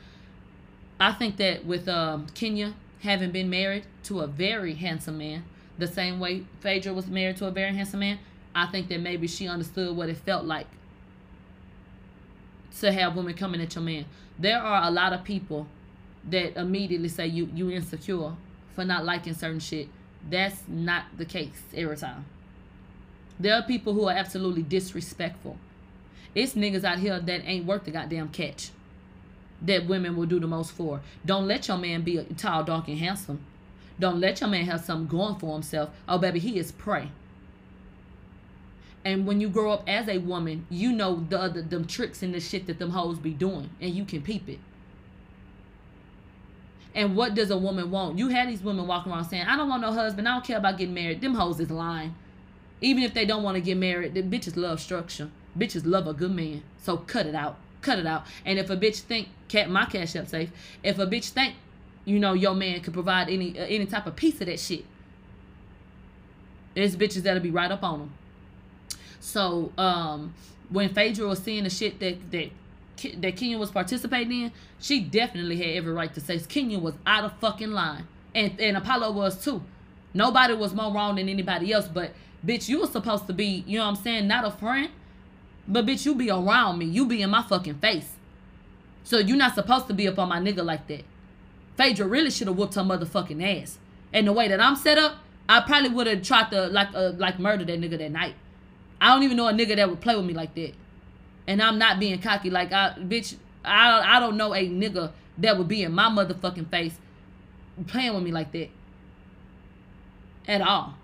I 0.97 1.11
think 1.11 1.35
that 1.37 1.65
with 1.65 1.89
um, 1.89 2.27
Kenya 2.35 2.73
having 3.01 3.31
been 3.31 3.49
married 3.49 3.85
to 4.03 4.21
a 4.21 4.27
very 4.27 4.75
handsome 4.75 5.17
man, 5.17 5.43
the 5.79 5.87
same 5.87 6.19
way 6.19 6.43
Phaedra 6.59 6.93
was 6.93 7.07
married 7.07 7.37
to 7.37 7.47
a 7.47 7.51
very 7.51 7.73
handsome 7.73 8.01
man, 8.01 8.19
I 8.53 8.67
think 8.67 8.89
that 8.89 8.99
maybe 8.99 9.27
she 9.27 9.47
understood 9.47 9.95
what 9.95 10.09
it 10.09 10.17
felt 10.17 10.45
like 10.45 10.67
to 12.79 12.91
have 12.91 13.15
women 13.15 13.33
coming 13.33 13.61
at 13.61 13.73
your 13.75 13.83
man. 13.83 14.05
There 14.37 14.59
are 14.59 14.87
a 14.87 14.91
lot 14.91 15.13
of 15.13 15.23
people 15.23 15.67
that 16.29 16.57
immediately 16.57 17.09
say 17.09 17.27
you 17.27 17.49
you 17.53 17.71
insecure 17.71 18.33
for 18.75 18.85
not 18.85 19.05
liking 19.05 19.33
certain 19.33 19.59
shit. 19.59 19.87
That's 20.29 20.61
not 20.67 21.05
the 21.17 21.25
case 21.25 21.61
every 21.73 21.97
time. 21.97 22.25
There 23.39 23.55
are 23.55 23.63
people 23.63 23.93
who 23.93 24.07
are 24.09 24.13
absolutely 24.13 24.63
disrespectful 24.63 25.57
it's 26.35 26.53
niggas 26.53 26.83
out 26.83 26.99
here 26.99 27.19
that 27.19 27.41
ain't 27.45 27.65
worth 27.65 27.85
the 27.85 27.91
goddamn 27.91 28.29
catch. 28.29 28.71
That 29.61 29.87
women 29.87 30.15
will 30.15 30.25
do 30.25 30.39
the 30.39 30.47
most 30.47 30.71
for. 30.71 31.01
Don't 31.25 31.47
let 31.47 31.67
your 31.67 31.77
man 31.77 32.01
be 32.01 32.23
tall, 32.37 32.63
dark, 32.63 32.87
and 32.87 32.97
handsome. 32.97 33.39
Don't 33.99 34.19
let 34.19 34.39
your 34.39 34.49
man 34.49 34.65
have 34.65 34.81
something 34.81 35.07
going 35.07 35.35
for 35.35 35.53
himself. 35.53 35.89
Oh, 36.07 36.17
baby, 36.17 36.39
he 36.39 36.57
is 36.57 36.71
prey. 36.71 37.11
And 39.03 39.25
when 39.25 39.39
you 39.41 39.49
grow 39.49 39.71
up 39.71 39.83
as 39.87 40.07
a 40.07 40.17
woman, 40.17 40.65
you 40.69 40.91
know 40.91 41.25
the 41.29 41.39
other 41.39 41.61
them 41.61 41.85
tricks 41.85 42.21
and 42.21 42.33
the 42.33 42.39
shit 42.39 42.67
that 42.67 42.79
them 42.79 42.91
hoes 42.91 43.17
be 43.17 43.31
doing, 43.31 43.69
and 43.79 43.93
you 43.93 44.05
can 44.05 44.21
peep 44.21 44.49
it. 44.49 44.59
And 46.95 47.15
what 47.15 47.35
does 47.35 47.51
a 47.51 47.57
woman 47.57 47.91
want? 47.91 48.17
You 48.17 48.29
had 48.29 48.49
these 48.49 48.61
women 48.61 48.87
walking 48.87 49.11
around 49.11 49.25
saying, 49.25 49.45
I 49.45 49.55
don't 49.55 49.69
want 49.69 49.81
no 49.81 49.91
husband. 49.91 50.27
I 50.27 50.33
don't 50.33 50.43
care 50.43 50.57
about 50.57 50.77
getting 50.77 50.93
married. 50.93 51.21
Them 51.21 51.35
hoes 51.35 51.59
is 51.59 51.69
lying. 51.69 52.15
Even 52.81 53.03
if 53.03 53.13
they 53.13 53.25
don't 53.25 53.43
want 53.43 53.55
to 53.55 53.61
get 53.61 53.77
married, 53.77 54.15
the 54.15 54.23
bitches 54.23 54.57
love 54.57 54.81
structure. 54.81 55.29
Bitches 55.57 55.85
love 55.85 56.07
a 56.07 56.13
good 56.13 56.31
man. 56.31 56.63
So 56.77 56.97
cut 56.97 57.25
it 57.25 57.35
out. 57.35 57.57
Cut 57.81 57.99
it 57.99 58.07
out. 58.07 58.25
And 58.43 58.57
if 58.57 58.69
a 58.69 58.75
bitch 58.75 59.01
think 59.01 59.29
cat 59.47 59.69
my 59.69 59.85
cash 59.85 60.15
up 60.15 60.27
safe, 60.27 60.49
if 60.83 60.97
a 60.99 61.05
bitch 61.05 61.29
think, 61.29 61.55
you 62.09 62.19
know, 62.19 62.33
your 62.33 62.55
man 62.55 62.81
could 62.81 62.93
provide 62.93 63.29
any 63.29 63.57
uh, 63.57 63.65
any 63.65 63.85
type 63.85 64.07
of 64.07 64.15
piece 64.15 64.41
of 64.41 64.47
that 64.47 64.59
shit, 64.59 64.83
It's 66.75 66.95
bitches 66.95 67.21
that'll 67.21 67.43
be 67.43 67.51
right 67.51 67.71
up 67.71 67.83
on 67.83 67.99
them. 67.99 68.11
So 69.19 69.71
um, 69.77 70.33
when 70.69 70.89
Phaedra 70.89 71.27
was 71.27 71.39
seeing 71.39 71.65
the 71.65 71.69
shit 71.69 71.99
that 71.99 72.31
that 72.31 72.49
that 73.21 73.37
Kenya 73.37 73.59
was 73.59 73.69
participating 73.69 74.43
in, 74.43 74.51
she 74.79 74.99
definitely 74.99 75.57
had 75.57 75.75
every 75.77 75.93
right 75.93 76.11
to 76.15 76.19
say 76.19 76.39
Kenya 76.39 76.79
was 76.79 76.95
out 77.05 77.25
of 77.25 77.33
fucking 77.39 77.71
line, 77.71 78.07
and 78.33 78.59
and 78.59 78.75
Apollo 78.75 79.11
was 79.11 79.43
too. 79.43 79.61
Nobody 80.11 80.55
was 80.55 80.73
more 80.73 80.91
wrong 80.91 81.15
than 81.17 81.29
anybody 81.29 81.71
else, 81.71 81.87
but 81.87 82.11
bitch, 82.43 82.67
you 82.67 82.79
were 82.79 82.87
supposed 82.87 83.27
to 83.27 83.33
be, 83.33 83.63
you 83.67 83.77
know 83.77 83.85
what 83.85 83.91
I'm 83.91 84.03
saying, 84.03 84.27
not 84.27 84.43
a 84.43 84.49
friend, 84.49 84.89
but 85.67 85.85
bitch, 85.85 86.03
you 86.03 86.15
be 86.15 86.31
around 86.31 86.79
me, 86.79 86.85
you 86.85 87.05
be 87.05 87.21
in 87.21 87.29
my 87.29 87.43
fucking 87.43 87.75
face. 87.75 88.09
So 89.03 89.19
you're 89.19 89.37
not 89.37 89.53
supposed 89.53 89.85
to 89.87 89.93
be 89.93 90.07
up 90.07 90.17
on 90.17 90.29
my 90.29 90.39
nigga 90.39 90.65
like 90.65 90.87
that. 90.87 91.03
Phaedra 91.79 92.05
really 92.05 92.29
should 92.29 92.47
have 92.47 92.57
whooped 92.57 92.75
her 92.75 92.81
motherfucking 92.81 93.41
ass. 93.41 93.77
And 94.11 94.27
the 94.27 94.33
way 94.33 94.49
that 94.49 94.59
I'm 94.59 94.75
set 94.75 94.97
up, 94.97 95.15
I 95.47 95.61
probably 95.61 95.89
would 95.89 96.07
have 96.07 96.21
tried 96.21 96.51
to 96.51 96.67
like 96.67 96.89
uh, 96.93 97.13
like 97.15 97.39
murder 97.39 97.63
that 97.63 97.79
nigga 97.79 97.97
that 97.97 98.11
night. 98.11 98.35
I 98.99 99.13
don't 99.13 99.23
even 99.23 99.37
know 99.37 99.47
a 99.47 99.53
nigga 99.53 99.77
that 99.77 99.89
would 99.89 100.01
play 100.01 100.17
with 100.17 100.25
me 100.25 100.33
like 100.33 100.53
that. 100.55 100.73
And 101.47 101.61
I'm 101.61 101.79
not 101.79 101.97
being 101.97 102.19
cocky. 102.21 102.49
Like 102.49 102.73
I 102.73 102.95
bitch, 102.99 103.37
I 103.63 104.17
I 104.17 104.19
don't 104.19 104.35
know 104.35 104.53
a 104.53 104.67
nigga 104.67 105.13
that 105.37 105.57
would 105.57 105.69
be 105.69 105.83
in 105.83 105.93
my 105.93 106.09
motherfucking 106.09 106.69
face 106.69 106.97
playing 107.87 108.13
with 108.13 108.23
me 108.23 108.31
like 108.33 108.51
that. 108.51 108.69
At 110.49 110.59
all. 110.59 110.95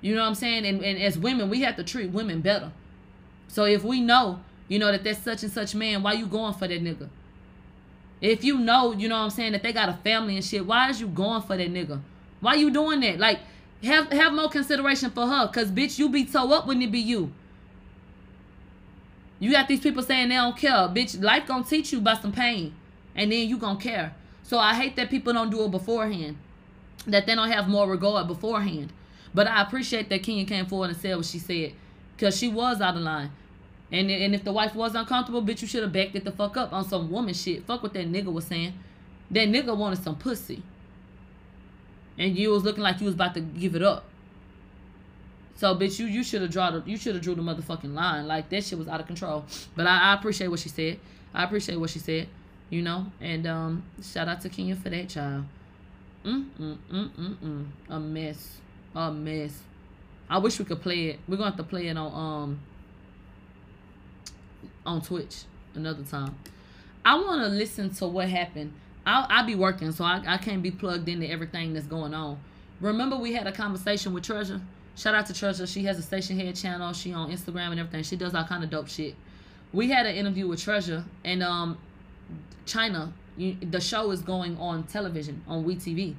You 0.00 0.14
know 0.14 0.20
what 0.22 0.28
I'm 0.28 0.34
saying? 0.36 0.64
And 0.64 0.80
and 0.84 0.96
as 1.02 1.18
women, 1.18 1.50
we 1.50 1.62
have 1.62 1.74
to 1.74 1.82
treat 1.82 2.12
women 2.12 2.40
better. 2.40 2.70
So 3.48 3.64
if 3.64 3.82
we 3.82 4.00
know, 4.00 4.38
you 4.68 4.78
know, 4.78 4.92
that 4.92 5.02
that's 5.02 5.18
such 5.18 5.42
and 5.42 5.50
such 5.50 5.74
man, 5.74 6.04
why 6.04 6.12
you 6.12 6.26
going 6.26 6.54
for 6.54 6.68
that 6.68 6.84
nigga? 6.84 7.08
If 8.20 8.42
you 8.42 8.58
know, 8.58 8.92
you 8.92 9.08
know 9.08 9.16
what 9.16 9.24
I'm 9.24 9.30
saying, 9.30 9.52
that 9.52 9.62
they 9.62 9.72
got 9.72 9.88
a 9.88 9.94
family 9.94 10.36
and 10.36 10.44
shit, 10.44 10.66
why 10.66 10.90
is 10.90 11.00
you 11.00 11.06
going 11.06 11.42
for 11.42 11.56
that 11.56 11.72
nigga? 11.72 12.00
Why 12.40 12.54
you 12.54 12.70
doing 12.70 13.00
that? 13.00 13.18
Like, 13.18 13.40
have 13.82 14.10
have 14.10 14.32
more 14.32 14.48
consideration 14.48 15.10
for 15.10 15.26
her. 15.26 15.48
Cause 15.48 15.70
bitch, 15.70 15.98
you 15.98 16.08
be 16.08 16.26
so 16.26 16.52
up 16.52 16.66
when 16.66 16.82
it 16.82 16.90
be 16.90 16.98
you. 16.98 17.32
You 19.38 19.52
got 19.52 19.68
these 19.68 19.80
people 19.80 20.02
saying 20.02 20.30
they 20.30 20.34
don't 20.34 20.56
care. 20.56 20.88
Bitch, 20.88 21.22
life 21.22 21.46
gonna 21.46 21.64
teach 21.64 21.92
you 21.92 21.98
about 21.98 22.22
some 22.22 22.32
pain. 22.32 22.74
And 23.14 23.30
then 23.30 23.48
you 23.48 23.56
gonna 23.56 23.78
care. 23.78 24.14
So 24.42 24.58
I 24.58 24.74
hate 24.74 24.96
that 24.96 25.10
people 25.10 25.32
don't 25.32 25.50
do 25.50 25.64
it 25.64 25.70
beforehand. 25.70 26.36
That 27.06 27.26
they 27.26 27.34
don't 27.34 27.50
have 27.50 27.68
more 27.68 27.88
regard 27.88 28.26
beforehand. 28.26 28.92
But 29.32 29.46
I 29.46 29.62
appreciate 29.62 30.08
that 30.08 30.22
Kenya 30.22 30.44
came 30.44 30.66
forward 30.66 30.90
and 30.90 30.98
said 30.98 31.16
what 31.16 31.26
she 31.26 31.38
said. 31.38 31.74
Cause 32.18 32.36
she 32.36 32.48
was 32.48 32.80
out 32.80 32.96
of 32.96 33.02
line. 33.02 33.30
And 33.90 34.10
and 34.10 34.34
if 34.34 34.44
the 34.44 34.52
wife 34.52 34.74
was 34.74 34.94
uncomfortable, 34.94 35.42
bitch, 35.42 35.62
you 35.62 35.68
should 35.68 35.82
have 35.82 35.92
backed 35.92 36.14
it 36.14 36.24
the 36.24 36.32
fuck 36.32 36.56
up 36.56 36.72
on 36.72 36.84
some 36.84 37.10
woman 37.10 37.34
shit. 37.34 37.64
Fuck 37.64 37.82
what 37.82 37.94
that 37.94 38.10
nigga 38.10 38.32
was 38.32 38.46
saying. 38.46 38.74
That 39.30 39.48
nigga 39.48 39.76
wanted 39.76 40.02
some 40.02 40.16
pussy. 40.16 40.62
And 42.18 42.36
you 42.36 42.50
was 42.50 42.64
looking 42.64 42.82
like 42.82 43.00
you 43.00 43.06
was 43.06 43.14
about 43.14 43.34
to 43.34 43.40
give 43.40 43.74
it 43.74 43.82
up. 43.82 44.04
So 45.56 45.74
bitch, 45.74 45.98
you 45.98 46.06
you 46.06 46.22
should 46.22 46.42
have 46.42 46.50
drawn 46.50 46.82
you 46.86 46.96
should 46.96 47.14
have 47.14 47.24
drew 47.24 47.34
the 47.34 47.42
motherfucking 47.42 47.94
line. 47.94 48.26
Like 48.26 48.48
that 48.50 48.62
shit 48.64 48.78
was 48.78 48.88
out 48.88 49.00
of 49.00 49.06
control. 49.06 49.44
But 49.74 49.86
I, 49.86 50.10
I 50.10 50.14
appreciate 50.14 50.48
what 50.48 50.60
she 50.60 50.68
said. 50.68 51.00
I 51.32 51.44
appreciate 51.44 51.76
what 51.76 51.90
she 51.90 51.98
said. 51.98 52.28
You 52.70 52.82
know, 52.82 53.06
and 53.20 53.46
um, 53.46 53.82
shout 54.02 54.28
out 54.28 54.42
to 54.42 54.50
Kenya 54.50 54.76
for 54.76 54.90
that 54.90 55.08
child. 55.08 55.46
Mm 56.24 56.46
mm 56.60 56.76
mm 56.92 57.10
mm 57.10 57.36
mm. 57.36 57.66
A 57.88 57.98
mess. 57.98 58.58
A 58.94 59.10
mess. 59.10 59.62
I 60.28 60.38
wish 60.38 60.58
we 60.58 60.66
could 60.66 60.82
play 60.82 61.06
it. 61.06 61.20
We're 61.26 61.36
gonna 61.36 61.50
have 61.50 61.56
to 61.56 61.64
play 61.64 61.88
it 61.88 61.96
on 61.96 62.12
um 62.12 62.60
on 64.88 65.02
Twitch 65.02 65.44
another 65.74 66.02
time. 66.02 66.34
I 67.04 67.14
want 67.14 67.42
to 67.42 67.48
listen 67.48 67.90
to 67.94 68.06
what 68.06 68.28
happened. 68.28 68.72
I'll, 69.06 69.26
I'll 69.30 69.46
be 69.46 69.54
working, 69.54 69.92
so 69.92 70.04
I, 70.04 70.22
I 70.26 70.36
can't 70.38 70.62
be 70.62 70.70
plugged 70.70 71.08
into 71.08 71.28
everything 71.28 71.72
that's 71.72 71.86
going 71.86 72.14
on. 72.14 72.38
Remember, 72.80 73.16
we 73.16 73.32
had 73.32 73.46
a 73.46 73.52
conversation 73.52 74.12
with 74.12 74.24
Treasure. 74.24 74.60
Shout 74.96 75.14
out 75.14 75.26
to 75.26 75.34
Treasure. 75.34 75.66
She 75.66 75.84
has 75.84 75.98
a 75.98 76.02
Stationhead 76.02 76.60
channel. 76.60 76.92
She 76.92 77.12
on 77.12 77.30
Instagram 77.30 77.70
and 77.70 77.80
everything. 77.80 78.02
She 78.02 78.16
does 78.16 78.34
all 78.34 78.44
kind 78.44 78.64
of 78.64 78.70
dope 78.70 78.88
shit. 78.88 79.14
We 79.72 79.90
had 79.90 80.06
an 80.06 80.16
interview 80.16 80.48
with 80.48 80.60
Treasure, 80.62 81.04
and 81.24 81.42
um, 81.42 81.78
Chyna. 82.66 83.12
You, 83.36 83.56
the 83.60 83.80
show 83.80 84.10
is 84.10 84.20
going 84.20 84.56
on 84.56 84.82
television 84.84 85.42
on 85.46 85.64
WeTV. 85.64 86.16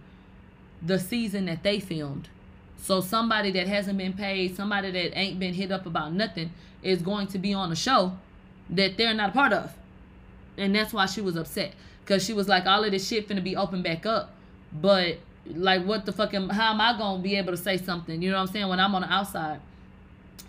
The 0.82 0.98
season 0.98 1.46
that 1.48 1.64
they 1.64 1.82
filmed. 1.82 2.30
So 2.78 3.02
somebody 3.02 3.52
that 3.52 3.68
hasn't 3.68 3.98
been 3.98 4.14
paid, 4.14 4.56
somebody 4.56 4.90
that 4.92 5.18
ain't 5.18 5.38
been 5.38 5.54
hit 5.54 5.70
up 5.70 5.86
about 5.86 6.14
nothing, 6.14 6.54
is 6.82 7.02
going 7.02 7.28
to 7.28 7.38
be 7.38 7.54
on 7.54 7.74
a 7.74 7.76
show 7.76 8.14
that 8.70 8.98
they're 8.98 9.14
not 9.14 9.30
a 9.30 9.34
part 9.34 9.54
of. 9.54 9.74
And 10.58 10.76
that's 10.76 10.94
why 10.94 11.06
she 11.06 11.22
was 11.22 11.36
upset. 11.36 11.74
Cause 12.06 12.26
she 12.26 12.34
was 12.34 12.48
like, 12.48 12.66
all 12.66 12.84
of 12.84 12.92
this 12.92 13.08
shit 13.08 13.28
finna 13.28 13.44
be 13.44 13.56
open 13.56 13.82
back 13.82 14.06
up. 14.06 14.34
But 14.74 15.18
like 15.46 15.84
what 15.86 16.06
the 16.06 16.12
fucking 16.12 16.50
how 16.50 16.74
am 16.74 16.82
I 16.82 16.98
gonna 16.98 17.22
be 17.22 17.36
able 17.36 17.52
to 17.52 17.58
say 17.58 17.78
something? 17.78 18.22
You 18.22 18.32
know 18.32 18.38
what 18.38 18.48
I'm 18.48 18.54
saying? 18.54 18.68
When 18.68 18.80
I'm 18.80 18.96
on 18.96 19.02
the 19.02 19.12
outside. 19.12 19.60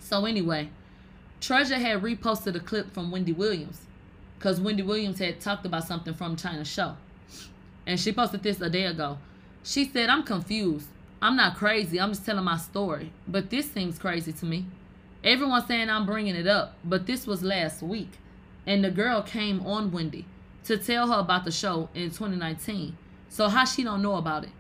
So 0.01 0.25
anyway, 0.25 0.71
Treasure 1.41 1.79
had 1.79 2.03
reposted 2.03 2.57
a 2.57 2.61
clip 2.61 2.93
from 2.93 3.11
Wendy 3.11 3.33
Williams. 3.33 3.83
Cause 4.41 4.61
Wendy 4.61 4.83
Williams 4.83 5.19
had 5.19 5.41
talked 5.41 5.67
about 5.67 5.85
something 5.85 6.15
from 6.15 6.37
Chyna's 6.37 6.69
show. 6.69 6.97
And 7.87 8.01
she 8.01 8.13
posted 8.13 8.43
this 8.43 8.61
a 8.61 8.71
day 8.71 8.85
ago. 8.87 9.19
She 9.63 9.85
said, 9.85 10.09
I'm 10.09 10.23
confused. 10.23 10.89
I'm 11.21 11.37
not 11.37 11.57
crazy. 11.57 12.01
I'm 12.01 12.11
just 12.11 12.25
telling 12.25 12.45
my 12.45 12.57
story. 12.57 13.13
But 13.29 13.51
this 13.51 13.71
seems 13.71 13.99
crazy 13.99 14.33
to 14.33 14.47
me. 14.47 14.65
Everyone's 15.23 15.67
saying 15.67 15.91
I'm 15.91 16.07
bringing 16.07 16.35
it 16.35 16.47
up, 16.47 16.77
but 16.83 17.07
this 17.07 17.27
was 17.27 17.43
last 17.43 17.83
week. 17.83 18.13
And 18.67 18.83
the 18.83 18.91
girl 18.91 19.23
came 19.23 19.65
on 19.67 19.93
Wendy 19.93 20.25
to 20.65 20.79
tell 20.79 21.09
her 21.13 21.19
about 21.19 21.45
the 21.45 21.53
show 21.53 21.89
in 21.95 22.11
2019. 22.11 22.97
So 23.29 23.49
how 23.49 23.65
she 23.65 23.85
don't 23.85 24.03
know 24.03 24.17
about 24.17 24.45
it? 24.45 24.51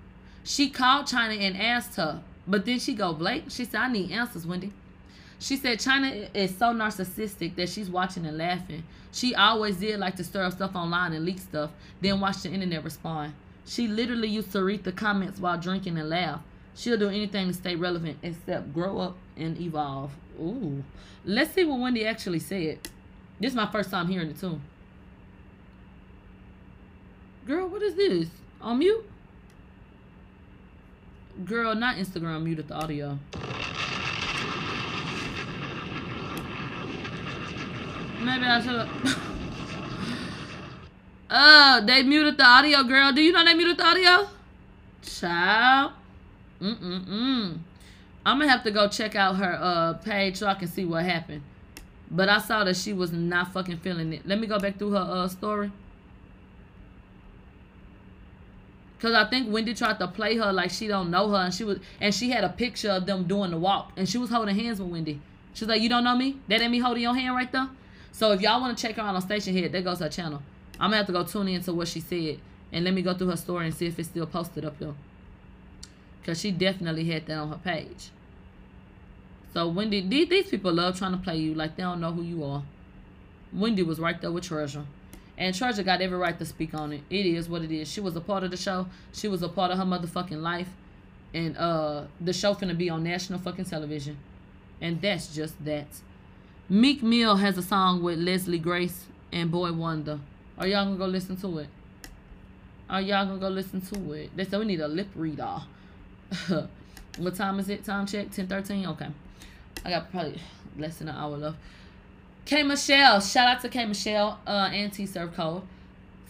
She 0.44 0.68
called 0.68 1.06
Chyna 1.06 1.38
and 1.38 1.56
asked 1.56 1.96
her, 1.96 2.22
but 2.46 2.66
then 2.66 2.78
she 2.78 2.94
go, 2.94 3.12
Blake, 3.12 3.44
she 3.48 3.64
said, 3.64 3.80
I 3.80 3.92
need 3.92 4.10
answers, 4.10 4.46
Wendy. 4.46 4.72
She 5.38 5.56
said 5.56 5.78
Chyna 5.78 6.28
is 6.34 6.56
so 6.56 6.66
narcissistic 6.66 7.56
that 7.56 7.70
she's 7.70 7.88
watching 7.88 8.26
and 8.26 8.36
laughing. 8.36 8.84
She 9.12 9.34
always 9.34 9.76
did 9.76 9.98
like 9.98 10.16
to 10.16 10.24
stir 10.24 10.44
up 10.44 10.52
stuff 10.52 10.76
online 10.76 11.14
and 11.14 11.24
leak 11.24 11.38
stuff, 11.38 11.70
then 12.02 12.20
watch 12.20 12.42
the 12.42 12.50
internet 12.50 12.84
respond. 12.84 13.32
She 13.64 13.88
literally 13.88 14.28
used 14.28 14.52
to 14.52 14.62
read 14.62 14.84
the 14.84 14.92
comments 14.92 15.40
while 15.40 15.58
drinking 15.58 15.96
and 15.98 16.10
laugh. 16.10 16.40
She'll 16.74 16.98
do 16.98 17.08
anything 17.08 17.48
to 17.48 17.54
stay 17.54 17.76
relevant 17.76 18.18
except 18.22 18.74
grow 18.74 18.98
up 18.98 19.16
and 19.36 19.58
evolve. 19.60 20.10
Ooh. 20.40 20.82
Let's 21.24 21.52
see 21.52 21.64
what 21.64 21.80
Wendy 21.80 22.06
actually 22.06 22.38
said. 22.38 22.78
This 23.38 23.50
is 23.50 23.56
my 23.56 23.70
first 23.70 23.90
time 23.90 24.08
hearing 24.08 24.30
it 24.30 24.40
too. 24.40 24.60
Girl, 27.46 27.68
what 27.68 27.82
is 27.82 27.94
this? 27.94 28.28
On 28.60 28.78
mute? 28.78 29.04
Girl, 31.44 31.74
not 31.74 31.96
Instagram 31.96 32.42
muted 32.42 32.68
the 32.68 32.74
audio. 32.74 33.18
Maybe 38.20 38.44
I 38.44 38.60
should 38.60 38.88
oh, 41.30 41.82
they 41.86 42.02
muted 42.02 42.36
the 42.36 42.44
audio, 42.44 42.82
girl. 42.82 43.12
Do 43.12 43.22
you 43.22 43.32
know 43.32 43.44
they 43.44 43.54
muted 43.54 43.78
the 43.78 43.86
audio? 43.86 44.28
Child. 45.02 45.92
Mm-mm-mm. 46.60 47.58
I'm 48.24 48.38
gonna 48.38 48.50
have 48.50 48.64
to 48.64 48.70
go 48.70 48.88
check 48.88 49.16
out 49.16 49.36
her 49.36 49.58
uh 49.60 49.94
page 49.94 50.36
so 50.36 50.46
I 50.46 50.54
can 50.54 50.68
see 50.68 50.84
what 50.84 51.04
happened. 51.04 51.42
But 52.10 52.28
I 52.28 52.38
saw 52.38 52.64
that 52.64 52.76
she 52.76 52.92
was 52.92 53.12
not 53.12 53.52
fucking 53.52 53.78
feeling 53.78 54.12
it. 54.12 54.26
Let 54.26 54.38
me 54.38 54.46
go 54.46 54.58
back 54.58 54.78
through 54.78 54.92
her 54.92 55.06
uh 55.08 55.28
story. 55.28 55.70
Cause 59.00 59.14
I 59.14 59.24
think 59.30 59.50
Wendy 59.50 59.72
tried 59.72 59.98
to 59.98 60.08
play 60.08 60.36
her 60.36 60.52
like 60.52 60.70
she 60.70 60.86
don't 60.86 61.10
know 61.10 61.30
her, 61.30 61.38
and 61.38 61.54
she 61.54 61.64
was, 61.64 61.78
and 62.02 62.14
she 62.14 62.28
had 62.28 62.44
a 62.44 62.50
picture 62.50 62.90
of 62.90 63.06
them 63.06 63.24
doing 63.24 63.50
the 63.50 63.56
walk, 63.56 63.92
and 63.96 64.06
she 64.06 64.18
was 64.18 64.28
holding 64.28 64.54
hands 64.54 64.78
with 64.78 64.90
Wendy. 64.90 65.22
She's 65.54 65.66
like, 65.66 65.80
"You 65.80 65.88
don't 65.88 66.04
know 66.04 66.14
me? 66.14 66.36
That 66.48 66.60
ain't 66.60 66.70
me 66.70 66.80
holding 66.80 67.02
your 67.02 67.14
hand 67.14 67.34
right 67.34 67.50
there." 67.50 67.70
So 68.12 68.32
if 68.32 68.42
y'all 68.42 68.60
want 68.60 68.76
to 68.76 68.86
check 68.86 68.96
her 68.96 69.02
out 69.02 69.14
on 69.14 69.22
Stationhead, 69.22 69.72
there 69.72 69.80
goes 69.80 70.00
her 70.00 70.10
channel. 70.10 70.42
I'm 70.74 70.90
gonna 70.90 70.98
have 70.98 71.06
to 71.06 71.12
go 71.12 71.24
tune 71.24 71.48
into 71.48 71.72
what 71.72 71.88
she 71.88 72.00
said, 72.00 72.40
and 72.72 72.84
let 72.84 72.92
me 72.92 73.00
go 73.00 73.14
through 73.14 73.28
her 73.28 73.36
story 73.36 73.64
and 73.64 73.74
see 73.74 73.86
if 73.86 73.98
it's 73.98 74.08
still 74.08 74.26
posted 74.26 74.66
up 74.66 74.78
there. 74.78 74.92
Cause 76.24 76.40
she 76.40 76.50
definitely 76.50 77.04
had 77.04 77.26
that 77.26 77.38
on 77.38 77.48
her 77.48 77.60
page. 77.62 78.10
So 79.52 79.68
Wendy, 79.68 80.06
these, 80.06 80.28
these 80.28 80.48
people 80.48 80.72
love 80.72 80.98
trying 80.98 81.12
to 81.12 81.18
play 81.18 81.36
you 81.36 81.54
like 81.54 81.76
they 81.76 81.82
don't 81.82 82.00
know 82.00 82.12
who 82.12 82.22
you 82.22 82.44
are. 82.44 82.62
Wendy 83.52 83.82
was 83.82 83.98
right 83.98 84.20
there 84.20 84.30
with 84.30 84.44
Treasure. 84.44 84.84
And 85.36 85.54
Treasure 85.54 85.82
got 85.82 86.02
every 86.02 86.18
right 86.18 86.38
to 86.38 86.44
speak 86.44 86.74
on 86.74 86.92
it. 86.92 87.00
It 87.08 87.26
is 87.26 87.48
what 87.48 87.62
it 87.62 87.72
is. 87.72 87.90
She 87.90 88.00
was 88.00 88.14
a 88.14 88.20
part 88.20 88.44
of 88.44 88.50
the 88.50 88.56
show. 88.56 88.86
She 89.12 89.26
was 89.26 89.42
a 89.42 89.48
part 89.48 89.70
of 89.70 89.78
her 89.78 89.84
motherfucking 89.84 90.40
life. 90.40 90.68
And 91.32 91.56
uh 91.56 92.04
the 92.20 92.32
show 92.32 92.54
finna 92.54 92.76
be 92.76 92.90
on 92.90 93.02
national 93.02 93.38
fucking 93.38 93.64
television. 93.64 94.18
And 94.80 95.00
that's 95.00 95.34
just 95.34 95.64
that. 95.64 95.86
Meek 96.68 97.02
Mill 97.02 97.36
has 97.36 97.58
a 97.58 97.62
song 97.62 98.02
with 98.02 98.18
Leslie 98.18 98.58
Grace 98.58 99.06
and 99.32 99.50
Boy 99.50 99.72
Wonder. 99.72 100.20
Are 100.58 100.66
y'all 100.66 100.84
gonna 100.84 100.96
go 100.96 101.06
listen 101.06 101.36
to 101.38 101.58
it? 101.58 101.68
Are 102.88 103.00
y'all 103.00 103.26
gonna 103.26 103.38
go 103.38 103.48
listen 103.48 103.80
to 103.80 104.12
it? 104.12 104.36
They 104.36 104.44
said 104.44 104.58
we 104.58 104.66
need 104.66 104.80
a 104.80 104.88
lip 104.88 105.08
reader. 105.14 105.62
what 107.18 107.34
time 107.34 107.58
is 107.58 107.68
it? 107.68 107.84
Time 107.84 108.06
check? 108.06 108.30
10 108.30 108.46
13? 108.46 108.86
Okay. 108.86 109.08
I 109.84 109.90
got 109.90 110.10
probably 110.10 110.40
less 110.76 110.98
than 110.98 111.08
an 111.08 111.16
hour 111.16 111.36
left. 111.36 111.56
K 112.44 112.62
Michelle, 112.62 113.20
shout 113.20 113.48
out 113.48 113.60
to 113.62 113.68
K 113.68 113.84
Michelle, 113.86 114.40
uh, 114.46 114.70
anti 114.72 115.06
serve 115.06 115.34
code. 115.34 115.62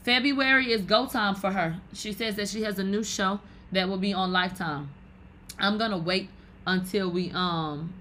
February 0.02 0.72
is 0.72 0.82
go 0.82 1.06
time 1.06 1.34
for 1.34 1.52
her. 1.52 1.76
She 1.92 2.12
says 2.12 2.36
that 2.36 2.48
she 2.48 2.62
has 2.62 2.78
a 2.78 2.84
new 2.84 3.02
show 3.02 3.40
that 3.72 3.88
will 3.88 3.98
be 3.98 4.12
on 4.12 4.32
Lifetime. 4.32 4.90
I'm 5.58 5.78
gonna 5.78 5.98
wait 5.98 6.28
until 6.66 7.10
we 7.10 7.30
um 7.32 7.92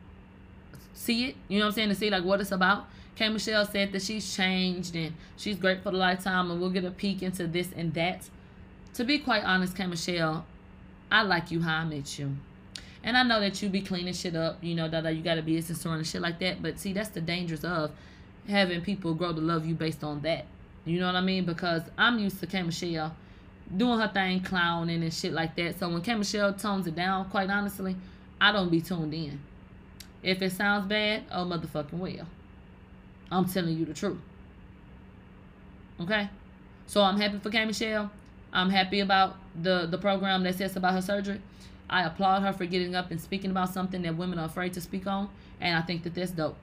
see 0.93 1.25
it. 1.25 1.35
You 1.47 1.59
know 1.59 1.65
what 1.65 1.69
I'm 1.69 1.75
saying? 1.75 1.89
To 1.89 1.95
see 1.95 2.09
like 2.09 2.23
what 2.23 2.41
it's 2.41 2.51
about. 2.51 2.87
K 3.15 3.27
Michelle 3.27 3.65
said 3.65 3.91
that 3.91 4.01
she's 4.01 4.33
changed 4.35 4.95
and 4.95 5.13
she's 5.35 5.57
great 5.57 5.83
for 5.83 5.91
the 5.91 5.97
lifetime, 5.97 6.49
and 6.51 6.61
we'll 6.61 6.69
get 6.69 6.85
a 6.85 6.91
peek 6.91 7.21
into 7.21 7.47
this 7.47 7.69
and 7.75 7.93
that. 7.93 8.29
To 8.93 9.03
be 9.03 9.19
quite 9.19 9.43
honest, 9.43 9.75
K 9.75 9.85
Michelle, 9.87 10.45
I 11.11 11.23
like 11.23 11.51
you 11.51 11.61
how 11.61 11.77
I 11.77 11.85
met 11.85 12.19
you. 12.19 12.35
And 13.03 13.17
I 13.17 13.23
know 13.23 13.39
that 13.39 13.61
you 13.61 13.69
be 13.69 13.81
cleaning 13.81 14.13
shit 14.13 14.35
up, 14.35 14.57
you 14.61 14.75
know, 14.75 14.89
that 14.89 15.15
you 15.15 15.21
got 15.21 15.37
a 15.37 15.41
business 15.41 15.79
store 15.79 15.95
and 15.95 16.05
shit 16.05 16.21
like 16.21 16.39
that. 16.39 16.61
But 16.61 16.79
see, 16.79 16.93
that's 16.93 17.09
the 17.09 17.21
dangers 17.21 17.63
of 17.63 17.91
having 18.47 18.81
people 18.81 19.13
grow 19.13 19.33
to 19.33 19.39
love 19.39 19.65
you 19.65 19.73
based 19.73 20.03
on 20.03 20.21
that. 20.21 20.45
You 20.85 20.99
know 20.99 21.05
what 21.05 21.15
I 21.15 21.21
mean? 21.21 21.45
Because 21.45 21.83
I'm 21.97 22.19
used 22.19 22.39
to 22.41 22.47
K 22.47 22.61
Michelle 22.61 23.15
doing 23.75 23.99
her 23.99 24.07
thing, 24.07 24.41
clowning 24.41 25.03
and 25.03 25.13
shit 25.13 25.33
like 25.33 25.55
that. 25.55 25.79
So 25.79 25.89
when 25.89 26.01
K 26.01 26.15
Michelle 26.15 26.53
tones 26.53 26.87
it 26.87 26.95
down, 26.95 27.29
quite 27.29 27.49
honestly, 27.49 27.95
I 28.41 28.51
don't 28.51 28.69
be 28.69 28.81
tuned 28.81 29.13
in. 29.13 29.39
If 30.21 30.41
it 30.41 30.51
sounds 30.51 30.85
bad, 30.87 31.23
oh 31.31 31.45
motherfucking 31.45 31.93
well. 31.93 32.27
I'm 33.31 33.45
telling 33.45 33.77
you 33.77 33.85
the 33.85 33.93
truth. 33.93 34.17
Okay? 36.01 36.29
So 36.87 37.01
I'm 37.01 37.19
happy 37.19 37.39
for 37.39 37.49
K 37.49 37.63
Michelle. 37.65 38.11
I'm 38.51 38.69
happy 38.69 38.99
about 38.99 39.37
the 39.61 39.85
the 39.85 39.97
program 39.97 40.43
that 40.43 40.55
says 40.55 40.75
about 40.75 40.93
her 40.93 41.01
surgery. 41.01 41.41
I 41.89 42.03
applaud 42.03 42.41
her 42.41 42.53
for 42.53 42.65
getting 42.65 42.95
up 42.95 43.09
and 43.11 43.19
speaking 43.19 43.51
about 43.51 43.69
something 43.69 44.03
that 44.03 44.15
women 44.15 44.37
are 44.37 44.45
afraid 44.45 44.73
to 44.73 44.81
speak 44.81 45.07
on, 45.07 45.29
and 45.59 45.75
I 45.75 45.81
think 45.81 46.03
that 46.03 46.13
that's 46.15 46.31
dope. 46.31 46.57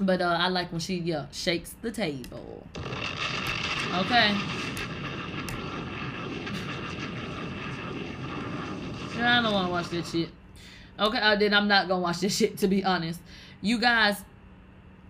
But 0.00 0.20
uh, 0.20 0.36
I 0.38 0.48
like 0.48 0.72
when 0.72 0.80
she 0.80 0.96
yeah 0.96 1.26
shakes 1.32 1.74
the 1.82 1.90
table. 1.90 2.66
Okay. 3.94 4.36
I 9.22 9.42
don't 9.42 9.52
want 9.52 9.66
to 9.66 9.72
watch 9.72 9.88
this 9.90 10.10
shit. 10.10 10.30
Okay, 10.98 11.18
uh, 11.18 11.36
then 11.36 11.54
I'm 11.54 11.68
not 11.68 11.88
gonna 11.88 12.02
watch 12.02 12.20
this 12.20 12.36
shit. 12.36 12.58
To 12.58 12.68
be 12.68 12.84
honest, 12.84 13.20
you 13.60 13.78
guys, 13.78 14.22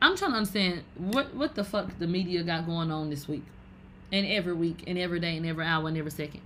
I'm 0.00 0.16
trying 0.16 0.32
to 0.32 0.36
understand 0.38 0.82
what 0.96 1.34
what 1.34 1.54
the 1.54 1.64
fuck 1.64 1.98
the 1.98 2.06
media 2.06 2.42
got 2.42 2.66
going 2.66 2.90
on 2.90 3.10
this 3.10 3.28
week, 3.28 3.44
and 4.12 4.26
every 4.26 4.52
week, 4.52 4.84
and 4.86 4.98
every 4.98 5.20
day, 5.20 5.36
and 5.36 5.46
every 5.46 5.64
hour, 5.64 5.88
and 5.88 5.96
every 5.96 6.10
second. 6.10 6.40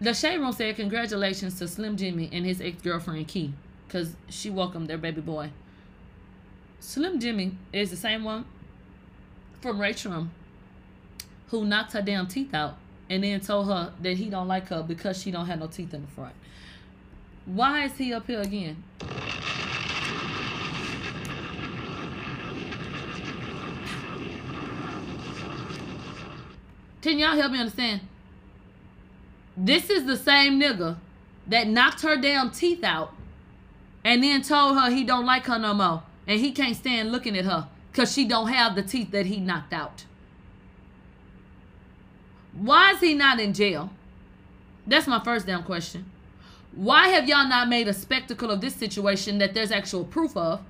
The 0.00 0.12
Shade 0.12 0.38
Room 0.38 0.52
said 0.52 0.76
congratulations 0.76 1.58
to 1.58 1.68
Slim 1.68 1.96
Jxmmi 1.96 2.28
and 2.32 2.44
his 2.44 2.60
ex 2.60 2.80
girlfriend 2.82 3.28
Key, 3.28 3.54
cause 3.88 4.14
she 4.28 4.50
welcomed 4.50 4.88
their 4.88 4.98
baby 4.98 5.20
boy. 5.20 5.50
Slim 6.80 7.18
Jxmmi 7.18 7.54
is 7.72 7.90
the 7.90 7.96
same 7.96 8.22
one 8.22 8.44
from 9.60 9.80
Rachel 9.80 10.28
who 11.48 11.64
knocked 11.64 11.92
her 11.92 12.02
damn 12.02 12.26
teeth 12.26 12.52
out 12.52 12.76
and 13.08 13.24
then 13.24 13.40
told 13.40 13.68
her 13.68 13.92
that 14.02 14.16
he 14.16 14.28
don't 14.28 14.48
like 14.48 14.68
her 14.68 14.82
because 14.82 15.20
she 15.20 15.30
don't 15.30 15.46
have 15.46 15.60
no 15.60 15.66
teeth 15.66 15.94
in 15.94 16.02
the 16.02 16.08
front. 16.08 16.34
Why 17.46 17.84
is 17.84 17.96
he 17.96 18.12
up 18.12 18.26
here 18.26 18.40
again? 18.40 18.82
Can 27.02 27.18
y'all 27.18 27.36
help 27.36 27.52
me 27.52 27.58
understand? 27.58 28.00
This 29.56 29.90
is 29.90 30.04
the 30.04 30.16
same 30.16 30.60
nigga 30.60 30.96
that 31.46 31.66
knocked 31.68 32.02
her 32.02 32.16
damn 32.16 32.50
teeth 32.50 32.84
out 32.84 33.14
and 34.04 34.22
then 34.22 34.42
told 34.42 34.76
her 34.76 34.90
he 34.90 35.04
don't 35.04 35.24
like 35.24 35.46
her 35.46 35.58
no 35.58 35.72
more 35.74 36.02
and 36.26 36.40
he 36.40 36.52
can't 36.52 36.76
stand 36.76 37.12
looking 37.12 37.36
at 37.36 37.44
her 37.44 37.68
because 37.90 38.12
she 38.12 38.26
don't 38.26 38.48
have 38.48 38.74
the 38.74 38.82
teeth 38.82 39.10
that 39.12 39.26
he 39.26 39.38
knocked 39.38 39.72
out. 39.72 40.04
Why 42.52 42.92
is 42.92 43.00
he 43.00 43.14
not 43.14 43.40
in 43.40 43.52
jail? 43.52 43.90
That's 44.86 45.06
my 45.06 45.22
first 45.22 45.46
damn 45.46 45.62
question. 45.62 46.10
Why 46.72 47.08
have 47.08 47.28
y'all 47.28 47.48
not 47.48 47.68
made 47.68 47.88
a 47.88 47.94
spectacle 47.94 48.50
of 48.50 48.60
this 48.60 48.74
situation 48.74 49.38
that 49.38 49.54
there's 49.54 49.70
actual 49.70 50.04
proof 50.04 50.36
of? 50.36 50.60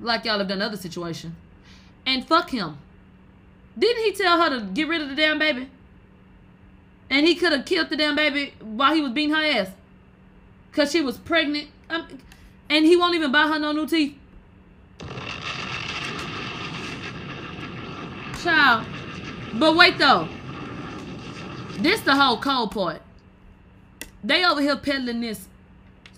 Like 0.00 0.24
y'all 0.24 0.38
have 0.38 0.48
done 0.48 0.62
other 0.62 0.76
situations. 0.76 1.34
And 2.04 2.26
fuck 2.26 2.50
him. 2.50 2.78
Didn't 3.78 4.04
he 4.04 4.12
tell 4.12 4.40
her 4.40 4.50
to 4.50 4.66
get 4.66 4.88
rid 4.88 5.02
of 5.02 5.08
the 5.08 5.14
damn 5.14 5.38
baby? 5.38 5.68
And 7.10 7.26
he 7.26 7.34
could 7.34 7.52
have 7.52 7.64
killed 7.64 7.90
the 7.90 7.96
damn 7.96 8.16
baby 8.16 8.54
while 8.60 8.94
he 8.94 9.02
was 9.02 9.12
beating 9.12 9.34
her 9.34 9.42
ass. 9.42 9.70
Because 10.70 10.90
she 10.90 11.00
was 11.00 11.18
pregnant. 11.18 11.68
Um, 11.90 12.18
and 12.70 12.84
he 12.84 12.96
won't 12.96 13.14
even 13.14 13.30
buy 13.30 13.48
her 13.48 13.58
no 13.58 13.72
new 13.72 13.86
teeth. 13.86 14.16
Child. 18.42 18.86
But 19.54 19.76
wait 19.76 19.98
though. 19.98 20.28
This 21.78 22.00
the 22.00 22.14
whole 22.14 22.38
cold 22.38 22.72
part. 22.72 23.02
They 24.22 24.44
over 24.44 24.60
here 24.60 24.76
peddling 24.76 25.20
this. 25.20 25.48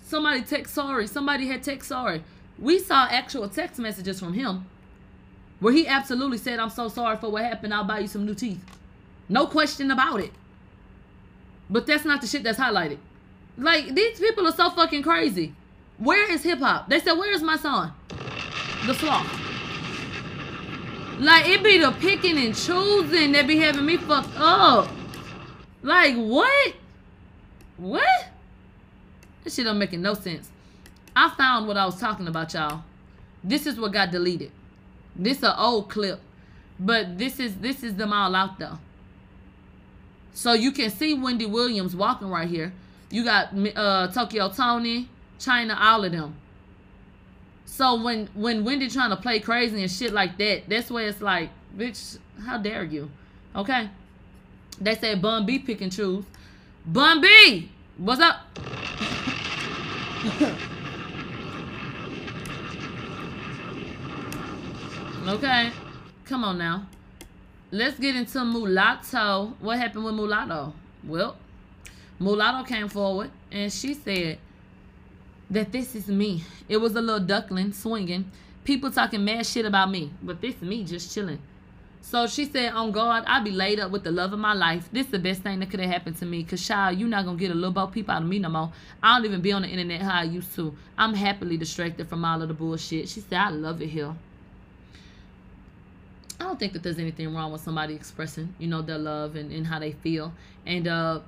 Somebody 0.03 0.41
text 0.41 0.73
sorry. 0.73 1.07
Somebody 1.07 1.47
had 1.47 1.63
text 1.63 1.89
sorry. 1.89 2.23
We 2.57 2.79
saw 2.79 3.07
actual 3.09 3.49
text 3.49 3.79
messages 3.79 4.19
from 4.19 4.33
him 4.33 4.65
where 5.59 5.73
he 5.73 5.87
absolutely 5.87 6.37
said, 6.37 6.59
I'm 6.59 6.69
so 6.69 6.87
sorry 6.87 7.17
for 7.17 7.29
what 7.29 7.43
happened. 7.43 7.73
I'll 7.73 7.83
buy 7.83 7.99
you 7.99 8.07
some 8.07 8.25
new 8.25 8.35
teeth. 8.35 8.63
No 9.29 9.47
question 9.47 9.91
about 9.91 10.19
it. 10.19 10.31
But 11.69 11.87
that's 11.87 12.05
not 12.05 12.21
the 12.21 12.27
shit 12.27 12.43
that's 12.43 12.59
highlighted. 12.59 12.99
Like, 13.57 13.93
these 13.93 14.19
people 14.19 14.47
are 14.47 14.53
so 14.53 14.69
fucking 14.69 15.03
crazy. 15.03 15.53
Where 15.97 16.31
is 16.31 16.43
hip 16.43 16.59
hop? 16.59 16.89
They 16.89 16.99
said, 16.99 17.13
Where 17.13 17.31
is 17.33 17.41
my 17.41 17.57
son? 17.57 17.91
The 18.85 18.93
sloth. 18.93 19.27
Like, 21.19 21.47
it 21.47 21.63
be 21.63 21.79
the 21.79 21.91
picking 21.93 22.37
and 22.37 22.55
choosing 22.55 23.31
that 23.31 23.47
be 23.47 23.57
having 23.57 23.85
me 23.85 23.97
fucked 23.97 24.37
up. 24.37 24.87
Like, 25.81 26.15
what? 26.15 26.75
What? 27.77 28.27
This 29.43 29.55
shit 29.55 29.65
don't 29.65 29.79
making 29.79 30.03
no 30.03 30.13
sense. 30.13 30.49
I 31.15 31.29
found 31.29 31.67
what 31.67 31.77
I 31.77 31.85
was 31.85 31.99
talking 31.99 32.27
about, 32.27 32.53
y'all. 32.53 32.83
This 33.43 33.65
is 33.65 33.79
what 33.79 33.91
got 33.91 34.11
deleted. 34.11 34.51
This 35.17 35.41
a 35.43 35.59
old 35.59 35.89
clip, 35.89 36.19
but 36.79 37.17
this 37.17 37.39
is 37.39 37.55
this 37.55 37.83
is 37.83 37.95
them 37.95 38.13
all 38.13 38.35
out 38.35 38.59
there. 38.59 38.77
So 40.33 40.53
you 40.53 40.71
can 40.71 40.91
see 40.91 41.15
Wendy 41.15 41.47
Williams 41.47 41.95
walking 41.95 42.29
right 42.29 42.47
here. 42.47 42.71
You 43.09 43.23
got 43.23 43.49
uh, 43.75 44.07
Tokyo 44.09 44.49
Toni, 44.49 45.09
Chyna, 45.39 45.75
all 45.79 46.03
of 46.03 46.11
them. 46.11 46.35
So 47.65 48.01
when 48.01 48.29
when 48.35 48.63
Wendy 48.63 48.89
trying 48.89 49.09
to 49.09 49.15
play 49.17 49.39
crazy 49.39 49.81
and 49.81 49.91
shit 49.91 50.13
like 50.13 50.37
that, 50.37 50.69
that's 50.69 50.91
where 50.91 51.07
it's 51.07 51.21
like, 51.21 51.49
bitch, 51.75 52.19
how 52.45 52.57
dare 52.59 52.83
you? 52.83 53.09
Okay. 53.55 53.89
They 54.79 54.95
say 54.95 55.15
Bun 55.15 55.45
B 55.45 55.57
pick 55.59 55.81
and 55.81 55.91
choose. 55.91 56.25
Bun 56.85 57.19
B, 57.21 57.71
what's 57.97 58.21
up? 58.21 58.41
okay. 65.27 65.71
Come 66.25 66.43
on 66.43 66.57
now. 66.57 66.87
Let's 67.71 67.99
get 67.99 68.15
into 68.15 68.43
Mulatto. 68.45 69.53
What 69.59 69.77
happened 69.77 70.05
with 70.05 70.15
Mulatto? 70.15 70.73
Well, 71.03 71.37
Mulatto 72.19 72.63
came 72.65 72.87
forward 72.87 73.31
and 73.51 73.71
she 73.71 73.93
said 73.93 74.39
that 75.49 75.71
this 75.71 75.95
is 75.95 76.07
me. 76.07 76.43
It 76.67 76.77
was 76.77 76.95
a 76.95 77.01
little 77.01 77.25
duckling 77.25 77.73
swinging. 77.73 78.31
People 78.63 78.91
talking 78.91 79.23
mad 79.23 79.45
shit 79.45 79.65
about 79.65 79.91
me, 79.91 80.11
but 80.21 80.41
this 80.41 80.55
is 80.55 80.61
me 80.61 80.83
just 80.83 81.13
chilling. 81.13 81.39
So 82.01 82.25
she 82.25 82.45
said, 82.45 82.71
on 82.71 82.91
God, 82.93 83.25
I'll 83.27 83.43
be 83.43 83.51
laid 83.51 83.81
up 83.81 83.91
with 83.91 84.05
the 84.05 84.11
love 84.11 84.31
of 84.31 84.39
my 84.39 84.53
life. 84.53 84.87
This 84.93 85.07
is 85.07 85.11
the 85.11 85.19
best 85.19 85.41
thing 85.41 85.59
that 85.59 85.69
could 85.69 85.81
have 85.81 85.89
happened 85.89 86.17
to 86.19 86.25
me. 86.25 86.41
Because, 86.41 86.65
child, 86.65 86.97
you're 86.97 87.09
not 87.09 87.25
going 87.25 87.37
to 87.37 87.41
get 87.41 87.51
a 87.51 87.53
little 87.53 87.71
boat 87.71 87.91
peep 87.91 88.09
out 88.09 88.21
of 88.21 88.27
me 88.29 88.39
no 88.39 88.47
more. 88.47 88.71
I 89.03 89.17
don't 89.17 89.25
even 89.25 89.41
be 89.41 89.51
on 89.51 89.63
the 89.63 89.67
internet 89.67 90.01
how 90.01 90.19
I 90.19 90.23
used 90.23 90.55
to. 90.55 90.73
I'm 90.97 91.13
happily 91.13 91.57
distracted 91.57 92.07
from 92.07 92.23
all 92.23 92.41
of 92.41 92.47
the 92.47 92.53
bullshit. 92.53 93.09
She 93.09 93.19
said, 93.19 93.37
I 93.37 93.49
love 93.49 93.81
it 93.81 93.87
here. 93.87 94.15
I 96.39 96.43
don't 96.43 96.59
think 96.59 96.73
that 96.73 96.83
there's 96.83 96.99
anything 96.99 97.33
wrong 97.33 97.51
with 97.51 97.61
somebody 97.61 97.95
expressing, 97.95 98.53
you 98.59 98.67
know, 98.67 98.81
their 98.81 98.97
love 98.97 99.35
and, 99.35 99.51
and 99.51 99.65
how 99.65 99.79
they 99.79 99.91
feel. 99.91 100.33
And 100.65 100.87
uh 100.87 101.19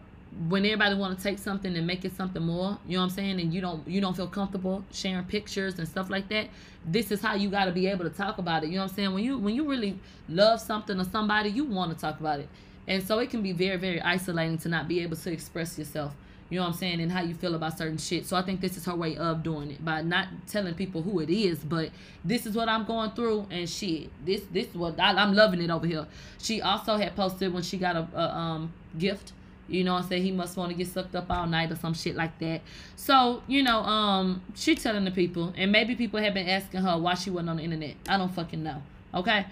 when 0.48 0.64
everybody 0.64 0.94
want 0.96 1.18
to 1.18 1.24
take 1.24 1.40
something 1.40 1.76
and 1.76 1.88
make 1.88 2.06
it 2.06 2.16
something 2.16 2.44
more, 2.44 2.78
you 2.88 2.98
know 2.98 3.02
what 3.02 3.10
I'm 3.10 3.16
saying, 3.16 3.40
and 3.40 3.54
you 3.54 3.62
don't 3.62 3.88
you 3.88 4.00
don't 4.00 4.16
feel 4.16 4.28
comfortable 4.28 4.84
sharing 4.92 5.26
pictures 5.26 5.80
and 5.80 5.88
stuff 5.88 6.10
like 6.10 6.30
that, 6.30 6.50
this 6.86 7.12
is 7.12 7.22
how 7.22 7.34
you 7.36 7.50
got 7.50 7.66
to 7.66 7.72
be 7.72 7.88
able 7.88 8.04
to 8.04 8.12
talk 8.12 8.38
about 8.38 8.64
it. 8.64 8.68
You 8.70 8.76
know 8.76 8.84
what 8.84 8.92
I'm 8.92 8.96
saying? 8.96 9.14
When 9.14 9.24
you 9.24 9.38
when 9.38 9.56
you 9.56 9.68
really 9.68 9.98
love 10.28 10.60
something 10.62 11.00
or 11.00 11.04
somebody, 11.06 11.50
you 11.50 11.64
want 11.64 11.92
to 11.92 11.98
talk 12.00 12.20
about 12.20 12.40
it. 12.40 12.50
And 12.88 13.06
so 13.06 13.20
it 13.20 13.30
can 13.30 13.42
be 13.42 13.52
very 13.54 13.78
very 13.78 14.02
isolating 14.02 14.58
to 14.60 14.70
not 14.70 14.88
be 14.88 15.02
able 15.02 15.18
to 15.18 15.32
express 15.32 15.78
yourself. 15.80 16.14
You 16.50 16.58
know 16.58 16.64
what 16.64 16.74
I'm 16.74 16.78
saying? 16.78 17.00
And 17.02 17.12
how 17.12 17.22
you 17.22 17.36
feel 17.36 17.54
about 17.56 17.78
certain 17.78 17.98
shit. 17.98 18.26
So 18.26 18.36
I 18.36 18.42
think 18.42 18.60
this 18.60 18.76
is 18.76 18.86
her 18.86 18.96
way 18.96 19.16
of 19.18 19.44
doing 19.44 19.72
it 19.72 19.86
by 19.86 20.02
not 20.02 20.28
telling 20.48 20.74
people 20.74 21.04
who 21.04 21.20
it 21.20 21.30
is, 21.30 21.60
but 21.60 21.92
this 22.26 22.46
is 22.46 22.56
what 22.56 22.68
I'm 22.68 22.86
going 22.86 23.12
through 23.12 23.48
and 23.52 23.70
shit. 23.70 24.10
This 24.26 24.42
this 24.52 24.68
is 24.68 24.76
what 24.76 25.00
I, 25.00 25.22
am 25.22 25.34
loving 25.34 25.62
it 25.62 25.70
over 25.70 25.86
here. 25.86 26.08
She 26.40 26.62
also 26.62 26.98
had 26.98 27.16
posted 27.16 27.54
when 27.54 27.64
she 27.64 27.78
got 27.78 27.96
a, 27.96 28.08
a 28.16 28.36
um 28.36 28.74
gift. 28.98 29.34
You 29.68 29.84
know, 29.84 29.98
and 29.98 30.06
said 30.08 30.24
he 30.24 30.32
must 30.32 30.58
want 30.58 30.72
to 30.72 30.76
get 30.76 30.88
sucked 30.88 31.16
up 31.16 31.30
all 31.30 31.46
night 31.46 31.72
or 31.72 31.76
some 31.76 31.94
shit 31.94 32.16
like 32.16 32.40
that. 32.40 32.62
So, 32.96 33.44
you 33.46 33.62
know, 33.62 33.82
um, 33.82 34.42
she 34.56 34.74
telling 34.74 35.06
the 35.06 35.12
people, 35.12 35.54
and 35.56 35.72
maybe 35.72 35.94
people 35.94 36.20
have 36.20 36.34
been 36.34 36.50
asking 36.50 36.82
her 36.82 36.98
why 36.98 37.14
she 37.14 37.30
wasn't 37.30 37.52
on 37.52 37.58
the 37.58 37.64
internet. 37.66 37.94
I 38.08 38.18
don't 38.18 38.34
fucking 38.34 38.64
know. 38.64 38.82
Okay? 39.14 39.46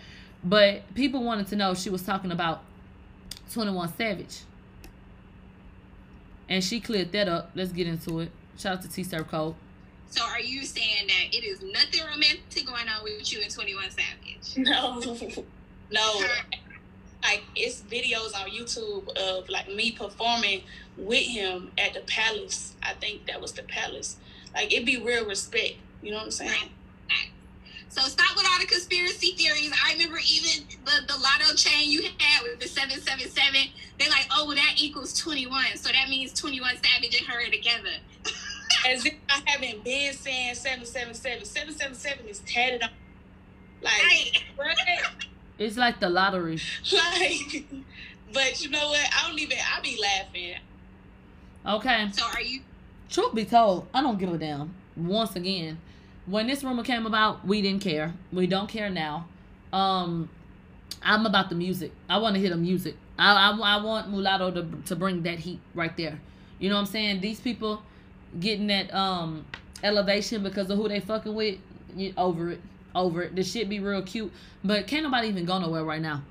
But 0.44 0.92
people 0.96 1.24
wanted 1.24 1.46
to 1.50 1.56
know 1.56 1.76
she 1.76 1.92
was 1.92 2.02
talking 2.02 2.32
about 2.32 2.64
21 3.54 3.94
Savage. 3.96 4.40
And 6.50 6.64
she 6.64 6.80
cleared 6.80 7.12
that 7.12 7.28
up. 7.28 7.52
Let's 7.56 7.72
get 7.72 7.88
into 7.88 8.20
it. 8.22 8.32
Shout 8.58 8.78
out 8.78 8.82
to 8.84 8.90
T 8.90 9.04
Surf 9.04 9.28
Code. 9.28 9.56
So 10.10 10.24
are 10.24 10.40
you 10.40 10.64
saying 10.64 11.08
that 11.08 11.36
it 11.38 11.44
is 11.44 11.62
nothing 11.62 12.02
romantic 12.10 12.66
going 12.66 12.88
on 12.88 13.04
with 13.04 13.32
you 13.32 13.42
and 13.42 13.54
Twenty 13.54 13.76
One 13.76 13.90
Savage? 13.90 14.56
No, 14.58 15.02
no. 15.92 16.22
Like 17.24 17.44
it's 17.56 17.82
videos 17.82 18.36
on 18.36 18.50
YouTube 18.50 19.10
of 19.18 19.50
like 19.50 19.68
me 19.74 19.92
performing 19.92 20.64
with 20.98 21.26
him 21.26 21.72
at 21.78 21.94
the 21.94 22.02
palace. 22.02 22.76
I 22.84 22.94
think 22.94 23.26
that 23.28 23.42
was 23.42 23.52
the 23.54 23.64
palace. 23.64 24.18
Like 24.54 24.72
it'd 24.74 24.86
be 24.86 24.98
real 24.98 25.26
respect. 25.26 25.76
You 26.02 26.12
know 26.12 26.18
what 26.18 26.26
I'm 26.26 26.32
saying? 26.32 26.70
So 27.90 28.02
stop 28.04 28.36
with 28.36 28.46
all 28.52 28.60
the 28.60 28.66
conspiracy 28.66 29.32
theories. 29.32 29.72
I 29.86 29.94
remember 29.94 30.20
even 30.30 30.68
the, 30.86 31.14
the 31.14 31.20
lotto 31.20 31.56
chain 31.56 31.90
you 31.90 32.04
had 32.04 32.44
with 32.44 32.60
the 32.60 32.68
777. 32.68 33.72
They're 34.00 34.10
like, 34.10 34.28
oh, 34.32 34.46
well, 34.46 34.56
that 34.56 34.76
equals 34.78 35.18
21. 35.20 35.78
So 35.78 35.90
that 35.92 36.10
means 36.10 36.34
21 36.40 36.76
Savage 36.76 37.16
and 37.18 37.28
her 37.28 37.50
together. 37.50 37.98
As 38.88 39.06
if 39.06 39.16
I 39.30 39.42
haven't 39.46 39.84
been 39.84 40.14
saying 40.14 40.56
777. 40.56 41.46
777 41.46 42.28
is 42.28 42.40
tatted 42.40 42.84
on. 42.84 42.90
Like, 43.82 44.44
right? 44.58 45.02
It's 45.58 45.78
like 45.78 46.00
the 46.00 46.10
lottery. 46.10 46.60
Like, 46.92 47.66
but 48.34 48.64
you 48.64 48.70
know 48.70 48.90
what? 48.90 49.10
I 49.16 49.28
don't 49.28 49.40
even, 49.40 49.58
I 49.58 49.82
be 49.82 49.98
laughing. 50.02 50.56
Okay. 51.66 52.10
So 52.12 52.26
are 52.34 52.42
you? 52.42 52.62
Truth 53.10 53.34
be 53.34 53.46
told, 53.46 53.88
I 53.94 54.02
don't 54.02 54.20
give 54.20 54.34
a 54.34 54.38
damn. 54.38 54.74
Once 54.96 55.36
again, 55.36 55.80
when 56.28 56.46
this 56.48 56.64
rumor 56.64 56.84
came 56.84 57.06
about, 57.06 57.46
we 57.48 57.62
didn't 57.62 57.82
care. 57.82 58.14
We 58.32 58.48
don't 58.48 58.70
care 58.70 58.90
now. 58.90 59.28
Um, 59.74 60.30
I'm 61.02 61.26
about 61.26 61.50
the 61.50 61.56
music. 61.56 61.92
I 62.10 62.20
want 62.20 62.36
to 62.36 62.42
hear 62.42 62.50
the 62.50 62.58
music. 62.58 62.96
I, 63.18 63.52
I, 63.52 63.58
I 63.58 63.84
want 63.84 64.10
Mulatto 64.10 64.52
to, 64.52 64.68
to 64.86 64.96
bring 64.96 65.24
that 65.24 65.40
heat 65.40 65.60
right 65.74 65.96
there. 65.98 66.20
You 66.60 66.70
know 66.70 66.76
what 66.76 66.82
I'm 66.82 66.88
saying? 66.88 67.22
These 67.22 67.40
people 67.40 67.82
getting 68.40 68.68
that 68.68 68.94
um 68.94 69.46
elevation 69.84 70.44
because 70.44 70.70
of 70.70 70.78
who 70.78 70.88
they 70.90 71.00
fucking 71.00 71.34
with. 71.34 71.60
You, 71.96 72.14
over 72.18 72.52
it, 72.52 72.62
over 72.94 73.24
it. 73.24 73.36
This 73.36 73.52
shit 73.52 73.70
be 73.70 73.80
real 73.80 74.02
cute, 74.02 74.32
but 74.64 74.86
can't 74.88 75.04
nobody 75.04 75.30
even 75.30 75.46
go 75.46 75.58
nowhere 75.60 75.84
right 75.84 76.02
now. 76.02 76.24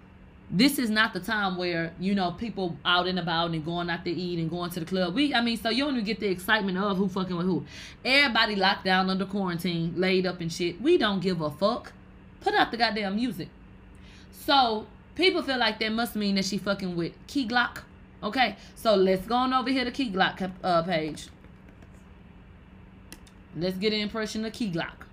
This 0.49 0.79
is 0.79 0.91
not 0.91 1.13
the 1.13 1.19
time 1.19 1.57
where 1.57 1.93
you 1.99 2.15
know 2.15 2.31
people 2.31 2.77
out 2.85 3.09
and 3.09 3.19
about 3.19 3.51
and 3.51 3.65
going 3.65 3.91
out 3.91 4.05
to 4.05 4.11
eat 4.11 4.39
and 4.39 4.49
going 4.49 4.71
to 4.71 4.81
the 4.81 4.87
club. 4.87 5.15
We, 5.15 5.35
I 5.35 5.41
mean, 5.41 5.57
so 5.57 5.71
you 5.71 5.85
don't 5.85 5.95
even 5.95 6.05
get 6.05 6.21
the 6.21 6.29
excitement 6.29 6.79
of 6.79 6.97
who 6.97 7.09
fucking 7.09 7.37
with 7.37 7.47
who. 7.47 7.65
Everybody 8.05 8.55
locked 8.55 8.85
down 8.85 9.11
under 9.11 9.27
quarantine, 9.27 9.95
laid 9.97 10.25
up 10.25 10.41
and 10.41 10.53
shit. 10.53 10.81
We 10.81 10.99
don't 10.99 11.21
give 11.21 11.41
a 11.41 11.51
fuck. 11.51 11.93
Put 12.41 12.55
out 12.55 12.71
the 12.71 12.77
goddamn 12.77 13.17
music. 13.17 13.49
So 14.31 14.87
people 15.17 15.43
feel 15.43 15.59
like 15.59 15.81
that 15.81 15.91
must 15.91 16.15
mean 16.15 16.37
that 16.37 16.45
she 16.45 16.59
fucking 16.59 16.95
with 16.95 17.13
Key 17.27 17.49
Glock. 17.49 17.83
Okay, 18.23 18.57
so 18.77 18.95
let's 18.95 19.27
go 19.27 19.35
on 19.35 19.53
over 19.53 19.71
here 19.71 19.85
to 19.85 19.91
Key 19.91 20.13
Glock 20.13 20.51
uh, 20.63 20.83
page. 20.85 21.27
Let's 23.57 23.77
get 23.79 23.93
an 23.93 24.01
impression 24.01 24.45
of 24.45 24.53
Key 24.53 24.71
Glock. 24.71 25.06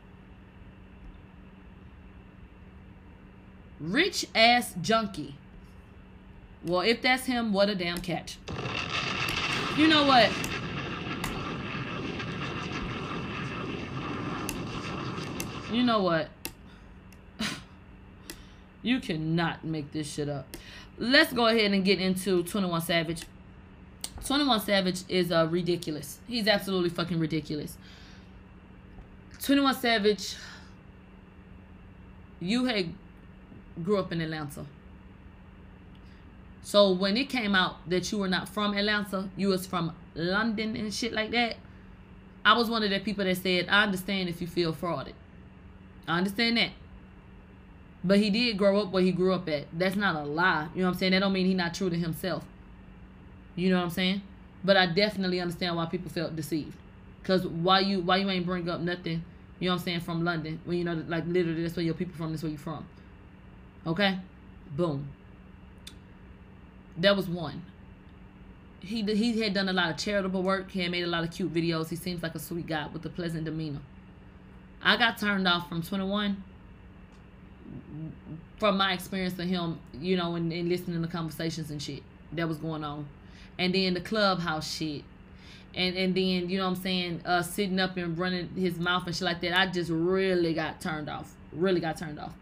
Rich 3.79 4.27
ass 4.33 4.73
junkie. 4.81 5.35
Well, 6.65 6.81
if 6.81 7.01
that's 7.01 7.25
him, 7.25 7.51
what 7.51 7.69
a 7.69 7.75
damn 7.75 7.97
catch. 7.97 8.37
You 9.77 9.87
know 9.87 10.05
what? 10.05 10.29
You 15.71 15.83
know 15.83 16.03
what? 16.03 16.29
you 18.83 18.99
cannot 18.99 19.65
make 19.65 19.91
this 19.91 20.13
shit 20.13 20.29
up. 20.29 20.55
Let's 20.99 21.33
go 21.33 21.47
ahead 21.47 21.71
and 21.73 21.83
get 21.83 21.99
into 21.99 22.43
21 22.43 22.81
Savage. 22.81 23.23
21 24.23 24.61
Savage 24.61 25.01
is 25.09 25.31
uh, 25.31 25.47
ridiculous. 25.49 26.19
He's 26.27 26.47
absolutely 26.47 26.89
fucking 26.89 27.19
ridiculous. 27.19 27.77
21 29.41 29.75
Savage, 29.75 30.35
you 32.39 32.65
had 32.65 32.93
grew 33.81 33.97
up 33.97 34.11
in 34.11 34.21
Atlanta. 34.21 34.65
So 36.61 36.91
when 36.91 37.17
it 37.17 37.29
came 37.29 37.55
out 37.55 37.89
that 37.89 38.11
you 38.11 38.19
were 38.19 38.27
not 38.27 38.47
from 38.47 38.73
Atlanta, 38.73 39.29
you 39.35 39.49
was 39.49 39.65
from 39.65 39.93
London 40.15 40.75
and 40.75 40.93
shit 40.93 41.13
like 41.13 41.31
that, 41.31 41.57
I 42.45 42.57
was 42.57 42.69
one 42.69 42.83
of 42.83 42.89
the 42.89 42.99
people 42.99 43.25
that 43.25 43.37
said, 43.37 43.67
I 43.69 43.83
understand 43.83 44.29
if 44.29 44.41
you 44.41 44.47
feel 44.47 44.73
frauded. 44.73 45.13
I 46.07 46.17
understand 46.17 46.57
that. 46.57 46.71
But 48.03 48.19
he 48.19 48.29
did 48.29 48.57
grow 48.57 48.81
up 48.81 48.91
where 48.91 49.03
he 49.03 49.11
grew 49.11 49.33
up 49.33 49.47
at. 49.47 49.67
That's 49.71 49.95
not 49.95 50.15
a 50.15 50.23
lie. 50.23 50.67
You 50.73 50.81
know 50.81 50.87
what 50.87 50.93
I'm 50.93 50.99
saying? 50.99 51.11
That 51.13 51.19
don't 51.19 51.31
mean 51.31 51.45
he 51.45 51.53
not 51.53 51.73
true 51.73 51.89
to 51.89 51.95
himself. 51.95 52.43
You 53.55 53.69
know 53.69 53.77
what 53.77 53.85
I'm 53.85 53.89
saying? 53.91 54.21
But 54.63 54.77
I 54.77 54.87
definitely 54.87 55.39
understand 55.39 55.75
why 55.75 55.85
people 55.85 56.09
felt 56.09 56.35
deceived. 56.35 56.75
Cause 57.23 57.47
why 57.47 57.79
you 57.79 58.01
why 58.01 58.17
you 58.17 58.29
ain't 58.29 58.45
bring 58.45 58.69
up 58.69 58.81
nothing, 58.81 59.23
you 59.59 59.69
know 59.69 59.75
what 59.75 59.79
I'm 59.79 59.85
saying, 59.85 59.99
from 60.01 60.25
London 60.25 60.59
when 60.65 60.77
you 60.77 60.83
know 60.83 61.01
like 61.07 61.25
literally 61.25 61.61
that's 61.61 61.75
where 61.75 61.85
your 61.85 61.93
people 61.93 62.13
from, 62.15 62.31
that's 62.31 62.43
where 62.43 62.51
you 62.51 62.57
from. 62.57 62.85
Okay? 63.85 64.19
Boom. 64.75 65.07
That 66.97 67.15
was 67.15 67.27
one. 67.27 67.63
He 68.79 69.01
he 69.01 69.41
had 69.41 69.53
done 69.53 69.69
a 69.69 69.73
lot 69.73 69.91
of 69.91 69.97
charitable 69.97 70.43
work. 70.43 70.71
He 70.71 70.81
had 70.81 70.91
made 70.91 71.03
a 71.03 71.07
lot 71.07 71.23
of 71.23 71.31
cute 71.31 71.53
videos. 71.53 71.89
He 71.89 71.95
seems 71.95 72.21
like 72.21 72.35
a 72.35 72.39
sweet 72.39 72.67
guy 72.67 72.87
with 72.91 73.05
a 73.05 73.09
pleasant 73.09 73.45
demeanor. 73.45 73.79
I 74.81 74.97
got 74.97 75.17
turned 75.17 75.47
off 75.47 75.69
from 75.69 75.81
21 75.81 76.43
from 78.57 78.77
my 78.77 78.93
experience 78.93 79.37
of 79.39 79.47
him, 79.47 79.79
you 79.99 80.17
know, 80.17 80.35
and, 80.35 80.51
and 80.51 80.69
listening 80.69 81.01
to 81.01 81.07
conversations 81.07 81.71
and 81.71 81.81
shit 81.81 82.03
that 82.33 82.47
was 82.47 82.57
going 82.57 82.83
on. 82.83 83.07
And 83.57 83.73
then 83.73 83.93
the 83.93 84.01
clubhouse 84.01 84.75
shit. 84.75 85.03
And 85.75 85.95
and 85.95 86.13
then, 86.13 86.49
you 86.49 86.57
know 86.57 86.65
what 86.69 86.77
I'm 86.77 86.83
saying, 86.83 87.21
uh 87.25 87.41
sitting 87.41 87.79
up 87.79 87.97
and 87.97 88.17
running 88.17 88.49
his 88.55 88.77
mouth 88.77 89.07
and 89.07 89.15
shit 89.15 89.23
like 89.23 89.41
that. 89.41 89.57
I 89.57 89.67
just 89.67 89.89
really 89.89 90.53
got 90.53 90.81
turned 90.81 91.09
off. 91.09 91.33
Really 91.51 91.79
got 91.79 91.97
turned 91.97 92.19
off. 92.19 92.33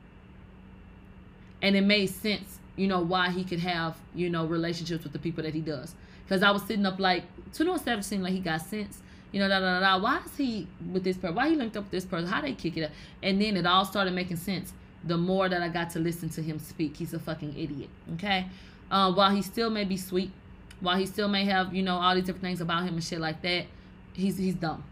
And 1.61 1.75
it 1.75 1.81
made 1.81 2.07
sense, 2.07 2.59
you 2.75 2.87
know, 2.87 3.01
why 3.01 3.29
he 3.29 3.43
could 3.43 3.59
have, 3.59 3.95
you 4.15 4.29
know, 4.29 4.45
relationships 4.45 5.03
with 5.03 5.13
the 5.13 5.19
people 5.19 5.43
that 5.43 5.53
he 5.53 5.61
does. 5.61 5.95
Because 6.23 6.43
I 6.43 6.51
was 6.51 6.63
sitting 6.63 6.85
up 6.85 6.99
like, 6.99 7.23
21 7.53 7.79
Savage 7.79 8.05
seemed 8.05 8.23
like 8.23 8.33
he 8.33 8.39
got 8.39 8.61
sense. 8.61 9.01
You 9.31 9.39
know, 9.39 9.47
da 9.47 9.59
da 9.59 9.79
da 9.79 9.97
da. 9.97 10.03
Why 10.03 10.19
is 10.25 10.35
he 10.35 10.67
with 10.91 11.03
this 11.03 11.17
person? 11.17 11.35
Why 11.35 11.49
he 11.49 11.55
linked 11.55 11.77
up 11.77 11.83
with 11.83 11.91
this 11.91 12.05
person? 12.05 12.27
How 12.27 12.41
they 12.41 12.53
kick 12.53 12.77
it 12.77 12.83
up? 12.83 12.91
And 13.23 13.41
then 13.41 13.55
it 13.57 13.65
all 13.65 13.85
started 13.85 14.13
making 14.13 14.37
sense 14.37 14.73
the 15.03 15.17
more 15.17 15.49
that 15.49 15.61
I 15.61 15.69
got 15.69 15.89
to 15.91 15.99
listen 15.99 16.29
to 16.29 16.41
him 16.41 16.59
speak. 16.59 16.97
He's 16.97 17.13
a 17.13 17.19
fucking 17.19 17.57
idiot. 17.57 17.89
Okay? 18.15 18.47
Uh, 18.89 19.11
while 19.13 19.33
he 19.33 19.41
still 19.41 19.69
may 19.69 19.83
be 19.83 19.97
sweet, 19.97 20.31
while 20.79 20.97
he 20.97 21.05
still 21.05 21.27
may 21.27 21.45
have, 21.45 21.73
you 21.73 21.83
know, 21.83 21.95
all 21.95 22.15
these 22.15 22.25
different 22.25 22.43
things 22.43 22.61
about 22.61 22.83
him 22.83 22.95
and 22.95 23.03
shit 23.03 23.19
like 23.19 23.41
that, 23.41 23.65
he's 24.13 24.37
he's 24.37 24.55
dumb. 24.55 24.83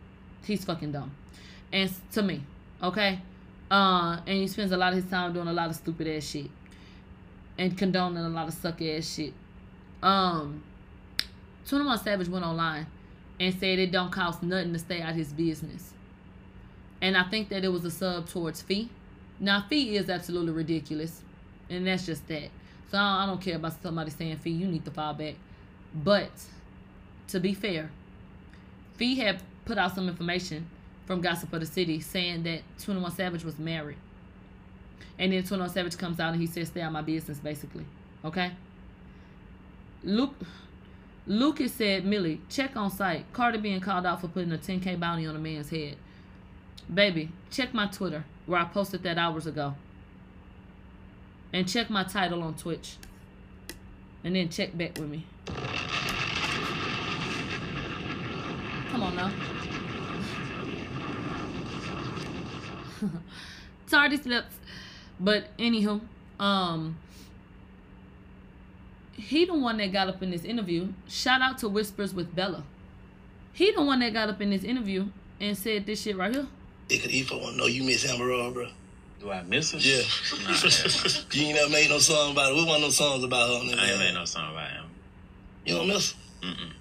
He's 0.46 0.64
fucking 0.64 0.92
dumb. 0.92 1.12
And 1.72 1.92
to 2.14 2.24
me, 2.24 2.44
okay? 2.82 3.20
Uh, 3.70 4.20
and 4.26 4.38
he 4.38 4.48
spends 4.48 4.72
a 4.72 4.78
lot 4.78 4.94
of 4.94 5.04
his 5.04 5.12
time 5.12 5.34
doing 5.34 5.48
a 5.48 5.54
lot 5.54 5.70
of 5.70 5.76
stupid 5.76 6.08
ass 6.08 6.24
shit. 6.24 6.50
And 7.60 7.78
condoning 7.78 8.24
a 8.24 8.30
lot 8.30 8.48
of 8.48 8.56
suck 8.56 8.82
ass 8.82 9.16
shit. 9.16 9.34
Um 10.02 10.64
21 11.68 12.00
Savage 12.00 12.28
went 12.28 12.44
online 12.44 12.88
and 13.40 13.54
said 13.54 13.78
it 13.78 13.92
don't 13.92 14.12
cost 14.12 14.42
nothing 14.42 14.74
to 14.74 14.80
stay 14.80 15.02
out 15.02 15.14
his 15.14 15.32
business. 15.32 15.94
And 17.02 17.16
I 17.16 17.24
think 17.24 17.50
that 17.50 17.64
it 17.64 17.70
was 17.72 17.86
a 17.86 17.92
sub 17.92 18.28
towards 18.28 18.64
fee. 18.64 18.90
Now 19.40 19.66
fee 19.70 19.96
is 19.96 20.10
absolutely 20.10 20.54
ridiculous. 20.54 21.22
And 21.70 21.86
that's 21.86 22.08
just 22.08 22.28
that. 22.30 22.50
So 22.90 22.98
I 22.98 23.28
don't 23.28 23.40
care 23.40 23.58
about 23.58 23.80
somebody 23.84 24.10
saying 24.10 24.38
fee, 24.38 24.50
you 24.50 24.68
need 24.68 24.84
to 24.86 24.92
fall 24.92 25.14
back. 25.14 25.36
But 25.94 26.32
to 27.28 27.40
be 27.40 27.54
fair, 27.54 27.92
Fee 29.00 29.16
had 29.16 29.42
put 29.64 29.78
out 29.78 29.96
some 29.96 30.10
information 30.10 30.68
from 31.06 31.22
Gossip 31.22 31.54
of 31.54 31.62
the 31.62 31.66
City 31.66 32.02
saying 32.02 32.44
that 32.44 32.62
21 32.84 33.12
Savage 33.12 33.46
was 33.46 33.58
married. 33.58 33.96
And 35.18 35.34
then 35.34 35.44
21 35.44 35.70
Savage 35.70 35.98
comes 35.98 36.20
out 36.20 36.34
and 36.34 36.42
he 36.42 36.48
says, 36.48 36.68
stay 36.70 36.82
out 36.82 36.92
my 36.92 37.02
business, 37.02 37.40
basically. 37.40 37.86
Okay? 38.24 38.52
Luke 40.04 40.36
Lucas 41.28 41.74
said, 41.74 42.06
Millie, 42.06 42.42
check 42.50 42.76
on 42.76 42.90
site. 42.90 43.32
Carter 43.34 43.60
being 43.60 43.80
called 43.80 44.06
out 44.06 44.20
for 44.20 44.28
putting 44.28 44.52
a 44.52 44.58
10K 44.58 45.00
bounty 45.00 45.28
on 45.28 45.36
a 45.36 45.40
man's 45.40 45.70
head. 45.70 45.96
Baby, 46.92 47.30
check 47.52 47.72
my 47.72 47.86
Twitter 47.86 48.26
where 48.48 48.60
I 48.60 48.66
posted 48.66 49.04
that 49.04 49.20
hours 49.20 49.46
ago. 49.46 49.76
And 51.54 51.68
check 51.68 51.92
my 51.92 52.04
title 52.04 52.42
on 52.42 52.56
Twitch. 52.56 52.96
And 54.24 54.36
then 54.36 54.50
check 54.50 54.76
back 54.76 54.98
with 54.98 55.10
me. 55.10 55.26
Come 58.90 59.04
on 59.04 59.16
now. 59.16 59.32
Tardy 63.88 64.18
slips. 64.18 64.59
But 65.20 65.56
anywho, 65.58 66.02
um 66.40 66.98
he 69.14 69.46
the 69.46 69.54
one 69.54 69.78
that 69.78 69.92
got 69.92 70.08
up 70.08 70.24
in 70.24 70.32
this 70.32 70.46
interview. 70.46 70.88
Shout 71.08 71.42
out 71.42 71.58
to 71.60 71.70
Whispers 71.70 72.14
with 72.14 72.34
Bella. 72.34 72.64
He 73.52 73.72
the 73.72 73.84
one 73.84 74.00
that 74.00 74.14
got 74.14 74.30
up 74.30 74.40
in 74.42 74.50
this 74.50 74.64
interview 74.64 75.08
and 75.42 75.58
said 75.58 75.86
this 75.86 76.02
shit 76.02 76.16
right 76.18 76.34
here. 76.34 76.48
It 76.90 77.02
could 77.02 77.12
even 77.12 77.42
want 77.42 77.52
to 77.54 77.58
know 77.58 77.66
you 77.68 77.84
miss 77.84 78.10
Amber 78.10 78.28
Rose, 78.28 78.54
bro. 78.54 78.68
Do 79.20 79.32
I 79.32 79.44
miss 79.44 79.74
her? 79.74 79.78
Yeah. 79.80 80.02
Nah, 80.48 80.56
you 81.34 81.48
ain't 81.48 81.56
never 81.56 81.70
made 81.70 81.90
no 81.90 82.00
song 82.00 82.32
about 82.32 82.54
it. 82.54 82.56
What 82.56 82.68
one 82.68 82.76
of 82.78 82.82
no 82.84 82.90
songs 82.90 83.24
about 83.24 83.50
her? 83.50 83.56
On 83.56 83.80
I 83.80 83.92
ain't 83.92 84.00
made 84.00 84.14
no 84.14 84.24
song 84.24 84.54
about 84.54 84.72
him. 84.72 84.86
You 85.66 85.76
don't 85.76 85.88
miss 85.88 86.16
Mm-mm. 86.42 86.72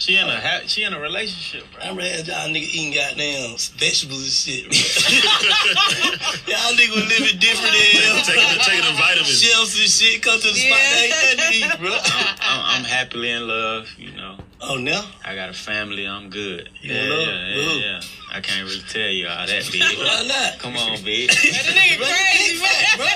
She 0.00 0.16
in 0.16 0.26
a 0.26 0.40
ha- 0.40 0.62
she 0.66 0.82
in 0.82 0.94
a 0.94 0.98
relationship, 0.98 1.70
bro. 1.74 1.82
I 1.84 1.88
remember 1.92 2.08
had 2.08 2.26
y'all 2.26 2.48
nigga 2.48 2.64
eating 2.72 2.94
goddamn 2.96 3.52
vegetables 3.76 4.24
and 4.24 4.32
shit. 4.32 4.64
bro. 4.64 4.72
y'all 6.48 6.72
nigga 6.72 6.96
living 7.04 7.36
different 7.36 7.68
than 7.76 8.00
hell. 8.00 8.24
Taking- 8.24 8.64
taking 8.64 8.86
the 8.88 8.96
vitamins. 8.96 9.42
Shells 9.42 9.76
and 9.78 9.90
shit. 9.90 10.22
Come 10.22 10.40
to 10.40 10.48
the 10.48 10.54
spot. 10.56 10.80
They 10.80 11.04
ain't 11.04 11.12
nothing 11.12 11.36
to 11.36 11.52
eat, 11.52 11.78
bro. 11.84 11.92
I'm, 11.92 12.26
I'm, 12.40 12.60
I'm 12.80 12.84
happily 12.84 13.28
in 13.30 13.46
love, 13.46 13.92
you 13.98 14.12
know. 14.16 14.38
Oh, 14.62 14.76
no, 14.78 15.04
I 15.22 15.34
got 15.34 15.50
a 15.50 15.52
family. 15.52 16.06
I'm 16.06 16.30
good. 16.30 16.70
You 16.80 16.94
yeah, 16.94 17.02
in 17.02 17.10
love? 17.10 17.20
yeah, 17.20 17.46
yeah, 17.56 17.72
yeah. 17.74 18.00
I 18.32 18.40
can't 18.40 18.66
really 18.66 18.80
tell 18.88 19.08
you 19.08 19.28
all 19.28 19.46
that, 19.46 19.68
big. 19.70 19.82
Why 19.98 20.24
not? 20.26 20.58
Come 20.60 20.76
on, 20.78 20.96
bitch. 21.04 21.28
the 21.28 21.76
nigga 21.76 22.00
crazy, 22.00 22.56
bro. 22.96 23.06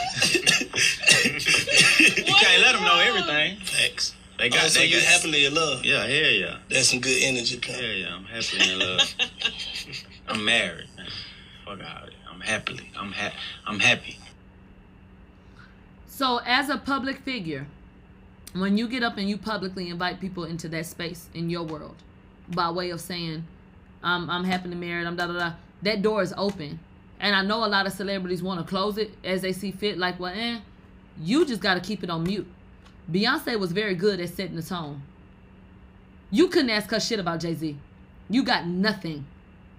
you 2.28 2.35
can't 2.35 2.61
let 2.61 2.73
them 2.73 2.85
know 2.85 2.98
everything. 3.01 3.56
Facts. 3.61 4.15
They 4.39 4.48
got. 4.48 4.65
oh, 4.65 4.69
so 4.69 4.81
they 4.81 4.86
you 4.86 4.97
got, 5.01 5.05
happily 5.05 5.47
in 5.47 5.55
love. 5.55 5.85
Yeah, 5.85 6.02
hell 6.02 6.09
yeah. 6.31 6.56
That's 6.69 6.89
some 6.90 7.01
good 7.01 7.23
energy, 7.23 7.59
pimp. 7.59 7.81
Yeah, 7.81 7.93
yeah. 7.93 8.15
I'm 8.15 8.24
happily 8.24 8.73
in 8.73 8.78
love. 8.78 9.15
I'm 10.28 10.44
married. 10.44 10.89
Man. 10.97 11.06
Fuck 11.65 11.70
all 11.73 11.78
that. 11.78 12.11
I'm 12.31 12.40
happily. 12.40 12.90
I'm 12.98 13.12
ha- 13.12 13.35
I'm 13.66 13.78
happy. 13.78 14.19
So, 16.06 16.40
as 16.44 16.69
a 16.69 16.78
public 16.78 17.19
figure, 17.20 17.66
when 18.55 18.77
you 18.78 18.89
get 18.89 19.02
up 19.02 19.16
and 19.19 19.28
you 19.28 19.36
publicly 19.36 19.89
invite 19.89 20.20
people 20.20 20.44
into 20.44 20.69
that 20.69 20.86
space 20.86 21.28
in 21.35 21.51
your 21.51 21.62
world, 21.65 21.97
by 22.48 22.70
way 22.70 22.90
of 22.90 23.01
saying, 23.01 23.44
"I'm 24.02 24.28
I'm 24.31 24.44
happily 24.44 24.77
married," 24.77 25.06
I'm 25.06 25.16
da 25.16 25.27
da 25.27 25.39
da, 25.39 25.52
that 25.82 26.02
door 26.02 26.23
is 26.23 26.35
open. 26.36 26.78
And 27.20 27.35
I 27.35 27.43
know 27.43 27.65
a 27.65 27.69
lot 27.69 27.86
of 27.86 27.93
celebrities 27.93 28.43
want 28.43 28.61
to 28.61 28.66
close 28.66 28.98
it 28.98 29.12
as 29.24 29.43
they 29.43 29.52
see 29.52 29.70
fit. 29.70 29.97
Like, 29.97 30.19
well, 30.20 30.35
eh, 30.35 30.59
you 31.20 31.47
just 31.47 31.61
got 31.61 31.74
to 31.74 31.81
keep 31.81 32.02
it 32.02 32.11
on 32.11 32.24
mute. 32.24 32.47
Beyonce 33.10 33.59
was 33.59 33.72
very 33.72 33.94
good 33.94 34.20
at 34.20 34.31
setting 34.31 34.56
the 34.56 34.62
tone. 34.62 35.02
You 36.31 36.48
couldn't 36.48 36.70
ask 36.70 36.90
her 36.90 37.01
shit 37.01 37.20
about 37.20 37.40
Jay 37.40 37.55
Z. 37.55 37.76
You 38.31 38.43
got 38.43 38.66
nothing. 38.66 39.26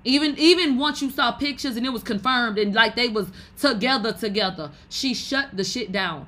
Even 0.04 0.38
even 0.38 0.78
once 0.78 1.02
you 1.02 1.10
saw 1.10 1.32
pictures 1.32 1.76
and 1.76 1.86
it 1.86 1.90
was 1.90 2.04
confirmed 2.04 2.60
and 2.60 2.76
like 2.76 2.96
they 2.96 3.10
was 3.10 3.28
together 3.58 4.14
together, 4.14 4.72
she 4.88 5.14
shut 5.14 5.58
the 5.58 5.64
shit 5.64 5.92
down. 5.92 6.28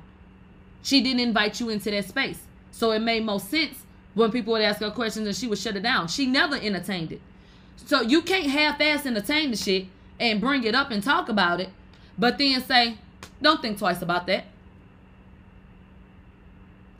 She 0.82 1.00
didn't 1.00 1.20
invite 1.20 1.60
you 1.60 1.68
into 1.68 1.90
that 1.90 2.04
space. 2.04 2.40
So 2.72 2.90
it 2.90 3.00
made 3.00 3.24
most 3.24 3.48
sense 3.48 3.84
when 4.14 4.32
people 4.32 4.52
would 4.52 4.62
ask 4.62 4.80
her 4.80 4.90
questions 4.90 5.26
and 5.26 5.36
she 5.36 5.46
would 5.46 5.58
shut 5.58 5.76
it 5.76 5.82
down. 5.82 6.08
She 6.08 6.26
never 6.26 6.56
entertained 6.56 7.12
it. 7.12 7.20
So 7.76 8.00
you 8.00 8.22
can't 8.22 8.50
half-ass 8.50 9.06
entertain 9.06 9.52
the 9.52 9.56
shit 9.56 9.86
and 10.18 10.40
bring 10.40 10.64
it 10.64 10.74
up 10.74 10.90
and 10.90 11.02
talk 11.02 11.28
about 11.28 11.60
it, 11.60 11.70
but 12.18 12.36
then 12.38 12.60
say, 12.60 12.98
"Don't 13.40 13.62
think 13.62 13.78
twice 13.78 14.02
about 14.02 14.26
that." 14.26 14.44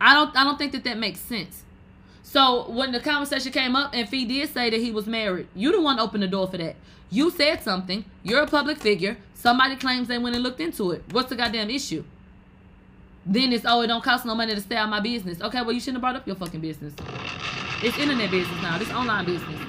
I 0.00 0.14
don't. 0.14 0.36
I 0.36 0.44
don't 0.44 0.58
think 0.58 0.72
that 0.72 0.84
that 0.84 0.98
makes 0.98 1.20
sense. 1.20 1.64
So 2.22 2.70
when 2.70 2.92
the 2.92 3.00
conversation 3.00 3.52
came 3.52 3.74
up 3.74 3.94
and 3.94 4.08
Fee 4.08 4.26
did 4.26 4.52
say 4.52 4.68
that 4.68 4.78
he 4.78 4.90
was 4.90 5.06
married, 5.06 5.48
you 5.54 5.72
the 5.72 5.80
one 5.80 5.98
opened 5.98 6.22
the 6.22 6.28
door 6.28 6.46
for 6.46 6.58
that. 6.58 6.76
You 7.10 7.30
said 7.30 7.62
something. 7.62 8.04
You're 8.22 8.42
a 8.42 8.46
public 8.46 8.78
figure. 8.78 9.16
Somebody 9.34 9.76
claims 9.76 10.08
they 10.08 10.18
went 10.18 10.34
and 10.36 10.42
looked 10.42 10.60
into 10.60 10.90
it. 10.90 11.02
What's 11.10 11.30
the 11.30 11.36
goddamn 11.36 11.70
issue? 11.70 12.04
Then 13.24 13.52
it's 13.52 13.64
oh, 13.66 13.80
it 13.82 13.86
don't 13.86 14.04
cost 14.04 14.26
no 14.26 14.34
money 14.34 14.54
to 14.54 14.60
stay 14.60 14.76
out 14.76 14.88
my 14.88 15.00
business. 15.00 15.40
Okay, 15.40 15.62
well 15.62 15.72
you 15.72 15.80
shouldn't 15.80 15.96
have 15.96 16.02
brought 16.02 16.16
up 16.16 16.26
your 16.26 16.36
fucking 16.36 16.60
business. 16.60 16.92
It's 17.82 17.96
internet 17.98 18.30
business 18.30 18.62
now. 18.62 18.78
This 18.78 18.90
online 18.90 19.24
business. 19.24 19.60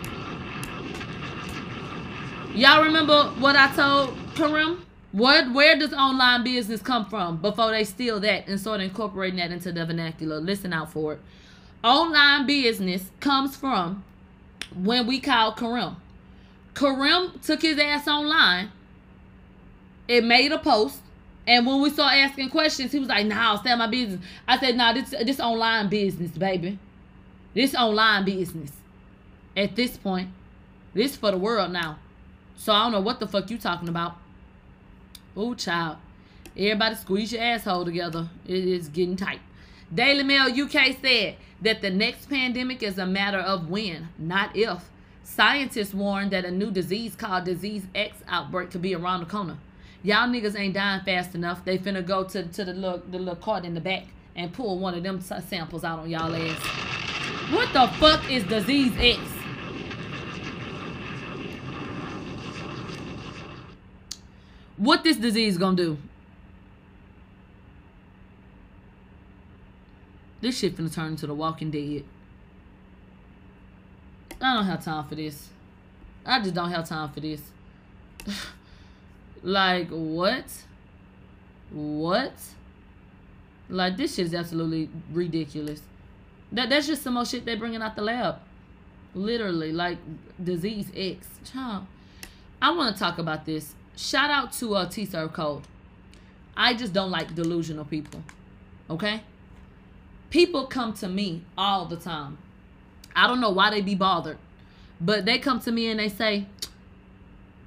Y'all 2.55 2.83
remember 2.83 3.25
what 3.39 3.55
I 3.55 3.73
told 3.73 4.17
Karim? 4.35 4.85
What 5.11 5.53
where 5.53 5.77
does 5.77 5.91
online 5.93 6.43
business 6.43 6.81
come 6.81 7.05
from 7.05 7.37
before 7.37 7.71
they 7.71 7.83
steal 7.83 8.19
that 8.19 8.47
and 8.47 8.59
start 8.59 8.79
incorporating 8.81 9.37
that 9.39 9.51
into 9.51 9.71
the 9.71 9.85
vernacular? 9.85 10.39
Listen 10.39 10.71
out 10.71 10.91
for 10.91 11.13
it. 11.13 11.19
Online 11.83 12.45
business 12.45 13.09
comes 13.19 13.55
from 13.55 14.03
when 14.75 15.07
we 15.07 15.19
called 15.19 15.57
Karim. 15.57 15.95
Karim 16.75 17.39
took 17.41 17.63
his 17.63 17.79
ass 17.79 18.07
online. 18.07 18.71
It 20.07 20.23
made 20.23 20.51
a 20.51 20.59
post. 20.59 20.99
And 21.47 21.65
when 21.65 21.81
we 21.81 21.89
started 21.89 22.19
asking 22.19 22.49
questions, 22.49 22.91
he 22.91 22.99
was 22.99 23.09
like, 23.09 23.25
nah, 23.25 23.57
stay 23.57 23.75
my 23.75 23.87
business. 23.87 24.23
I 24.47 24.59
said, 24.59 24.77
nah, 24.77 24.93
this 24.93 25.09
this 25.09 25.39
online 25.39 25.89
business, 25.89 26.31
baby. 26.31 26.77
This 27.55 27.73
online 27.73 28.25
business. 28.25 28.71
At 29.57 29.75
this 29.75 29.97
point. 29.97 30.29
This 30.93 31.15
for 31.15 31.31
the 31.31 31.37
world 31.37 31.71
now. 31.71 31.97
So 32.57 32.73
I 32.73 32.83
don't 32.83 32.91
know 32.91 33.01
what 33.01 33.19
the 33.19 33.27
fuck 33.27 33.49
you 33.49 33.57
talking 33.57 33.89
about. 33.89 34.17
Oh, 35.41 35.53
child. 35.53 35.95
Everybody 36.57 36.95
squeeze 36.95 37.31
your 37.31 37.41
asshole 37.41 37.85
together. 37.85 38.27
It 38.45 38.65
is 38.65 38.89
getting 38.89 39.15
tight. 39.15 39.39
Daily 39.95 40.23
Mail 40.23 40.51
UK 40.51 40.97
said 41.01 41.37
that 41.61 41.81
the 41.81 41.89
next 41.89 42.29
pandemic 42.29 42.83
is 42.83 42.97
a 42.97 43.05
matter 43.05 43.37
of 43.37 43.69
when, 43.69 44.09
not 44.17 44.53
if. 44.53 44.89
Scientists 45.23 45.93
warn 45.93 46.29
that 46.31 46.43
a 46.43 46.51
new 46.51 46.71
disease 46.71 47.15
called 47.15 47.45
Disease 47.45 47.85
X 47.95 48.17
outbreak 48.27 48.71
could 48.71 48.81
be 48.81 48.93
around 48.93 49.21
the 49.21 49.27
corner. 49.27 49.57
Y'all 50.03 50.27
niggas 50.27 50.59
ain't 50.59 50.73
dying 50.73 51.05
fast 51.05 51.33
enough. 51.35 51.63
They 51.63 51.77
finna 51.77 52.05
go 52.05 52.25
to, 52.25 52.43
to 52.43 52.65
the 52.65 52.73
little 52.73 53.01
the 53.09 53.17
little 53.17 53.37
cart 53.37 53.63
in 53.63 53.73
the 53.75 53.81
back 53.81 54.07
and 54.35 54.51
pull 54.51 54.77
one 54.77 54.93
of 54.93 55.03
them 55.03 55.21
samples 55.21 55.85
out 55.85 55.99
on 55.99 56.09
y'all 56.09 56.35
ass. 56.35 56.59
What 57.53 57.71
the 57.71 57.87
fuck 57.95 58.29
is 58.29 58.43
Disease 58.43 58.91
X? 58.99 59.38
What 64.79 65.03
this 65.03 65.17
disease 65.17 65.57
gonna 65.57 65.75
do? 65.75 65.97
This 70.39 70.57
shit 70.57 70.77
finna 70.77 70.93
turn 70.93 71.07
into 71.07 71.27
the 71.27 71.33
Walking 71.33 71.69
Dead. 71.69 72.05
I 74.41 74.53
don't 74.53 74.63
have 74.63 74.83
time 74.83 75.05
for 75.05 75.15
this. 75.15 75.49
I 76.25 76.39
just 76.39 76.55
don't 76.55 76.71
have 76.71 76.87
time 76.87 77.11
for 77.11 77.19
this. 77.19 77.41
like 79.43 79.89
what? 79.89 80.45
What? 81.71 82.33
Like 83.67 83.97
this 83.97 84.15
shit 84.15 84.27
is 84.27 84.33
absolutely 84.33 84.89
ridiculous. 85.11 85.81
That 86.53 86.69
that's 86.69 86.87
just 86.87 87.03
some 87.03 87.15
more 87.15 87.25
shit 87.25 87.43
they 87.43 87.55
bringing 87.55 87.81
out 87.81 87.97
the 87.97 88.01
lab. 88.01 88.37
Literally, 89.13 89.73
like 89.73 89.97
disease 90.41 90.89
X. 90.95 91.27
Child. 91.43 91.85
I 92.61 92.71
want 92.71 92.95
to 92.95 92.99
talk 92.99 93.17
about 93.17 93.45
this. 93.45 93.75
Shout 94.01 94.29
out 94.29 94.53
to 94.53 94.75
uh, 94.75 94.85
T 94.87 95.05
Serve 95.05 95.33
Code. 95.33 95.63
I 96.55 96.73
just 96.73 96.93
don't 96.93 97.11
like 97.11 97.35
delusional 97.35 97.83
people. 97.83 98.23
Okay? 98.89 99.23
People 100.29 100.67
come 100.67 100.93
to 100.93 101.09
me 101.09 101.43
all 101.57 101.85
the 101.85 101.97
time. 101.97 102.37
I 103.13 103.27
don't 103.27 103.41
know 103.41 103.49
why 103.49 103.71
they 103.71 103.81
be 103.81 103.95
bothered, 103.95 104.37
but 105.01 105.25
they 105.25 105.37
come 105.37 105.59
to 105.59 105.71
me 105.73 105.89
and 105.89 105.99
they 105.99 106.07
say, 106.07 106.45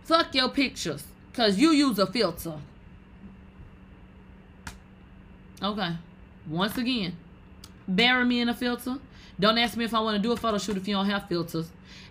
"Fuck 0.05 0.35
your 0.35 0.49
pictures, 0.49 1.05
cause 1.35 1.59
you 1.59 1.71
use 1.71 1.99
a 1.99 2.07
filter." 2.07 2.55
Okay. 5.63 5.97
Once 6.49 6.79
again, 6.79 7.15
bury 7.87 8.25
me 8.25 8.41
in 8.41 8.49
a 8.49 8.55
filter. 8.55 8.97
Don't 9.39 9.59
ask 9.59 9.77
me 9.77 9.85
if 9.85 9.93
I 9.93 10.01
want 10.01 10.17
to 10.17 10.23
do 10.23 10.33
a 10.33 10.37
photo 10.39 10.57
shoot 10.57 10.79
if 10.79 10.89
you 10.89 10.95
don't 10.95 11.11
have 11.11 11.29
filters. 11.29 11.69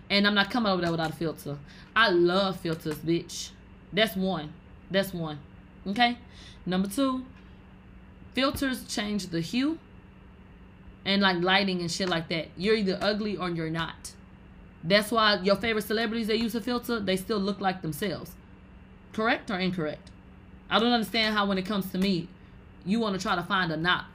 And 0.08 0.28
I'm 0.28 0.34
not 0.34 0.48
coming 0.48 0.70
over 0.70 0.80
there 0.80 0.92
without 0.92 1.10
a 1.10 1.14
filter. 1.14 1.58
I 1.96 2.10
love 2.10 2.60
filters, 2.60 2.98
bitch. 2.98 3.50
That's 3.92 4.16
one. 4.16 4.52
That's 4.90 5.12
one. 5.12 5.38
Okay? 5.86 6.18
Number 6.64 6.88
two, 6.88 7.24
filters 8.34 8.84
change 8.86 9.28
the 9.28 9.40
hue 9.40 9.78
and 11.04 11.20
like 11.22 11.42
lighting 11.42 11.80
and 11.80 11.90
shit 11.90 12.08
like 12.08 12.28
that. 12.28 12.48
You're 12.56 12.76
either 12.76 12.98
ugly 13.00 13.36
or 13.36 13.50
you're 13.50 13.70
not. 13.70 14.12
That's 14.84 15.10
why 15.10 15.36
your 15.42 15.56
favorite 15.56 15.84
celebrities 15.84 16.26
they 16.26 16.36
use 16.36 16.54
a 16.54 16.60
filter, 16.60 17.00
they 17.00 17.16
still 17.16 17.38
look 17.38 17.60
like 17.60 17.82
themselves. 17.82 18.32
Correct 19.12 19.50
or 19.50 19.58
incorrect? 19.58 20.10
I 20.70 20.78
don't 20.78 20.92
understand 20.92 21.34
how 21.36 21.46
when 21.46 21.58
it 21.58 21.66
comes 21.66 21.90
to 21.92 21.98
me, 21.98 22.28
you 22.84 22.98
want 22.98 23.14
to 23.14 23.20
try 23.20 23.36
to 23.36 23.42
find 23.42 23.70
a 23.70 23.76
knock. 23.76 24.06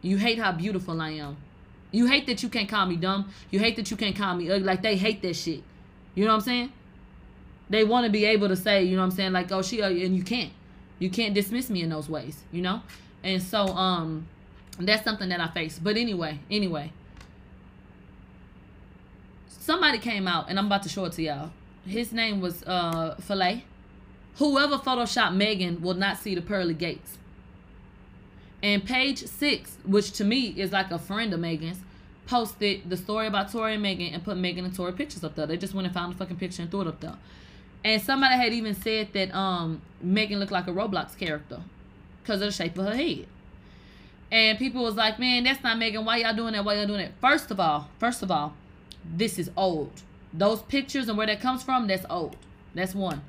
You 0.00 0.16
hate 0.16 0.38
how 0.38 0.52
beautiful 0.52 1.00
I 1.00 1.10
am. 1.10 1.36
You 1.90 2.06
hate 2.06 2.26
that 2.26 2.42
you 2.42 2.48
can't 2.48 2.68
call 2.68 2.86
me 2.86 2.96
dumb. 2.96 3.30
You 3.50 3.58
hate 3.58 3.76
that 3.76 3.90
you 3.90 3.96
can't 3.96 4.16
call 4.16 4.34
me 4.34 4.50
ugly. 4.50 4.64
Like 4.64 4.82
they 4.82 4.96
hate 4.96 5.22
that 5.22 5.36
shit. 5.36 5.62
You 6.14 6.24
know 6.24 6.30
what 6.30 6.36
I'm 6.36 6.40
saying? 6.42 6.72
They 7.70 7.84
want 7.84 8.06
to 8.06 8.10
be 8.10 8.24
able 8.24 8.48
to 8.48 8.56
say, 8.56 8.84
you 8.84 8.96
know 8.96 9.02
what 9.02 9.12
I'm 9.12 9.16
saying, 9.16 9.32
like, 9.32 9.52
oh 9.52 9.62
she 9.62 9.82
ugly, 9.82 10.04
and 10.04 10.16
you 10.16 10.22
can't. 10.22 10.52
You 10.98 11.10
can't 11.10 11.34
dismiss 11.34 11.70
me 11.70 11.82
in 11.82 11.90
those 11.90 12.08
ways, 12.08 12.42
you 12.50 12.62
know? 12.62 12.82
And 13.22 13.42
so 13.42 13.66
um 13.68 14.26
that's 14.78 15.04
something 15.04 15.28
that 15.28 15.40
I 15.40 15.48
face. 15.48 15.78
But 15.78 15.96
anyway, 15.96 16.40
anyway. 16.50 16.92
Somebody 19.48 19.98
came 19.98 20.26
out 20.26 20.48
and 20.48 20.58
I'm 20.58 20.66
about 20.66 20.82
to 20.84 20.88
show 20.88 21.04
it 21.04 21.12
to 21.12 21.22
y'all. 21.22 21.50
His 21.86 22.12
name 22.12 22.40
was 22.40 22.62
uh 22.64 23.16
Filet. 23.20 23.64
Whoever 24.36 24.76
photoshopped 24.76 25.34
Megan 25.34 25.80
will 25.82 25.94
not 25.94 26.16
see 26.16 26.34
the 26.34 26.42
pearly 26.42 26.74
gates. 26.74 27.18
And 28.62 28.84
page 28.84 29.18
six, 29.26 29.76
which 29.84 30.12
to 30.12 30.24
me 30.24 30.48
is 30.48 30.72
like 30.72 30.90
a 30.90 30.98
friend 30.98 31.32
of 31.32 31.40
Megan's, 31.40 31.78
posted 32.26 32.88
the 32.90 32.96
story 32.96 33.26
about 33.26 33.50
Tory 33.50 33.74
and 33.74 33.82
Megan 33.82 34.12
and 34.12 34.22
put 34.24 34.36
Megan 34.36 34.64
and 34.64 34.74
Tory 34.74 34.92
pictures 34.92 35.24
up 35.24 35.34
there. 35.34 35.46
They 35.46 35.56
just 35.56 35.74
went 35.74 35.86
and 35.86 35.94
found 35.94 36.14
the 36.14 36.18
fucking 36.18 36.36
picture 36.36 36.62
and 36.62 36.70
threw 36.70 36.82
it 36.82 36.86
up 36.86 37.00
there. 37.00 37.16
And 37.84 38.02
somebody 38.02 38.34
had 38.34 38.52
even 38.52 38.74
said 38.74 39.12
that 39.12 39.34
um 39.34 39.82
Megan 40.00 40.38
looked 40.38 40.52
like 40.52 40.66
a 40.66 40.72
Roblox 40.72 41.16
character 41.16 41.60
because 42.22 42.40
of 42.40 42.48
the 42.48 42.52
shape 42.52 42.76
of 42.78 42.86
her 42.86 42.94
head. 42.94 43.26
And 44.30 44.58
people 44.58 44.82
was 44.82 44.94
like, 44.94 45.18
man, 45.18 45.44
that's 45.44 45.62
not 45.62 45.78
Megan. 45.78 46.04
Why 46.04 46.18
y'all 46.18 46.34
doing 46.34 46.52
that? 46.52 46.64
Why 46.64 46.74
y'all 46.74 46.86
doing 46.86 47.00
that? 47.00 47.12
First 47.20 47.50
of 47.50 47.58
all, 47.58 47.88
first 47.98 48.22
of 48.22 48.30
all, 48.30 48.54
this 49.04 49.38
is 49.38 49.50
old. 49.56 50.02
Those 50.32 50.60
pictures 50.62 51.08
and 51.08 51.16
where 51.16 51.26
that 51.26 51.40
comes 51.40 51.62
from, 51.62 51.86
that's 51.86 52.04
old. 52.10 52.36
That's 52.74 52.94
one. 52.94 53.22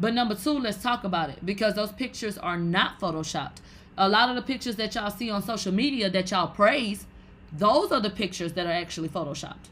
But 0.00 0.14
number 0.14 0.34
two, 0.34 0.58
let's 0.58 0.82
talk 0.82 1.04
about 1.04 1.30
it 1.30 1.44
because 1.44 1.74
those 1.74 1.92
pictures 1.92 2.38
are 2.38 2.56
not 2.56 2.98
photoshopped. 3.00 3.58
A 3.98 4.08
lot 4.08 4.28
of 4.28 4.36
the 4.36 4.42
pictures 4.42 4.76
that 4.76 4.94
y'all 4.94 5.10
see 5.10 5.30
on 5.30 5.42
social 5.42 5.72
media 5.72 6.10
that 6.10 6.30
y'all 6.30 6.48
praise, 6.48 7.06
those 7.52 7.92
are 7.92 8.00
the 8.00 8.10
pictures 8.10 8.52
that 8.54 8.66
are 8.66 8.72
actually 8.72 9.08
photoshopped. 9.08 9.68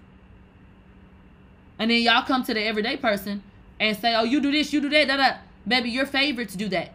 And 1.78 1.90
then 1.90 2.02
y'all 2.02 2.24
come 2.24 2.42
to 2.44 2.54
the 2.54 2.62
everyday 2.62 2.96
person 2.96 3.42
and 3.80 3.96
say, 3.96 4.14
"Oh, 4.14 4.24
you 4.24 4.40
do 4.40 4.50
this, 4.50 4.72
you 4.72 4.80
do 4.80 4.88
that, 4.90 5.08
da 5.08 5.16
da." 5.16 5.36
Baby, 5.66 5.90
your 5.90 6.06
favorites 6.06 6.54
do 6.54 6.68
that. 6.68 6.92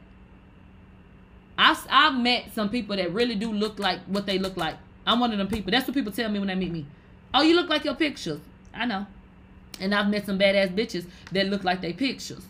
I've 1.58 1.86
I've 1.90 2.18
met 2.18 2.54
some 2.54 2.70
people 2.70 2.96
that 2.96 3.12
really 3.14 3.36
do 3.36 3.52
look 3.52 3.80
like 3.80 4.00
what 4.06 4.26
they 4.26 4.40
look 4.40 4.56
like. 4.58 4.76
I'm 5.06 5.20
one 5.20 5.32
of 5.32 5.38
them 5.38 5.48
people. 5.48 5.72
That's 5.72 5.88
what 5.88 5.94
people 5.94 6.12
tell 6.12 6.30
me 6.30 6.40
when 6.40 6.48
they 6.48 6.56
meet 6.56 6.72
me. 6.72 6.86
Oh, 7.34 7.42
you 7.42 7.56
look 7.56 7.70
like 7.70 7.84
your 7.84 7.96
pictures. 7.96 8.40
I 8.74 8.86
know. 8.86 9.06
And 9.80 9.94
I've 9.94 10.10
met 10.10 10.26
some 10.26 10.38
badass 10.38 10.74
bitches 10.74 11.06
that 11.32 11.48
look 11.48 11.64
like 11.64 11.82
they 11.82 11.94
pictures. 11.94 12.46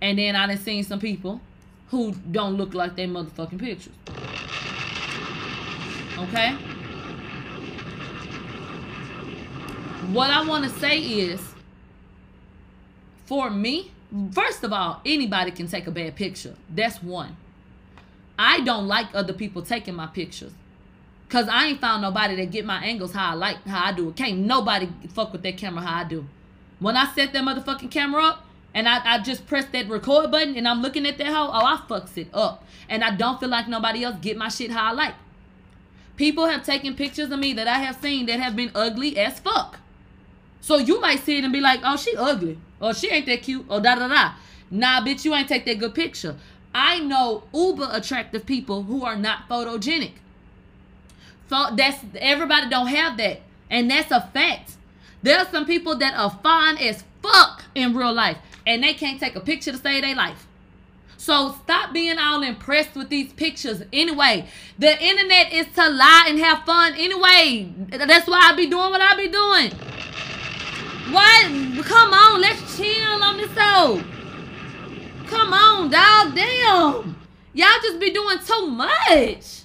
And 0.00 0.18
then 0.18 0.34
I 0.34 0.46
done 0.46 0.58
seen 0.58 0.82
some 0.82 0.98
people 0.98 1.40
who 1.88 2.12
don't 2.12 2.56
look 2.56 2.74
like 2.74 2.96
they 2.96 3.06
motherfucking 3.06 3.60
pictures. 3.60 3.92
Okay? 6.18 6.52
What 10.12 10.30
I 10.30 10.44
want 10.44 10.64
to 10.64 10.70
say 10.80 10.98
is, 10.98 11.40
for 13.32 13.48
me, 13.48 13.90
first 14.32 14.62
of 14.62 14.74
all, 14.74 15.00
anybody 15.06 15.50
can 15.52 15.66
take 15.66 15.86
a 15.86 15.90
bad 15.90 16.14
picture. 16.16 16.54
That's 16.68 17.02
one. 17.02 17.34
I 18.38 18.60
don't 18.60 18.86
like 18.86 19.06
other 19.14 19.32
people 19.32 19.62
taking 19.62 19.94
my 19.94 20.06
pictures. 20.06 20.52
Cause 21.30 21.48
I 21.48 21.68
ain't 21.68 21.80
found 21.80 22.02
nobody 22.02 22.36
that 22.36 22.50
get 22.50 22.66
my 22.66 22.84
angles 22.84 23.14
how 23.14 23.30
I 23.30 23.32
like 23.32 23.66
how 23.66 23.86
I 23.86 23.92
do 23.92 24.10
it. 24.10 24.16
Can't 24.16 24.40
nobody 24.40 24.86
fuck 25.14 25.32
with 25.32 25.42
that 25.44 25.56
camera 25.56 25.82
how 25.82 26.00
I 26.00 26.04
do. 26.04 26.26
When 26.78 26.94
I 26.94 27.06
set 27.14 27.32
that 27.32 27.42
motherfucking 27.42 27.90
camera 27.90 28.22
up 28.22 28.44
and 28.74 28.86
I, 28.86 29.00
I 29.14 29.18
just 29.20 29.46
press 29.46 29.64
that 29.72 29.88
record 29.88 30.30
button 30.30 30.54
and 30.54 30.68
I'm 30.68 30.82
looking 30.82 31.06
at 31.06 31.16
that 31.16 31.28
hoe, 31.28 31.48
oh 31.50 31.64
I 31.64 31.80
fucks 31.88 32.18
it 32.18 32.28
up. 32.34 32.66
And 32.90 33.02
I 33.02 33.16
don't 33.16 33.40
feel 33.40 33.48
like 33.48 33.66
nobody 33.66 34.04
else 34.04 34.16
get 34.20 34.36
my 34.36 34.50
shit 34.50 34.70
how 34.70 34.90
I 34.90 34.92
like. 34.92 35.14
People 36.16 36.48
have 36.48 36.66
taken 36.66 36.94
pictures 36.96 37.30
of 37.30 37.38
me 37.38 37.54
that 37.54 37.66
I 37.66 37.78
have 37.78 37.96
seen 38.02 38.26
that 38.26 38.38
have 38.40 38.54
been 38.54 38.72
ugly 38.74 39.16
as 39.16 39.40
fuck. 39.40 39.78
So 40.60 40.76
you 40.76 41.00
might 41.00 41.20
see 41.20 41.38
it 41.38 41.44
and 41.44 41.52
be 41.52 41.62
like, 41.62 41.80
oh, 41.82 41.96
she 41.96 42.14
ugly. 42.14 42.58
Or 42.82 42.92
she 42.92 43.08
ain't 43.08 43.26
that 43.26 43.42
cute. 43.42 43.64
Or 43.68 43.80
da 43.80 43.94
da 43.94 44.08
da. 44.08 44.32
Nah, 44.70 45.00
bitch, 45.00 45.24
you 45.24 45.34
ain't 45.34 45.48
take 45.48 45.64
that 45.66 45.78
good 45.78 45.94
picture. 45.94 46.36
I 46.74 46.98
know 46.98 47.44
uber 47.54 47.88
attractive 47.90 48.44
people 48.44 48.82
who 48.82 49.04
are 49.04 49.16
not 49.16 49.48
photogenic. 49.48 50.12
So 51.48 51.66
that's 51.76 51.98
everybody 52.18 52.68
don't 52.68 52.88
have 52.88 53.16
that. 53.18 53.42
And 53.70 53.90
that's 53.90 54.10
a 54.10 54.20
fact. 54.32 54.72
There 55.22 55.38
are 55.38 55.46
some 55.46 55.66
people 55.66 55.96
that 55.96 56.14
are 56.14 56.38
fine 56.42 56.78
as 56.78 57.04
fuck 57.22 57.64
in 57.74 57.94
real 57.94 58.12
life. 58.12 58.38
And 58.66 58.82
they 58.82 58.94
can't 58.94 59.20
take 59.20 59.36
a 59.36 59.40
picture 59.40 59.72
to 59.72 59.78
save 59.78 60.02
their 60.02 60.14
life. 60.14 60.46
So 61.22 61.54
stop 61.62 61.92
being 61.92 62.18
all 62.18 62.42
impressed 62.42 62.96
with 62.96 63.08
these 63.08 63.32
pictures 63.32 63.82
anyway. 63.92 64.48
The 64.78 65.00
internet 65.00 65.52
is 65.52 65.66
to 65.76 65.88
lie 65.88 66.26
and 66.28 66.38
have 66.40 66.64
fun 66.64 66.94
anyway. 66.96 67.72
That's 67.90 68.26
why 68.26 68.50
I 68.50 68.56
be 68.56 68.66
doing 68.66 68.90
what 68.90 69.00
I 69.00 69.14
be 69.16 69.28
doing. 69.28 69.72
What? 71.12 71.84
Come 71.84 72.12
on, 72.12 72.40
let's 72.40 72.76
chill 72.76 73.22
on 73.22 73.36
this 73.36 73.52
show. 73.54 74.02
Come 75.26 75.52
on, 75.52 75.90
dog. 75.90 76.34
Damn. 76.34 77.16
Y'all 77.52 77.80
just 77.82 78.00
be 78.00 78.10
doing 78.10 78.38
too 78.38 78.66
much. 78.66 79.62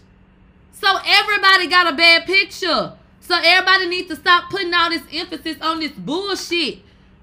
So 0.74 1.00
everybody 1.06 1.68
got 1.68 1.92
a 1.92 1.96
bad 1.96 2.26
picture. 2.26 2.94
So 3.22 3.36
everybody 3.44 3.88
needs 3.88 4.10
to 4.10 4.16
stop 4.16 4.50
putting 4.50 4.74
all 4.74 4.90
this 4.90 5.04
emphasis 5.12 5.58
on 5.62 5.80
this 5.80 5.92
bullshit. 5.92 6.80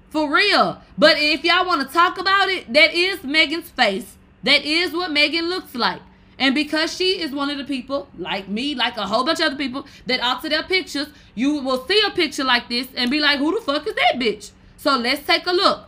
For 0.09 0.31
real. 0.31 0.81
But 0.97 1.17
if 1.19 1.43
y'all 1.43 1.65
want 1.65 1.87
to 1.87 1.93
talk 1.93 2.17
about 2.17 2.49
it, 2.49 2.71
that 2.73 2.93
is 2.93 3.23
Megan's 3.23 3.69
face. 3.69 4.15
That 4.43 4.63
is 4.63 4.93
what 4.93 5.11
Megan 5.11 5.49
looks 5.49 5.75
like. 5.75 6.01
And 6.37 6.53
because 6.53 6.95
she 6.95 7.21
is 7.21 7.31
one 7.31 7.49
of 7.49 7.57
the 7.57 7.63
people, 7.63 8.09
like 8.17 8.47
me, 8.47 8.75
like 8.75 8.97
a 8.97 9.07
whole 9.07 9.23
bunch 9.23 9.39
of 9.39 9.47
other 9.47 9.55
people, 9.55 9.85
that 10.05 10.19
alter 10.19 10.49
their 10.49 10.63
pictures, 10.63 11.07
you 11.33 11.61
will 11.61 11.85
see 11.87 12.01
a 12.05 12.11
picture 12.11 12.43
like 12.43 12.67
this 12.67 12.87
and 12.95 13.09
be 13.09 13.19
like, 13.19 13.39
who 13.39 13.57
the 13.57 13.61
fuck 13.61 13.87
is 13.87 13.95
that 13.95 14.15
bitch? 14.15 14.51
So 14.77 14.97
let's 14.97 15.25
take 15.25 15.47
a 15.47 15.51
look. 15.51 15.85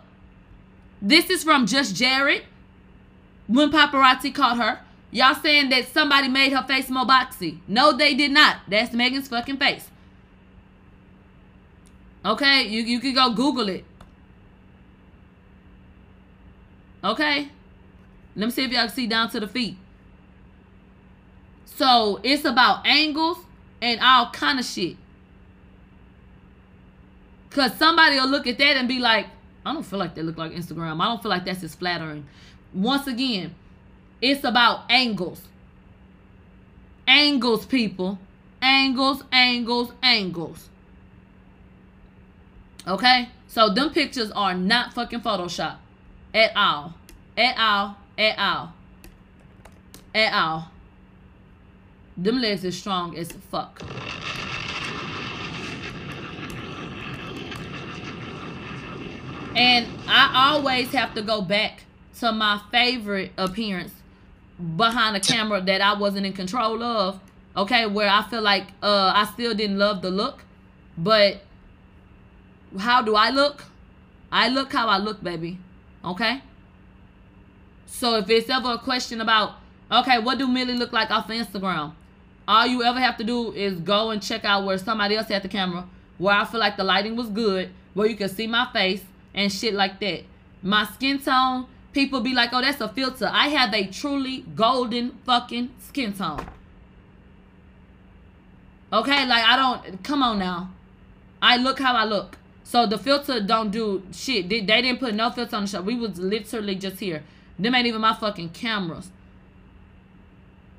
This 1.01 1.29
is 1.29 1.43
from 1.43 1.65
Just 1.67 1.95
Jared 1.95 2.43
when 3.47 3.71
paparazzi 3.71 4.33
caught 4.33 4.57
her. 4.57 4.79
Y'all 5.11 5.35
saying 5.35 5.69
that 5.69 5.87
somebody 5.87 6.27
made 6.27 6.53
her 6.53 6.63
face 6.63 6.89
more 6.89 7.05
boxy. 7.05 7.59
No, 7.67 7.91
they 7.95 8.13
did 8.13 8.31
not. 8.31 8.57
That's 8.67 8.93
Megan's 8.93 9.27
fucking 9.27 9.57
face. 9.57 9.89
Okay, 12.25 12.63
you, 12.63 12.81
you 12.83 12.99
can 12.99 13.13
go 13.13 13.33
Google 13.33 13.69
it. 13.69 13.85
Okay? 17.03 17.49
Let 18.35 18.45
me 18.45 18.51
see 18.51 18.65
if 18.65 18.71
y'all 18.71 18.85
can 18.87 18.95
see 18.95 19.07
down 19.07 19.29
to 19.29 19.39
the 19.39 19.47
feet. 19.47 19.77
So 21.75 22.19
it's 22.23 22.45
about 22.45 22.87
angles 22.87 23.37
and 23.81 23.99
all 24.01 24.31
kind 24.31 24.59
of 24.59 24.65
shit. 24.65 24.97
Cause 27.51 27.75
somebody 27.75 28.17
will 28.17 28.27
look 28.27 28.47
at 28.47 28.57
that 28.57 28.77
and 28.77 28.87
be 28.87 28.99
like, 28.99 29.27
I 29.65 29.73
don't 29.73 29.83
feel 29.83 29.99
like 29.99 30.15
they 30.15 30.21
look 30.21 30.37
like 30.37 30.51
Instagram. 30.53 31.01
I 31.01 31.05
don't 31.05 31.21
feel 31.21 31.29
like 31.29 31.45
that's 31.45 31.63
as 31.63 31.75
flattering. 31.75 32.25
Once 32.73 33.07
again, 33.07 33.53
it's 34.21 34.43
about 34.43 34.81
angles. 34.89 35.41
Angles, 37.07 37.65
people. 37.65 38.19
Angles, 38.61 39.23
angles, 39.31 39.91
angles. 40.01 40.69
Okay? 42.87 43.29
So 43.47 43.73
them 43.73 43.91
pictures 43.91 44.31
are 44.31 44.53
not 44.53 44.93
fucking 44.93 45.21
Photoshop. 45.21 45.77
At 46.33 46.55
all. 46.55 46.93
At 47.37 47.57
all. 47.57 47.97
At 48.17 48.37
all. 48.37 48.73
At 50.13 50.33
all. 50.33 50.71
Them 52.17 52.41
legs 52.41 52.63
is 52.63 52.77
strong 52.77 53.15
as 53.15 53.31
fuck. 53.31 53.81
And 59.55 59.87
I 60.07 60.51
always 60.51 60.91
have 60.93 61.13
to 61.15 61.21
go 61.21 61.41
back 61.41 61.83
to 62.19 62.31
my 62.31 62.61
favorite 62.71 63.31
appearance 63.37 63.91
behind 64.75 65.15
a 65.15 65.19
camera 65.19 65.61
that 65.61 65.81
I 65.81 65.93
wasn't 65.93 66.25
in 66.25 66.33
control 66.33 66.81
of. 66.83 67.19
Okay, 67.55 67.85
where 67.87 68.09
I 68.09 68.23
feel 68.23 68.41
like 68.41 68.67
uh 68.83 69.11
I 69.15 69.25
still 69.33 69.53
didn't 69.53 69.79
love 69.79 70.01
the 70.01 70.11
look, 70.11 70.43
but 70.97 71.41
how 72.77 73.01
do 73.01 73.15
I 73.15 73.29
look? 73.29 73.63
I 74.31 74.49
look 74.49 74.73
how 74.73 74.87
I 74.87 74.97
look, 74.97 75.23
baby. 75.23 75.59
Okay? 76.03 76.41
So 77.85 78.15
if 78.17 78.29
it's 78.29 78.49
ever 78.49 78.73
a 78.73 78.77
question 78.77 79.21
about, 79.21 79.53
okay, 79.91 80.19
what 80.19 80.37
do 80.37 80.47
Millie 80.47 80.73
look 80.75 80.93
like 80.93 81.09
off 81.09 81.29
of 81.29 81.35
Instagram? 81.35 81.93
All 82.47 82.65
you 82.65 82.83
ever 82.83 82.99
have 82.99 83.17
to 83.17 83.23
do 83.23 83.51
is 83.51 83.79
go 83.79 84.11
and 84.11 84.21
check 84.21 84.45
out 84.45 84.65
where 84.65 84.77
somebody 84.77 85.15
else 85.15 85.27
had 85.27 85.43
the 85.43 85.49
camera, 85.49 85.85
where 86.17 86.35
I 86.35 86.45
feel 86.45 86.59
like 86.59 86.77
the 86.77 86.83
lighting 86.83 87.15
was 87.15 87.27
good, 87.27 87.71
where 87.93 88.07
you 88.07 88.15
can 88.15 88.29
see 88.29 88.47
my 88.47 88.69
face 88.71 89.03
and 89.33 89.51
shit 89.51 89.73
like 89.73 89.99
that. 89.99 90.23
My 90.63 90.85
skin 90.85 91.19
tone, 91.19 91.67
people 91.91 92.21
be 92.21 92.33
like, 92.33 92.51
oh, 92.53 92.61
that's 92.61 92.79
a 92.79 92.87
filter. 92.87 93.29
I 93.31 93.49
have 93.49 93.73
a 93.73 93.85
truly 93.87 94.45
golden 94.55 95.11
fucking 95.25 95.71
skin 95.79 96.13
tone. 96.13 96.45
Okay, 98.93 99.27
like 99.27 99.43
I 99.43 99.55
don't, 99.57 100.03
come 100.03 100.23
on 100.23 100.39
now. 100.39 100.71
I 101.41 101.57
look 101.57 101.79
how 101.79 101.93
I 101.93 102.05
look. 102.05 102.37
So 102.63 102.85
the 102.85 102.97
filter 102.97 103.41
don't 103.41 103.71
do 103.71 104.03
shit. 104.11 104.47
They, 104.47 104.61
they 104.61 104.81
didn't 104.81 104.99
put 104.99 105.13
no 105.13 105.29
filter 105.31 105.55
on 105.55 105.63
the 105.63 105.67
show. 105.67 105.81
We 105.81 105.95
was 105.95 106.17
literally 106.17 106.75
just 106.75 106.99
here. 106.99 107.23
Them 107.59 107.75
ain't 107.75 107.87
even 107.87 108.01
my 108.01 108.13
fucking 108.13 108.49
cameras. 108.49 109.09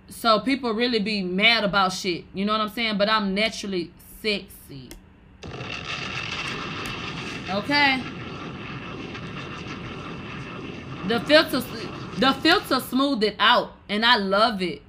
So 0.08 0.40
people 0.40 0.72
really 0.72 0.98
be 0.98 1.22
mad 1.22 1.64
about 1.64 1.92
shit. 1.92 2.24
You 2.34 2.44
know 2.44 2.52
what 2.52 2.60
I'm 2.60 2.70
saying? 2.70 2.98
But 2.98 3.08
I'm 3.08 3.34
naturally 3.34 3.90
sexy. 4.22 4.88
Okay. 7.50 8.02
The 11.06 11.20
filter 11.20 11.60
the 12.18 12.32
filter 12.32 12.80
smoothed 12.80 13.22
it 13.22 13.36
out 13.38 13.72
and 13.88 14.04
I 14.04 14.16
love 14.16 14.60
it. 14.60 14.82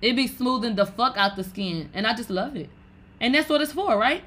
It 0.00 0.14
be 0.14 0.26
smoothing 0.26 0.76
the 0.76 0.86
fuck 0.86 1.16
out 1.16 1.36
the 1.36 1.42
skin 1.42 1.90
and 1.94 2.06
I 2.06 2.14
just 2.14 2.30
love 2.30 2.54
it. 2.54 2.68
And 3.20 3.34
that's 3.34 3.48
what 3.48 3.60
it's 3.60 3.72
for, 3.72 3.98
right? 3.98 4.22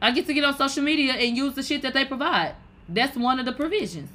I 0.00 0.10
get 0.10 0.26
to 0.26 0.34
get 0.34 0.44
on 0.44 0.56
social 0.56 0.82
media 0.82 1.14
and 1.14 1.36
use 1.36 1.54
the 1.54 1.62
shit 1.62 1.82
that 1.82 1.94
they 1.94 2.04
provide. 2.04 2.54
That's 2.88 3.16
one 3.16 3.40
of 3.40 3.46
the 3.46 3.52
provisions. 3.52 4.10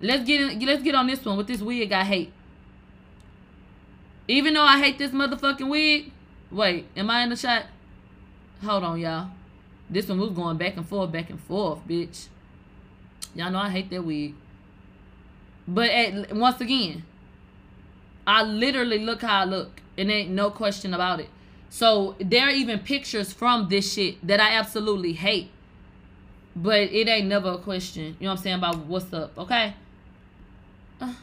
Let's 0.00 0.24
get 0.24 0.40
in, 0.40 0.64
let's 0.64 0.82
get 0.82 0.94
on 0.94 1.06
this 1.06 1.22
one 1.24 1.36
with 1.36 1.48
this 1.48 1.60
wig 1.60 1.92
I 1.92 2.04
hate. 2.04 2.32
Even 4.30 4.54
though 4.54 4.62
I 4.62 4.78
hate 4.78 4.96
this 4.96 5.10
motherfucking 5.10 5.68
wig. 5.68 6.12
Wait, 6.52 6.86
am 6.96 7.10
I 7.10 7.22
in 7.22 7.30
the 7.30 7.36
shot? 7.36 7.64
Hold 8.62 8.84
on, 8.84 9.00
y'all. 9.00 9.28
This 9.88 10.08
one 10.08 10.20
was 10.20 10.30
going 10.30 10.56
back 10.56 10.76
and 10.76 10.86
forth, 10.86 11.10
back 11.10 11.30
and 11.30 11.40
forth, 11.40 11.80
bitch. 11.86 12.28
Y'all 13.34 13.50
know 13.50 13.58
I 13.58 13.70
hate 13.70 13.90
that 13.90 14.04
wig. 14.04 14.34
But 15.66 15.90
at, 15.90 16.32
once 16.32 16.60
again, 16.60 17.02
I 18.24 18.44
literally 18.44 19.00
look 19.00 19.22
how 19.22 19.40
I 19.40 19.44
look. 19.44 19.80
And 19.98 20.12
ain't 20.12 20.30
no 20.30 20.50
question 20.50 20.94
about 20.94 21.18
it. 21.18 21.28
So 21.68 22.14
there 22.20 22.46
are 22.46 22.50
even 22.50 22.78
pictures 22.78 23.32
from 23.32 23.68
this 23.68 23.92
shit 23.92 24.24
that 24.24 24.38
I 24.38 24.52
absolutely 24.52 25.14
hate. 25.14 25.50
But 26.54 26.82
it 26.82 27.08
ain't 27.08 27.26
never 27.26 27.50
a 27.50 27.58
question. 27.58 28.16
You 28.20 28.26
know 28.26 28.30
what 28.30 28.38
I'm 28.38 28.42
saying 28.44 28.58
about 28.58 28.86
what's 28.86 29.12
up, 29.12 29.36
okay? 29.36 29.74
Uh. 31.00 31.14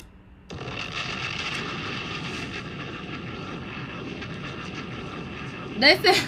They 5.79 5.97
said 5.97 6.23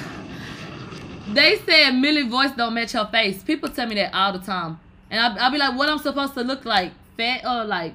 they 1.34 1.58
said 1.60 1.92
Millie 1.92 2.28
voice 2.28 2.52
don't 2.52 2.74
match 2.74 2.92
her 2.94 3.08
face. 3.12 3.44
People 3.44 3.70
tell 3.70 3.88
me 3.88 3.96
that 3.96 4.14
all 4.14 4.34
the 4.34 4.40
time, 4.40 4.80
and 5.10 5.20
I 5.20 5.48
I 5.48 5.50
be 5.50 5.58
like, 5.58 5.78
what 5.78 5.90
I'm 5.90 6.00
supposed 6.00 6.34
to 6.36 6.42
look 6.42 6.66
like? 6.66 6.92
Fat 7.18 7.44
or 7.46 7.66
like? 7.66 7.94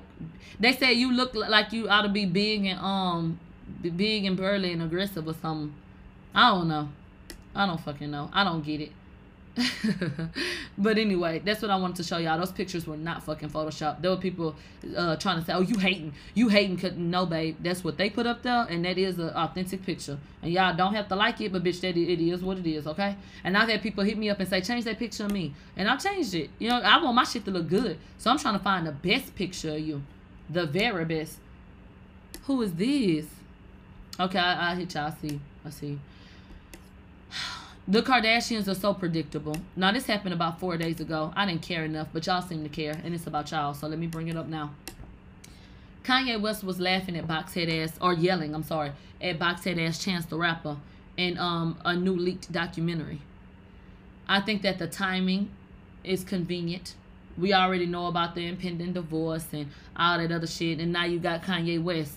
They 0.60 0.72
say 0.72 0.93
you 0.93 1.12
look 1.12 1.35
like 1.35 1.72
you 1.72 1.89
ought 1.89 2.02
to 2.02 2.09
be 2.09 2.26
big 2.26 2.64
and 2.66 2.78
um 2.81 3.39
big 3.82 4.24
and 4.24 4.36
burly 4.36 4.72
and 4.72 4.82
aggressive 4.82 5.26
or 5.26 5.35
something. 5.35 5.74
I 6.35 6.51
don't 6.51 6.68
know. 6.68 6.89
I 7.55 7.66
don't 7.66 7.81
fucking 7.81 8.10
know. 8.10 8.31
I 8.32 8.44
don't 8.44 8.64
get 8.64 8.81
it. 8.81 8.93
but 10.78 10.98
anyway, 10.98 11.40
that's 11.44 11.62
what 11.62 11.70
I 11.70 11.76
wanted 11.76 11.97
to 11.97 12.02
show 12.02 12.18
y'all. 12.18 12.39
Those 12.39 12.51
pictures 12.51 12.86
were 12.86 12.97
not 12.97 13.22
fucking 13.22 13.51
Photoshop. 13.51 14.02
There 14.02 14.10
were 14.10 14.16
people 14.16 14.56
uh, 14.97 15.14
trying 15.16 15.39
to 15.39 15.47
say, 15.47 15.52
"Oh, 15.52 15.60
you 15.60 15.78
hating? 15.78 16.12
You 16.35 16.48
hating?" 16.48 16.76
Cause 16.78 16.93
no, 16.97 17.24
babe, 17.24 17.56
that's 17.60 17.85
what 17.85 17.97
they 17.97 18.10
put 18.10 18.26
up 18.26 18.43
there, 18.43 18.66
and 18.68 18.85
that 18.85 18.98
is 18.98 19.18
an 19.18 19.28
authentic 19.31 19.85
picture. 19.86 20.18
And 20.43 20.52
y'all 20.52 20.74
don't 20.74 20.94
have 20.94 21.09
to 21.09 21.16
like 21.16 21.40
it, 21.40 21.52
but 21.52 21.62
bitch, 21.62 21.81
that 21.82 21.97
it 21.97 22.20
is 22.20 22.43
what 22.43 22.59
it 22.59 22.66
is, 22.66 22.86
okay? 22.86 23.16
And 23.44 23.56
I've 23.56 23.68
had 23.68 23.81
people 23.81 24.02
hit 24.02 24.18
me 24.18 24.28
up 24.28 24.40
and 24.40 24.48
say, 24.48 24.60
"Change 24.60 24.85
that 24.86 24.98
picture 24.98 25.24
of 25.24 25.31
me," 25.31 25.55
and 25.76 25.89
I 25.89 25.97
changed 25.97 26.35
it. 26.35 26.51
You 26.59 26.70
know, 26.70 26.81
I 26.81 27.01
want 27.02 27.14
my 27.14 27.24
shit 27.24 27.44
to 27.44 27.52
look 27.52 27.68
good, 27.68 27.97
so 28.18 28.31
I'm 28.31 28.39
trying 28.39 28.59
to 28.59 28.64
find 28.64 28.86
the 28.86 28.93
best 28.93 29.36
picture 29.36 29.70
of 29.70 29.81
you, 29.81 30.02
the 30.51 30.66
very 30.66 31.05
best. 31.05 31.39
Who 32.47 32.60
is 32.62 32.74
this? 32.74 33.26
Okay, 34.18 34.39
I, 34.39 34.72
I 34.72 34.74
hit 34.74 34.94
y'all. 34.94 35.06
I 35.06 35.28
see. 35.28 35.40
I 35.64 35.70
see. 35.70 35.98
The 37.86 38.01
Kardashians 38.01 38.66
are 38.66 38.74
so 38.74 38.94
predictable. 38.94 39.59
Now, 39.77 39.93
this 39.93 40.06
happened 40.06 40.32
about 40.32 40.59
four 40.59 40.78
days 40.78 41.01
ago. 41.01 41.35
I 41.36 41.44
didn't 41.44 41.61
care 41.61 41.85
enough, 41.85 42.09
but 42.15 42.27
y'all 42.27 42.40
seem 42.40 42.62
to 42.62 42.70
care, 42.70 42.98
and 43.05 43.15
it's 43.15 43.27
about 43.27 43.51
y'all, 43.51 43.74
so 43.74 43.86
let 43.86 43.98
me 43.98 44.06
bring 44.06 44.28
it 44.28 44.36
up 44.36 44.47
now. 44.47 44.70
Kanye 46.02 46.40
West 46.40 46.65
was 46.65 46.81
laughing 46.81 47.15
at 47.19 47.28
Boxhead 47.28 47.70
ass, 47.82 47.98
or 48.01 48.15
yelling, 48.15 48.55
I'm 48.55 48.62
sorry, 48.62 48.93
at 49.20 49.39
Boxhead 49.39 49.78
ass 49.86 50.02
Chance 50.02 50.24
the 50.27 50.39
Rapper 50.39 50.78
in 51.19 51.36
um, 51.36 51.77
a 51.85 51.94
new 51.94 52.16
leaked 52.16 52.51
documentary. 52.51 53.20
I 54.27 54.40
think 54.40 54.62
that 54.62 54.78
the 54.78 54.86
timing 54.86 55.51
is 56.05 56.24
convenient. 56.24 56.94
We 57.36 57.52
already 57.52 57.85
know 57.85 58.06
about 58.06 58.35
the 58.35 58.47
impending 58.47 58.94
divorce 58.94 59.47
and 59.52 59.69
all 59.94 60.16
that 60.16 60.32
other 60.32 60.47
shit, 60.47 60.81
and 60.81 60.90
now 60.90 61.05
you 61.05 61.19
got 61.19 61.43
Kanye 61.43 61.82
West 61.82 62.15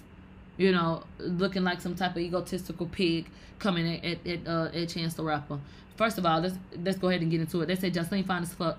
you 0.57 0.71
know, 0.71 1.03
looking 1.19 1.63
like 1.63 1.81
some 1.81 1.95
type 1.95 2.11
of 2.11 2.17
egotistical 2.17 2.87
pig 2.87 3.27
coming 3.59 3.95
at 3.97 4.03
at, 4.03 4.27
at, 4.27 4.47
uh, 4.47 4.69
at 4.73 4.89
Chance 4.89 5.13
the 5.13 5.23
Rapper. 5.23 5.59
First 5.95 6.17
of 6.17 6.25
all, 6.25 6.39
let's 6.39 6.55
let's 6.83 6.97
go 6.97 7.09
ahead 7.09 7.21
and 7.21 7.31
get 7.31 7.41
into 7.41 7.61
it. 7.61 7.67
They 7.67 7.75
say 7.75 7.89
Jocelyn 7.89 8.23
fine 8.23 8.43
as 8.43 8.53
fuck. 8.53 8.77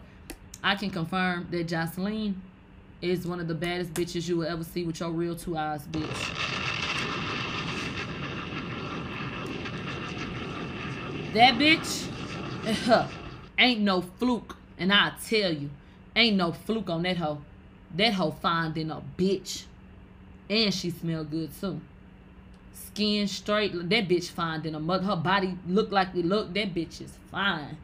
I 0.63 0.75
can 0.75 0.91
confirm 0.91 1.47
that 1.51 1.65
Jocelyn 1.65 2.41
is 3.01 3.27
one 3.27 3.39
of 3.39 3.47
the 3.47 3.55
baddest 3.55 3.95
bitches 3.95 4.29
you 4.29 4.39
will 4.39 4.47
ever 4.47 4.65
see 4.65 4.85
with 4.85 4.99
your 5.01 5.11
real 5.11 5.37
two 5.37 5.57
eyes, 5.57 5.87
bitch. 5.87 6.69
That 11.35 11.55
bitch 11.55 13.09
ain't 13.59 13.81
no 13.83 14.01
fluke, 14.01 14.57
and 14.79 14.93
I 14.93 15.13
tell 15.25 15.53
you, 15.53 15.71
ain't 16.17 16.37
no 16.37 16.53
fluke 16.53 16.91
on 16.91 17.03
that 17.03 17.19
hoe. 17.19 17.43
That 17.97 18.15
hoe 18.15 18.35
than 18.43 18.91
a 18.91 19.03
bitch. 19.17 19.65
And 20.51 20.73
she 20.73 20.91
smell 20.91 21.25
good 21.25 21.51
too. 21.61 21.81
Skin 22.73 23.29
straight. 23.29 23.73
That 23.73 24.09
bitch 24.09 24.31
fine 24.31 24.63
than 24.63 24.75
a 24.75 24.81
mother. 24.81 25.05
Her 25.05 25.17
body 25.17 25.57
look 25.69 25.91
like 25.91 26.15
it 26.15 26.25
look. 26.25 26.53
That 26.55 26.75
bitch 26.75 27.01
is 27.01 27.13
fine. 27.31 27.77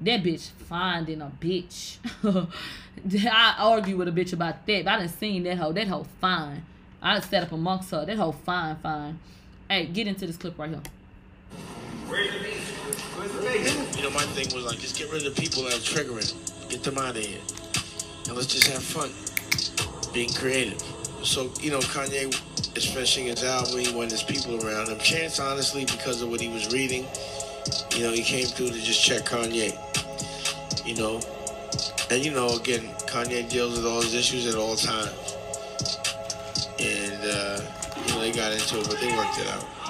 That 0.00 0.22
bitch 0.22 0.50
fine 0.50 1.06
than 1.06 1.22
a 1.22 1.30
bitch. 1.40 1.96
I 3.30 3.56
argue 3.58 3.96
with 3.96 4.08
a 4.08 4.12
bitch 4.12 4.32
about 4.32 4.66
that. 4.66 4.84
But 4.84 4.90
I 4.90 4.98
done 4.98 5.08
seen 5.08 5.42
that 5.44 5.58
hoe. 5.58 5.72
That 5.72 5.88
hoe 5.88 6.06
fine. 6.20 6.64
I 7.02 7.14
done 7.14 7.22
set 7.22 7.42
up 7.42 7.52
amongst 7.52 7.90
her. 7.90 8.04
That 8.04 8.16
hoe 8.16 8.32
fine, 8.32 8.76
fine. 8.76 9.18
Hey, 9.68 9.86
get 9.86 10.06
into 10.06 10.26
this 10.26 10.36
clip 10.36 10.58
right 10.58 10.70
here. 10.70 10.80
You 13.96 14.02
know, 14.02 14.10
my 14.10 14.22
thing 14.32 14.54
was 14.54 14.64
like, 14.64 14.78
just 14.78 14.96
get 14.96 15.10
rid 15.10 15.26
of 15.26 15.34
the 15.34 15.40
people 15.40 15.64
that 15.64 15.74
are 15.74 15.76
triggering. 15.78 16.70
Get 16.70 16.84
them 16.84 16.98
out 16.98 17.16
of 17.16 17.24
here. 17.24 17.40
And 18.28 18.36
let's 18.36 18.46
just 18.46 18.66
have 18.68 18.82
fun. 18.82 19.10
Being 20.12 20.32
creative. 20.32 20.82
So, 21.26 21.50
you 21.60 21.72
know, 21.72 21.80
Kanye 21.80 22.32
is 22.76 22.86
finishing 22.86 23.26
his 23.26 23.42
album 23.42 23.96
when 23.96 24.08
there's 24.08 24.22
people 24.22 24.64
around 24.64 24.88
him. 24.88 24.98
Chance, 25.00 25.40
honestly, 25.40 25.84
because 25.84 26.22
of 26.22 26.30
what 26.30 26.40
he 26.40 26.48
was 26.48 26.72
reading, 26.72 27.04
you 27.96 28.04
know, 28.04 28.12
he 28.12 28.22
came 28.22 28.46
through 28.46 28.68
to 28.68 28.80
just 28.80 29.02
check 29.02 29.24
Kanye. 29.24 29.74
You 30.86 30.94
know, 30.94 31.20
and 32.12 32.24
you 32.24 32.30
know, 32.30 32.54
again, 32.56 32.94
Kanye 33.08 33.50
deals 33.50 33.76
with 33.76 33.84
all 33.84 34.00
his 34.02 34.14
issues 34.14 34.46
at 34.46 34.54
all 34.54 34.76
times. 34.76 35.36
And, 36.78 37.20
uh, 37.24 37.60
you 38.06 38.14
know, 38.14 38.20
they 38.20 38.30
got 38.30 38.52
into 38.52 38.78
it, 38.78 38.88
but 38.88 39.00
they 39.00 39.12
worked 39.16 39.38
it 39.40 39.48
out. 39.48 39.85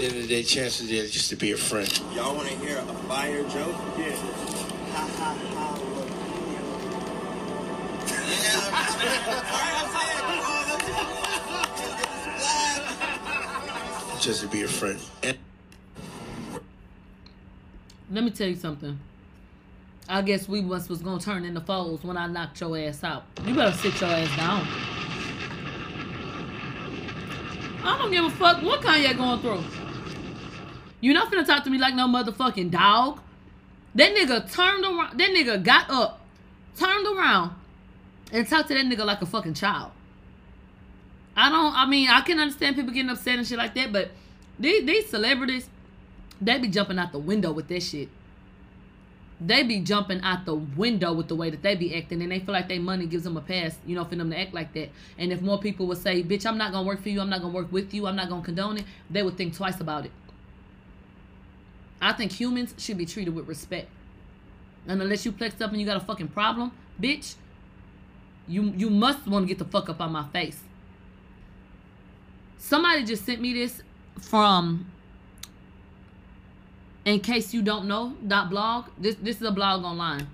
The 0.00 0.06
end 0.06 0.16
of 0.16 0.22
the 0.22 0.28
day, 0.28 0.42
Chance 0.42 0.80
is 0.80 0.88
there 0.88 1.06
just 1.06 1.28
to 1.28 1.36
be 1.36 1.52
a 1.52 1.56
friend. 1.56 2.00
Y'all 2.14 2.34
want 2.34 2.48
to 2.48 2.54
hear 2.56 2.78
a 2.78 2.82
fire 3.06 3.42
joke? 3.42 3.76
Yeah. 3.98 4.16
Ha 4.16 5.08
ha 5.18 5.36
ha. 5.54 5.76
Just 14.20 14.40
to 14.42 14.48
be 14.48 14.62
a 14.62 14.68
friend. 14.68 14.98
And 15.22 15.36
Let 18.10 18.24
me 18.24 18.30
tell 18.30 18.48
you 18.48 18.56
something. 18.56 18.98
I 20.08 20.22
guess 20.22 20.48
we 20.48 20.62
once 20.62 20.88
was 20.88 21.02
gonna 21.02 21.20
turn 21.20 21.44
into 21.44 21.60
foes 21.60 22.02
when 22.02 22.16
I 22.16 22.26
knocked 22.26 22.60
your 22.60 22.76
ass 22.78 23.04
out. 23.04 23.24
You 23.44 23.54
better 23.54 23.76
sit 23.76 24.00
your 24.00 24.10
ass 24.10 24.36
down. 24.36 24.66
I 27.82 27.98
don't 27.98 28.10
give 28.10 28.24
a 28.24 28.30
fuck 28.30 28.62
what 28.62 28.80
Kanye 28.80 29.16
going 29.16 29.40
through. 29.40 29.89
You 31.00 31.14
not 31.14 31.30
finna 31.30 31.46
talk 31.46 31.64
to 31.64 31.70
me 31.70 31.78
like 31.78 31.94
no 31.94 32.06
motherfucking 32.06 32.70
dog. 32.70 33.20
That 33.94 34.14
nigga 34.14 34.52
turned 34.52 34.84
around. 34.84 35.18
That 35.18 35.30
nigga 35.30 35.62
got 35.62 35.90
up, 35.90 36.20
turned 36.76 37.06
around, 37.06 37.52
and 38.32 38.46
talked 38.46 38.68
to 38.68 38.74
that 38.74 38.84
nigga 38.86 39.04
like 39.04 39.22
a 39.22 39.26
fucking 39.26 39.54
child. 39.54 39.92
I 41.36 41.48
don't. 41.48 41.74
I 41.74 41.86
mean, 41.86 42.08
I 42.08 42.20
can 42.20 42.38
understand 42.38 42.76
people 42.76 42.92
getting 42.92 43.10
upset 43.10 43.38
and 43.38 43.46
shit 43.46 43.58
like 43.58 43.74
that, 43.74 43.92
but 43.92 44.10
these 44.58 44.84
these 44.84 45.08
celebrities, 45.08 45.68
they 46.40 46.58
be 46.58 46.68
jumping 46.68 46.98
out 46.98 47.12
the 47.12 47.18
window 47.18 47.50
with 47.52 47.68
that 47.68 47.82
shit. 47.82 48.08
They 49.40 49.62
be 49.62 49.80
jumping 49.80 50.20
out 50.20 50.44
the 50.44 50.54
window 50.54 51.14
with 51.14 51.28
the 51.28 51.34
way 51.34 51.48
that 51.48 51.62
they 51.62 51.74
be 51.74 51.96
acting, 51.96 52.20
and 52.20 52.30
they 52.30 52.40
feel 52.40 52.52
like 52.52 52.68
their 52.68 52.78
money 52.78 53.06
gives 53.06 53.24
them 53.24 53.38
a 53.38 53.40
pass, 53.40 53.78
you 53.86 53.94
know, 53.94 54.04
for 54.04 54.14
them 54.14 54.30
to 54.30 54.38
act 54.38 54.52
like 54.52 54.74
that. 54.74 54.90
And 55.16 55.32
if 55.32 55.40
more 55.40 55.58
people 55.58 55.86
would 55.86 55.96
say, 55.96 56.22
"Bitch, 56.22 56.44
I'm 56.44 56.58
not 56.58 56.72
gonna 56.72 56.86
work 56.86 57.02
for 57.02 57.08
you. 57.08 57.22
I'm 57.22 57.30
not 57.30 57.40
gonna 57.40 57.54
work 57.54 57.72
with 57.72 57.94
you. 57.94 58.06
I'm 58.06 58.16
not 58.16 58.28
gonna 58.28 58.42
condone 58.42 58.76
it," 58.76 58.84
they 59.08 59.22
would 59.22 59.38
think 59.38 59.56
twice 59.56 59.80
about 59.80 60.04
it. 60.04 60.12
I 62.00 62.12
think 62.12 62.32
humans 62.32 62.74
should 62.78 62.96
be 62.96 63.06
treated 63.06 63.34
with 63.34 63.46
respect. 63.46 63.88
And 64.86 65.02
unless 65.02 65.26
you 65.26 65.32
flexed 65.32 65.60
up 65.60 65.70
and 65.70 65.80
you 65.80 65.86
got 65.86 65.96
a 65.96 66.04
fucking 66.04 66.28
problem, 66.28 66.72
bitch, 67.00 67.34
you 68.48 68.72
you 68.76 68.90
must 68.90 69.26
want 69.26 69.44
to 69.44 69.48
get 69.48 69.58
the 69.58 69.64
fuck 69.64 69.88
up 69.88 70.00
on 70.00 70.12
my 70.12 70.26
face. 70.28 70.60
Somebody 72.58 73.04
just 73.04 73.24
sent 73.24 73.40
me 73.40 73.52
this 73.54 73.82
from 74.20 74.90
in 77.04 77.20
case 77.20 77.54
you 77.54 77.62
don't 77.62 77.86
know 77.86 78.16
dot 78.26 78.50
blog. 78.50 78.86
This 78.98 79.16
this 79.16 79.36
is 79.36 79.42
a 79.42 79.52
blog 79.52 79.84
online. 79.84 80.26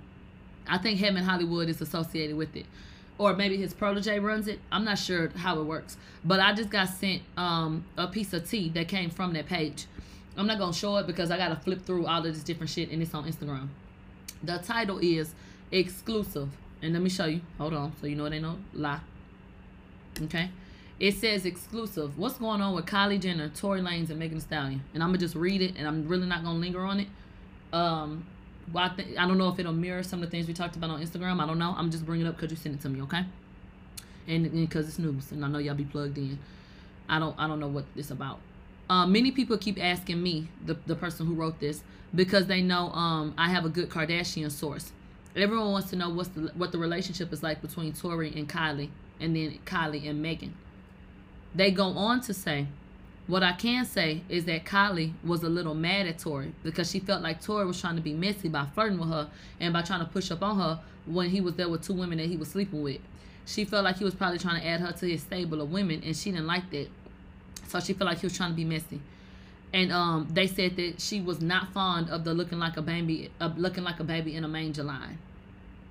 I 0.69 0.79
think 0.79 1.01
in 1.01 1.17
hollywood 1.17 1.69
is 1.69 1.81
associated 1.81 2.37
with 2.37 2.57
it. 2.57 2.67
Or 3.19 3.35
maybe 3.35 3.57
his 3.57 3.73
protege 3.73 4.19
runs 4.19 4.47
it. 4.47 4.59
I'm 4.71 4.85
not 4.85 4.99
sure 4.99 5.29
how 5.29 5.59
it 5.61 5.65
works. 5.65 5.97
But 6.25 6.41
i 6.41 6.53
just 6.53 6.71
got 6.71 6.89
sent 6.89 7.23
um 7.37 7.85
a 7.97 8.07
piece 8.07 8.33
of 8.33 8.49
tea 8.49 8.69
that 8.71 8.89
came 8.89 9.11
from 9.11 9.33
that 9.35 9.47
page 9.47 9.87
i'm 10.37 10.47
not 10.47 10.59
gonna 10.59 10.73
show 10.73 10.97
it 10.97 11.07
because 11.07 11.31
i 11.31 11.37
gotta 11.37 11.57
flip 11.57 11.85
through 11.85 12.07
all 12.07 12.19
of 12.19 12.35
this 12.35 12.43
different 12.43 12.71
shit 12.71 12.91
and 12.91 13.03
it's 13.03 13.15
on 13.15 13.25
instagram 13.25 13.69
the 14.43 14.59
title 14.59 14.99
is 15.01 15.35
exclusive 15.71 16.49
and 16.83 16.93
let 16.93 17.03
me 17.03 17.11
show 17.11 17.27
you 17.27 17.41
hold 17.59 17.75
on 17.75 17.93
so 18.01 18.07
you 18.07 18.17
know 18.17 18.27
ain't 18.27 18.43
no 18.43 18.57
lie 18.75 19.01
okay 20.23 20.51
it 20.99 21.13
says 21.13 21.45
exclusive. 21.45 22.17
What's 22.17 22.39
going 22.39 22.63
on 22.63 22.75
with 22.75 22.87
Kylie 22.87 23.21
Jenner, 23.21 23.51
Tory 23.51 23.81
Lanez, 23.81 24.09
and 24.09 24.19
Megan 24.19 24.39
Thee 24.39 24.41
Stallion? 24.41 24.83
And 24.95 25.03
I'm 25.03 25.11
gonna 25.11 25.19
just 25.19 25.35
read 25.35 25.61
it, 25.61 25.75
and 25.77 25.87
I'm 25.87 26.09
really 26.09 26.27
not 26.27 26.43
gonna 26.43 26.59
linger 26.59 26.81
on 26.81 27.01
it. 27.01 27.09
Um, 27.73 28.27
well, 28.73 28.91
I, 28.91 28.97
th- 28.97 29.19
I 29.19 29.29
don't 29.29 29.37
know 29.37 29.49
if 29.51 29.59
it'll 29.59 29.75
mirror 29.75 30.03
some 30.03 30.23
of 30.23 30.31
the 30.31 30.31
things 30.31 30.49
we 30.49 30.55
talked 30.55 30.75
about 30.75 30.89
on 30.89 31.05
Instagram. 31.05 31.41
I 31.43 31.47
don't 31.47 31.59
know. 31.59 31.75
I'm 31.77 31.91
just 31.91 32.07
bringing 32.07 32.27
it 32.27 32.29
up 32.31 32.37
because 32.37 32.51
you 32.51 32.57
sent 32.57 32.77
it 32.77 32.81
to 32.81 32.89
me, 32.89 33.03
okay? 33.03 33.25
And 34.27 34.51
because 34.51 34.89
it's 34.89 34.99
news, 34.99 35.31
and 35.33 35.45
I 35.45 35.49
know 35.49 35.59
y'all 35.59 35.75
be 35.75 35.85
plugged 35.85 36.17
in. 36.17 36.39
I 37.09 37.19
don't 37.19 37.39
I 37.39 37.47
don't 37.47 37.61
know 37.61 37.69
what 37.69 37.85
it's 37.95 38.11
about. 38.11 38.41
Uh, 38.89 39.07
many 39.07 39.33
people 39.33 39.59
keep 39.59 39.83
asking 39.83 40.23
me, 40.23 40.49
the 40.65 40.75
the 40.87 40.95
person 40.95 41.27
who 41.27 41.35
wrote 41.35 41.59
this, 41.61 41.83
because 42.15 42.47
they 42.47 42.63
know 42.63 42.91
um 42.93 43.35
I 43.37 43.51
have 43.51 43.65
a 43.65 43.69
good 43.69 43.91
Kardashian 43.91 44.51
source. 44.51 44.93
Everyone 45.35 45.73
wants 45.73 45.91
to 45.91 45.97
know 45.97 46.09
what's 46.11 46.29
the 46.31 46.53
what 46.55 46.73
the 46.73 46.79
relationship 46.79 47.33
is 47.33 47.43
like 47.43 47.61
between 47.61 47.93
Tory 47.93 48.33
and 48.35 48.49
Kylie, 48.49 48.91
and 49.21 49.35
then 49.35 49.59
Kylie 49.65 50.09
and 50.09 50.23
Megan. 50.23 50.55
They 51.55 51.71
go 51.71 51.85
on 51.85 52.21
to 52.23 52.35
say, 52.35 52.67
what 53.27 53.43
I 53.43 53.53
can 53.53 53.85
say 53.85 54.23
is 54.29 54.45
that 54.45 54.65
Kylie 54.65 55.13
was 55.25 55.43
a 55.43 55.49
little 55.49 55.75
mad 55.75 56.07
at 56.07 56.19
Tory 56.19 56.53
because 56.63 56.91
she 56.91 57.01
felt 57.01 57.23
like 57.23 57.41
Tory 57.41 57.67
was 57.67 57.81
trying 57.81 57.97
to 57.97 58.03
be 58.03 58.13
messy 58.13 58.49
by 58.49 58.67
flirting 58.67 58.99
with 58.99 59.09
her 59.09 59.29
and 59.59 59.73
by 59.73 59.83
trying 59.83 60.01
to 60.01 60.07
push 60.07 60.31
up 60.31 60.43
on 60.43 60.59
her 60.59 60.81
when 61.07 61.31
he 61.31 61.41
was 61.41 61.55
there 61.55 61.69
with 61.69 61.83
two 61.83 61.95
women 61.95 62.19
that 62.19 62.29
he 62.29 62.37
was 62.37 62.49
sleeping 62.49 62.83
with. 62.83 63.01
She 63.45 63.65
felt 63.65 63.85
like 63.85 63.99
he 63.99 64.05
was 64.05 64.15
probably 64.15 64.39
trying 64.39 64.61
to 64.61 64.67
add 64.67 64.81
her 64.81 64.93
to 64.93 65.09
his 65.09 65.23
stable 65.23 65.61
of 65.61 65.71
women, 65.73 66.03
and 66.05 66.17
she 66.17 66.31
didn't 66.31 66.47
like 66.47 66.71
that. 66.71 66.89
So 67.69 67.81
she 67.81 67.93
felt 67.93 68.09
like 68.11 68.19
he 68.21 68.27
was 68.27 68.37
trying 68.37 68.51
to 68.51 68.57
be 68.57 68.65
messy. 68.65 69.01
And 69.73 69.93
um, 69.93 70.29
they 70.31 70.47
said 70.47 70.77
that 70.77 71.01
she 71.01 71.21
was 71.21 71.41
not 71.41 71.73
fond 71.73 72.09
of 72.09 72.25
the 72.25 72.33
looking 72.33 72.59
like 72.59 72.77
a 72.77 72.83
baby, 72.83 73.31
uh, 73.41 73.53
looking 73.57 73.85
like 73.85 74.01
a 74.01 74.05
baby 74.05 74.35
in 74.35 74.45
a 74.45 74.49
manger 74.49 74.83
line. 74.83 75.19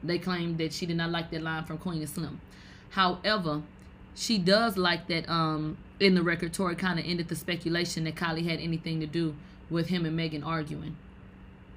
They 0.04 0.18
claimed 0.18 0.58
that 0.60 0.74
she 0.74 0.86
did 0.86 0.98
not 0.98 1.10
like 1.12 1.30
that 1.32 1.42
line 1.42 1.66
from 1.66 1.78
Queen 1.78 2.00
and 2.00 2.10
Slim. 2.10 2.40
However, 2.92 3.62
she 4.16 4.38
does 4.38 4.78
like 4.78 5.08
that 5.08 5.30
um 5.30 5.78
in 6.00 6.16
the 6.16 6.24
record 6.24 6.54
Tory 6.54 6.76
kind 6.76 7.00
of 7.00 7.06
ended 7.06 7.28
the 7.28 7.36
speculation 7.36 8.06
that 8.06 8.16
Kylie 8.16 8.46
had 8.46 8.60
anything 8.60 9.00
to 9.02 9.06
do 9.06 9.36
with 9.70 9.88
him 9.88 10.06
and 10.06 10.16
Megan 10.16 10.44
arguing. 10.44 10.96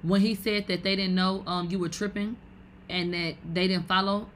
When 0.01 0.21
he 0.21 0.35
said 0.35 0.67
that 0.67 0.83
they 0.83 0.95
didn't 0.95 1.15
know 1.15 1.43
um 1.45 1.69
you 1.69 1.79
were 1.79 1.89
tripping 1.89 2.37
and 2.89 3.13
that 3.13 3.35
they 3.53 3.67
didn't 3.67 3.87
follow 3.87 4.29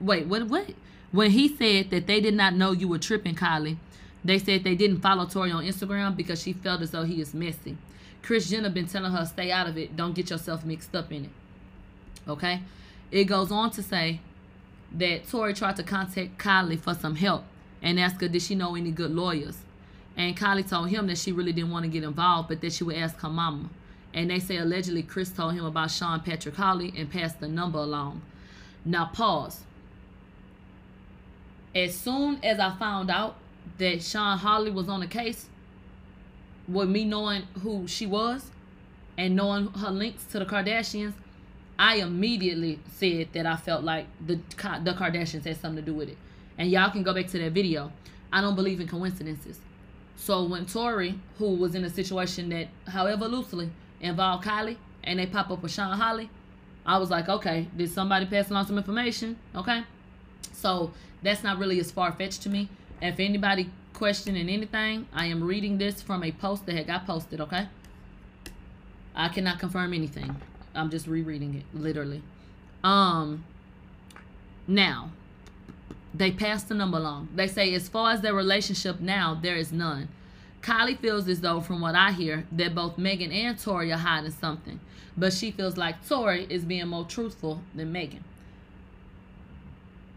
wait, 0.00 0.26
what 0.26 0.44
what? 0.48 0.70
When 1.10 1.30
he 1.30 1.48
said 1.48 1.90
that 1.90 2.06
they 2.06 2.20
did 2.20 2.34
not 2.34 2.54
know 2.54 2.72
you 2.72 2.86
were 2.86 2.98
tripping, 2.98 3.34
Kylie, 3.34 3.78
they 4.28 4.38
said 4.38 4.64
they 4.64 4.74
didn't 4.74 5.00
follow 5.00 5.26
Tory 5.26 5.50
on 5.50 5.64
Instagram 5.64 6.16
because 6.16 6.42
she 6.42 6.52
felt 6.52 6.82
as 6.82 6.90
though 6.90 7.04
he 7.04 7.20
is 7.20 7.34
messy. 7.34 7.76
Kris 8.22 8.50
Jenner 8.50 8.70
been 8.70 8.86
telling 8.86 9.12
her 9.12 9.24
stay 9.24 9.50
out 9.50 9.68
of 9.68 9.78
it, 9.78 9.96
don't 9.96 10.14
get 10.14 10.30
yourself 10.30 10.64
mixed 10.64 10.94
up 10.94 11.12
in 11.12 11.24
it. 11.26 11.30
Okay? 12.28 12.60
It 13.10 13.24
goes 13.24 13.50
on 13.50 13.70
to 13.72 13.82
say 13.82 14.20
that 14.92 15.28
Tory 15.28 15.54
tried 15.54 15.76
to 15.76 15.82
contact 15.82 16.38
Kylie 16.38 16.78
for 16.78 16.94
some 16.94 17.16
help 17.16 17.44
and 17.80 17.98
ask 17.98 18.20
her 18.20 18.28
did 18.28 18.42
she 18.42 18.54
know 18.54 18.74
any 18.74 18.90
good 18.90 19.12
lawyers. 19.12 19.58
And 20.16 20.36
Kylie 20.36 20.68
told 20.68 20.90
him 20.90 21.06
that 21.06 21.18
she 21.18 21.32
really 21.32 21.52
didn't 21.52 21.70
want 21.70 21.84
to 21.84 21.90
get 21.90 22.02
involved, 22.02 22.48
but 22.48 22.60
that 22.60 22.72
she 22.72 22.84
would 22.84 22.96
ask 22.96 23.18
her 23.20 23.28
mama. 23.28 23.70
And 24.12 24.30
they 24.30 24.40
say 24.40 24.56
allegedly 24.56 25.02
Chris 25.02 25.30
told 25.30 25.54
him 25.54 25.64
about 25.64 25.90
Shawn 25.90 26.20
Patrick 26.20 26.56
Holley 26.56 26.92
and 26.96 27.10
passed 27.10 27.40
the 27.40 27.48
number 27.48 27.78
along. 27.78 28.22
Now 28.84 29.06
pause. 29.06 29.60
As 31.74 31.94
soon 31.94 32.40
as 32.42 32.58
I 32.58 32.74
found 32.76 33.10
out 33.10 33.36
that 33.78 34.02
Shawn 34.02 34.38
Holley 34.38 34.70
was 34.70 34.88
on 34.88 35.00
the 35.00 35.06
case, 35.06 35.46
with 36.66 36.88
me 36.88 37.04
knowing 37.04 37.42
who 37.62 37.86
she 37.86 38.06
was 38.06 38.50
and 39.16 39.34
knowing 39.34 39.68
her 39.68 39.90
links 39.90 40.24
to 40.26 40.38
the 40.38 40.44
Kardashians, 40.44 41.14
I 41.78 41.96
immediately 41.96 42.80
said 42.94 43.28
that 43.32 43.46
I 43.46 43.56
felt 43.56 43.84
like 43.84 44.06
the 44.26 44.36
the 44.36 44.92
Kardashians 44.92 45.44
had 45.44 45.60
something 45.60 45.84
to 45.84 45.90
do 45.90 45.94
with 45.94 46.08
it. 46.08 46.18
And 46.58 46.70
y'all 46.70 46.90
can 46.90 47.02
go 47.02 47.14
back 47.14 47.28
to 47.28 47.38
that 47.38 47.52
video. 47.52 47.92
I 48.32 48.40
don't 48.40 48.56
believe 48.56 48.80
in 48.80 48.88
coincidences. 48.88 49.60
So 50.16 50.44
when 50.44 50.66
Tory, 50.66 51.18
who 51.38 51.54
was 51.54 51.76
in 51.76 51.84
a 51.84 51.90
situation 51.90 52.48
that, 52.48 52.68
however 52.88 53.28
loosely, 53.28 53.70
involved 54.00 54.44
Kylie, 54.44 54.76
and 55.04 55.18
they 55.18 55.26
pop 55.26 55.50
up 55.50 55.62
with 55.62 55.72
Shawn 55.72 55.96
Holley, 55.96 56.28
I 56.84 56.98
was 56.98 57.10
like, 57.10 57.28
okay, 57.28 57.68
did 57.76 57.90
somebody 57.90 58.26
pass 58.26 58.50
along 58.50 58.66
some 58.66 58.78
information? 58.78 59.36
Okay. 59.54 59.84
So 60.52 60.90
that's 61.22 61.44
not 61.44 61.58
really 61.58 61.78
as 61.78 61.90
far 61.90 62.10
fetched 62.12 62.42
to 62.42 62.48
me. 62.48 62.68
If 63.00 63.20
anybody 63.20 63.70
questioning 63.92 64.48
anything, 64.48 65.06
I 65.12 65.26
am 65.26 65.42
reading 65.42 65.78
this 65.78 66.02
from 66.02 66.22
a 66.22 66.32
post 66.32 66.66
that 66.66 66.74
had 66.74 66.86
got 66.86 67.06
posted, 67.06 67.40
okay? 67.40 67.68
I 69.14 69.28
cannot 69.28 69.58
confirm 69.58 69.92
anything. 69.92 70.36
I'm 70.74 70.90
just 70.90 71.06
rereading 71.06 71.54
it, 71.54 71.64
literally. 71.74 72.22
Um 72.84 73.44
now 74.66 75.10
they 76.14 76.30
passed 76.30 76.68
the 76.68 76.74
number 76.74 76.98
along. 76.98 77.28
They 77.34 77.46
say 77.46 77.74
as 77.74 77.88
far 77.88 78.12
as 78.12 78.20
their 78.20 78.34
relationship 78.34 79.00
now, 79.00 79.38
there 79.40 79.56
is 79.56 79.72
none. 79.72 80.08
Kylie 80.62 80.98
feels 80.98 81.28
as 81.28 81.40
though, 81.40 81.60
from 81.60 81.80
what 81.80 81.94
I 81.94 82.12
hear, 82.12 82.44
that 82.52 82.74
both 82.74 82.98
Megan 82.98 83.30
and 83.30 83.58
Tory 83.58 83.92
are 83.92 83.98
hiding 83.98 84.30
something. 84.30 84.80
But 85.16 85.32
she 85.32 85.50
feels 85.50 85.76
like 85.76 86.06
Tory 86.06 86.46
is 86.50 86.64
being 86.64 86.88
more 86.88 87.04
truthful 87.04 87.62
than 87.74 87.92
Megan. 87.92 88.24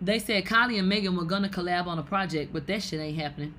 They 0.02 0.18
said 0.18 0.46
Kylie 0.46 0.80
and 0.80 0.90
Megan 0.90 1.16
were 1.16 1.26
gonna 1.26 1.48
collab 1.48 1.86
on 1.86 2.00
a 2.00 2.04
project, 2.04 2.52
but 2.52 2.66
that 2.68 2.82
shit 2.82 3.00
ain't 3.00 3.20
happening. 3.20 3.54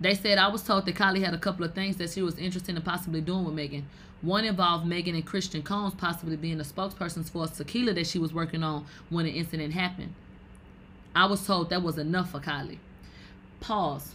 They 0.00 0.14
said 0.14 0.38
I 0.38 0.48
was 0.48 0.62
told 0.62 0.86
that 0.86 0.94
Kylie 0.94 1.22
had 1.22 1.34
a 1.34 1.38
couple 1.38 1.64
of 1.64 1.74
things 1.74 1.96
that 1.96 2.10
she 2.10 2.22
was 2.22 2.38
interested 2.38 2.74
in 2.74 2.82
possibly 2.82 3.20
doing 3.20 3.44
with 3.44 3.54
Megan. 3.54 3.86
One 4.22 4.44
involved 4.44 4.86
Megan 4.86 5.14
and 5.14 5.26
Christian 5.26 5.62
Combs 5.62 5.94
possibly 5.94 6.36
being 6.36 6.56
the 6.56 6.64
spokespersons 6.64 7.30
for 7.30 7.44
a 7.44 7.46
tequila 7.46 7.92
that 7.92 8.06
she 8.06 8.18
was 8.18 8.32
working 8.32 8.62
on 8.62 8.86
when 9.10 9.26
the 9.26 9.32
incident 9.32 9.74
happened. 9.74 10.14
I 11.14 11.26
was 11.26 11.46
told 11.46 11.68
that 11.70 11.82
was 11.82 11.98
enough 11.98 12.30
for 12.30 12.40
Kylie. 12.40 12.78
Pause. 13.60 14.14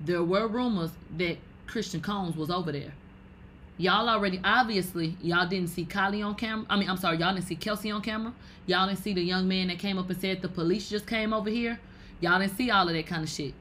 There 0.00 0.22
were 0.22 0.46
rumors 0.46 0.92
that 1.16 1.38
Christian 1.66 2.00
Combs 2.00 2.36
was 2.36 2.48
over 2.48 2.70
there. 2.70 2.92
Y'all 3.78 4.08
already, 4.08 4.40
obviously, 4.42 5.16
y'all 5.20 5.46
didn't 5.46 5.68
see 5.68 5.84
Kylie 5.84 6.24
on 6.24 6.34
camera. 6.34 6.64
I 6.70 6.78
mean, 6.78 6.88
I'm 6.88 6.96
sorry, 6.96 7.18
y'all 7.18 7.34
didn't 7.34 7.46
see 7.46 7.56
Kelsey 7.56 7.90
on 7.90 8.00
camera. 8.00 8.32
Y'all 8.64 8.86
didn't 8.86 9.00
see 9.00 9.12
the 9.12 9.22
young 9.22 9.46
man 9.46 9.68
that 9.68 9.78
came 9.78 9.98
up 9.98 10.08
and 10.08 10.18
said 10.18 10.40
the 10.40 10.48
police 10.48 10.88
just 10.88 11.06
came 11.06 11.34
over 11.34 11.50
here. 11.50 11.78
Y'all 12.20 12.38
didn't 12.38 12.56
see 12.56 12.70
all 12.70 12.88
of 12.88 12.94
that 12.94 13.06
kind 13.06 13.22
of 13.22 13.28
shit. 13.28 13.52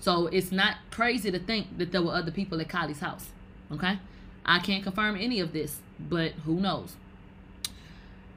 So 0.00 0.26
it's 0.28 0.50
not 0.50 0.76
crazy 0.90 1.30
to 1.30 1.38
think 1.38 1.76
that 1.76 1.92
there 1.92 2.00
were 2.00 2.14
other 2.14 2.30
people 2.30 2.58
at 2.60 2.68
Kylie's 2.68 3.00
house. 3.00 3.26
Okay? 3.70 3.98
I 4.46 4.58
can't 4.60 4.82
confirm 4.82 5.16
any 5.16 5.40
of 5.40 5.52
this, 5.52 5.80
but 6.00 6.32
who 6.46 6.58
knows? 6.60 6.96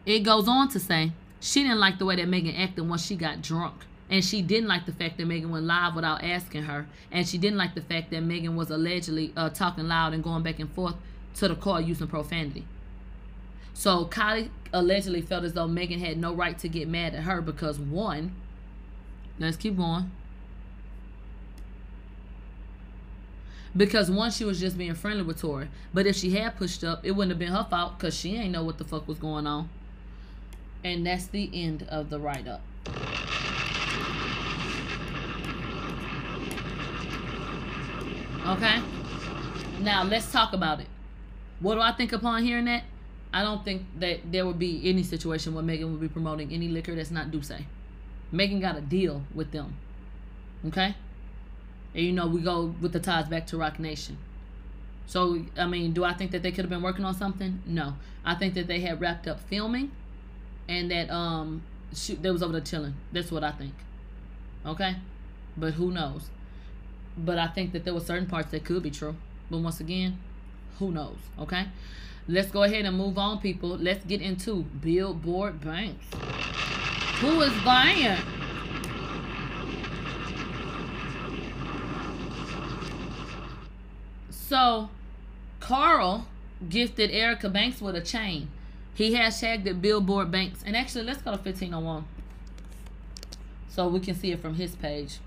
It 0.05 0.19
goes 0.19 0.49
on 0.49 0.67
to 0.69 0.79
say 0.79 1.13
she 1.39 1.63
didn't 1.63 1.79
like 1.79 1.97
the 1.97 2.05
way 2.05 2.17
that 2.17 2.27
Megan 2.27 2.55
acted 2.55 2.89
once 2.89 3.05
she 3.05 3.15
got 3.15 3.41
drunk. 3.41 3.85
And 4.09 4.25
she 4.25 4.41
didn't 4.41 4.67
like 4.67 4.85
the 4.85 4.91
fact 4.91 5.17
that 5.17 5.25
Megan 5.25 5.49
went 5.51 5.65
live 5.65 5.95
without 5.95 6.21
asking 6.21 6.63
her. 6.63 6.85
And 7.09 7.25
she 7.25 7.37
didn't 7.37 7.57
like 7.57 7.75
the 7.75 7.81
fact 7.81 8.11
that 8.11 8.21
Megan 8.21 8.57
was 8.57 8.69
allegedly 8.69 9.31
uh, 9.37 9.49
talking 9.49 9.87
loud 9.87 10.13
and 10.13 10.21
going 10.21 10.43
back 10.43 10.59
and 10.59 10.69
forth 10.69 10.95
to 11.35 11.47
the 11.47 11.55
car 11.55 11.81
using 11.81 12.07
profanity. 12.07 12.65
So 13.73 14.05
Kylie 14.05 14.49
allegedly 14.73 15.21
felt 15.21 15.43
as 15.43 15.53
though 15.53 15.67
Megan 15.67 15.99
had 15.99 16.17
no 16.17 16.33
right 16.33 16.57
to 16.59 16.67
get 16.67 16.87
mad 16.87 17.15
at 17.15 17.23
her 17.23 17.41
because 17.41 17.79
one, 17.79 18.33
let's 19.39 19.57
keep 19.57 19.77
going. 19.77 20.11
Because 23.75 24.11
one, 24.11 24.31
she 24.31 24.43
was 24.43 24.59
just 24.59 24.77
being 24.77 24.95
friendly 24.95 25.23
with 25.23 25.39
Tory. 25.39 25.69
But 25.93 26.05
if 26.05 26.15
she 26.15 26.31
had 26.31 26.57
pushed 26.57 26.83
up, 26.83 27.05
it 27.05 27.11
wouldn't 27.11 27.31
have 27.31 27.39
been 27.39 27.53
her 27.53 27.65
fault 27.69 27.97
because 27.97 28.17
she 28.17 28.35
ain't 28.35 28.51
know 28.51 28.63
what 28.63 28.77
the 28.77 28.83
fuck 28.83 29.07
was 29.07 29.17
going 29.17 29.47
on. 29.47 29.69
And 30.83 31.05
that's 31.05 31.27
the 31.27 31.49
end 31.53 31.83
of 31.83 32.09
the 32.09 32.19
write 32.19 32.47
up. 32.47 32.61
Okay? 38.47 38.81
Now 39.79 40.03
let's 40.03 40.31
talk 40.31 40.53
about 40.53 40.81
it. 40.81 40.87
What 41.61 41.75
do 41.75 41.81
I 41.81 41.91
think 41.91 42.11
upon 42.11 42.43
hearing 42.43 42.65
that? 42.65 42.83
I 43.33 43.43
don't 43.43 43.63
think 43.63 43.83
that 43.99 44.31
there 44.31 44.45
would 44.45 44.59
be 44.59 44.81
any 44.83 45.03
situation 45.03 45.53
where 45.53 45.63
Megan 45.63 45.91
would 45.91 46.01
be 46.01 46.09
promoting 46.09 46.51
any 46.51 46.67
liquor 46.67 46.95
that's 46.95 47.11
not 47.11 47.31
D'USSÉ. 47.31 47.63
Megan 48.31 48.59
got 48.59 48.77
a 48.77 48.81
deal 48.81 49.23
with 49.33 49.51
them. 49.51 49.77
Okay? 50.67 50.95
And 51.93 52.03
you 52.03 52.11
know, 52.11 52.27
we 52.27 52.41
go 52.41 52.73
with 52.81 52.93
the 52.93 52.99
ties 52.99 53.27
back 53.27 53.47
to 53.47 53.57
Roc 53.57 53.79
Nation. 53.79 54.17
So, 55.05 55.45
I 55.57 55.65
mean, 55.65 55.93
do 55.93 56.03
I 56.03 56.13
think 56.13 56.31
that 56.31 56.43
they 56.43 56.51
could 56.51 56.65
have 56.65 56.69
been 56.69 56.81
working 56.81 57.05
on 57.05 57.13
something? 57.13 57.61
No. 57.65 57.95
I 58.25 58.35
think 58.35 58.53
that 58.55 58.67
they 58.67 58.79
had 58.79 58.99
wrapped 59.01 59.27
up 59.27 59.39
filming 59.41 59.91
and 60.67 60.89
that 60.91 61.09
um 61.09 61.63
shoot 61.93 62.21
they 62.21 62.31
was 62.31 62.41
over 62.41 62.53
there 62.53 62.61
chilling. 62.61 62.95
That's 63.11 63.31
what 63.31 63.43
I 63.43 63.51
think. 63.51 63.73
Okay? 64.65 64.95
But 65.57 65.73
who 65.73 65.91
knows? 65.91 66.29
But 67.17 67.37
I 67.37 67.47
think 67.47 67.73
that 67.73 67.83
there 67.83 67.93
were 67.93 67.99
certain 67.99 68.27
parts 68.27 68.51
that 68.51 68.63
could 68.63 68.83
be 68.83 68.91
true. 68.91 69.15
But 69.49 69.59
once 69.59 69.79
again, 69.79 70.17
who 70.79 70.91
knows? 70.91 71.17
Okay? 71.39 71.67
Let's 72.27 72.51
go 72.51 72.63
ahead 72.63 72.85
and 72.85 72.97
move 72.97 73.17
on, 73.17 73.39
people. 73.39 73.69
Let's 73.69 74.05
get 74.05 74.21
into 74.21 74.63
Billboard 74.63 75.61
Banks. 75.61 76.05
Who 77.19 77.41
is 77.41 77.53
buying? 77.63 78.17
So, 84.29 84.89
Carl 85.59 86.27
gifted 86.67 87.11
Erica 87.11 87.49
Banks 87.49 87.81
with 87.81 87.95
a 87.95 88.01
chain. 88.01 88.49
He 88.93 89.13
hashtagged 89.13 89.65
it 89.65 89.81
Billboard 89.81 90.31
Banks. 90.31 90.63
And 90.65 90.75
actually, 90.75 91.05
let's 91.05 91.21
go 91.21 91.31
to 91.31 91.37
1501. 91.37 92.05
So 93.69 93.87
we 93.87 93.99
can 93.99 94.15
see 94.15 94.31
it 94.31 94.41
from 94.41 94.55
his 94.55 94.75
page. 94.75 95.19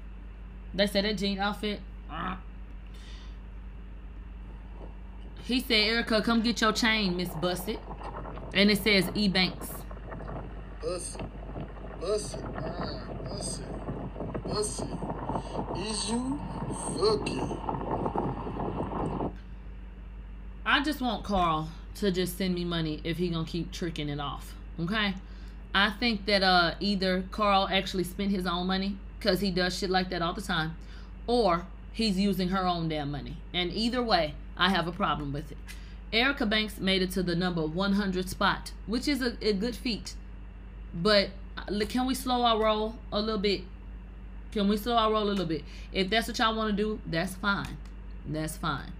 They 0.74 0.86
said 0.86 1.04
that 1.04 1.16
jean 1.16 1.38
outfit. 1.38 1.80
Uh, 2.10 2.36
he 5.44 5.60
said, 5.60 5.74
Erica, 5.74 6.22
come 6.22 6.40
get 6.40 6.60
your 6.60 6.72
chain, 6.72 7.16
Miss 7.16 7.28
Busted. 7.28 7.78
And 8.54 8.70
it 8.70 8.82
says 8.82 9.10
E 9.14 9.28
Banks. 9.28 9.68
Busted. 10.80 11.26
Busted. 12.00 12.44
Ah, 12.56 13.00
busted. 13.28 13.66
Busted. 14.44 14.88
Is 15.76 16.10
you 16.10 16.40
fucking? 16.98 17.60
I 20.64 20.82
just 20.82 21.00
want 21.00 21.24
Carl 21.24 21.68
to 21.96 22.10
just 22.10 22.38
send 22.38 22.54
me 22.54 22.64
money 22.64 23.00
if 23.04 23.18
he 23.18 23.28
gonna 23.28 23.44
keep 23.44 23.70
tricking 23.70 24.08
it 24.08 24.20
off. 24.20 24.54
Okay. 24.80 25.14
I 25.74 25.90
think 25.90 26.26
that 26.26 26.42
uh 26.42 26.74
either 26.80 27.24
Carl 27.30 27.68
actually 27.70 28.04
spent 28.04 28.30
his 28.30 28.46
own 28.46 28.66
money 28.66 28.96
because 29.18 29.40
he 29.40 29.50
does 29.50 29.76
shit 29.76 29.90
like 29.90 30.10
that 30.10 30.22
all 30.22 30.32
the 30.32 30.42
time, 30.42 30.76
or 31.26 31.66
he's 31.92 32.18
using 32.18 32.48
her 32.50 32.66
own 32.66 32.88
damn 32.88 33.10
money. 33.10 33.36
And 33.52 33.72
either 33.72 34.02
way, 34.02 34.34
I 34.56 34.70
have 34.70 34.86
a 34.86 34.92
problem 34.92 35.32
with 35.32 35.52
it. 35.52 35.58
Erica 36.12 36.46
Banks 36.46 36.78
made 36.78 37.02
it 37.02 37.10
to 37.12 37.22
the 37.22 37.34
number 37.34 37.66
100 37.66 38.28
spot, 38.28 38.72
which 38.86 39.08
is 39.08 39.20
a, 39.20 39.36
a 39.42 39.52
good 39.52 39.74
feat. 39.74 40.14
But 40.94 41.30
uh, 41.58 41.84
can 41.88 42.06
we 42.06 42.14
slow 42.14 42.42
our 42.42 42.62
roll 42.62 42.96
a 43.12 43.20
little 43.20 43.40
bit? 43.40 43.62
Can 44.52 44.68
we 44.68 44.76
slow 44.76 44.96
our 44.96 45.10
roll 45.10 45.24
a 45.24 45.30
little 45.30 45.46
bit? 45.46 45.64
If 45.92 46.10
that's 46.10 46.28
what 46.28 46.38
y'all 46.38 46.54
want 46.54 46.70
to 46.70 46.76
do, 46.76 47.00
that's 47.06 47.34
fine. 47.34 47.76
That's 48.26 48.56
fine. 48.56 48.92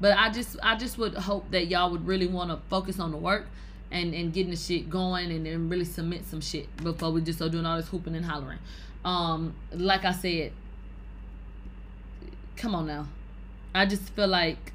But 0.00 0.16
I 0.16 0.30
just 0.30 0.56
I 0.62 0.76
just 0.76 0.98
would 0.98 1.14
hope 1.14 1.50
that 1.50 1.66
y'all 1.66 1.90
would 1.90 2.06
really 2.06 2.26
want 2.26 2.50
to 2.50 2.58
focus 2.68 2.98
on 2.98 3.10
the 3.10 3.16
work 3.16 3.46
and 3.90 4.14
and 4.14 4.32
getting 4.32 4.50
the 4.50 4.56
shit 4.56 4.90
going 4.90 5.30
and 5.30 5.46
then 5.46 5.68
really 5.68 5.84
submit 5.84 6.24
some 6.26 6.40
shit 6.40 6.74
before 6.78 7.10
we 7.10 7.20
just 7.20 7.38
start 7.38 7.52
doing 7.52 7.66
all 7.66 7.76
this 7.76 7.88
hooping 7.88 8.14
and 8.14 8.24
hollering. 8.24 8.58
Um, 9.04 9.54
like 9.72 10.04
I 10.04 10.12
said, 10.12 10.52
come 12.56 12.74
on 12.74 12.86
now. 12.86 13.08
I 13.74 13.86
just 13.86 14.02
feel 14.10 14.28
like 14.28 14.72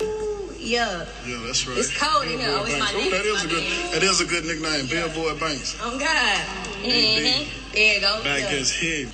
Yeah. 0.00 1.06
Yeah, 1.26 1.42
that's 1.46 1.66
right. 1.66 1.78
It's 1.78 1.96
cold 1.96 2.24
in 2.24 2.38
here. 2.38 2.48
Billboard 2.48 2.60
Oh, 2.60 2.64
it's 2.64 2.78
my 2.78 2.92
Banks. 2.92 2.94
name. 2.94 3.10
that 3.10 3.24
is 3.24 3.44
a 3.44 3.48
good. 3.48 3.62
name. 3.62 3.92
That 3.92 4.02
is 4.02 4.20
a 4.20 4.24
good 4.26 4.44
nickname, 4.44 4.86
Billboard 4.86 5.40
Banks. 5.40 5.76
Oh 5.80 5.98
God. 5.98 6.38
Mm-hmm. 6.82 7.72
There 7.72 7.94
you 7.94 8.00
go. 8.00 8.22
Back 8.24 8.40
Yeah. 8.50 8.58
as 8.58 8.72
heavy. 8.74 9.08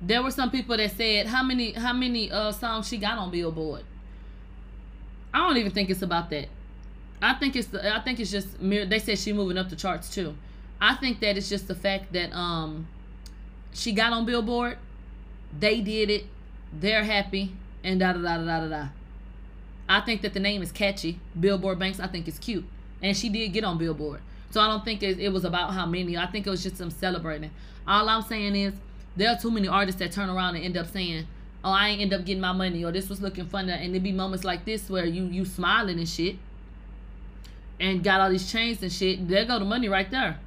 there 0.00 0.22
were 0.22 0.30
some 0.30 0.50
people 0.50 0.76
that 0.76 0.90
said 0.96 1.26
how 1.26 1.42
many 1.42 1.72
how 1.72 1.92
many 1.92 2.30
uh 2.30 2.50
songs 2.52 2.88
she 2.88 2.96
got 2.98 3.18
on 3.18 3.30
Billboard. 3.30 3.82
I 5.34 5.38
don't 5.38 5.56
even 5.56 5.72
think 5.72 5.90
it's 5.90 6.02
about 6.02 6.30
that. 6.30 6.48
I 7.20 7.34
think 7.34 7.54
it's 7.56 7.68
the, 7.68 7.94
I 7.94 8.00
think 8.00 8.18
it's 8.20 8.30
just 8.30 8.48
they 8.60 8.98
said 8.98 9.18
she 9.18 9.32
moving 9.32 9.56
up 9.58 9.70
the 9.70 9.76
charts 9.76 10.12
too. 10.12 10.34
I 10.80 10.94
think 10.96 11.20
that 11.20 11.36
it's 11.36 11.48
just 11.48 11.68
the 11.68 11.74
fact 11.74 12.12
that 12.14 12.32
um 12.34 12.88
she 13.74 13.92
got 13.92 14.12
on 14.12 14.24
Billboard, 14.26 14.76
they 15.58 15.80
did 15.80 16.10
it, 16.10 16.26
they're 16.72 17.04
happy, 17.04 17.52
and 17.84 18.00
da 18.00 18.12
da 18.12 18.20
da 18.20 18.36
da 18.38 18.44
da 18.44 18.60
da 18.60 18.68
da. 18.68 18.88
I 19.88 20.00
think 20.00 20.22
that 20.22 20.34
the 20.34 20.40
name 20.40 20.62
is 20.62 20.72
catchy, 20.72 21.18
Billboard 21.38 21.78
Banks. 21.78 22.00
I 22.00 22.06
think 22.06 22.28
it's 22.28 22.38
cute, 22.38 22.64
and 23.02 23.16
she 23.16 23.28
did 23.28 23.52
get 23.52 23.64
on 23.64 23.78
Billboard. 23.78 24.20
So 24.50 24.60
I 24.60 24.68
don't 24.68 24.84
think 24.84 25.02
it, 25.02 25.18
it 25.18 25.30
was 25.30 25.44
about 25.44 25.72
how 25.72 25.86
many. 25.86 26.16
I 26.16 26.26
think 26.26 26.46
it 26.46 26.50
was 26.50 26.62
just 26.62 26.78
them 26.78 26.90
celebrating. 26.90 27.50
All 27.86 28.08
I'm 28.08 28.22
saying 28.22 28.54
is 28.54 28.74
there 29.16 29.30
are 29.30 29.38
too 29.38 29.50
many 29.50 29.68
artists 29.68 29.98
that 29.98 30.12
turn 30.12 30.30
around 30.30 30.56
and 30.56 30.64
end 30.64 30.76
up 30.76 30.86
saying, 30.86 31.26
"Oh, 31.64 31.70
I 31.70 31.88
ain't 31.88 32.00
end 32.00 32.12
up 32.12 32.24
getting 32.24 32.40
my 32.40 32.52
money," 32.52 32.84
or 32.84 32.92
"This 32.92 33.08
was 33.08 33.20
looking 33.20 33.46
fun," 33.46 33.68
and 33.68 33.94
there 33.94 34.00
be 34.00 34.12
moments 34.12 34.44
like 34.44 34.64
this 34.64 34.88
where 34.88 35.04
you 35.04 35.24
you 35.24 35.44
smiling 35.44 35.98
and 35.98 36.08
shit, 36.08 36.36
and 37.80 38.04
got 38.04 38.20
all 38.20 38.30
these 38.30 38.50
chains 38.50 38.82
and 38.82 38.92
shit. 38.92 39.26
There 39.28 39.44
go 39.44 39.58
the 39.58 39.64
money 39.64 39.88
right 39.88 40.10
there. 40.10 40.38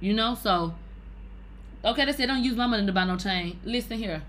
You 0.00 0.12
know, 0.14 0.34
so 0.34 0.74
okay, 1.84 2.04
they 2.04 2.12
said 2.12 2.26
don't 2.26 2.44
use 2.44 2.56
my 2.56 2.66
money 2.66 2.86
to 2.86 2.92
buy 2.92 3.04
no 3.04 3.16
chain. 3.16 3.58
Listen 3.64 3.98
here. 3.98 4.22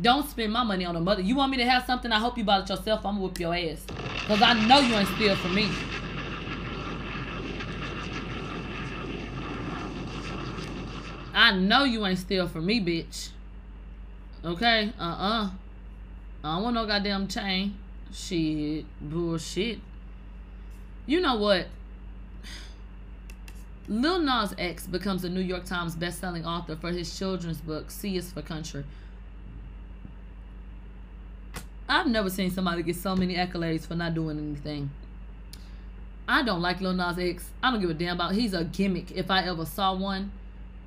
Don't 0.00 0.28
spend 0.28 0.52
my 0.52 0.64
money 0.64 0.84
on 0.84 0.96
a 0.96 1.00
mother. 1.00 1.22
You 1.22 1.36
want 1.36 1.50
me 1.50 1.56
to 1.58 1.64
have 1.64 1.84
something? 1.86 2.10
I 2.10 2.18
hope 2.18 2.36
you 2.36 2.44
bought 2.44 2.62
it 2.62 2.68
yourself. 2.68 3.06
I'm 3.06 3.14
gonna 3.14 3.26
whip 3.26 3.38
your 3.38 3.54
ass. 3.54 3.84
Cause 4.26 4.42
I 4.42 4.54
know 4.66 4.80
you 4.80 4.94
ain't 4.94 5.08
steal 5.08 5.36
from 5.36 5.54
me. 5.54 5.68
I 11.32 11.52
know 11.52 11.84
you 11.84 12.04
ain't 12.06 12.18
steal 12.18 12.48
from 12.48 12.66
me, 12.66 12.80
bitch. 12.80 13.30
Okay? 14.44 14.92
Uh-uh. 14.98 15.50
I 16.42 16.54
don't 16.54 16.62
want 16.62 16.74
no 16.74 16.86
goddamn 16.86 17.28
chain. 17.28 17.76
Shit. 18.12 18.86
Bullshit. 19.00 19.80
You 21.06 21.20
know 21.20 21.36
what? 21.36 21.66
Lil 23.88 24.20
Nas 24.20 24.54
X 24.56 24.86
becomes 24.86 25.24
a 25.24 25.28
New 25.28 25.40
York 25.40 25.64
Times 25.64 25.94
best-selling 25.94 26.46
author 26.46 26.76
for 26.76 26.90
his 26.90 27.18
children's 27.18 27.58
book, 27.60 27.90
C 27.90 28.16
is 28.16 28.32
for 28.32 28.40
Country. 28.40 28.84
I've 31.88 32.06
never 32.06 32.30
seen 32.30 32.50
somebody 32.50 32.82
get 32.82 32.96
so 32.96 33.14
many 33.14 33.34
accolades 33.36 33.86
for 33.86 33.94
not 33.94 34.14
doing 34.14 34.38
anything. 34.38 34.90
I 36.26 36.42
don't 36.42 36.62
like 36.62 36.80
Lil 36.80 36.94
Nas 36.94 37.18
X. 37.18 37.50
I 37.62 37.70
don't 37.70 37.80
give 37.80 37.90
a 37.90 37.94
damn 37.94 38.16
about. 38.16 38.32
He's 38.32 38.54
a 38.54 38.64
gimmick. 38.64 39.10
If 39.10 39.30
I 39.30 39.42
ever 39.42 39.66
saw 39.66 39.94
one, 39.94 40.32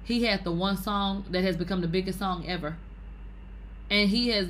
he 0.04 0.24
had 0.24 0.44
the 0.44 0.52
one 0.52 0.78
song 0.78 1.26
that 1.30 1.44
has 1.44 1.56
become 1.56 1.82
the 1.82 1.88
biggest 1.88 2.18
song 2.18 2.46
ever, 2.48 2.78
and 3.90 4.10
he 4.10 4.30
has. 4.30 4.48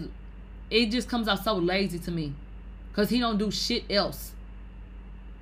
It 0.69 0.91
just 0.91 1.09
comes 1.09 1.27
out 1.27 1.43
so 1.43 1.55
lazy 1.55 1.99
to 1.99 2.11
me, 2.11 2.33
cause 2.93 3.09
he 3.09 3.19
don't 3.19 3.37
do 3.37 3.51
shit 3.51 3.83
else. 3.89 4.31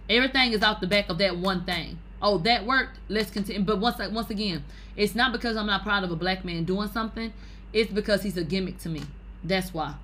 Everything 0.09 0.53
is 0.53 0.61
out 0.61 0.81
the 0.81 0.87
back 0.87 1.09
of 1.09 1.17
that 1.19 1.37
one 1.37 1.65
thing. 1.65 1.99
Oh, 2.21 2.37
that 2.39 2.65
worked. 2.65 2.97
Let's 3.09 3.29
continue. 3.29 3.61
But 3.61 3.79
once 3.79 3.97
once 4.11 4.31
again, 4.31 4.63
it's 4.95 5.13
not 5.13 5.31
because 5.31 5.55
I'm 5.57 5.67
not 5.67 5.83
proud 5.83 6.03
of 6.03 6.11
a 6.11 6.15
black 6.15 6.43
man 6.43 6.63
doing 6.63 6.89
something. 6.89 7.31
It's 7.73 7.91
because 7.91 8.23
he's 8.23 8.37
a 8.37 8.43
gimmick 8.43 8.79
to 8.79 8.89
me. 8.89 9.03
That's 9.43 9.73
why. 9.73 9.95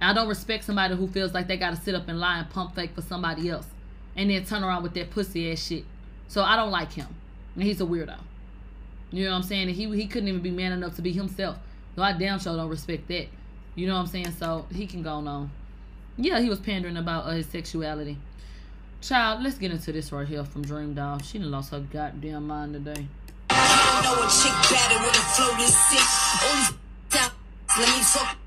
I 0.00 0.12
don't 0.12 0.28
respect 0.28 0.64
somebody 0.64 0.94
who 0.94 1.08
feels 1.08 1.32
like 1.32 1.48
they 1.48 1.56
gotta 1.56 1.76
sit 1.76 1.94
up 1.94 2.08
and 2.08 2.20
lie 2.20 2.38
and 2.38 2.50
pump 2.50 2.74
fake 2.74 2.94
for 2.94 3.02
somebody 3.02 3.48
else, 3.48 3.66
and 4.14 4.30
then 4.30 4.44
turn 4.44 4.62
around 4.62 4.82
with 4.82 4.94
that 4.94 5.10
pussy 5.10 5.50
ass 5.50 5.66
shit. 5.66 5.84
So 6.28 6.42
I 6.42 6.56
don't 6.56 6.70
like 6.70 6.92
him, 6.92 7.08
and 7.54 7.64
he's 7.64 7.80
a 7.80 7.84
weirdo. 7.84 8.18
You 9.10 9.24
know 9.24 9.30
what 9.30 9.36
I'm 9.36 9.42
saying? 9.42 9.68
And 9.68 9.76
he 9.76 9.88
he 9.96 10.06
couldn't 10.06 10.28
even 10.28 10.42
be 10.42 10.50
man 10.50 10.72
enough 10.72 10.96
to 10.96 11.02
be 11.02 11.12
himself. 11.12 11.56
So 11.94 12.02
I 12.02 12.12
damn 12.12 12.38
sure 12.38 12.56
don't 12.56 12.68
respect 12.68 13.08
that. 13.08 13.28
You 13.74 13.86
know 13.86 13.94
what 13.94 14.00
I'm 14.00 14.06
saying? 14.06 14.32
So 14.32 14.66
he 14.72 14.86
can 14.86 15.02
go 15.02 15.12
on. 15.12 15.50
Yeah, 16.18 16.40
he 16.40 16.48
was 16.48 16.58
pandering 16.58 16.96
about 16.96 17.24
uh, 17.26 17.30
his 17.30 17.46
sexuality. 17.46 18.18
Child, 19.02 19.42
let's 19.42 19.58
get 19.58 19.70
into 19.70 19.92
this 19.92 20.10
right 20.12 20.26
here 20.26 20.44
from 20.44 20.62
Dream 20.62 20.94
Doll. 20.94 21.18
She 21.20 21.38
done 21.38 21.50
lost 21.50 21.70
her 21.70 21.80
goddamn 21.80 22.46
mind 22.46 22.72
today. 22.72 23.06
I 23.50 24.00
know 24.02 24.14
a 24.14 24.28
chick 24.28 24.52
better 24.70 24.98
with 25.04 25.14
a 25.14 25.20
flow 25.20 25.56
this 25.56 25.76
sick. 25.76 26.76
Down, 27.10 27.30
let 27.78 27.88
me. 28.34 28.45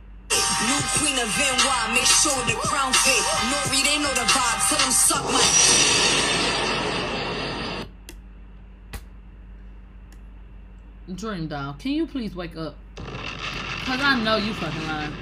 New 0.67 0.81
queen 0.99 1.17
of 1.19 1.29
NY, 1.37 1.93
make 1.93 2.03
sure 2.03 2.35
the 2.45 2.55
crown 2.59 2.91
fit. 2.91 3.23
Nori, 3.47 3.81
they 3.81 3.97
know 3.97 4.13
the 4.13 4.25
vibe, 4.27 4.59
tell 4.67 4.77
them 4.79 4.91
suck 4.91 5.23
my. 5.31 5.39
Dream 11.15 11.47
Doll, 11.47 11.75
can 11.79 11.91
you 11.91 12.05
please 12.05 12.35
wake 12.35 12.57
up? 12.57 12.75
Cause 12.97 13.99
I 14.01 14.21
know 14.21 14.35
you 14.35 14.53
fucking 14.53 14.85
lying. 14.85 15.13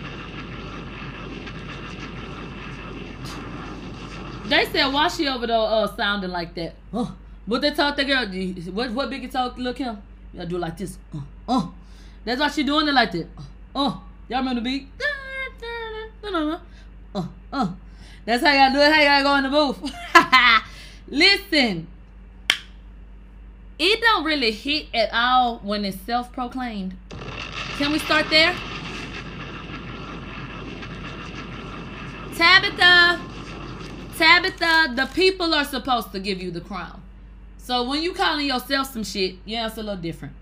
They 4.48 4.66
said 4.66 4.92
why 4.92 5.08
she 5.10 5.28
over 5.28 5.46
there 5.46 5.56
uh 5.58 5.88
sounding 5.96 6.32
like 6.32 6.56
that? 6.56 6.74
Uh, 6.92 7.12
what 7.46 7.62
they 7.62 7.72
taught 7.72 7.96
the 7.96 8.06
girl? 8.06 8.26
What 8.74 8.92
what 8.92 9.10
Biggie 9.12 9.32
told 9.32 9.60
look 9.60 9.78
him? 9.78 10.02
You 10.34 10.40
gotta 10.40 10.50
do 10.50 10.58
like 10.58 10.78
this. 10.78 10.98
Uh, 11.14 11.20
uh. 11.48 11.68
That's 12.26 12.42
why 12.42 12.48
she 12.50 12.64
doing 12.64 12.88
it 12.88 12.94
like 12.94 13.12
that. 13.12 13.28
Uh, 13.38 13.88
uh. 13.88 13.98
Y'all 14.30 14.40
remember 14.40 14.62
the 14.62 14.66
beat? 14.66 14.88
Uh, 16.24 17.28
uh. 17.54 17.72
That's 18.26 18.44
how 18.44 18.52
you 18.52 18.58
gotta 18.58 18.74
do 18.74 18.82
it. 18.82 18.92
How 18.92 19.00
you 19.00 19.06
gotta 19.06 19.24
go 19.24 19.36
in 19.36 19.44
the 19.44 19.50
booth. 19.50 19.94
Listen, 21.08 21.88
it 23.80 24.02
don't 24.02 24.26
really 24.26 24.52
hit 24.52 24.88
at 24.94 25.10
all 25.14 25.60
when 25.60 25.86
it's 25.86 26.00
self-proclaimed. 26.02 26.96
Can 27.78 27.92
we 27.92 28.00
start 28.00 28.30
there? 28.30 28.54
Tabitha, 32.36 33.22
Tabitha, 34.18 34.94
the 34.96 35.10
people 35.14 35.54
are 35.54 35.64
supposed 35.64 36.12
to 36.12 36.20
give 36.20 36.42
you 36.42 36.52
the 36.52 36.62
crown. 36.62 37.02
So 37.58 37.88
when 37.88 38.02
you 38.02 38.14
calling 38.14 38.46
yourself 38.46 38.92
some 38.92 39.04
shit, 39.04 39.36
yeah, 39.46 39.68
it's 39.68 39.78
a 39.78 39.84
little 39.84 40.02
different. 40.02 40.34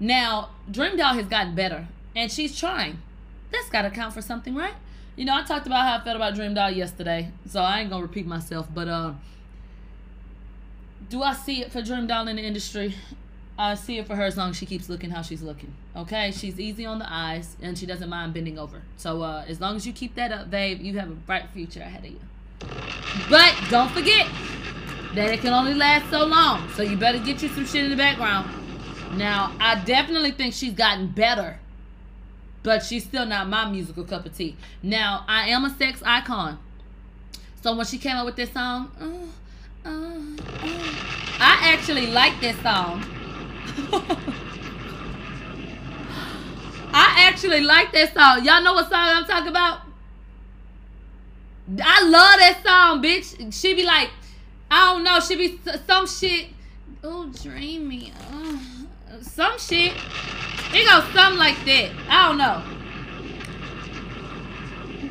Now, 0.00 0.50
Dream 0.70 0.96
Doll 0.96 1.14
has 1.14 1.26
gotten 1.26 1.54
better, 1.54 1.88
and 2.16 2.30
she's 2.30 2.58
trying. 2.58 3.02
That's 3.52 3.68
got 3.70 3.82
to 3.82 3.90
count 3.90 4.14
for 4.14 4.22
something, 4.22 4.54
right? 4.54 4.74
You 5.16 5.24
know, 5.24 5.34
I 5.34 5.42
talked 5.42 5.66
about 5.66 5.86
how 5.86 5.96
I 5.98 6.04
felt 6.04 6.16
about 6.16 6.34
Dream 6.34 6.54
Doll 6.54 6.70
yesterday, 6.70 7.30
so 7.48 7.60
I 7.60 7.80
ain't 7.80 7.90
gonna 7.90 8.02
repeat 8.02 8.26
myself. 8.26 8.66
But 8.72 8.88
uh, 8.88 9.12
do 11.08 11.22
I 11.22 11.34
see 11.34 11.62
it 11.62 11.70
for 11.70 11.82
Dream 11.82 12.06
Doll 12.06 12.26
in 12.26 12.36
the 12.36 12.42
industry? 12.42 12.94
I 13.56 13.76
see 13.76 13.98
it 13.98 14.08
for 14.08 14.16
her 14.16 14.24
as 14.24 14.36
long 14.36 14.50
as 14.50 14.56
she 14.56 14.66
keeps 14.66 14.88
looking 14.88 15.10
how 15.10 15.22
she's 15.22 15.42
looking. 15.42 15.72
Okay, 15.94 16.32
she's 16.32 16.58
easy 16.58 16.84
on 16.84 16.98
the 16.98 17.06
eyes 17.08 17.56
and 17.62 17.78
she 17.78 17.86
doesn't 17.86 18.08
mind 18.08 18.34
bending 18.34 18.58
over. 18.58 18.82
So 18.96 19.22
uh, 19.22 19.44
as 19.46 19.60
long 19.60 19.76
as 19.76 19.86
you 19.86 19.92
keep 19.92 20.16
that 20.16 20.32
up, 20.32 20.50
babe, 20.50 20.80
you 20.80 20.98
have 20.98 21.08
a 21.08 21.14
bright 21.14 21.48
future 21.52 21.80
ahead 21.80 22.04
of 22.04 22.10
you. 22.10 22.20
But 23.30 23.54
don't 23.70 23.92
forget 23.92 24.26
that 25.14 25.32
it 25.32 25.40
can 25.40 25.52
only 25.52 25.74
last 25.74 26.10
so 26.10 26.26
long. 26.26 26.68
So 26.70 26.82
you 26.82 26.96
better 26.96 27.18
get 27.18 27.40
you 27.42 27.48
some 27.50 27.64
shit 27.64 27.84
in 27.84 27.90
the 27.90 27.96
background. 27.96 28.50
Now, 29.16 29.54
I 29.60 29.80
definitely 29.84 30.32
think 30.32 30.54
she's 30.54 30.72
gotten 30.72 31.06
better, 31.06 31.60
but 32.64 32.82
she's 32.82 33.04
still 33.04 33.26
not 33.26 33.48
my 33.48 33.70
musical 33.70 34.02
cup 34.02 34.26
of 34.26 34.36
tea. 34.36 34.56
Now, 34.82 35.24
I 35.28 35.50
am 35.50 35.64
a 35.64 35.70
sex 35.70 36.02
icon. 36.04 36.58
So 37.62 37.76
when 37.76 37.86
she 37.86 37.98
came 37.98 38.16
up 38.16 38.26
with 38.26 38.36
this 38.36 38.50
song, 38.52 38.90
uh, 39.00 39.88
uh, 39.88 39.90
uh, 39.90 40.38
I 41.38 41.58
actually 41.62 42.08
like 42.08 42.40
this 42.40 42.56
song. 42.60 43.04
I 46.96 47.26
actually 47.28 47.60
like 47.60 47.92
that 47.92 48.14
song. 48.14 48.44
Y'all 48.44 48.62
know 48.62 48.74
what 48.74 48.88
song 48.88 49.08
I'm 49.08 49.24
talking 49.24 49.48
about? 49.48 49.80
I 51.82 52.02
love 52.02 52.38
that 52.38 52.60
song, 52.64 53.02
bitch. 53.02 53.52
She 53.52 53.74
be 53.74 53.84
like, 53.84 54.10
I 54.70 54.92
don't 54.92 55.04
know. 55.04 55.20
She 55.20 55.36
be 55.36 55.60
some 55.86 56.06
shit. 56.06 56.48
Oh, 57.02 57.30
dreamy. 57.42 58.12
Uh, 58.32 58.56
some 59.24 59.58
shit. 59.58 59.92
It 60.72 60.88
goes 60.88 61.04
something 61.12 61.38
like 61.38 61.64
that. 61.64 61.90
I 62.08 62.28
don't 62.28 62.38
know. 62.38 62.62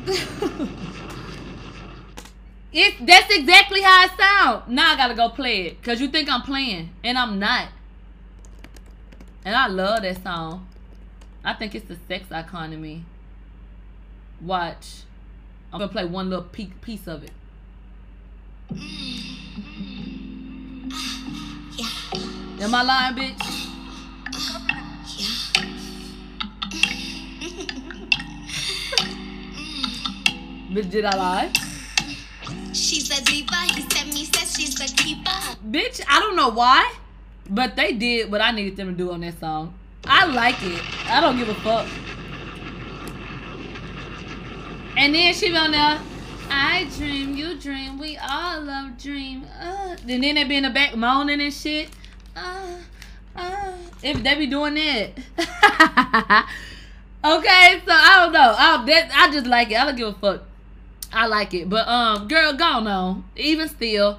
it 2.72 3.06
that's 3.06 3.34
exactly 3.34 3.80
how 3.82 4.04
it 4.04 4.10
sounds. 4.18 4.64
Now 4.68 4.92
I 4.92 4.96
gotta 4.96 5.14
go 5.14 5.28
play 5.30 5.66
it. 5.66 5.82
Cause 5.82 6.00
you 6.00 6.08
think 6.08 6.30
I'm 6.30 6.42
playing. 6.42 6.90
And 7.02 7.18
I'm 7.18 7.38
not. 7.38 7.68
And 9.44 9.54
I 9.54 9.66
love 9.66 10.02
that 10.02 10.22
song. 10.22 10.68
I 11.44 11.54
think 11.54 11.74
it's 11.74 11.88
the 11.88 11.98
sex 12.08 12.26
economy. 12.30 13.04
Watch. 14.40 15.02
I'm 15.72 15.80
gonna 15.80 15.92
play 15.92 16.04
one 16.04 16.30
little 16.30 16.44
piece 16.44 17.06
of 17.06 17.24
it. 17.24 17.32
Mm-hmm. 18.72 19.44
Am 22.60 22.74
I 22.74 22.82
lying, 22.82 23.16
bitch? 23.16 23.73
Bitch, 30.74 30.90
did 30.90 31.04
I 31.04 31.16
lie? 31.16 31.52
She's 32.72 33.08
a 33.16 33.22
diva. 33.22 33.54
He 33.76 33.82
said 33.82 34.12
me 34.12 34.24
says 34.24 34.56
she's 34.56 34.74
a 34.80 34.92
keeper. 34.96 35.30
Bitch, 35.70 36.00
I 36.10 36.18
don't 36.18 36.34
know 36.34 36.48
why, 36.48 36.92
but 37.48 37.76
they 37.76 37.92
did 37.92 38.28
what 38.28 38.40
I 38.40 38.50
needed 38.50 38.76
them 38.76 38.88
to 38.88 38.92
do 38.92 39.12
on 39.12 39.20
that 39.20 39.38
song. 39.38 39.72
I 40.04 40.26
like 40.26 40.60
it. 40.62 40.82
I 41.08 41.20
don't 41.20 41.38
give 41.38 41.48
a 41.48 41.54
fuck. 41.54 41.86
And 44.96 45.14
then 45.14 45.32
she 45.32 45.54
on 45.56 45.70
there. 45.70 46.00
I 46.50 46.90
dream, 46.96 47.36
you 47.36 47.56
dream, 47.56 48.00
we 48.00 48.16
all 48.16 48.60
love 48.60 48.98
dream. 48.98 49.46
Uh, 49.60 49.94
and 50.08 50.24
then 50.24 50.34
they 50.34 50.42
be 50.42 50.56
in 50.56 50.64
the 50.64 50.70
back 50.70 50.96
moaning 50.96 51.40
and 51.40 51.54
shit. 51.54 51.88
Uh, 52.34 52.78
uh, 53.36 53.72
if 54.02 54.20
they 54.24 54.34
be 54.34 54.48
doing 54.48 54.74
that. 54.74 55.10
okay, 57.24 57.80
so 57.86 57.92
I 57.92 58.22
don't 58.24 58.32
know. 58.32 58.54
I, 58.58 58.84
that, 58.86 59.10
I 59.14 59.30
just 59.30 59.46
like 59.46 59.70
it. 59.70 59.78
I 59.78 59.84
don't 59.84 59.94
give 59.94 60.08
a 60.08 60.12
fuck. 60.14 60.42
I 61.14 61.26
like 61.26 61.54
it. 61.54 61.68
But 61.68 61.86
um, 61.88 62.28
girl, 62.28 62.52
go 62.52 62.64
on. 62.64 63.24
Even 63.36 63.68
still, 63.68 64.18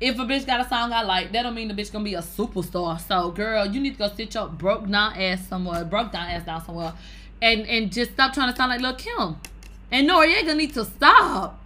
if 0.00 0.18
a 0.18 0.22
bitch 0.22 0.46
got 0.46 0.64
a 0.64 0.68
song 0.68 0.92
I 0.92 1.02
like, 1.02 1.32
that 1.32 1.42
don't 1.42 1.54
mean 1.54 1.68
the 1.68 1.74
bitch 1.74 1.92
gonna 1.92 2.04
be 2.04 2.14
a 2.14 2.22
superstar. 2.22 3.00
So, 3.00 3.30
girl, 3.30 3.66
you 3.66 3.80
need 3.80 3.92
to 3.92 3.98
go 3.98 4.08
sit 4.08 4.34
your 4.34 4.48
broke 4.48 4.88
down 4.88 5.14
ass 5.14 5.46
somewhere, 5.46 5.84
broke 5.84 6.12
down 6.12 6.26
ass 6.28 6.44
down 6.44 6.64
somewhere, 6.64 6.94
and 7.42 7.66
and 7.66 7.92
just 7.92 8.12
stop 8.12 8.32
trying 8.32 8.50
to 8.50 8.56
sound 8.56 8.70
like 8.70 8.80
Lil 8.80 8.94
Kim. 8.94 9.36
And 9.92 10.08
Noriega 10.08 10.56
need 10.56 10.72
to 10.74 10.84
stop. 10.84 11.58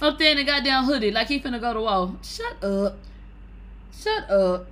Up 0.00 0.18
there 0.18 0.32
in 0.32 0.38
the 0.38 0.44
goddamn 0.44 0.84
hoodie, 0.84 1.12
like 1.12 1.28
he 1.28 1.38
finna 1.38 1.60
go 1.60 1.72
to 1.74 1.80
war. 1.80 2.16
Shut 2.22 2.64
up. 2.64 2.98
Shut 3.96 4.28
up. 4.28 4.66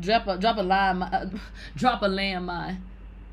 Drop 0.00 0.26
a 0.28 0.38
drop 0.38 0.56
a 0.56 0.62
line, 0.62 1.02
uh, 1.02 1.28
drop 1.76 2.02
a 2.02 2.08
landmine 2.08 2.78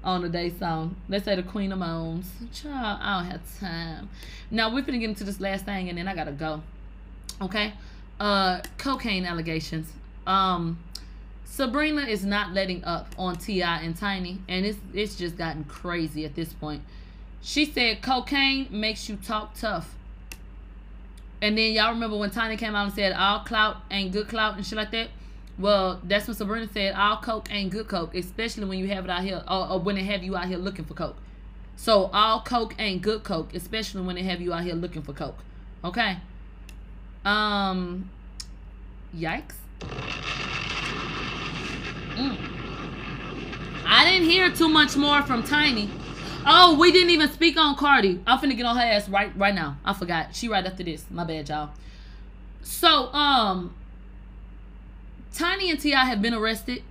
on 0.06 0.22
the 0.22 0.30
day 0.30 0.52
song. 0.58 0.96
Let's 1.10 1.26
say 1.26 1.36
the 1.36 1.44
Queen 1.44 1.72
of 1.72 1.80
Moans. 1.80 2.30
Child, 2.54 3.00
I 3.02 3.20
don't 3.20 3.32
have 3.32 3.60
time. 3.60 4.10
Now 4.52 4.74
we're 4.74 4.84
finna 4.84 5.00
get 5.00 5.10
into 5.10 5.24
this 5.24 5.42
last 5.42 5.66
thing, 5.66 5.90
and 5.90 5.98
then 5.98 6.08
I 6.08 6.16
gotta 6.16 6.32
go. 6.32 6.62
Okay. 7.42 7.74
Uh, 8.20 8.62
cocaine 8.78 9.26
allegations. 9.26 9.92
Um, 10.26 10.80
Sabrina 11.44 12.02
is 12.04 12.24
not 12.24 12.54
letting 12.54 12.84
up 12.86 13.14
on 13.18 13.36
Ti 13.38 13.64
and 13.64 13.98
Tiny, 13.98 14.40
and 14.48 14.66
it's 14.66 14.78
it's 14.94 15.16
just 15.16 15.38
gotten 15.38 15.64
crazy 15.66 16.24
at 16.24 16.36
this 16.36 16.54
point. 16.54 16.84
She 17.42 17.66
said 17.66 18.02
cocaine 18.02 18.68
makes 18.70 19.10
you 19.10 19.18
talk 19.18 19.56
tough. 19.56 19.96
And 21.42 21.58
then 21.58 21.74
y'all 21.74 21.92
remember 21.92 22.18
when 22.18 22.32
Tiny 22.32 22.58
came 22.58 22.76
out 22.76 22.86
and 22.86 22.94
said 22.94 23.12
all 23.14 23.40
clout 23.40 23.78
ain't 23.92 24.12
good 24.14 24.28
clout 24.28 24.56
and 24.56 24.66
shit 24.66 24.78
like 24.78 24.92
that? 24.92 25.10
Well, 25.58 26.02
that's 26.04 26.28
when 26.28 26.36
Sabrina 26.36 26.68
said 26.74 26.96
all 26.96 27.18
coke 27.18 27.48
ain't 27.52 27.72
good 27.72 27.88
coke, 27.88 28.14
especially 28.14 28.66
when 28.66 28.80
you 28.80 28.88
have 28.88 29.06
it 29.06 29.10
out 29.10 29.24
here 29.24 29.42
or, 29.50 29.72
or 29.72 29.80
when 29.80 29.96
they 29.96 30.04
have 30.04 30.24
you 30.24 30.36
out 30.36 30.48
here 30.48 30.58
looking 30.58 30.86
for 30.86 30.94
coke. 30.94 31.16
So 31.78 32.10
all 32.14 32.42
coke 32.42 32.76
ain't 32.78 33.02
good 33.02 33.24
coke, 33.24 33.54
especially 33.54 34.02
when 34.02 34.16
they 34.16 34.24
have 34.24 34.42
you 34.42 34.54
out 34.54 34.64
here 34.64 34.76
looking 34.76 35.02
for 35.02 35.14
coke. 35.14 35.40
Okay. 35.84 36.18
Um 37.24 38.10
yikes. 39.16 39.56
Mm. 42.16 42.38
I 43.88 44.04
didn't 44.06 44.30
hear 44.30 44.52
too 44.52 44.68
much 44.68 44.98
more 44.98 45.22
from 45.22 45.44
Tiny. 45.44 45.90
Oh, 46.46 46.78
we 46.80 46.92
didn't 46.92 47.10
even 47.10 47.30
speak 47.30 47.58
on 47.58 47.76
Cardi. 47.76 48.22
I'm 48.28 48.40
finna 48.40 48.56
get 48.56 48.66
on 48.66 48.76
her 48.76 48.84
ass 48.84 49.10
right 49.10 49.36
right 49.38 49.56
now. 49.56 49.78
I 49.86 49.94
forgot. 49.94 50.36
She 50.36 50.48
right 50.48 50.66
after 50.66 50.84
this. 50.84 51.06
My 51.10 51.24
bad, 51.24 51.50
y'all. 51.50 51.72
So, 52.62 53.14
um, 53.14 53.74
Tiny 55.36 55.70
and 55.70 55.78
Ti 55.78 55.92
have 55.92 56.22
been 56.22 56.34
arrested 56.34 56.82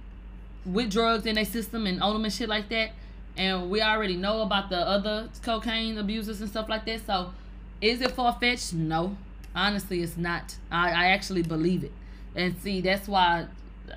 with 0.66 0.90
drugs 0.90 1.24
in 1.24 1.36
their 1.36 1.46
system 1.46 1.86
and 1.86 2.02
on 2.02 2.12
them 2.12 2.24
and 2.24 2.32
shit 2.32 2.48
like 2.48 2.68
that. 2.68 2.90
And 3.38 3.70
we 3.70 3.80
already 3.80 4.16
know 4.16 4.42
about 4.42 4.68
the 4.68 4.76
other 4.76 5.30
cocaine 5.42 5.96
abusers 5.96 6.42
and 6.42 6.50
stuff 6.50 6.68
like 6.68 6.84
that. 6.84 7.06
So, 7.06 7.32
is 7.80 8.02
it 8.02 8.10
far 8.10 8.36
fetched? 8.38 8.74
No. 8.74 9.16
Honestly, 9.56 10.02
it's 10.02 10.18
not. 10.18 10.56
I, 10.70 10.90
I 10.90 11.04
actually 11.06 11.42
believe 11.42 11.84
it. 11.84 11.92
And 12.36 12.54
see, 12.60 12.82
that's 12.82 13.08
why. 13.08 13.46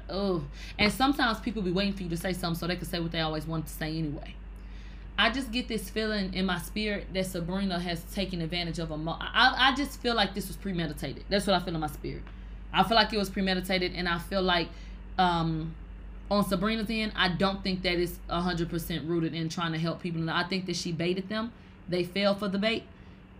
Oh, 0.10 0.44
and 0.80 0.92
sometimes 0.94 1.40
people 1.42 1.62
be 1.62 1.72
waiting 1.72 1.94
for 1.94 2.04
you 2.04 2.10
to 2.10 2.18
say 2.18 2.32
something 2.32 2.58
so 2.58 2.68
they 2.68 2.76
can 2.78 2.86
say 2.86 3.00
what 3.00 3.12
they 3.12 3.20
always 3.20 3.46
wanted 3.46 3.68
to 3.68 3.74
say 3.74 3.98
anyway. 3.98 4.34
I 5.18 5.30
just 5.30 5.52
get 5.52 5.68
this 5.68 5.90
feeling 5.90 6.34
in 6.34 6.46
my 6.46 6.60
spirit 6.60 7.08
that 7.14 7.26
Sabrina 7.26 7.80
has 7.80 8.02
taken 8.14 8.42
advantage 8.42 8.80
of 8.80 8.92
a. 8.92 8.98
Mo- 8.98 9.18
I 9.20 9.72
I 9.72 9.76
just 9.76 10.00
feel 10.00 10.16
like 10.16 10.34
this 10.36 10.48
was 10.48 10.56
premeditated. 10.56 11.26
That's 11.28 11.48
what 11.48 11.56
I 11.56 11.60
feel 11.60 11.76
in 11.76 11.82
my 11.82 11.88
spirit. 11.88 12.24
I 12.74 12.84
feel 12.84 12.96
like 12.96 13.14
it 13.14 13.18
was 13.18 13.30
premeditated, 13.30 13.94
and 13.96 14.08
I 14.08 14.20
feel 14.20 14.42
like, 14.42 14.68
um, 15.18 15.74
on 16.30 16.44
Sabrina's 16.46 16.90
end, 16.90 17.14
I 17.16 17.30
don't 17.30 17.64
think 17.64 17.82
that 17.84 18.10
hundred 18.30 18.70
percent 18.70 19.08
rooted 19.08 19.34
in 19.34 19.50
trying 19.50 19.72
to 19.72 19.80
help 19.80 20.02
people. 20.02 20.30
I 20.30 20.44
think 20.44 20.66
that 20.66 20.76
she 20.76 20.92
baited 20.92 21.30
them. 21.30 21.52
They 21.88 22.04
fell 22.04 22.36
for 22.36 22.50
the 22.50 22.58
bait, 22.58 22.84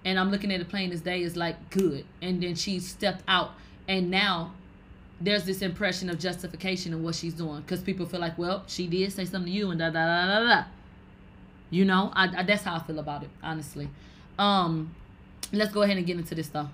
and 0.06 0.18
I'm 0.18 0.32
looking 0.32 0.52
at 0.54 0.62
it 0.62 0.70
plain 0.70 0.92
as 0.92 1.02
day 1.02 1.22
is 1.22 1.36
like 1.36 1.70
good. 1.70 2.06
And 2.22 2.42
then 2.42 2.56
she 2.56 2.80
stepped 2.80 3.24
out, 3.28 3.52
and 3.88 4.10
now 4.10 4.54
there's 5.20 5.46
this 5.46 5.62
impression 5.62 6.10
of 6.10 6.20
justification 6.20 6.94
in 6.94 7.04
what 7.04 7.16
she's 7.16 7.34
doing 7.34 7.62
because 7.62 7.82
people 7.82 8.06
feel 8.06 8.20
like, 8.20 8.38
well, 8.38 8.64
she 8.68 8.88
did 8.88 9.12
say 9.12 9.26
something 9.26 9.52
to 9.52 9.58
you, 9.58 9.72
and 9.72 9.80
da 9.80 9.90
da 9.90 10.06
da 10.06 10.40
da 10.40 10.56
da. 10.56 10.64
You 11.70 11.84
know, 11.84 12.12
I, 12.16 12.40
I 12.40 12.44
that's 12.44 12.64
how 12.64 12.76
I 12.76 12.80
feel 12.80 13.00
about 13.00 13.24
it, 13.24 13.30
honestly. 13.44 13.90
Um, 14.40 14.96
let's 15.52 15.74
go 15.74 15.82
ahead 15.82 15.98
and 15.98 16.06
get 16.06 16.18
into 16.18 16.36
this 16.36 16.48
though. 16.48 16.70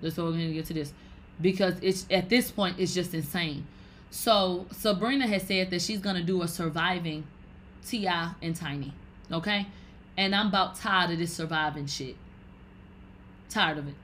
Let's 0.00 0.16
go 0.16 0.28
ahead 0.28 0.40
and 0.40 0.54
get 0.54 0.64
to 0.66 0.74
this 0.74 0.92
because 1.40 1.74
it's 1.82 2.06
at 2.10 2.28
this 2.28 2.50
point 2.50 2.78
it's 2.78 2.94
just 2.94 3.14
insane. 3.14 3.66
So 4.10 4.66
Sabrina 4.72 5.26
has 5.26 5.42
said 5.42 5.70
that 5.70 5.82
she's 5.82 6.00
gonna 6.00 6.22
do 6.22 6.42
a 6.42 6.48
surviving 6.48 7.26
Ti 7.86 8.06
and 8.06 8.54
Tiny, 8.54 8.92
okay? 9.30 9.66
And 10.16 10.34
I'm 10.34 10.48
about 10.48 10.76
tired 10.76 11.10
of 11.10 11.18
this 11.18 11.32
surviving 11.32 11.86
shit. 11.86 12.16
Tired 13.48 13.78
of 13.78 13.88
it. 13.88 13.94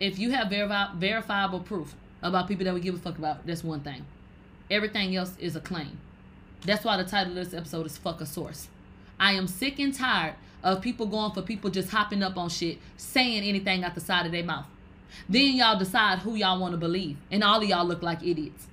If 0.00 0.18
you 0.18 0.30
have 0.32 0.50
veri- 0.50 0.88
verifiable 0.96 1.60
proof 1.60 1.94
about 2.22 2.48
people 2.48 2.64
that 2.64 2.74
we 2.74 2.80
give 2.80 2.94
a 2.94 2.98
fuck 2.98 3.16
about, 3.16 3.46
that's 3.46 3.64
one 3.64 3.80
thing. 3.80 4.04
Everything 4.70 5.14
else 5.14 5.34
is 5.38 5.54
a 5.56 5.60
claim. 5.60 5.98
That's 6.64 6.84
why 6.84 6.96
the 6.96 7.04
title 7.04 7.38
of 7.38 7.44
this 7.44 7.54
episode 7.54 7.86
is 7.86 7.96
"Fuck 7.96 8.20
a 8.20 8.26
Source." 8.26 8.68
I 9.20 9.32
am 9.32 9.46
sick 9.46 9.78
and 9.78 9.94
tired 9.94 10.34
of 10.62 10.82
people 10.82 11.06
going 11.06 11.32
for 11.32 11.42
people 11.42 11.70
just 11.70 11.90
hopping 11.90 12.22
up 12.22 12.36
on 12.36 12.48
shit, 12.48 12.78
saying 12.96 13.44
anything 13.44 13.84
out 13.84 13.94
the 13.94 14.00
side 14.00 14.26
of 14.26 14.32
their 14.32 14.42
mouth. 14.44 14.66
Then 15.28 15.56
y'all 15.56 15.78
decide 15.78 16.20
who 16.20 16.34
y'all 16.34 16.60
want 16.60 16.72
to 16.72 16.78
believe, 16.78 17.16
and 17.30 17.42
all 17.42 17.62
of 17.62 17.68
y'all 17.68 17.86
look 17.86 18.02
like 18.02 18.22
idiots. 18.22 18.66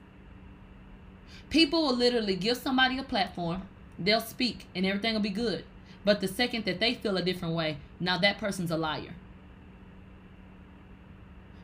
People 1.49 1.83
will 1.83 1.95
literally 1.95 2.35
give 2.35 2.57
somebody 2.57 2.97
a 2.97 3.03
platform, 3.03 3.63
they'll 3.99 4.21
speak, 4.21 4.65
and 4.75 4.85
everything 4.85 5.13
will 5.13 5.21
be 5.21 5.29
good. 5.29 5.63
But 6.03 6.19
the 6.19 6.27
second 6.27 6.65
that 6.65 6.79
they 6.79 6.95
feel 6.95 7.17
a 7.17 7.21
different 7.21 7.55
way, 7.55 7.77
now 7.99 8.17
that 8.17 8.37
person's 8.37 8.71
a 8.71 8.77
liar. 8.77 9.13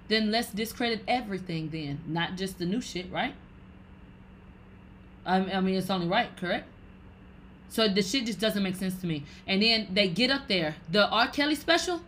Then 0.07 0.31
let's 0.31 0.51
discredit 0.51 1.03
everything, 1.07 1.69
then, 1.69 2.01
not 2.07 2.35
just 2.35 2.57
the 2.57 2.65
new 2.65 2.81
shit, 2.81 3.11
right? 3.11 3.35
I 5.25 5.37
I 5.37 5.59
mean, 5.61 5.75
it's 5.75 5.89
only 5.89 6.07
right, 6.07 6.35
correct? 6.35 6.67
So 7.69 7.87
the 7.87 8.01
shit 8.01 8.25
just 8.25 8.39
doesn't 8.39 8.63
make 8.63 8.75
sense 8.75 8.99
to 9.01 9.07
me. 9.07 9.23
And 9.45 9.61
then 9.61 9.87
they 9.91 10.09
get 10.09 10.31
up 10.31 10.47
there. 10.47 10.75
The 10.91 11.07
R. 11.07 11.27
Kelly 11.27 11.55
special 11.55 12.01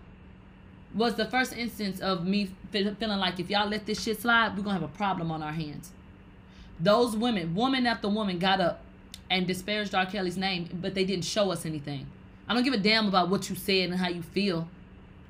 was 0.93 1.15
the 1.15 1.25
first 1.25 1.53
instance 1.53 1.99
of 1.99 2.25
me 2.25 2.51
feeling 2.71 3.19
like 3.19 3.39
if 3.39 3.49
y'all 3.49 3.69
let 3.69 3.85
this 3.85 4.03
shit 4.03 4.21
slide, 4.21 4.57
we're 4.57 4.63
gonna 4.63 4.79
have 4.79 4.83
a 4.83 4.87
problem 4.87 5.31
on 5.31 5.41
our 5.41 5.53
hands. 5.53 5.91
Those 6.79 7.15
women, 7.15 7.55
woman 7.55 7.85
after 7.85 8.09
woman, 8.09 8.39
got 8.39 8.59
up 8.59 8.81
and 9.29 9.47
disparaged 9.47 9.95
R. 9.95 10.05
Kelly's 10.05 10.37
name, 10.37 10.69
but 10.81 10.93
they 10.93 11.05
didn't 11.05 11.25
show 11.25 11.51
us 11.51 11.65
anything. 11.65 12.07
I 12.47 12.53
don't 12.53 12.63
give 12.63 12.73
a 12.73 12.77
damn 12.77 13.07
about 13.07 13.29
what 13.29 13.49
you 13.49 13.55
said 13.55 13.89
and 13.89 13.99
how 13.99 14.09
you 14.09 14.21
feel. 14.21 14.67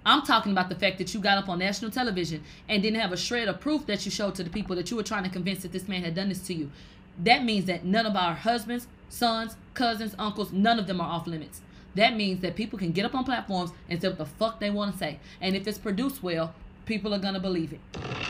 I'm 0.04 0.24
talking 0.24 0.52
about 0.52 0.70
the 0.70 0.76
fact 0.76 0.98
that 0.98 1.14
you 1.14 1.20
got 1.20 1.38
up 1.38 1.48
on 1.48 1.60
national 1.60 1.92
television 1.92 2.44
and 2.68 2.82
didn't 2.82 3.00
have 3.00 3.12
a 3.12 3.18
shred 3.18 3.48
of 3.48 3.60
proof 3.60 3.86
that 3.86 4.04
you 4.04 4.10
showed 4.12 4.34
to 4.36 4.44
the 4.44 4.50
people 4.50 4.76
that 4.76 4.90
you 4.90 4.98
were 4.98 5.04
trying 5.04 5.24
to 5.24 5.30
convince 5.30 5.62
that 5.62 5.72
this 5.72 5.88
man 5.88 6.04
had 6.04 6.16
done 6.16 6.30
this 6.30 6.40
to 6.48 6.54
you. 6.56 6.72
That 7.20 7.44
means 7.44 7.66
that 7.66 7.86
none 7.86 8.08
of 8.08 8.16
our 8.16 8.34
husbands, 8.34 8.88
sons, 9.10 9.56
cousins, 9.76 10.16
uncles, 10.18 10.52
none 10.52 10.80
of 10.80 10.88
them 10.88 11.00
are 11.00 11.08
off 11.08 11.28
limits. 11.28 11.62
That 11.96 12.16
means 12.16 12.42
that 12.42 12.56
people 12.56 12.80
can 12.80 12.92
get 12.92 13.06
up 13.06 13.16
on 13.16 13.24
platforms 13.24 13.72
and 13.90 14.02
say 14.02 14.08
what 14.08 14.18
the 14.18 14.26
fuck 14.26 14.60
they 14.60 14.70
want 14.70 14.94
to 14.94 14.98
say. 14.98 15.20
And 15.42 15.56
if 15.56 15.68
it's 15.68 15.78
produced 15.78 16.24
well, 16.24 16.54
people 16.86 17.14
are 17.14 17.20
going 17.20 17.34
to 17.34 17.40
believe 17.40 17.74
it. 17.74 17.80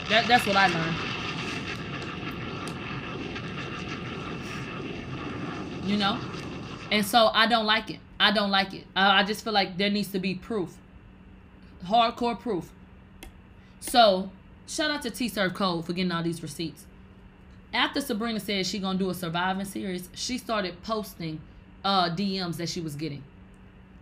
That, 0.09 0.27
that's 0.27 0.45
what 0.47 0.55
I 0.55 0.67
learned. 0.67 0.95
You 5.85 5.97
know? 5.97 6.19
And 6.91 7.05
so 7.05 7.27
I 7.33 7.47
don't 7.47 7.65
like 7.65 7.89
it. 7.89 7.99
I 8.19 8.31
don't 8.31 8.51
like 8.51 8.73
it. 8.73 8.85
I, 8.95 9.21
I 9.21 9.23
just 9.23 9.43
feel 9.43 9.53
like 9.53 9.77
there 9.77 9.89
needs 9.89 10.09
to 10.09 10.19
be 10.19 10.35
proof. 10.35 10.77
Hardcore 11.85 12.39
proof. 12.39 12.71
So, 13.79 14.29
shout 14.67 14.91
out 14.91 15.01
to 15.03 15.09
T 15.09 15.27
Serve 15.27 15.55
Code 15.55 15.85
for 15.85 15.93
getting 15.93 16.11
all 16.11 16.21
these 16.21 16.43
receipts. 16.43 16.85
After 17.73 17.99
Sabrina 17.99 18.39
said 18.39 18.67
she 18.67 18.77
gonna 18.77 18.99
do 18.99 19.09
a 19.09 19.13
surviving 19.15 19.65
series, 19.65 20.09
she 20.13 20.37
started 20.37 20.83
posting 20.83 21.41
uh 21.83 22.09
DMs 22.09 22.57
that 22.57 22.69
she 22.69 22.79
was 22.81 22.95
getting. 22.95 23.23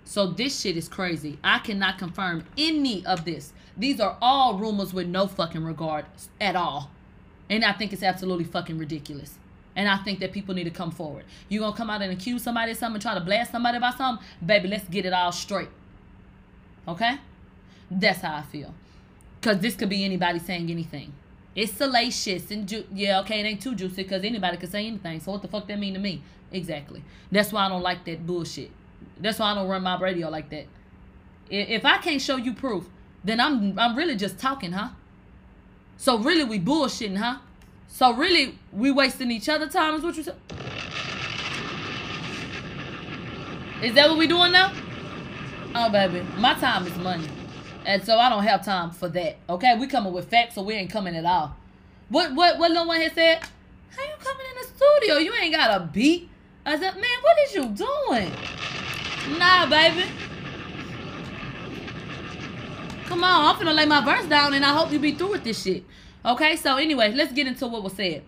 So 0.09 0.25
this 0.25 0.59
shit 0.59 0.75
is 0.75 0.87
crazy. 0.87 1.37
I 1.43 1.59
cannot 1.59 1.99
confirm 1.99 2.43
any 2.57 3.05
of 3.05 3.25
this. 3.25 3.53
These 3.77 3.99
are 3.99 4.17
all 4.23 4.57
rumors 4.57 4.91
with 4.91 5.05
no 5.05 5.27
fucking 5.27 5.63
regard 5.63 6.05
at 6.41 6.55
all. 6.55 6.89
And 7.47 7.63
I 7.63 7.73
think 7.73 7.93
it's 7.93 8.01
absolutely 8.01 8.45
fucking 8.45 8.79
ridiculous. 8.79 9.37
And 9.75 9.87
I 9.87 9.97
think 9.97 10.19
that 10.21 10.31
people 10.31 10.55
need 10.55 10.63
to 10.63 10.71
come 10.71 10.89
forward. 10.89 11.25
You 11.47 11.59
gonna 11.59 11.77
come 11.77 11.91
out 11.91 12.01
and 12.01 12.11
accuse 12.11 12.41
somebody 12.41 12.71
of 12.71 12.79
something, 12.79 12.95
and 12.95 13.03
try 13.03 13.13
to 13.13 13.19
blast 13.19 13.51
somebody 13.51 13.77
about 13.77 13.99
something? 13.99 14.25
Baby, 14.43 14.69
let's 14.69 14.89
get 14.89 15.05
it 15.05 15.13
all 15.13 15.31
straight. 15.31 15.69
Okay? 16.87 17.19
That's 17.91 18.21
how 18.21 18.37
I 18.37 18.41
feel. 18.41 18.73
Cause 19.43 19.59
this 19.59 19.75
could 19.75 19.89
be 19.89 20.03
anybody 20.03 20.39
saying 20.39 20.71
anything. 20.71 21.13
It's 21.53 21.73
salacious 21.73 22.49
and 22.49 22.67
ju- 22.67 22.87
yeah, 22.91 23.19
okay, 23.19 23.41
it 23.41 23.43
ain't 23.43 23.61
too 23.61 23.75
juicy 23.75 24.01
because 24.01 24.23
anybody 24.23 24.57
could 24.57 24.71
say 24.71 24.87
anything. 24.87 25.19
So 25.19 25.33
what 25.33 25.43
the 25.43 25.47
fuck 25.47 25.67
that 25.67 25.77
mean 25.77 25.93
to 25.93 25.99
me? 25.99 26.23
Exactly. 26.51 27.03
That's 27.31 27.53
why 27.53 27.67
I 27.67 27.69
don't 27.69 27.83
like 27.83 28.05
that 28.05 28.25
bullshit. 28.25 28.71
That's 29.19 29.39
why 29.39 29.51
I 29.51 29.55
don't 29.55 29.67
run 29.67 29.83
my 29.83 29.99
radio 29.99 30.29
like 30.29 30.49
that. 30.49 30.65
If 31.49 31.85
I 31.85 31.97
can't 31.97 32.21
show 32.21 32.35
you 32.37 32.53
proof, 32.53 32.87
then 33.23 33.39
I'm 33.39 33.77
I'm 33.77 33.95
really 33.95 34.15
just 34.15 34.39
talking, 34.39 34.71
huh? 34.71 34.89
So 35.97 36.17
really 36.17 36.43
we 36.43 36.59
bullshitting, 36.59 37.17
huh? 37.17 37.39
So 37.87 38.13
really 38.13 38.57
we 38.71 38.91
wasting 38.91 39.31
each 39.31 39.49
other 39.49 39.67
time 39.67 39.95
is 39.95 40.03
what 40.03 40.15
you 40.15 40.23
said? 40.23 40.35
Is 43.81 43.93
that 43.95 44.09
what 44.09 44.17
we 44.17 44.27
doing 44.27 44.51
now? 44.51 44.73
Oh 45.75 45.89
baby, 45.89 46.25
my 46.37 46.53
time 46.55 46.85
is 46.85 46.95
money. 46.97 47.27
And 47.85 48.03
so 48.03 48.17
I 48.17 48.29
don't 48.29 48.43
have 48.43 48.63
time 48.63 48.91
for 48.91 49.09
that. 49.09 49.37
Okay, 49.49 49.77
we 49.77 49.87
coming 49.87 50.13
with 50.13 50.29
facts, 50.29 50.55
so 50.55 50.61
we 50.61 50.75
ain't 50.75 50.91
coming 50.91 51.15
at 51.15 51.25
all. 51.25 51.55
What 52.09 52.33
what 52.35 52.59
what 52.59 52.71
little 52.71 52.87
one 52.87 53.01
had 53.01 53.13
said? 53.13 53.41
How 53.89 54.03
you 54.03 54.15
coming 54.19 54.45
in 54.51 54.61
the 54.61 54.67
studio? 54.75 55.17
You 55.17 55.33
ain't 55.41 55.53
got 55.53 55.81
a 55.81 55.85
beat. 55.85 56.29
I 56.65 56.77
said, 56.77 56.95
man, 56.95 57.03
what 57.21 57.37
is 57.45 57.55
you 57.55 57.65
doing? 57.65 58.31
Nah, 59.37 59.69
baby. 59.69 60.05
Come 63.05 63.23
on, 63.23 63.55
I'm 63.55 63.55
finna 63.55 63.75
lay 63.75 63.85
my 63.85 64.03
verse 64.03 64.25
down 64.27 64.53
and 64.53 64.63
I 64.63 64.73
hope 64.73 64.91
you 64.91 64.99
be 64.99 65.13
through 65.13 65.31
with 65.31 65.43
this 65.43 65.63
shit. 65.63 65.83
Okay, 66.25 66.55
so 66.55 66.77
anyway, 66.77 67.11
let's 67.13 67.33
get 67.33 67.47
into 67.47 67.67
what 67.67 67.83
was 67.83 67.93
said. 67.93 68.23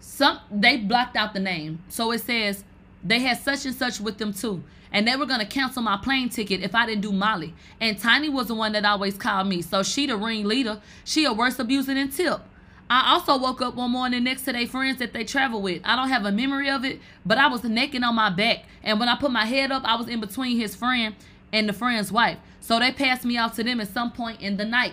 Some 0.00 0.40
they 0.50 0.76
blocked 0.78 1.16
out 1.16 1.34
the 1.34 1.40
name. 1.40 1.82
So 1.88 2.10
it 2.12 2.20
says 2.20 2.64
they 3.04 3.20
had 3.20 3.38
such 3.38 3.66
and 3.66 3.74
such 3.74 4.00
with 4.00 4.18
them 4.18 4.32
too. 4.32 4.62
And 4.90 5.06
they 5.06 5.14
were 5.16 5.26
gonna 5.26 5.46
cancel 5.46 5.82
my 5.82 5.98
plane 5.98 6.30
ticket 6.30 6.62
if 6.62 6.74
I 6.74 6.86
didn't 6.86 7.02
do 7.02 7.12
Molly. 7.12 7.54
And 7.80 7.98
Tiny 7.98 8.28
was 8.28 8.46
the 8.48 8.54
one 8.54 8.72
that 8.72 8.84
always 8.84 9.16
called 9.16 9.46
me. 9.46 9.62
So 9.62 9.82
she 9.82 10.06
the 10.06 10.16
ringleader. 10.16 10.80
She 11.04 11.24
a 11.24 11.32
worse 11.32 11.58
abuser 11.58 11.94
than 11.94 12.08
Tip. 12.08 12.40
I 12.88 13.12
also 13.14 13.36
woke 13.36 13.60
up 13.62 13.74
one 13.74 13.90
morning 13.90 14.22
next 14.24 14.42
to 14.42 14.52
their 14.52 14.66
friends 14.66 14.98
that 14.98 15.12
they 15.12 15.24
travel 15.24 15.60
with. 15.60 15.82
I 15.84 15.96
don't 15.96 16.08
have 16.08 16.24
a 16.24 16.30
memory 16.30 16.70
of 16.70 16.84
it, 16.84 17.00
but 17.24 17.36
I 17.36 17.48
was 17.48 17.64
naked 17.64 18.02
on 18.02 18.14
my 18.14 18.30
back. 18.30 18.64
And 18.82 19.00
when 19.00 19.08
I 19.08 19.16
put 19.16 19.32
my 19.32 19.44
head 19.44 19.72
up, 19.72 19.82
I 19.84 19.96
was 19.96 20.08
in 20.08 20.20
between 20.20 20.56
his 20.56 20.76
friend 20.76 21.14
and 21.52 21.68
the 21.68 21.72
friend's 21.72 22.12
wife. 22.12 22.38
So 22.60 22.78
they 22.78 22.92
passed 22.92 23.24
me 23.24 23.38
off 23.38 23.56
to 23.56 23.64
them 23.64 23.80
at 23.80 23.88
some 23.88 24.12
point 24.12 24.40
in 24.40 24.56
the 24.56 24.64
night. 24.64 24.92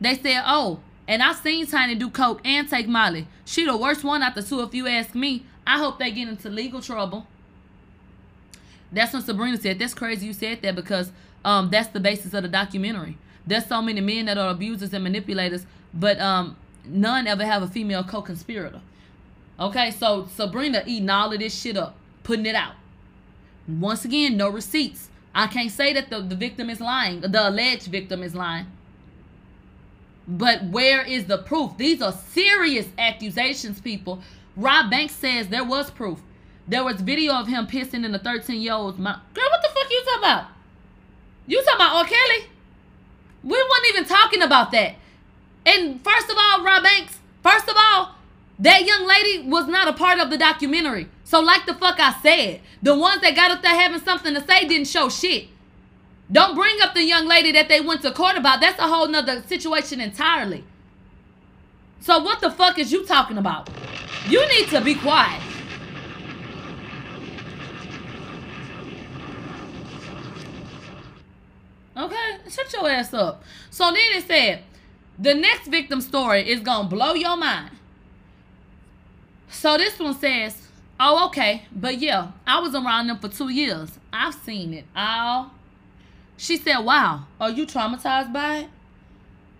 They 0.00 0.16
said, 0.16 0.42
oh, 0.46 0.80
and 1.08 1.22
I 1.22 1.32
seen 1.32 1.66
Tiny 1.66 1.94
do 1.94 2.10
coke 2.10 2.40
and 2.44 2.68
take 2.68 2.88
Molly. 2.88 3.28
She 3.44 3.64
the 3.64 3.76
worst 3.76 4.02
one 4.02 4.22
out 4.22 4.34
the 4.34 4.42
two 4.42 4.60
if 4.62 4.74
you 4.74 4.88
ask 4.88 5.14
me. 5.14 5.44
I 5.66 5.78
hope 5.78 5.98
they 5.98 6.10
get 6.10 6.28
into 6.28 6.48
legal 6.48 6.80
trouble. 6.80 7.26
That's 8.90 9.12
when 9.12 9.22
Sabrina 9.22 9.58
said, 9.58 9.78
that's 9.78 9.94
crazy 9.94 10.26
you 10.26 10.32
said 10.32 10.62
that 10.62 10.74
because 10.74 11.12
um 11.44 11.70
that's 11.70 11.88
the 11.88 12.00
basis 12.00 12.34
of 12.34 12.42
the 12.42 12.48
documentary. 12.48 13.16
There's 13.46 13.66
so 13.66 13.80
many 13.80 14.00
men 14.00 14.26
that 14.26 14.38
are 14.38 14.50
abusers 14.50 14.92
and 14.92 15.04
manipulators, 15.04 15.66
but 15.94 16.20
um 16.20 16.56
none 16.88 17.26
ever 17.26 17.44
have 17.44 17.62
a 17.62 17.68
female 17.68 18.04
co-conspirator. 18.04 18.80
Okay, 19.58 19.90
so 19.90 20.26
Sabrina 20.26 20.82
eating 20.86 21.08
all 21.08 21.32
of 21.32 21.38
this 21.38 21.58
shit 21.58 21.76
up, 21.76 21.96
putting 22.22 22.46
it 22.46 22.54
out. 22.54 22.74
Once 23.66 24.04
again, 24.04 24.36
no 24.36 24.48
receipts. 24.48 25.08
I 25.34 25.46
can't 25.46 25.70
say 25.70 25.92
that 25.92 26.10
the, 26.10 26.20
the 26.20 26.36
victim 26.36 26.70
is 26.70 26.80
lying, 26.80 27.20
the 27.20 27.48
alleged 27.48 27.86
victim 27.86 28.22
is 28.22 28.34
lying. 28.34 28.66
But 30.28 30.64
where 30.64 31.02
is 31.02 31.26
the 31.26 31.38
proof? 31.38 31.76
These 31.76 32.02
are 32.02 32.12
serious 32.12 32.88
accusations, 32.98 33.80
people. 33.80 34.20
Rob 34.56 34.90
Banks 34.90 35.14
says 35.14 35.48
there 35.48 35.64
was 35.64 35.90
proof. 35.90 36.20
There 36.66 36.82
was 36.82 37.00
video 37.00 37.34
of 37.34 37.46
him 37.46 37.66
pissing 37.66 38.04
in 38.04 38.12
the 38.12 38.18
13 38.18 38.60
year 38.60 38.72
old's 38.72 38.98
mouth. 38.98 39.20
Girl, 39.34 39.44
what 39.48 39.62
the 39.62 39.68
fuck 39.68 39.90
you 39.90 40.02
talking 40.04 40.18
about? 40.18 40.44
You 41.46 41.62
talking 41.62 41.76
about 41.76 41.96
R. 41.96 42.04
Kelly? 42.04 42.46
We 43.44 43.52
weren't 43.52 43.86
even 43.90 44.04
talking 44.04 44.42
about 44.42 44.72
that. 44.72 44.96
And 45.66 46.02
first 46.02 46.30
of 46.30 46.36
all, 46.38 46.62
Rob 46.62 46.84
Banks, 46.84 47.18
first 47.42 47.68
of 47.68 47.74
all, 47.76 48.14
that 48.60 48.86
young 48.86 49.06
lady 49.06 49.48
was 49.48 49.66
not 49.66 49.88
a 49.88 49.92
part 49.92 50.20
of 50.20 50.30
the 50.30 50.38
documentary. 50.38 51.08
So, 51.24 51.40
like 51.40 51.66
the 51.66 51.74
fuck 51.74 51.98
I 51.98 52.14
said, 52.22 52.60
the 52.82 52.96
ones 52.96 53.20
that 53.20 53.34
got 53.34 53.50
up 53.50 53.62
there 53.62 53.74
having 53.74 54.00
something 54.00 54.32
to 54.32 54.40
say 54.46 54.66
didn't 54.66 54.86
show 54.86 55.08
shit. 55.08 55.48
Don't 56.30 56.54
bring 56.54 56.80
up 56.80 56.94
the 56.94 57.02
young 57.02 57.26
lady 57.26 57.52
that 57.52 57.68
they 57.68 57.80
went 57.80 58.02
to 58.02 58.12
court 58.12 58.36
about. 58.36 58.60
That's 58.60 58.78
a 58.78 58.86
whole 58.86 59.08
nother 59.08 59.42
situation 59.42 60.00
entirely. 60.00 60.64
So, 62.00 62.20
what 62.20 62.40
the 62.40 62.50
fuck 62.50 62.78
is 62.78 62.92
you 62.92 63.04
talking 63.04 63.36
about? 63.36 63.68
You 64.28 64.46
need 64.48 64.68
to 64.68 64.80
be 64.80 64.94
quiet. 64.94 65.42
Okay, 71.96 72.38
shut 72.50 72.72
your 72.72 72.88
ass 72.90 73.14
up. 73.14 73.42
So 73.70 73.84
then 73.86 73.96
it 74.16 74.26
said, 74.26 74.62
the 75.18 75.34
next 75.34 75.68
victim 75.68 76.00
story 76.00 76.48
is 76.48 76.60
gonna 76.60 76.88
blow 76.88 77.14
your 77.14 77.36
mind. 77.36 77.70
So 79.48 79.78
this 79.78 79.98
one 79.98 80.14
says, 80.14 80.66
oh, 81.00 81.26
okay, 81.26 81.62
but 81.72 81.98
yeah, 81.98 82.32
I 82.46 82.60
was 82.60 82.74
around 82.74 83.06
them 83.06 83.18
for 83.18 83.28
two 83.28 83.48
years. 83.48 83.98
I've 84.12 84.34
seen 84.34 84.74
it 84.74 84.84
all. 84.94 85.52
She 86.36 86.56
said, 86.56 86.78
wow, 86.80 87.24
are 87.40 87.50
you 87.50 87.66
traumatized 87.66 88.32
by 88.32 88.58
it? 88.58 88.68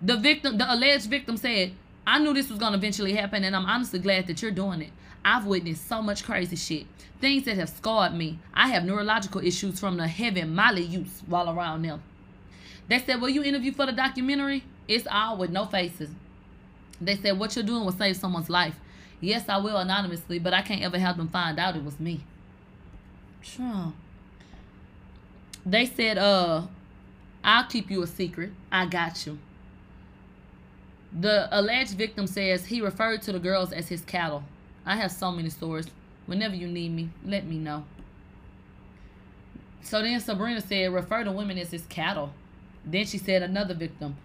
The 0.03 0.17
victim, 0.17 0.59
the 0.59 0.73
alleged 0.73 1.07
victim 1.07 1.37
said, 1.37 1.73
I 2.07 2.19
knew 2.19 2.35
this 2.35 2.51
was 2.51 2.59
gonna 2.59 2.77
eventually 2.77 3.15
happen, 3.15 3.43
and 3.43 3.57
I'm 3.57 3.65
honestly 3.65 3.99
glad 3.99 4.27
that 4.27 4.43
you're 4.43 4.51
doing 4.51 4.83
it. 4.83 4.91
I've 5.25 5.47
witnessed 5.47 5.89
so 5.89 6.03
much 6.03 6.23
crazy 6.23 6.57
shit. 6.57 6.87
Things 7.21 7.45
that 7.47 7.57
have 7.57 7.71
scarred 7.71 8.15
me. 8.15 8.39
I 8.55 8.69
have 8.69 8.85
neurological 8.85 9.41
issues 9.45 9.81
from 9.81 9.97
the 9.97 10.07
heavy 10.07 10.45
Molly 10.45 10.83
use 10.83 11.23
while 11.27 11.51
around 11.51 11.83
them. 11.83 12.03
They 12.89 12.99
said, 12.99 13.21
Will 13.21 13.31
you 13.31 13.43
interview 13.43 13.73
for 13.73 13.87
the 13.87 13.93
documentary? 13.93 14.63
It's 14.89 15.07
all 15.11 15.37
with 15.37 15.51
no 15.51 15.65
faces. 15.65 16.11
They 17.01 17.17
said, 17.17 17.39
What 17.39 17.57
you're 17.57 17.65
doing 17.65 17.85
will 17.85 17.93
save 17.93 18.17
someone's 18.17 18.51
life. 18.51 18.77
Yes, 19.21 19.49
I 19.49 19.59
will 19.59 19.77
anonymously, 19.77 20.39
but 20.39 20.53
I 20.53 20.63
can't 20.63 20.83
ever 20.83 20.99
have 20.99 21.17
them 21.17 21.29
find 21.29 21.59
out 21.59 21.77
it 21.77 21.85
was 21.85 21.99
me. 21.99 22.21
Sure. 23.41 23.93
They 25.65 25.87
said, 25.87 26.19
uh, 26.19 26.63
I'll 27.43 27.65
keep 27.67 27.91
you 27.91 28.03
a 28.03 28.07
secret. 28.07 28.53
I 28.71 28.87
got 28.87 29.27
you. 29.27 29.39
The 31.19 31.49
alleged 31.51 31.93
victim 31.93 32.27
says 32.27 32.67
he 32.67 32.81
referred 32.81 33.23
to 33.23 33.33
the 33.33 33.39
girls 33.39 33.73
as 33.73 33.89
his 33.89 34.03
cattle. 34.03 34.43
I 34.85 34.97
have 34.97 35.11
so 35.11 35.33
many 35.33 35.49
stories. 35.49 35.87
Whenever 36.27 36.55
you 36.55 36.67
need 36.67 36.93
me, 36.93 37.11
let 37.25 37.47
me 37.47 37.57
know. 37.57 37.85
So 39.83 40.03
then 40.03 40.21
Sabrina 40.21 40.61
said, 40.61 40.93
refer 40.93 41.25
to 41.25 41.33
women 41.33 41.59
as 41.59 41.71
his 41.71 41.87
cattle. 41.87 42.33
Then 42.85 43.07
she 43.07 43.19
said, 43.19 43.43
another 43.43 43.75
victim. 43.75 44.17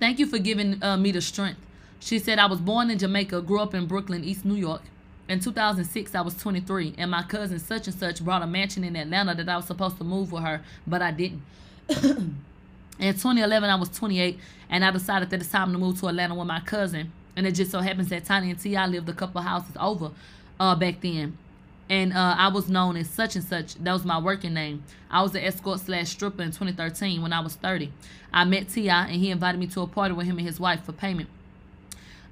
Thank 0.00 0.20
you 0.20 0.26
for 0.26 0.38
giving 0.38 0.82
uh, 0.82 0.96
me 0.96 1.10
the 1.10 1.20
strength. 1.20 1.60
She 2.00 2.20
said, 2.20 2.38
I 2.38 2.46
was 2.46 2.60
born 2.60 2.90
in 2.90 2.98
Jamaica, 2.98 3.42
grew 3.42 3.60
up 3.60 3.74
in 3.74 3.86
Brooklyn, 3.86 4.22
East 4.22 4.44
New 4.44 4.54
York. 4.54 4.82
In 5.28 5.40
2006, 5.40 6.14
I 6.14 6.20
was 6.20 6.34
23, 6.36 6.94
and 6.96 7.10
my 7.10 7.22
cousin 7.22 7.58
such 7.58 7.88
and 7.88 7.96
such 7.96 8.24
brought 8.24 8.42
a 8.42 8.46
mansion 8.46 8.84
in 8.84 8.94
Atlanta 8.94 9.34
that 9.34 9.48
I 9.48 9.56
was 9.56 9.66
supposed 9.66 9.98
to 9.98 10.04
move 10.04 10.30
with 10.32 10.42
her, 10.44 10.62
but 10.86 11.02
I 11.02 11.10
didn't. 11.10 11.42
in 11.88 13.12
2011, 13.12 13.68
I 13.68 13.74
was 13.74 13.88
28, 13.90 14.38
and 14.70 14.84
I 14.84 14.90
decided 14.92 15.30
that 15.30 15.40
it's 15.40 15.50
time 15.50 15.72
to 15.72 15.78
move 15.78 15.98
to 16.00 16.06
Atlanta 16.06 16.34
with 16.34 16.46
my 16.46 16.60
cousin. 16.60 17.12
And 17.36 17.46
it 17.46 17.52
just 17.52 17.70
so 17.70 17.80
happens 17.80 18.08
that 18.08 18.24
Tiny 18.24 18.50
and 18.50 18.58
T.I. 18.58 18.86
lived 18.86 19.08
a 19.08 19.12
couple 19.12 19.40
houses 19.42 19.76
over 19.78 20.12
uh, 20.58 20.74
back 20.76 21.00
then. 21.00 21.36
And 21.90 22.12
uh, 22.12 22.34
I 22.36 22.48
was 22.48 22.68
known 22.68 22.96
as 22.96 23.08
such 23.08 23.34
and 23.34 23.44
such. 23.44 23.74
That 23.76 23.92
was 23.92 24.04
my 24.04 24.18
working 24.18 24.54
name. 24.54 24.84
I 25.10 25.22
was 25.22 25.34
an 25.34 25.42
escort 25.42 25.80
slash 25.80 26.10
stripper 26.10 26.42
in 26.42 26.50
2013 26.50 27.22
when 27.22 27.32
I 27.32 27.40
was 27.40 27.54
30. 27.54 27.92
I 28.32 28.44
met 28.44 28.68
T.I. 28.68 29.06
and 29.06 29.16
he 29.16 29.30
invited 29.30 29.58
me 29.58 29.66
to 29.68 29.80
a 29.80 29.86
party 29.86 30.14
with 30.14 30.26
him 30.26 30.36
and 30.38 30.46
his 30.46 30.60
wife 30.60 30.84
for 30.84 30.92
payment. 30.92 31.28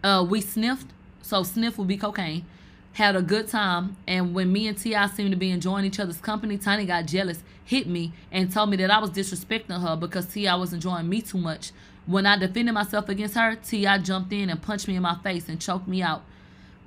Uh, 0.04 0.26
we 0.28 0.40
sniffed. 0.40 0.88
So 1.22 1.42
sniff 1.42 1.78
would 1.78 1.88
be 1.88 1.96
cocaine. 1.96 2.44
had 2.92 3.16
a 3.16 3.22
good 3.22 3.48
time, 3.48 3.96
and 4.06 4.32
when 4.34 4.52
me 4.52 4.68
and 4.68 4.78
Ti 4.78 5.08
seemed 5.08 5.32
to 5.32 5.36
be 5.36 5.50
enjoying 5.50 5.84
each 5.84 5.98
other's 5.98 6.20
company, 6.20 6.56
Tiny 6.56 6.86
got 6.86 7.06
jealous, 7.06 7.42
hit 7.64 7.86
me, 7.88 8.12
and 8.30 8.52
told 8.52 8.70
me 8.70 8.76
that 8.76 8.90
I 8.90 8.98
was 8.98 9.10
disrespecting 9.10 9.80
her 9.80 9.96
because 9.96 10.26
Ti 10.26 10.46
was 10.52 10.72
enjoying 10.72 11.08
me 11.08 11.20
too 11.20 11.38
much. 11.38 11.72
When 12.06 12.24
I 12.24 12.38
defended 12.38 12.74
myself 12.74 13.08
against 13.08 13.34
her, 13.34 13.56
Ti 13.56 13.98
jumped 13.98 14.32
in 14.32 14.48
and 14.48 14.62
punched 14.62 14.86
me 14.86 14.94
in 14.94 15.02
my 15.02 15.16
face 15.16 15.48
and 15.48 15.60
choked 15.60 15.88
me 15.88 16.02
out. 16.02 16.22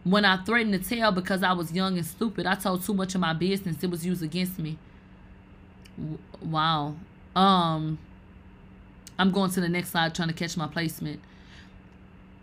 When 0.10 0.26
I 0.26 0.38
threatened 0.38 0.74
to 0.74 0.96
tell 0.96 1.12
because 1.12 1.44
I 1.44 1.54
was 1.54 1.72
young 1.72 1.98
and 1.98 2.06
stupid, 2.06 2.48
I 2.48 2.56
told 2.56 2.84
too 2.84 2.96
much 2.96 3.14
of 3.14 3.22
my 3.22 3.34
business. 3.34 3.84
It 3.84 3.92
was 3.92 4.04
used 4.04 4.24
against 4.24 4.58
me. 4.58 4.80
Wow. 6.42 6.96
Um, 7.36 8.00
I'm 9.20 9.30
going 9.30 9.52
to 9.52 9.62
the 9.62 9.70
next 9.70 9.92
slide 9.92 10.16
trying 10.16 10.30
to 10.30 10.34
catch 10.34 10.58
my 10.58 10.66
placement. 10.66 11.20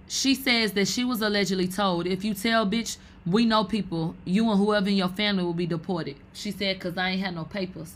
She 0.06 0.36
says 0.36 0.74
that 0.74 0.86
she 0.86 1.02
was 1.02 1.20
allegedly 1.20 1.66
told, 1.66 2.06
if 2.06 2.24
you 2.24 2.34
tell 2.34 2.64
bitch, 2.64 2.98
we 3.26 3.44
know 3.44 3.64
people, 3.64 4.14
you 4.24 4.48
and 4.48 4.60
whoever 4.60 4.88
in 4.88 4.94
your 4.94 5.08
family 5.08 5.42
will 5.42 5.52
be 5.52 5.66
deported. 5.66 6.14
She 6.32 6.52
said, 6.52 6.76
because 6.76 6.96
I 6.96 7.10
ain't 7.10 7.20
had 7.20 7.34
no 7.34 7.42
papers. 7.44 7.94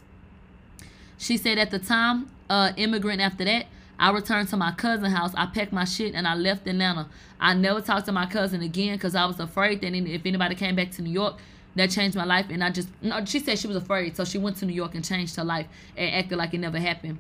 She 1.17 1.37
said 1.37 1.59
at 1.59 1.71
the 1.71 1.79
time, 1.79 2.29
uh, 2.49 2.73
immigrant 2.77 3.21
after 3.21 3.45
that, 3.45 3.67
I 4.01 4.11
returned 4.13 4.49
to 4.49 4.57
my 4.57 4.73
cousin's 4.73 5.13
house. 5.13 5.33
I 5.37 5.45
packed 5.45 5.75
my 5.75 5.85
shit 5.85 6.15
and 6.15 6.27
I 6.27 6.35
left 6.35 6.67
Atlanta. 6.67 7.07
I 7.39 7.53
never 7.53 7.83
talked 7.83 8.07
to 8.07 8.13
my 8.13 8.25
cousin 8.25 8.63
again 8.63 8.97
because 8.97 9.15
I 9.15 9.27
was 9.27 9.39
afraid 9.39 9.83
that 9.83 9.93
if 9.95 10.25
anybody 10.25 10.55
came 10.55 10.75
back 10.75 10.91
to 10.93 11.03
New 11.03 11.13
York, 11.13 11.39
that 11.77 11.91
changed 11.91 12.17
my 12.17 12.25
life. 12.25 12.47
And 12.49 12.65
I 12.65 12.71
just, 12.71 12.89
no, 13.03 13.23
she 13.27 13.41
said 13.41 13.59
she 13.59 13.67
was 13.67 13.77
afraid. 13.77 14.17
So 14.17 14.25
she 14.25 14.39
went 14.39 14.57
to 14.57 14.65
New 14.67 14.73
York 14.73 14.95
and 14.95 15.05
changed 15.05 15.37
her 15.37 15.45
life 15.45 15.67
and 15.99 16.15
acted 16.15 16.39
like 16.39 16.55
it 16.55 16.59
never 16.59 16.79
happened. 16.79 17.19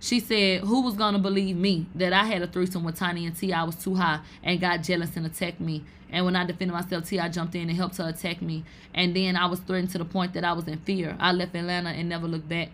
She 0.00 0.20
said, 0.20 0.62
Who 0.62 0.80
was 0.80 0.94
going 0.94 1.12
to 1.12 1.20
believe 1.20 1.56
me 1.56 1.86
that 1.96 2.14
I 2.14 2.24
had 2.24 2.40
a 2.40 2.46
threesome 2.46 2.82
with 2.82 2.96
Tiny 2.96 3.26
and 3.26 3.36
T? 3.36 3.52
I 3.52 3.64
was 3.64 3.76
too 3.76 3.94
high 3.94 4.20
and 4.42 4.58
got 4.58 4.82
jealous 4.82 5.14
and 5.18 5.26
attacked 5.26 5.60
me. 5.60 5.84
And 6.10 6.24
when 6.24 6.34
I 6.34 6.46
defended 6.46 6.74
myself, 6.74 7.06
T, 7.06 7.20
I 7.20 7.28
jumped 7.28 7.54
in 7.54 7.68
and 7.68 7.76
helped 7.76 7.98
her 7.98 8.08
attack 8.08 8.40
me. 8.40 8.64
And 8.94 9.14
then 9.14 9.36
I 9.36 9.44
was 9.44 9.60
threatened 9.60 9.90
to 9.90 9.98
the 9.98 10.06
point 10.06 10.32
that 10.32 10.44
I 10.44 10.54
was 10.54 10.66
in 10.66 10.78
fear. 10.78 11.14
I 11.20 11.32
left 11.32 11.54
Atlanta 11.54 11.90
and 11.90 12.08
never 12.08 12.26
looked 12.26 12.48
back. 12.48 12.70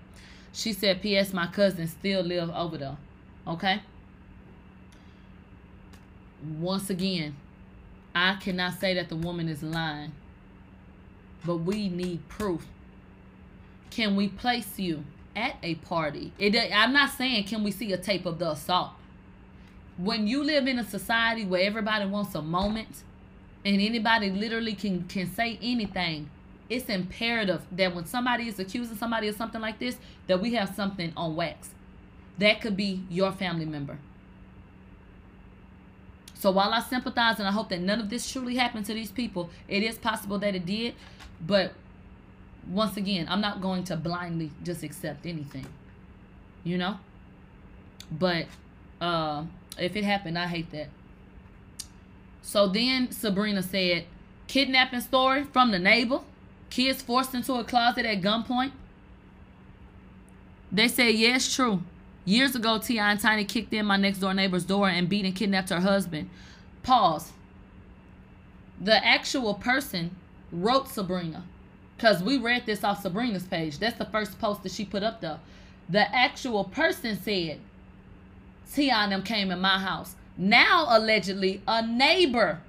She 0.53 0.73
said, 0.73 1.03
P.S. 1.03 1.33
My 1.33 1.49
cousin 1.49 1.89
still 1.89 2.23
live 2.23 2.51
over 2.51 2.79
there. 2.79 2.97
Okay? 3.49 3.81
Once 6.61 6.91
again, 6.91 7.35
I 8.15 8.35
cannot 8.35 8.79
say 8.79 8.95
that 8.95 9.09
the 9.09 9.17
woman 9.17 9.49
is 9.49 9.63
lying, 9.63 10.13
but 11.45 11.57
we 11.57 11.89
need 11.89 12.29
proof. 12.29 12.67
Can 13.91 14.17
we 14.17 14.29
place 14.29 14.79
you 14.79 15.05
at 15.35 15.57
a 15.63 15.77
party? 15.77 16.33
It, 16.39 16.55
I'm 16.73 16.93
not 16.93 17.11
saying 17.11 17.45
can 17.45 17.65
we 17.65 17.71
see 17.71 17.93
a 17.93 17.97
tape 17.97 18.27
of 18.27 18.39
the 18.39 18.51
assault. 18.51 18.91
When 19.97 20.29
you 20.29 20.45
live 20.45 20.69
in 20.69 20.79
a 20.79 20.85
society 20.85 21.45
where 21.45 21.63
everybody 21.63 22.07
wants 22.07 22.35
a 22.35 22.43
moment 22.43 23.03
and 23.65 23.81
anybody 23.81 24.31
literally 24.31 24.75
can 24.75 25.05
can 25.05 25.33
say 25.33 25.59
anything, 25.61 26.31
it's 26.69 26.89
imperative 26.89 27.63
that 27.73 27.95
when 27.95 28.05
somebody 28.05 28.47
is 28.47 28.61
accusing 28.61 28.97
somebody 28.97 29.27
of 29.27 29.35
something 29.35 29.61
like 29.61 29.79
this, 29.79 29.97
that 30.29 30.41
we 30.41 30.55
have 30.55 30.75
something 30.75 31.13
on 31.17 31.35
wax. 31.35 31.71
That 32.39 32.61
could 32.61 32.77
be 32.77 33.03
your 33.11 33.33
family 33.33 33.65
member. 33.65 33.99
So 36.35 36.53
while 36.53 36.73
I 36.73 36.81
sympathize 36.81 37.41
and 37.41 37.49
I 37.49 37.51
hope 37.51 37.69
that 37.71 37.81
none 37.81 38.01
of 38.01 38.11
this 38.11 38.31
truly 38.31 38.55
happened 38.55 38.87
to 38.87 38.95
these 38.95 39.11
people, 39.11 39.51
it 39.67 39.83
is 39.83 39.99
possible 39.99 40.39
that 40.39 40.55
it 40.55 40.65
did. 40.65 40.95
But 41.45 41.73
once 42.69 42.97
again, 42.97 43.27
I'm 43.29 43.41
not 43.41 43.61
going 43.61 43.83
to 43.85 43.97
blindly 43.97 44.53
just 44.63 44.85
accept 44.85 45.27
anything. 45.27 45.67
You 46.63 46.79
know? 46.79 46.99
But 48.11 48.47
uh, 49.01 49.45
if 49.77 49.97
it 49.97 50.05
happened, 50.05 50.39
I 50.39 50.47
hate 50.47 50.71
that. 50.71 50.89
So 52.43 52.69
then 52.69 53.11
Sabrina 53.11 53.63
said, 53.63 54.07
kidnapping 54.47 55.01
story 55.01 55.45
from 55.45 55.73
the 55.73 55.79
neighbor, 55.79 56.21
kids 56.71 57.03
forced 57.03 57.35
into 57.35 57.55
a 57.55 57.65
closet 57.65 58.07
at 58.07 58.23
gunpoint. 58.23 58.71
They 60.71 60.89
said, 60.89 61.15
yeah, 61.15 61.39
true. 61.39 61.83
Years 62.29 62.55
ago, 62.55 62.77
T.I. 62.77 63.13
and 63.13 63.19
Tiny 63.19 63.47
kicked 63.47 63.73
in 63.73 63.87
my 63.87 63.97
next 63.97 64.19
door 64.19 64.35
neighbor's 64.35 64.67
door 64.67 64.87
and 64.87 65.09
beat 65.09 65.25
and 65.25 65.35
kidnapped 65.35 65.71
her 65.71 65.81
husband. 65.81 66.29
Pause. 66.83 67.33
The 68.79 69.03
actual 69.03 69.55
person 69.55 70.15
wrote 70.53 70.89
Sabrina. 70.89 71.45
Because 71.97 72.23
we 72.23 72.37
read 72.37 72.67
this 72.67 72.85
off 72.85 73.01
Sabrina's 73.01 73.45
page. 73.45 73.79
That's 73.79 73.97
the 73.97 74.05
first 74.05 74.39
post 74.39 74.63
that 74.65 74.73
she 74.73 74.85
put 74.85 75.03
up 75.03 75.23
there. 75.23 75.39
The 75.89 76.15
actual 76.15 76.65
person 76.65 77.19
said, 77.19 77.61
T.I. 78.75 79.05
and 79.05 79.13
them 79.13 79.23
came 79.23 79.51
in 79.51 79.59
my 79.59 79.79
house. 79.79 80.15
Now, 80.37 80.85
allegedly, 80.91 81.63
a 81.67 81.81
neighbor 81.81 82.61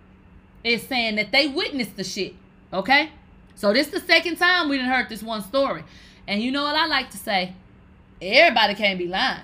is 0.63 0.83
saying 0.83 1.17
that 1.17 1.33
they 1.33 1.49
witnessed 1.49 1.97
the 1.97 2.05
shit. 2.05 2.33
Okay? 2.71 3.09
So 3.55 3.73
this 3.73 3.87
is 3.87 3.93
the 4.01 4.07
second 4.07 4.37
time 4.37 4.69
we 4.69 4.77
didn't 4.77 4.93
heard 4.93 5.09
this 5.09 5.21
one 5.21 5.43
story. 5.43 5.83
And 6.29 6.41
you 6.41 6.49
know 6.49 6.63
what 6.63 6.77
I 6.77 6.85
like 6.85 7.09
to 7.09 7.17
say? 7.17 7.55
Everybody 8.21 8.75
can't 8.75 8.97
be 8.97 9.07
lying. 9.07 9.41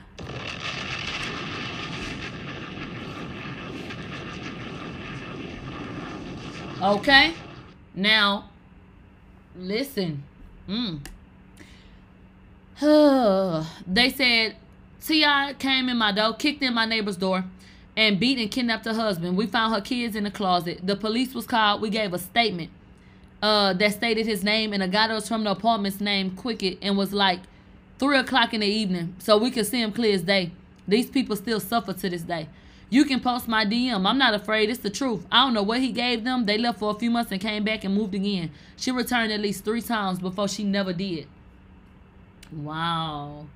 Okay? 6.85 7.33
Now, 7.95 8.49
listen. 9.55 10.23
Mm. 10.69 10.99
they 13.87 14.09
said 14.11 14.55
T.I. 15.01 15.55
came 15.57 15.89
in 15.89 15.97
my 15.97 16.11
door, 16.11 16.35
kicked 16.35 16.61
in 16.61 16.73
my 16.75 16.85
neighbor's 16.85 17.17
door, 17.17 17.43
and 17.97 18.19
beat 18.19 18.37
and 18.37 18.51
kidnapped 18.51 18.85
her 18.85 18.93
husband. 18.93 19.35
We 19.35 19.47
found 19.47 19.73
her 19.73 19.81
kids 19.81 20.15
in 20.15 20.25
the 20.25 20.31
closet. 20.31 20.85
The 20.85 20.95
police 20.95 21.33
was 21.33 21.47
called. 21.47 21.81
We 21.81 21.89
gave 21.89 22.13
a 22.13 22.19
statement 22.19 22.69
uh, 23.41 23.73
that 23.73 23.93
stated 23.93 24.27
his 24.27 24.43
name, 24.43 24.71
and 24.71 24.83
a 24.83 24.87
guy 24.87 25.07
that 25.07 25.13
was 25.13 25.27
from 25.27 25.43
the 25.43 25.51
apartments 25.51 25.99
named 25.99 26.37
Quicket 26.37 26.77
and 26.81 26.97
was 26.97 27.13
like, 27.13 27.39
three 27.97 28.17
o'clock 28.17 28.53
in 28.53 28.59
the 28.59 28.67
evening 28.67 29.15
so 29.19 29.37
we 29.37 29.49
could 29.49 29.65
see 29.65 29.81
him 29.81 29.91
clear 29.91 30.13
as 30.13 30.21
day. 30.21 30.51
These 30.87 31.09
people 31.09 31.35
still 31.35 31.59
suffer 31.59 31.93
to 31.93 32.09
this 32.09 32.21
day. 32.21 32.47
You 32.89 33.03
can 33.05 33.19
post 33.19 33.47
my 33.47 33.65
DM. 33.65 34.07
I'm 34.07 34.17
not 34.17 34.33
afraid. 34.33 34.69
It's 34.69 34.79
the 34.79 34.89
truth. 34.89 35.25
I 35.31 35.43
don't 35.43 35.53
know 35.53 35.63
what 35.63 35.79
he 35.79 35.91
gave 35.91 36.23
them. 36.23 36.45
They 36.45 36.57
left 36.57 36.79
for 36.79 36.91
a 36.91 36.93
few 36.93 37.09
months 37.09 37.31
and 37.31 37.41
came 37.41 37.63
back 37.63 37.83
and 37.83 37.95
moved 37.95 38.13
again. 38.13 38.51
She 38.77 38.91
returned 38.91 39.31
at 39.31 39.39
least 39.39 39.65
three 39.65 39.81
times 39.81 40.19
before 40.19 40.47
she 40.47 40.63
never 40.63 40.93
did. 40.93 41.27
Wow. 42.51 43.47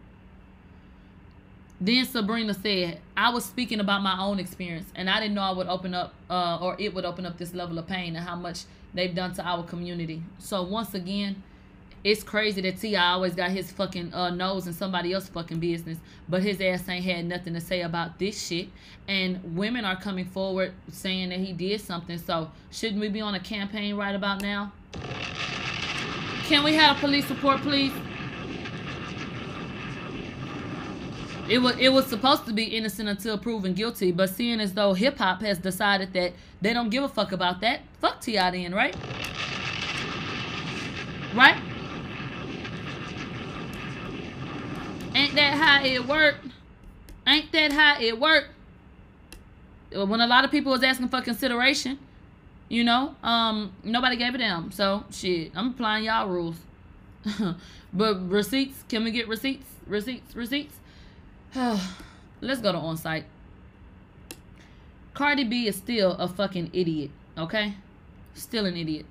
Then 1.82 2.06
Sabrina 2.06 2.54
said, 2.54 3.00
I 3.16 3.30
was 3.30 3.46
speaking 3.46 3.80
about 3.80 4.02
my 4.02 4.20
own 4.20 4.40
experience 4.40 4.88
and 4.96 5.10
I 5.10 5.22
didn't 5.22 5.36
know 5.36 5.42
I 5.42 5.52
would 5.52 5.68
open 5.68 5.94
up 5.94 6.14
uh, 6.30 6.58
or 6.62 6.76
it 6.78 6.94
would 6.94 7.06
open 7.06 7.26
up 7.26 7.38
this 7.38 7.54
level 7.54 7.78
of 7.78 7.88
pain 7.88 8.16
and 8.16 8.26
how 8.26 8.36
much 8.36 8.64
they've 8.94 9.14
done 9.16 9.34
to 9.36 9.44
our 9.44 9.64
community. 9.64 10.22
So 10.40 10.64
once 10.64 10.94
again, 10.94 11.42
it's 12.04 12.24
crazy 12.24 12.62
that 12.62 12.80
T.I. 12.80 13.12
always 13.12 13.36
got 13.36 13.52
his 13.52 13.72
fucking 13.72 14.14
uh, 14.14 14.30
nose 14.30 14.68
in 14.68 14.74
somebody 14.74 15.14
else's 15.14 15.30
fucking 15.30 15.60
business, 15.60 15.98
but 16.30 16.42
his 16.42 16.62
ass 16.62 16.88
ain't 16.88 17.04
had 17.04 17.26
nothing 17.26 17.54
to 17.54 17.62
say 17.62 17.82
about 17.82 18.20
this 18.20 18.48
shit. 18.48 18.70
And 19.08 19.56
women 19.56 19.84
are 19.86 20.00
coming 20.00 20.26
forward 20.26 20.74
saying 20.90 21.30
that 21.30 21.40
he 21.40 21.52
did 21.52 21.82
something. 21.82 22.18
So 22.18 22.52
shouldn't 22.72 23.02
we 23.02 23.10
be 23.10 23.22
on 23.22 23.36
a 23.36 23.40
campaign 23.40 23.96
right 23.96 24.16
about 24.16 24.42
now? 24.42 24.72
Can 26.46 26.64
we 26.64 26.74
have 26.76 26.98
a 26.98 27.00
police 27.00 27.30
report, 27.30 27.62
please? 27.62 27.94
It 31.50 31.58
was 31.58 31.76
it 31.80 31.90
was 31.90 32.06
supposed 32.06 32.46
to 32.46 32.54
be 32.54 32.64
innocent 32.64 33.10
until 33.10 33.36
proven 33.36 33.74
guilty, 33.74 34.12
but 34.12 34.30
seeing 34.30 34.60
as 34.60 34.74
though 34.76 34.94
hip 34.94 35.18
hop 35.18 35.42
has 35.42 35.58
decided 35.58 36.14
that 36.14 36.34
they 36.62 36.74
don't 36.74 36.90
give 36.90 37.04
a 37.04 37.10
fuck 37.10 37.32
about 37.32 37.60
that, 37.62 37.82
fuck 38.00 38.22
T.I. 38.22 38.52
then, 38.52 38.74
right? 38.74 38.96
Right? 41.34 41.60
Ain't 45.14 45.36
that 45.36 45.54
how 45.54 45.84
it 45.84 46.08
worked? 46.08 46.46
Ain't 47.28 47.52
that 47.52 47.72
how 47.72 48.00
it 48.00 48.20
worked? 48.20 48.50
When 49.92 50.22
a 50.22 50.28
lot 50.28 50.46
of 50.46 50.52
people 50.52 50.72
was 50.72 50.84
asking 50.84 51.10
for 51.10 51.22
consideration, 51.22 51.98
you 52.68 52.84
know, 52.84 53.16
um, 53.24 53.74
nobody 53.84 54.16
gave 54.16 54.36
a 54.36 54.38
damn. 54.38 54.72
So 54.72 55.04
shit, 55.12 55.52
I'm 55.56 55.70
applying 55.70 56.06
y'all 56.06 56.28
rules. 56.28 56.58
but 57.94 58.30
receipts, 58.30 58.84
can 58.88 59.04
we 59.04 59.12
get 59.12 59.28
receipts? 59.28 59.66
Receipts, 59.88 60.36
receipts. 60.36 60.76
Let's 62.42 62.62
go 62.62 62.72
to 62.72 62.78
on 62.78 62.98
site. 62.98 63.26
Cardi 65.14 65.44
B 65.44 65.68
is 65.68 65.76
still 65.76 66.12
a 66.14 66.28
fucking 66.28 66.70
idiot, 66.72 67.10
okay? 67.38 67.74
Still 68.36 68.66
an 68.66 68.78
idiot. 68.78 69.06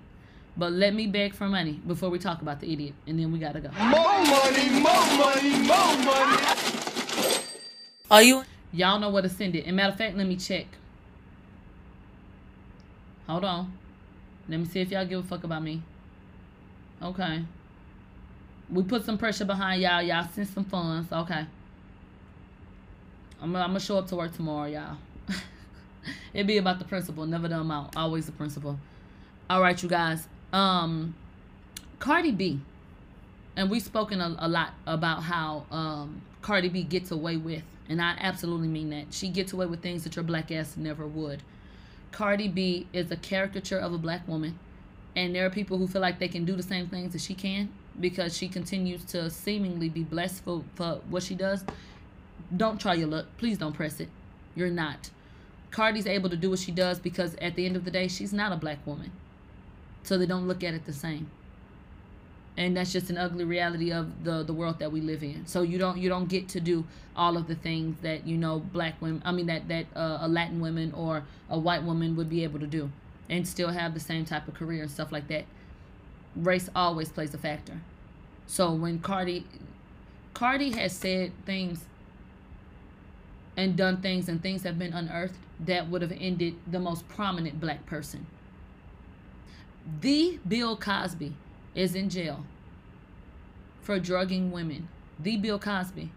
But 0.58 0.72
let 0.72 0.92
me 0.92 1.06
beg 1.06 1.34
for 1.34 1.46
money 1.46 1.80
before 1.86 2.10
we 2.10 2.18
talk 2.18 2.42
about 2.42 2.58
the 2.58 2.72
idiot, 2.72 2.94
and 3.06 3.16
then 3.16 3.30
we 3.30 3.38
gotta 3.38 3.60
go. 3.60 3.70
More 3.70 4.24
money, 4.24 4.68
more 4.70 5.06
money, 5.16 5.50
more 5.66 5.96
money. 6.04 6.42
Are 8.10 8.22
you? 8.22 8.42
Y'all 8.72 8.98
know 8.98 9.10
where 9.10 9.22
to 9.22 9.28
send 9.28 9.54
it. 9.54 9.66
And 9.66 9.76
matter 9.76 9.92
of 9.92 9.98
fact, 9.98 10.16
let 10.16 10.26
me 10.26 10.34
check. 10.34 10.66
Hold 13.28 13.44
on. 13.44 13.72
Let 14.48 14.58
me 14.58 14.66
see 14.66 14.80
if 14.80 14.90
y'all 14.90 15.06
give 15.06 15.20
a 15.20 15.22
fuck 15.22 15.44
about 15.44 15.62
me. 15.62 15.80
Okay. 17.02 17.44
We 18.68 18.82
put 18.82 19.04
some 19.04 19.16
pressure 19.16 19.44
behind 19.44 19.80
y'all. 19.80 20.02
Y'all 20.02 20.26
send 20.34 20.48
some 20.48 20.64
funds. 20.64 21.12
Okay. 21.12 21.46
I'm, 23.40 23.54
I'm 23.54 23.68
gonna 23.70 23.78
show 23.78 23.98
up 23.98 24.08
to 24.08 24.16
work 24.16 24.34
tomorrow, 24.34 24.66
y'all. 24.66 24.96
it 26.34 26.48
be 26.48 26.58
about 26.58 26.80
the 26.80 26.84
principle, 26.84 27.26
never 27.26 27.46
the 27.46 27.60
amount. 27.60 27.96
Always 27.96 28.26
the 28.26 28.32
principle. 28.32 28.76
All 29.48 29.62
right, 29.62 29.80
you 29.80 29.88
guys. 29.88 30.26
Um, 30.52 31.14
Cardi 31.98 32.30
B, 32.30 32.60
and 33.56 33.70
we've 33.70 33.82
spoken 33.82 34.20
a, 34.20 34.36
a 34.38 34.48
lot 34.48 34.72
about 34.86 35.24
how 35.24 35.66
um, 35.70 36.22
Cardi 36.42 36.68
B 36.68 36.82
gets 36.82 37.10
away 37.10 37.36
with, 37.36 37.62
and 37.88 38.00
I 38.00 38.16
absolutely 38.18 38.68
mean 38.68 38.90
that. 38.90 39.12
She 39.12 39.28
gets 39.28 39.52
away 39.52 39.66
with 39.66 39.82
things 39.82 40.04
that 40.04 40.16
your 40.16 40.22
black 40.22 40.50
ass 40.50 40.76
never 40.76 41.06
would. 41.06 41.42
Cardi 42.12 42.48
B 42.48 42.86
is 42.92 43.10
a 43.10 43.16
caricature 43.16 43.78
of 43.78 43.92
a 43.92 43.98
black 43.98 44.26
woman, 44.26 44.58
and 45.14 45.34
there 45.34 45.44
are 45.44 45.50
people 45.50 45.76
who 45.76 45.86
feel 45.86 46.00
like 46.00 46.18
they 46.18 46.28
can 46.28 46.44
do 46.44 46.54
the 46.54 46.62
same 46.62 46.88
things 46.88 47.12
that 47.12 47.20
she 47.20 47.34
can 47.34 47.68
because 48.00 48.36
she 48.36 48.48
continues 48.48 49.04
to 49.04 49.28
seemingly 49.28 49.88
be 49.88 50.04
blessed 50.04 50.44
for, 50.44 50.62
for 50.74 51.00
what 51.10 51.22
she 51.22 51.34
does. 51.34 51.64
Don't 52.56 52.80
try 52.80 52.94
your 52.94 53.08
luck. 53.08 53.26
Please 53.36 53.58
don't 53.58 53.72
press 53.72 54.00
it. 54.00 54.08
You're 54.54 54.70
not. 54.70 55.10
Cardi's 55.70 56.06
able 56.06 56.30
to 56.30 56.36
do 56.36 56.50
what 56.50 56.58
she 56.58 56.72
does 56.72 56.98
because 56.98 57.34
at 57.36 57.56
the 57.56 57.66
end 57.66 57.76
of 57.76 57.84
the 57.84 57.90
day, 57.90 58.08
she's 58.08 58.32
not 58.32 58.52
a 58.52 58.56
black 58.56 58.86
woman. 58.86 59.12
So 60.08 60.16
they 60.16 60.24
don't 60.24 60.48
look 60.48 60.64
at 60.64 60.72
it 60.72 60.86
the 60.86 60.92
same. 60.94 61.30
And 62.56 62.74
that's 62.74 62.90
just 62.94 63.10
an 63.10 63.18
ugly 63.18 63.44
reality 63.44 63.92
of 63.92 64.24
the 64.24 64.42
the 64.42 64.54
world 64.54 64.78
that 64.78 64.90
we 64.90 65.02
live 65.02 65.22
in. 65.22 65.46
So 65.46 65.60
you 65.60 65.76
don't 65.76 65.98
you 65.98 66.08
don't 66.08 66.30
get 66.30 66.48
to 66.48 66.60
do 66.60 66.86
all 67.14 67.36
of 67.36 67.46
the 67.46 67.54
things 67.54 67.98
that 68.00 68.26
you 68.26 68.38
know 68.38 68.58
black 68.58 69.02
women. 69.02 69.20
I 69.26 69.32
mean 69.32 69.44
that 69.48 69.68
that 69.68 69.84
uh, 69.94 70.20
a 70.22 70.26
Latin 70.26 70.60
woman 70.62 70.92
or 70.92 71.24
a 71.50 71.58
white 71.58 71.82
woman 71.82 72.16
would 72.16 72.30
be 72.30 72.42
able 72.42 72.58
to 72.58 72.66
do, 72.66 72.90
and 73.28 73.46
still 73.46 73.68
have 73.68 73.92
the 73.92 74.00
same 74.00 74.24
type 74.24 74.48
of 74.48 74.54
career 74.54 74.80
and 74.80 74.90
stuff 74.90 75.12
like 75.12 75.28
that. 75.28 75.44
Race 76.34 76.70
always 76.74 77.10
plays 77.10 77.34
a 77.34 77.38
factor. 77.38 77.78
So 78.46 78.72
when 78.72 79.00
Cardi, 79.00 79.44
Cardi 80.32 80.70
has 80.70 80.96
said 80.96 81.32
things 81.44 81.84
and 83.58 83.76
done 83.76 83.98
things 83.98 84.26
and 84.26 84.42
things 84.42 84.62
have 84.62 84.78
been 84.78 84.94
unearthed 84.94 85.36
that 85.60 85.90
would 85.90 86.00
have 86.00 86.12
ended 86.18 86.54
the 86.66 86.80
most 86.80 87.06
prominent 87.08 87.60
black 87.60 87.84
person. 87.84 88.24
The 90.00 90.38
Bill 90.46 90.76
Cosby 90.76 91.34
is 91.74 91.94
in 91.94 92.10
jail 92.10 92.44
for 93.80 93.98
drugging 93.98 94.52
women. 94.52 94.86
The 95.18 95.38
Bill 95.38 95.58
Cosby. 95.58 96.10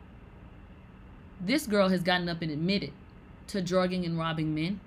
This 1.40 1.68
girl 1.68 1.88
has 1.88 2.04
gotten 2.04 2.28
up 2.28 2.42
and 2.42 2.52
admitted 2.52 2.92
to 3.48 3.62
drugging 3.62 4.06
and 4.06 4.20
robbing 4.20 4.54
men. 4.54 4.82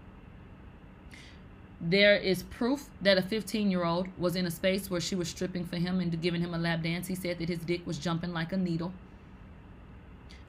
There 1.80 2.14
is 2.16 2.42
proof 2.42 2.88
that 3.00 3.16
a 3.16 3.22
15 3.22 3.70
year 3.70 3.84
old 3.84 4.08
was 4.18 4.36
in 4.36 4.44
a 4.44 4.50
space 4.50 4.90
where 4.90 5.00
she 5.00 5.14
was 5.14 5.28
stripping 5.28 5.64
for 5.64 5.76
him 5.76 5.98
and 5.98 6.20
giving 6.20 6.42
him 6.42 6.52
a 6.52 6.58
lap 6.58 6.82
dance. 6.82 7.06
He 7.06 7.14
said 7.14 7.38
that 7.38 7.48
his 7.48 7.60
dick 7.60 7.86
was 7.86 7.98
jumping 7.98 8.34
like 8.34 8.52
a 8.52 8.56
needle. 8.56 8.92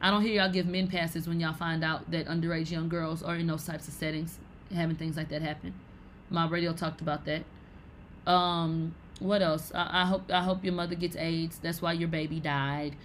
I 0.01 0.11
don't 0.11 0.21
hear 0.21 0.41
y'all 0.41 0.51
give 0.51 0.67
men 0.67 0.87
passes 0.87 1.27
when 1.27 1.39
y'all 1.39 1.53
find 1.53 1.83
out 1.83 2.11
that 2.11 2.27
underage 2.27 2.69
young 2.69 2.89
girls 2.89 3.23
are 3.23 3.37
in 3.37 3.47
those 3.47 3.65
types 3.65 3.87
of 3.87 3.93
settings, 3.93 4.39
having 4.73 4.97
things 4.97 5.15
like 5.15 5.29
that 5.29 5.41
happen. 5.41 5.73
My 6.29 6.47
radio 6.47 6.73
talked 6.73 6.99
about 6.99 7.25
that. 7.25 7.43
Um, 8.27 8.95
what 9.19 9.41
else? 9.41 9.71
I, 9.73 10.01
I 10.01 10.05
hope 10.05 10.31
I 10.31 10.43
hope 10.43 10.63
your 10.63 10.73
mother 10.73 10.95
gets 10.95 11.15
AIDS. 11.15 11.59
That's 11.59 11.81
why 11.81 11.93
your 11.93 12.07
baby 12.07 12.39
died. 12.39 12.95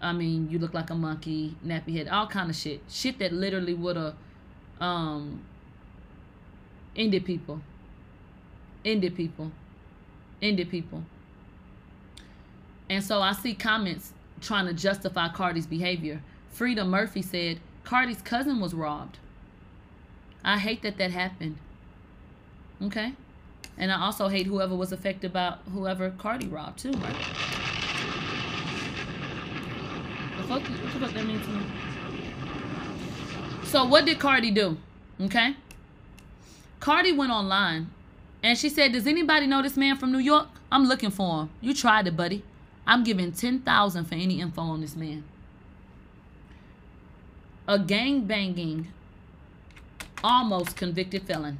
I 0.00 0.12
mean, 0.12 0.50
you 0.50 0.58
look 0.58 0.74
like 0.74 0.90
a 0.90 0.94
monkey, 0.94 1.56
nappy 1.64 1.96
head, 1.96 2.08
all 2.08 2.26
kind 2.26 2.50
of 2.50 2.56
shit. 2.56 2.82
Shit 2.88 3.18
that 3.20 3.32
literally 3.32 3.74
would 3.74 3.96
have 3.96 4.14
um 4.80 5.42
ended 6.96 7.24
people. 7.24 7.60
Ended 8.84 9.16
people. 9.16 9.50
Ended 10.42 10.70
people. 10.70 11.04
And 12.90 13.02
so 13.02 13.20
I 13.20 13.32
see 13.32 13.54
comments 13.54 14.12
trying 14.40 14.66
to 14.66 14.74
justify 14.74 15.28
Cardi's 15.28 15.66
behavior. 15.66 16.22
Frida 16.50 16.84
Murphy 16.84 17.22
said 17.22 17.60
Cardi's 17.82 18.20
cousin 18.22 18.60
was 18.60 18.74
robbed. 18.74 19.18
I 20.44 20.58
hate 20.58 20.82
that 20.82 20.98
that 20.98 21.10
happened. 21.10 21.56
Okay? 22.82 23.14
And 23.76 23.90
I 23.90 24.00
also 24.00 24.28
hate 24.28 24.46
whoever 24.46 24.74
was 24.74 24.92
affected 24.92 25.32
by 25.32 25.56
whoever 25.72 26.10
Cardi 26.10 26.46
robbed 26.46 26.78
too, 26.78 26.92
right? 26.92 27.16
The 30.36 30.42
fuck, 30.44 30.62
what 30.62 30.92
the 30.92 31.00
fuck 31.00 31.12
that 31.12 31.26
mean 31.26 31.40
to 31.40 31.48
me? 31.48 31.62
So 33.64 33.84
what 33.84 34.04
did 34.04 34.20
Cardi 34.20 34.52
do? 34.52 34.76
Okay? 35.20 35.56
Cardi 36.78 37.12
went 37.12 37.32
online 37.32 37.90
and 38.42 38.56
she 38.56 38.68
said, 38.68 38.92
Does 38.92 39.06
anybody 39.06 39.46
know 39.46 39.62
this 39.62 39.76
man 39.76 39.96
from 39.96 40.12
New 40.12 40.18
York? 40.18 40.48
I'm 40.70 40.84
looking 40.84 41.10
for 41.10 41.40
him. 41.40 41.50
You 41.60 41.74
tried 41.74 42.06
it, 42.06 42.16
buddy. 42.16 42.44
I'm 42.86 43.02
giving 43.02 43.32
10000 43.32 44.04
for 44.04 44.14
any 44.14 44.40
info 44.40 44.62
on 44.62 44.80
this 44.80 44.94
man. 44.94 45.24
A 47.66 47.78
gang 47.78 48.26
banging, 48.26 48.88
almost 50.22 50.76
convicted 50.76 51.22
felon 51.22 51.58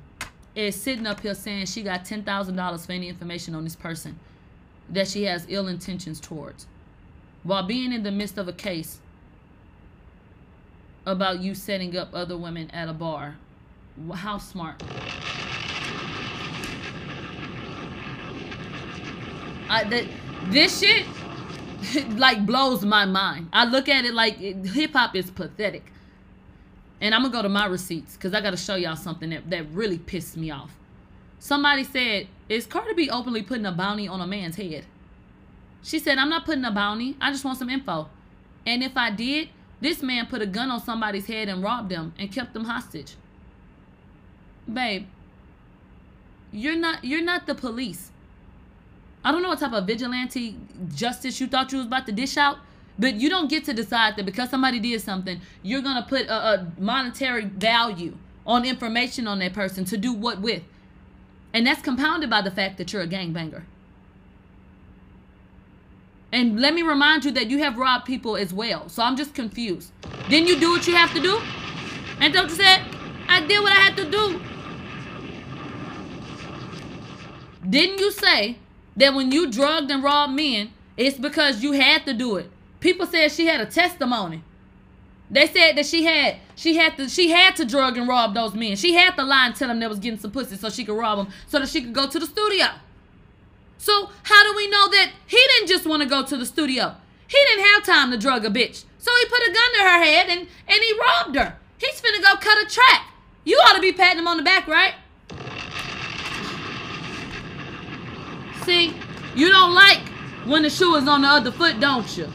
is 0.55 0.81
sitting 0.81 1.07
up 1.07 1.21
here 1.21 1.35
saying 1.35 1.67
she 1.67 1.83
got 1.83 2.05
$10,000 2.05 2.87
for 2.87 2.93
any 2.93 3.09
information 3.09 3.55
on 3.55 3.65
this 3.65 3.77
person 3.77 4.19
that 4.89 5.09
she 5.09 5.25
has 5.25 5.47
ill 5.49 5.67
intentions 5.67 6.21
towards 6.21 6.67
while 7.43 7.63
being 7.63 7.93
in 7.93 8.03
the 8.03 8.11
midst 8.11 8.39
of 8.39 8.49
a 8.49 8.53
case 8.53 9.01
about 11.07 11.41
you 11.41 11.55
setting 11.55 11.97
up 11.97 12.09
other 12.15 12.37
women 12.37 12.71
at 12.71 12.89
a 12.89 12.93
bar. 12.93 13.37
How 14.13 14.39
smart. 14.39 14.83
I, 19.69 19.85
that, 19.85 20.05
this 20.47 20.81
shit 20.81 21.07
like 22.17 22.45
blows 22.47 22.85
my 22.85 23.05
mind. 23.05 23.49
I 23.53 23.65
look 23.65 23.89
at 23.89 24.05
it 24.05 24.15
like 24.15 24.37
hip 24.39 24.93
hop 24.93 25.15
is 25.15 25.31
pathetic. 25.31 25.93
And 27.01 27.15
I'm 27.15 27.23
gonna 27.23 27.33
go 27.33 27.43
to 27.43 27.49
my 27.49 27.67
receipts 27.67 28.15
because 28.15 28.35
I 28.35 28.41
gotta 28.41 28.57
show 28.57 28.77
y'all 28.77 28.97
something 28.97 29.31
that, 29.31 29.51
that 29.51 29.71
really 29.73 29.99
pissed 29.99 30.37
me 30.37 30.51
off. 30.51 30.79
Somebody 31.39 31.85
said, 31.85 32.29
Is 32.49 32.67
Cardi 32.67 32.95
B 32.95 33.11
openly 33.11 33.43
putting 33.43 33.67
a 33.67 33.73
bounty 33.73 34.09
on 34.09 34.21
a 34.21 34.27
man's 34.27 34.57
head? 34.57 34.85
She 35.83 35.99
said, 35.99 36.17
I'm 36.17 36.31
not 36.31 36.47
putting 36.47 36.65
a 36.65 36.71
bounty. 36.71 37.17
I 37.21 37.31
just 37.31 37.45
want 37.45 37.59
some 37.59 37.69
info. 37.69 38.09
And 38.65 38.83
if 38.83 38.97
I 38.97 39.11
did, 39.11 39.51
this 39.81 40.03
man 40.03 40.27
put 40.27 40.41
a 40.41 40.47
gun 40.47 40.71
on 40.71 40.81
somebody's 40.81 41.27
head 41.27 41.49
and 41.49 41.63
robbed 41.63 41.91
them 41.91 42.15
and 42.19 42.33
kept 42.33 42.55
them 42.55 42.65
hostage. 42.65 43.17
Babe, 44.73 45.07
you're 46.53 46.77
not 46.77 47.05
you're 47.05 47.23
not 47.23 47.47
the 47.47 47.55
police. 47.55 48.11
I 49.23 49.33
don't 49.33 49.43
know 49.43 49.51
what 49.51 49.59
type 49.59 49.73
of 49.73 49.87
vigilante 49.87 50.57
justice 50.95 51.41
you 51.41 51.47
thought 51.47 51.73
you 51.73 51.79
was 51.79 51.87
about 51.87 52.07
to 52.07 52.13
dish 52.13 52.37
out, 52.37 52.59
but 52.99 53.15
you 53.15 53.29
don't 53.29 53.49
get 53.49 53.65
to 53.65 53.73
decide 53.73 54.17
that 54.17 54.27
because 54.27 54.51
somebody 54.51 54.79
did 54.79 55.01
something, 55.01 55.41
you're 55.63 55.83
gonna 55.83 56.07
put 56.09 56.27
a, 56.27 56.35
a 56.35 56.73
monetary 56.79 57.45
value 57.45 58.17
on 58.47 58.65
information 58.65 59.27
on 59.27 59.39
that 59.41 59.53
person 59.53 59.85
to 59.87 59.97
do 59.97 60.13
what 60.13 60.41
with. 60.41 60.63
And 61.53 61.67
that's 61.67 61.83
compounded 61.83 62.31
by 62.31 62.43
the 62.43 62.51
fact 62.51 62.79
that 62.79 62.93
you're 62.93 63.03
a 63.03 63.07
gangbanger. 63.07 63.63
And 66.33 66.61
let 66.61 66.75
me 66.75 66.83
remind 66.83 67.25
you 67.25 67.31
that 67.33 67.49
you 67.49 67.59
have 67.59 67.79
robbed 67.79 68.07
people 68.07 68.37
as 68.37 68.53
well. 68.53 68.89
So 68.89 69.05
I'm 69.05 69.17
just 69.17 69.35
confused. 69.35 69.93
Didn't 70.29 70.49
you 70.49 70.59
do 70.59 70.71
what 70.71 70.87
you 70.87 70.95
have 70.97 71.13
to 71.15 71.21
do? 71.21 71.41
And 72.21 72.35
don't 72.35 72.49
you 72.49 72.57
say, 72.57 72.83
I 73.29 73.41
did 73.47 73.63
what 73.63 73.71
I 73.71 73.77
had 73.77 73.97
to 73.99 74.11
do. 74.11 74.41
Didn't 77.69 77.99
you 77.99 78.11
say 78.11 78.59
that 78.97 79.15
when 79.15 79.31
you 79.31 79.51
drugged 79.51 79.91
and 79.91 80.03
robbed 80.03 80.35
men, 80.35 80.71
it's 80.97 81.17
because 81.17 81.63
you 81.63 81.73
had 81.73 82.05
to 82.07 82.13
do 82.13 82.37
it? 82.37 82.51
People 82.85 83.07
said 83.07 83.33
she 83.33 83.47
had 83.47 83.63
a 83.63 83.67
testimony. 83.67 84.45
They 85.31 85.47
said 85.47 85.73
that 85.77 85.87
she 85.87 86.05
had 86.05 86.37
she 86.55 86.77
had 86.77 86.99
to 86.99 87.09
she 87.09 87.31
had 87.31 87.57
to 87.57 87.65
drug 87.65 87.97
and 87.97 88.07
rob 88.07 88.35
those 88.35 88.53
men. 88.55 88.77
She 88.77 88.93
had 88.93 89.17
to 89.17 89.25
lie 89.25 89.47
and 89.47 89.57
tell 89.57 89.69
them 89.69 89.81
they 89.81 89.87
was 89.87 89.99
getting 89.99 90.19
some 90.19 90.31
pussy 90.31 90.57
so 90.57 90.69
she 90.69 90.85
could 90.85 90.99
rob 90.99 91.17
them 91.17 91.29
so 91.47 91.61
that 91.61 91.71
she 91.71 91.81
could 91.81 91.95
go 91.95 92.07
to 92.07 92.19
the 92.19 92.27
studio. 92.27 92.67
So 93.79 94.11
how 94.25 94.45
do 94.45 94.55
we 94.55 94.69
know 94.69 94.91
that 94.91 95.13
he 95.27 95.39
didn't 95.39 95.69
just 95.69 95.87
want 95.87 96.03
to 96.03 96.09
go 96.09 96.27
to 96.27 96.37
the 96.37 96.45
studio? 96.45 96.95
He 97.27 97.39
didn't 97.39 97.65
have 97.65 97.85
time 97.85 98.11
to 98.11 98.19
drug 98.19 98.45
a 98.45 98.51
bitch. 98.51 98.85
So 98.99 99.11
he 99.19 99.25
put 99.31 99.41
a 99.49 99.53
gun 99.55 99.73
to 99.77 99.81
her 99.81 100.05
head 100.05 100.29
and, 100.29 100.41
and 100.41 100.83
he 100.83 100.93
robbed 101.01 101.37
her. 101.37 101.57
He's 101.79 102.03
finna 102.03 102.21
go 102.21 102.37
cut 102.37 102.59
a 102.67 102.69
track. 102.69 103.09
You 103.45 103.57
ought 103.65 103.77
to 103.77 103.81
be 103.81 103.93
patting 103.93 104.19
him 104.19 104.29
on 104.29 104.37
the 104.37 104.43
back, 104.43 104.69
right? 104.69 104.93
See, 108.67 108.95
you 109.35 109.49
don't 109.49 109.75
like 109.75 110.07
when 110.45 110.63
the 110.63 110.71
shoe 110.71 110.95
is 110.97 111.09
on 111.09 111.23
the 111.23 111.29
other 111.29 111.51
foot, 111.51 111.81
don't 111.81 112.15
you? 112.19 112.29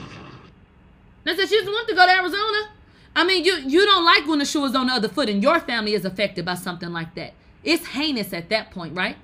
They 1.24 1.36
said 1.36 1.50
she 1.50 1.58
doesn't 1.58 1.72
want 1.72 1.88
to 1.88 1.96
go 1.96 2.06
to 2.06 2.12
Arizona. 2.12 2.70
I 3.16 3.24
mean, 3.26 3.44
you 3.44 3.58
you 3.58 3.86
don't 3.86 4.06
like 4.06 4.28
when 4.28 4.40
the 4.40 4.46
shoe 4.46 4.66
is 4.66 4.76
on 4.76 4.88
the 4.88 4.94
other 4.94 5.10
foot 5.10 5.30
and 5.30 5.42
your 5.44 5.60
family 5.60 5.94
is 5.94 6.06
affected 6.06 6.46
by 6.46 6.56
something 6.56 6.92
like 6.92 7.16
that. 7.16 7.34
It's 7.64 7.88
heinous 7.88 8.34
at 8.34 8.50
that 8.50 8.72
point, 8.72 8.96
right? 8.96 9.18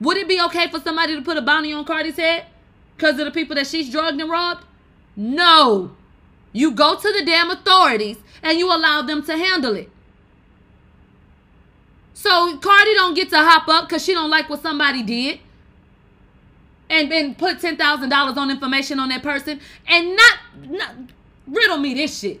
Would 0.00 0.16
it 0.16 0.28
be 0.28 0.40
okay 0.42 0.68
for 0.70 0.78
somebody 0.78 1.16
to 1.16 1.22
put 1.22 1.36
a 1.36 1.42
bounty 1.42 1.72
on 1.72 1.84
Cardi's 1.84 2.16
head 2.16 2.46
because 2.96 3.18
of 3.18 3.24
the 3.24 3.32
people 3.32 3.56
that 3.56 3.66
she's 3.66 3.90
drugged 3.90 4.20
and 4.20 4.30
robbed? 4.30 4.64
No. 5.16 5.96
You 6.52 6.70
go 6.70 6.96
to 6.96 7.12
the 7.12 7.24
damn 7.24 7.50
authorities 7.50 8.18
and 8.42 8.58
you 8.58 8.66
allow 8.72 9.02
them 9.02 9.22
to 9.24 9.36
handle 9.36 9.74
it. 9.74 9.90
So 12.14 12.56
Cardi 12.58 12.94
don't 12.94 13.14
get 13.14 13.30
to 13.30 13.38
hop 13.38 13.68
up 13.68 13.88
because 13.88 14.04
she 14.04 14.14
don't 14.14 14.30
like 14.30 14.48
what 14.48 14.62
somebody 14.62 15.02
did 15.02 15.40
and 16.90 17.10
then 17.10 17.34
put 17.34 17.60
ten 17.60 17.76
thousand 17.76 18.08
dollars 18.08 18.36
on 18.36 18.50
information 18.50 18.98
on 18.98 19.08
that 19.10 19.22
person 19.22 19.60
and 19.86 20.16
not, 20.16 20.38
not 20.68 20.94
riddle 21.46 21.78
me 21.78 21.94
this 21.94 22.18
shit. 22.18 22.40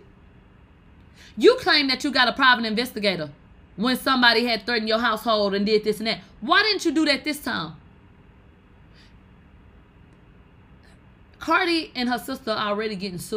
You 1.36 1.56
claim 1.56 1.88
that 1.88 2.02
you 2.02 2.10
got 2.10 2.28
a 2.28 2.32
private 2.32 2.64
investigator 2.64 3.30
when 3.76 3.96
somebody 3.96 4.44
had 4.44 4.66
threatened 4.66 4.88
your 4.88 4.98
household 4.98 5.54
and 5.54 5.64
did 5.64 5.84
this 5.84 5.98
and 5.98 6.06
that. 6.08 6.18
Why 6.40 6.62
didn't 6.62 6.84
you 6.84 6.92
do 6.92 7.04
that 7.04 7.22
this 7.24 7.40
time? 7.40 7.74
Cardi 11.38 11.92
and 11.94 12.08
her 12.08 12.18
sister 12.18 12.50
are 12.50 12.70
already 12.70 12.96
getting 12.96 13.18
sued. 13.18 13.36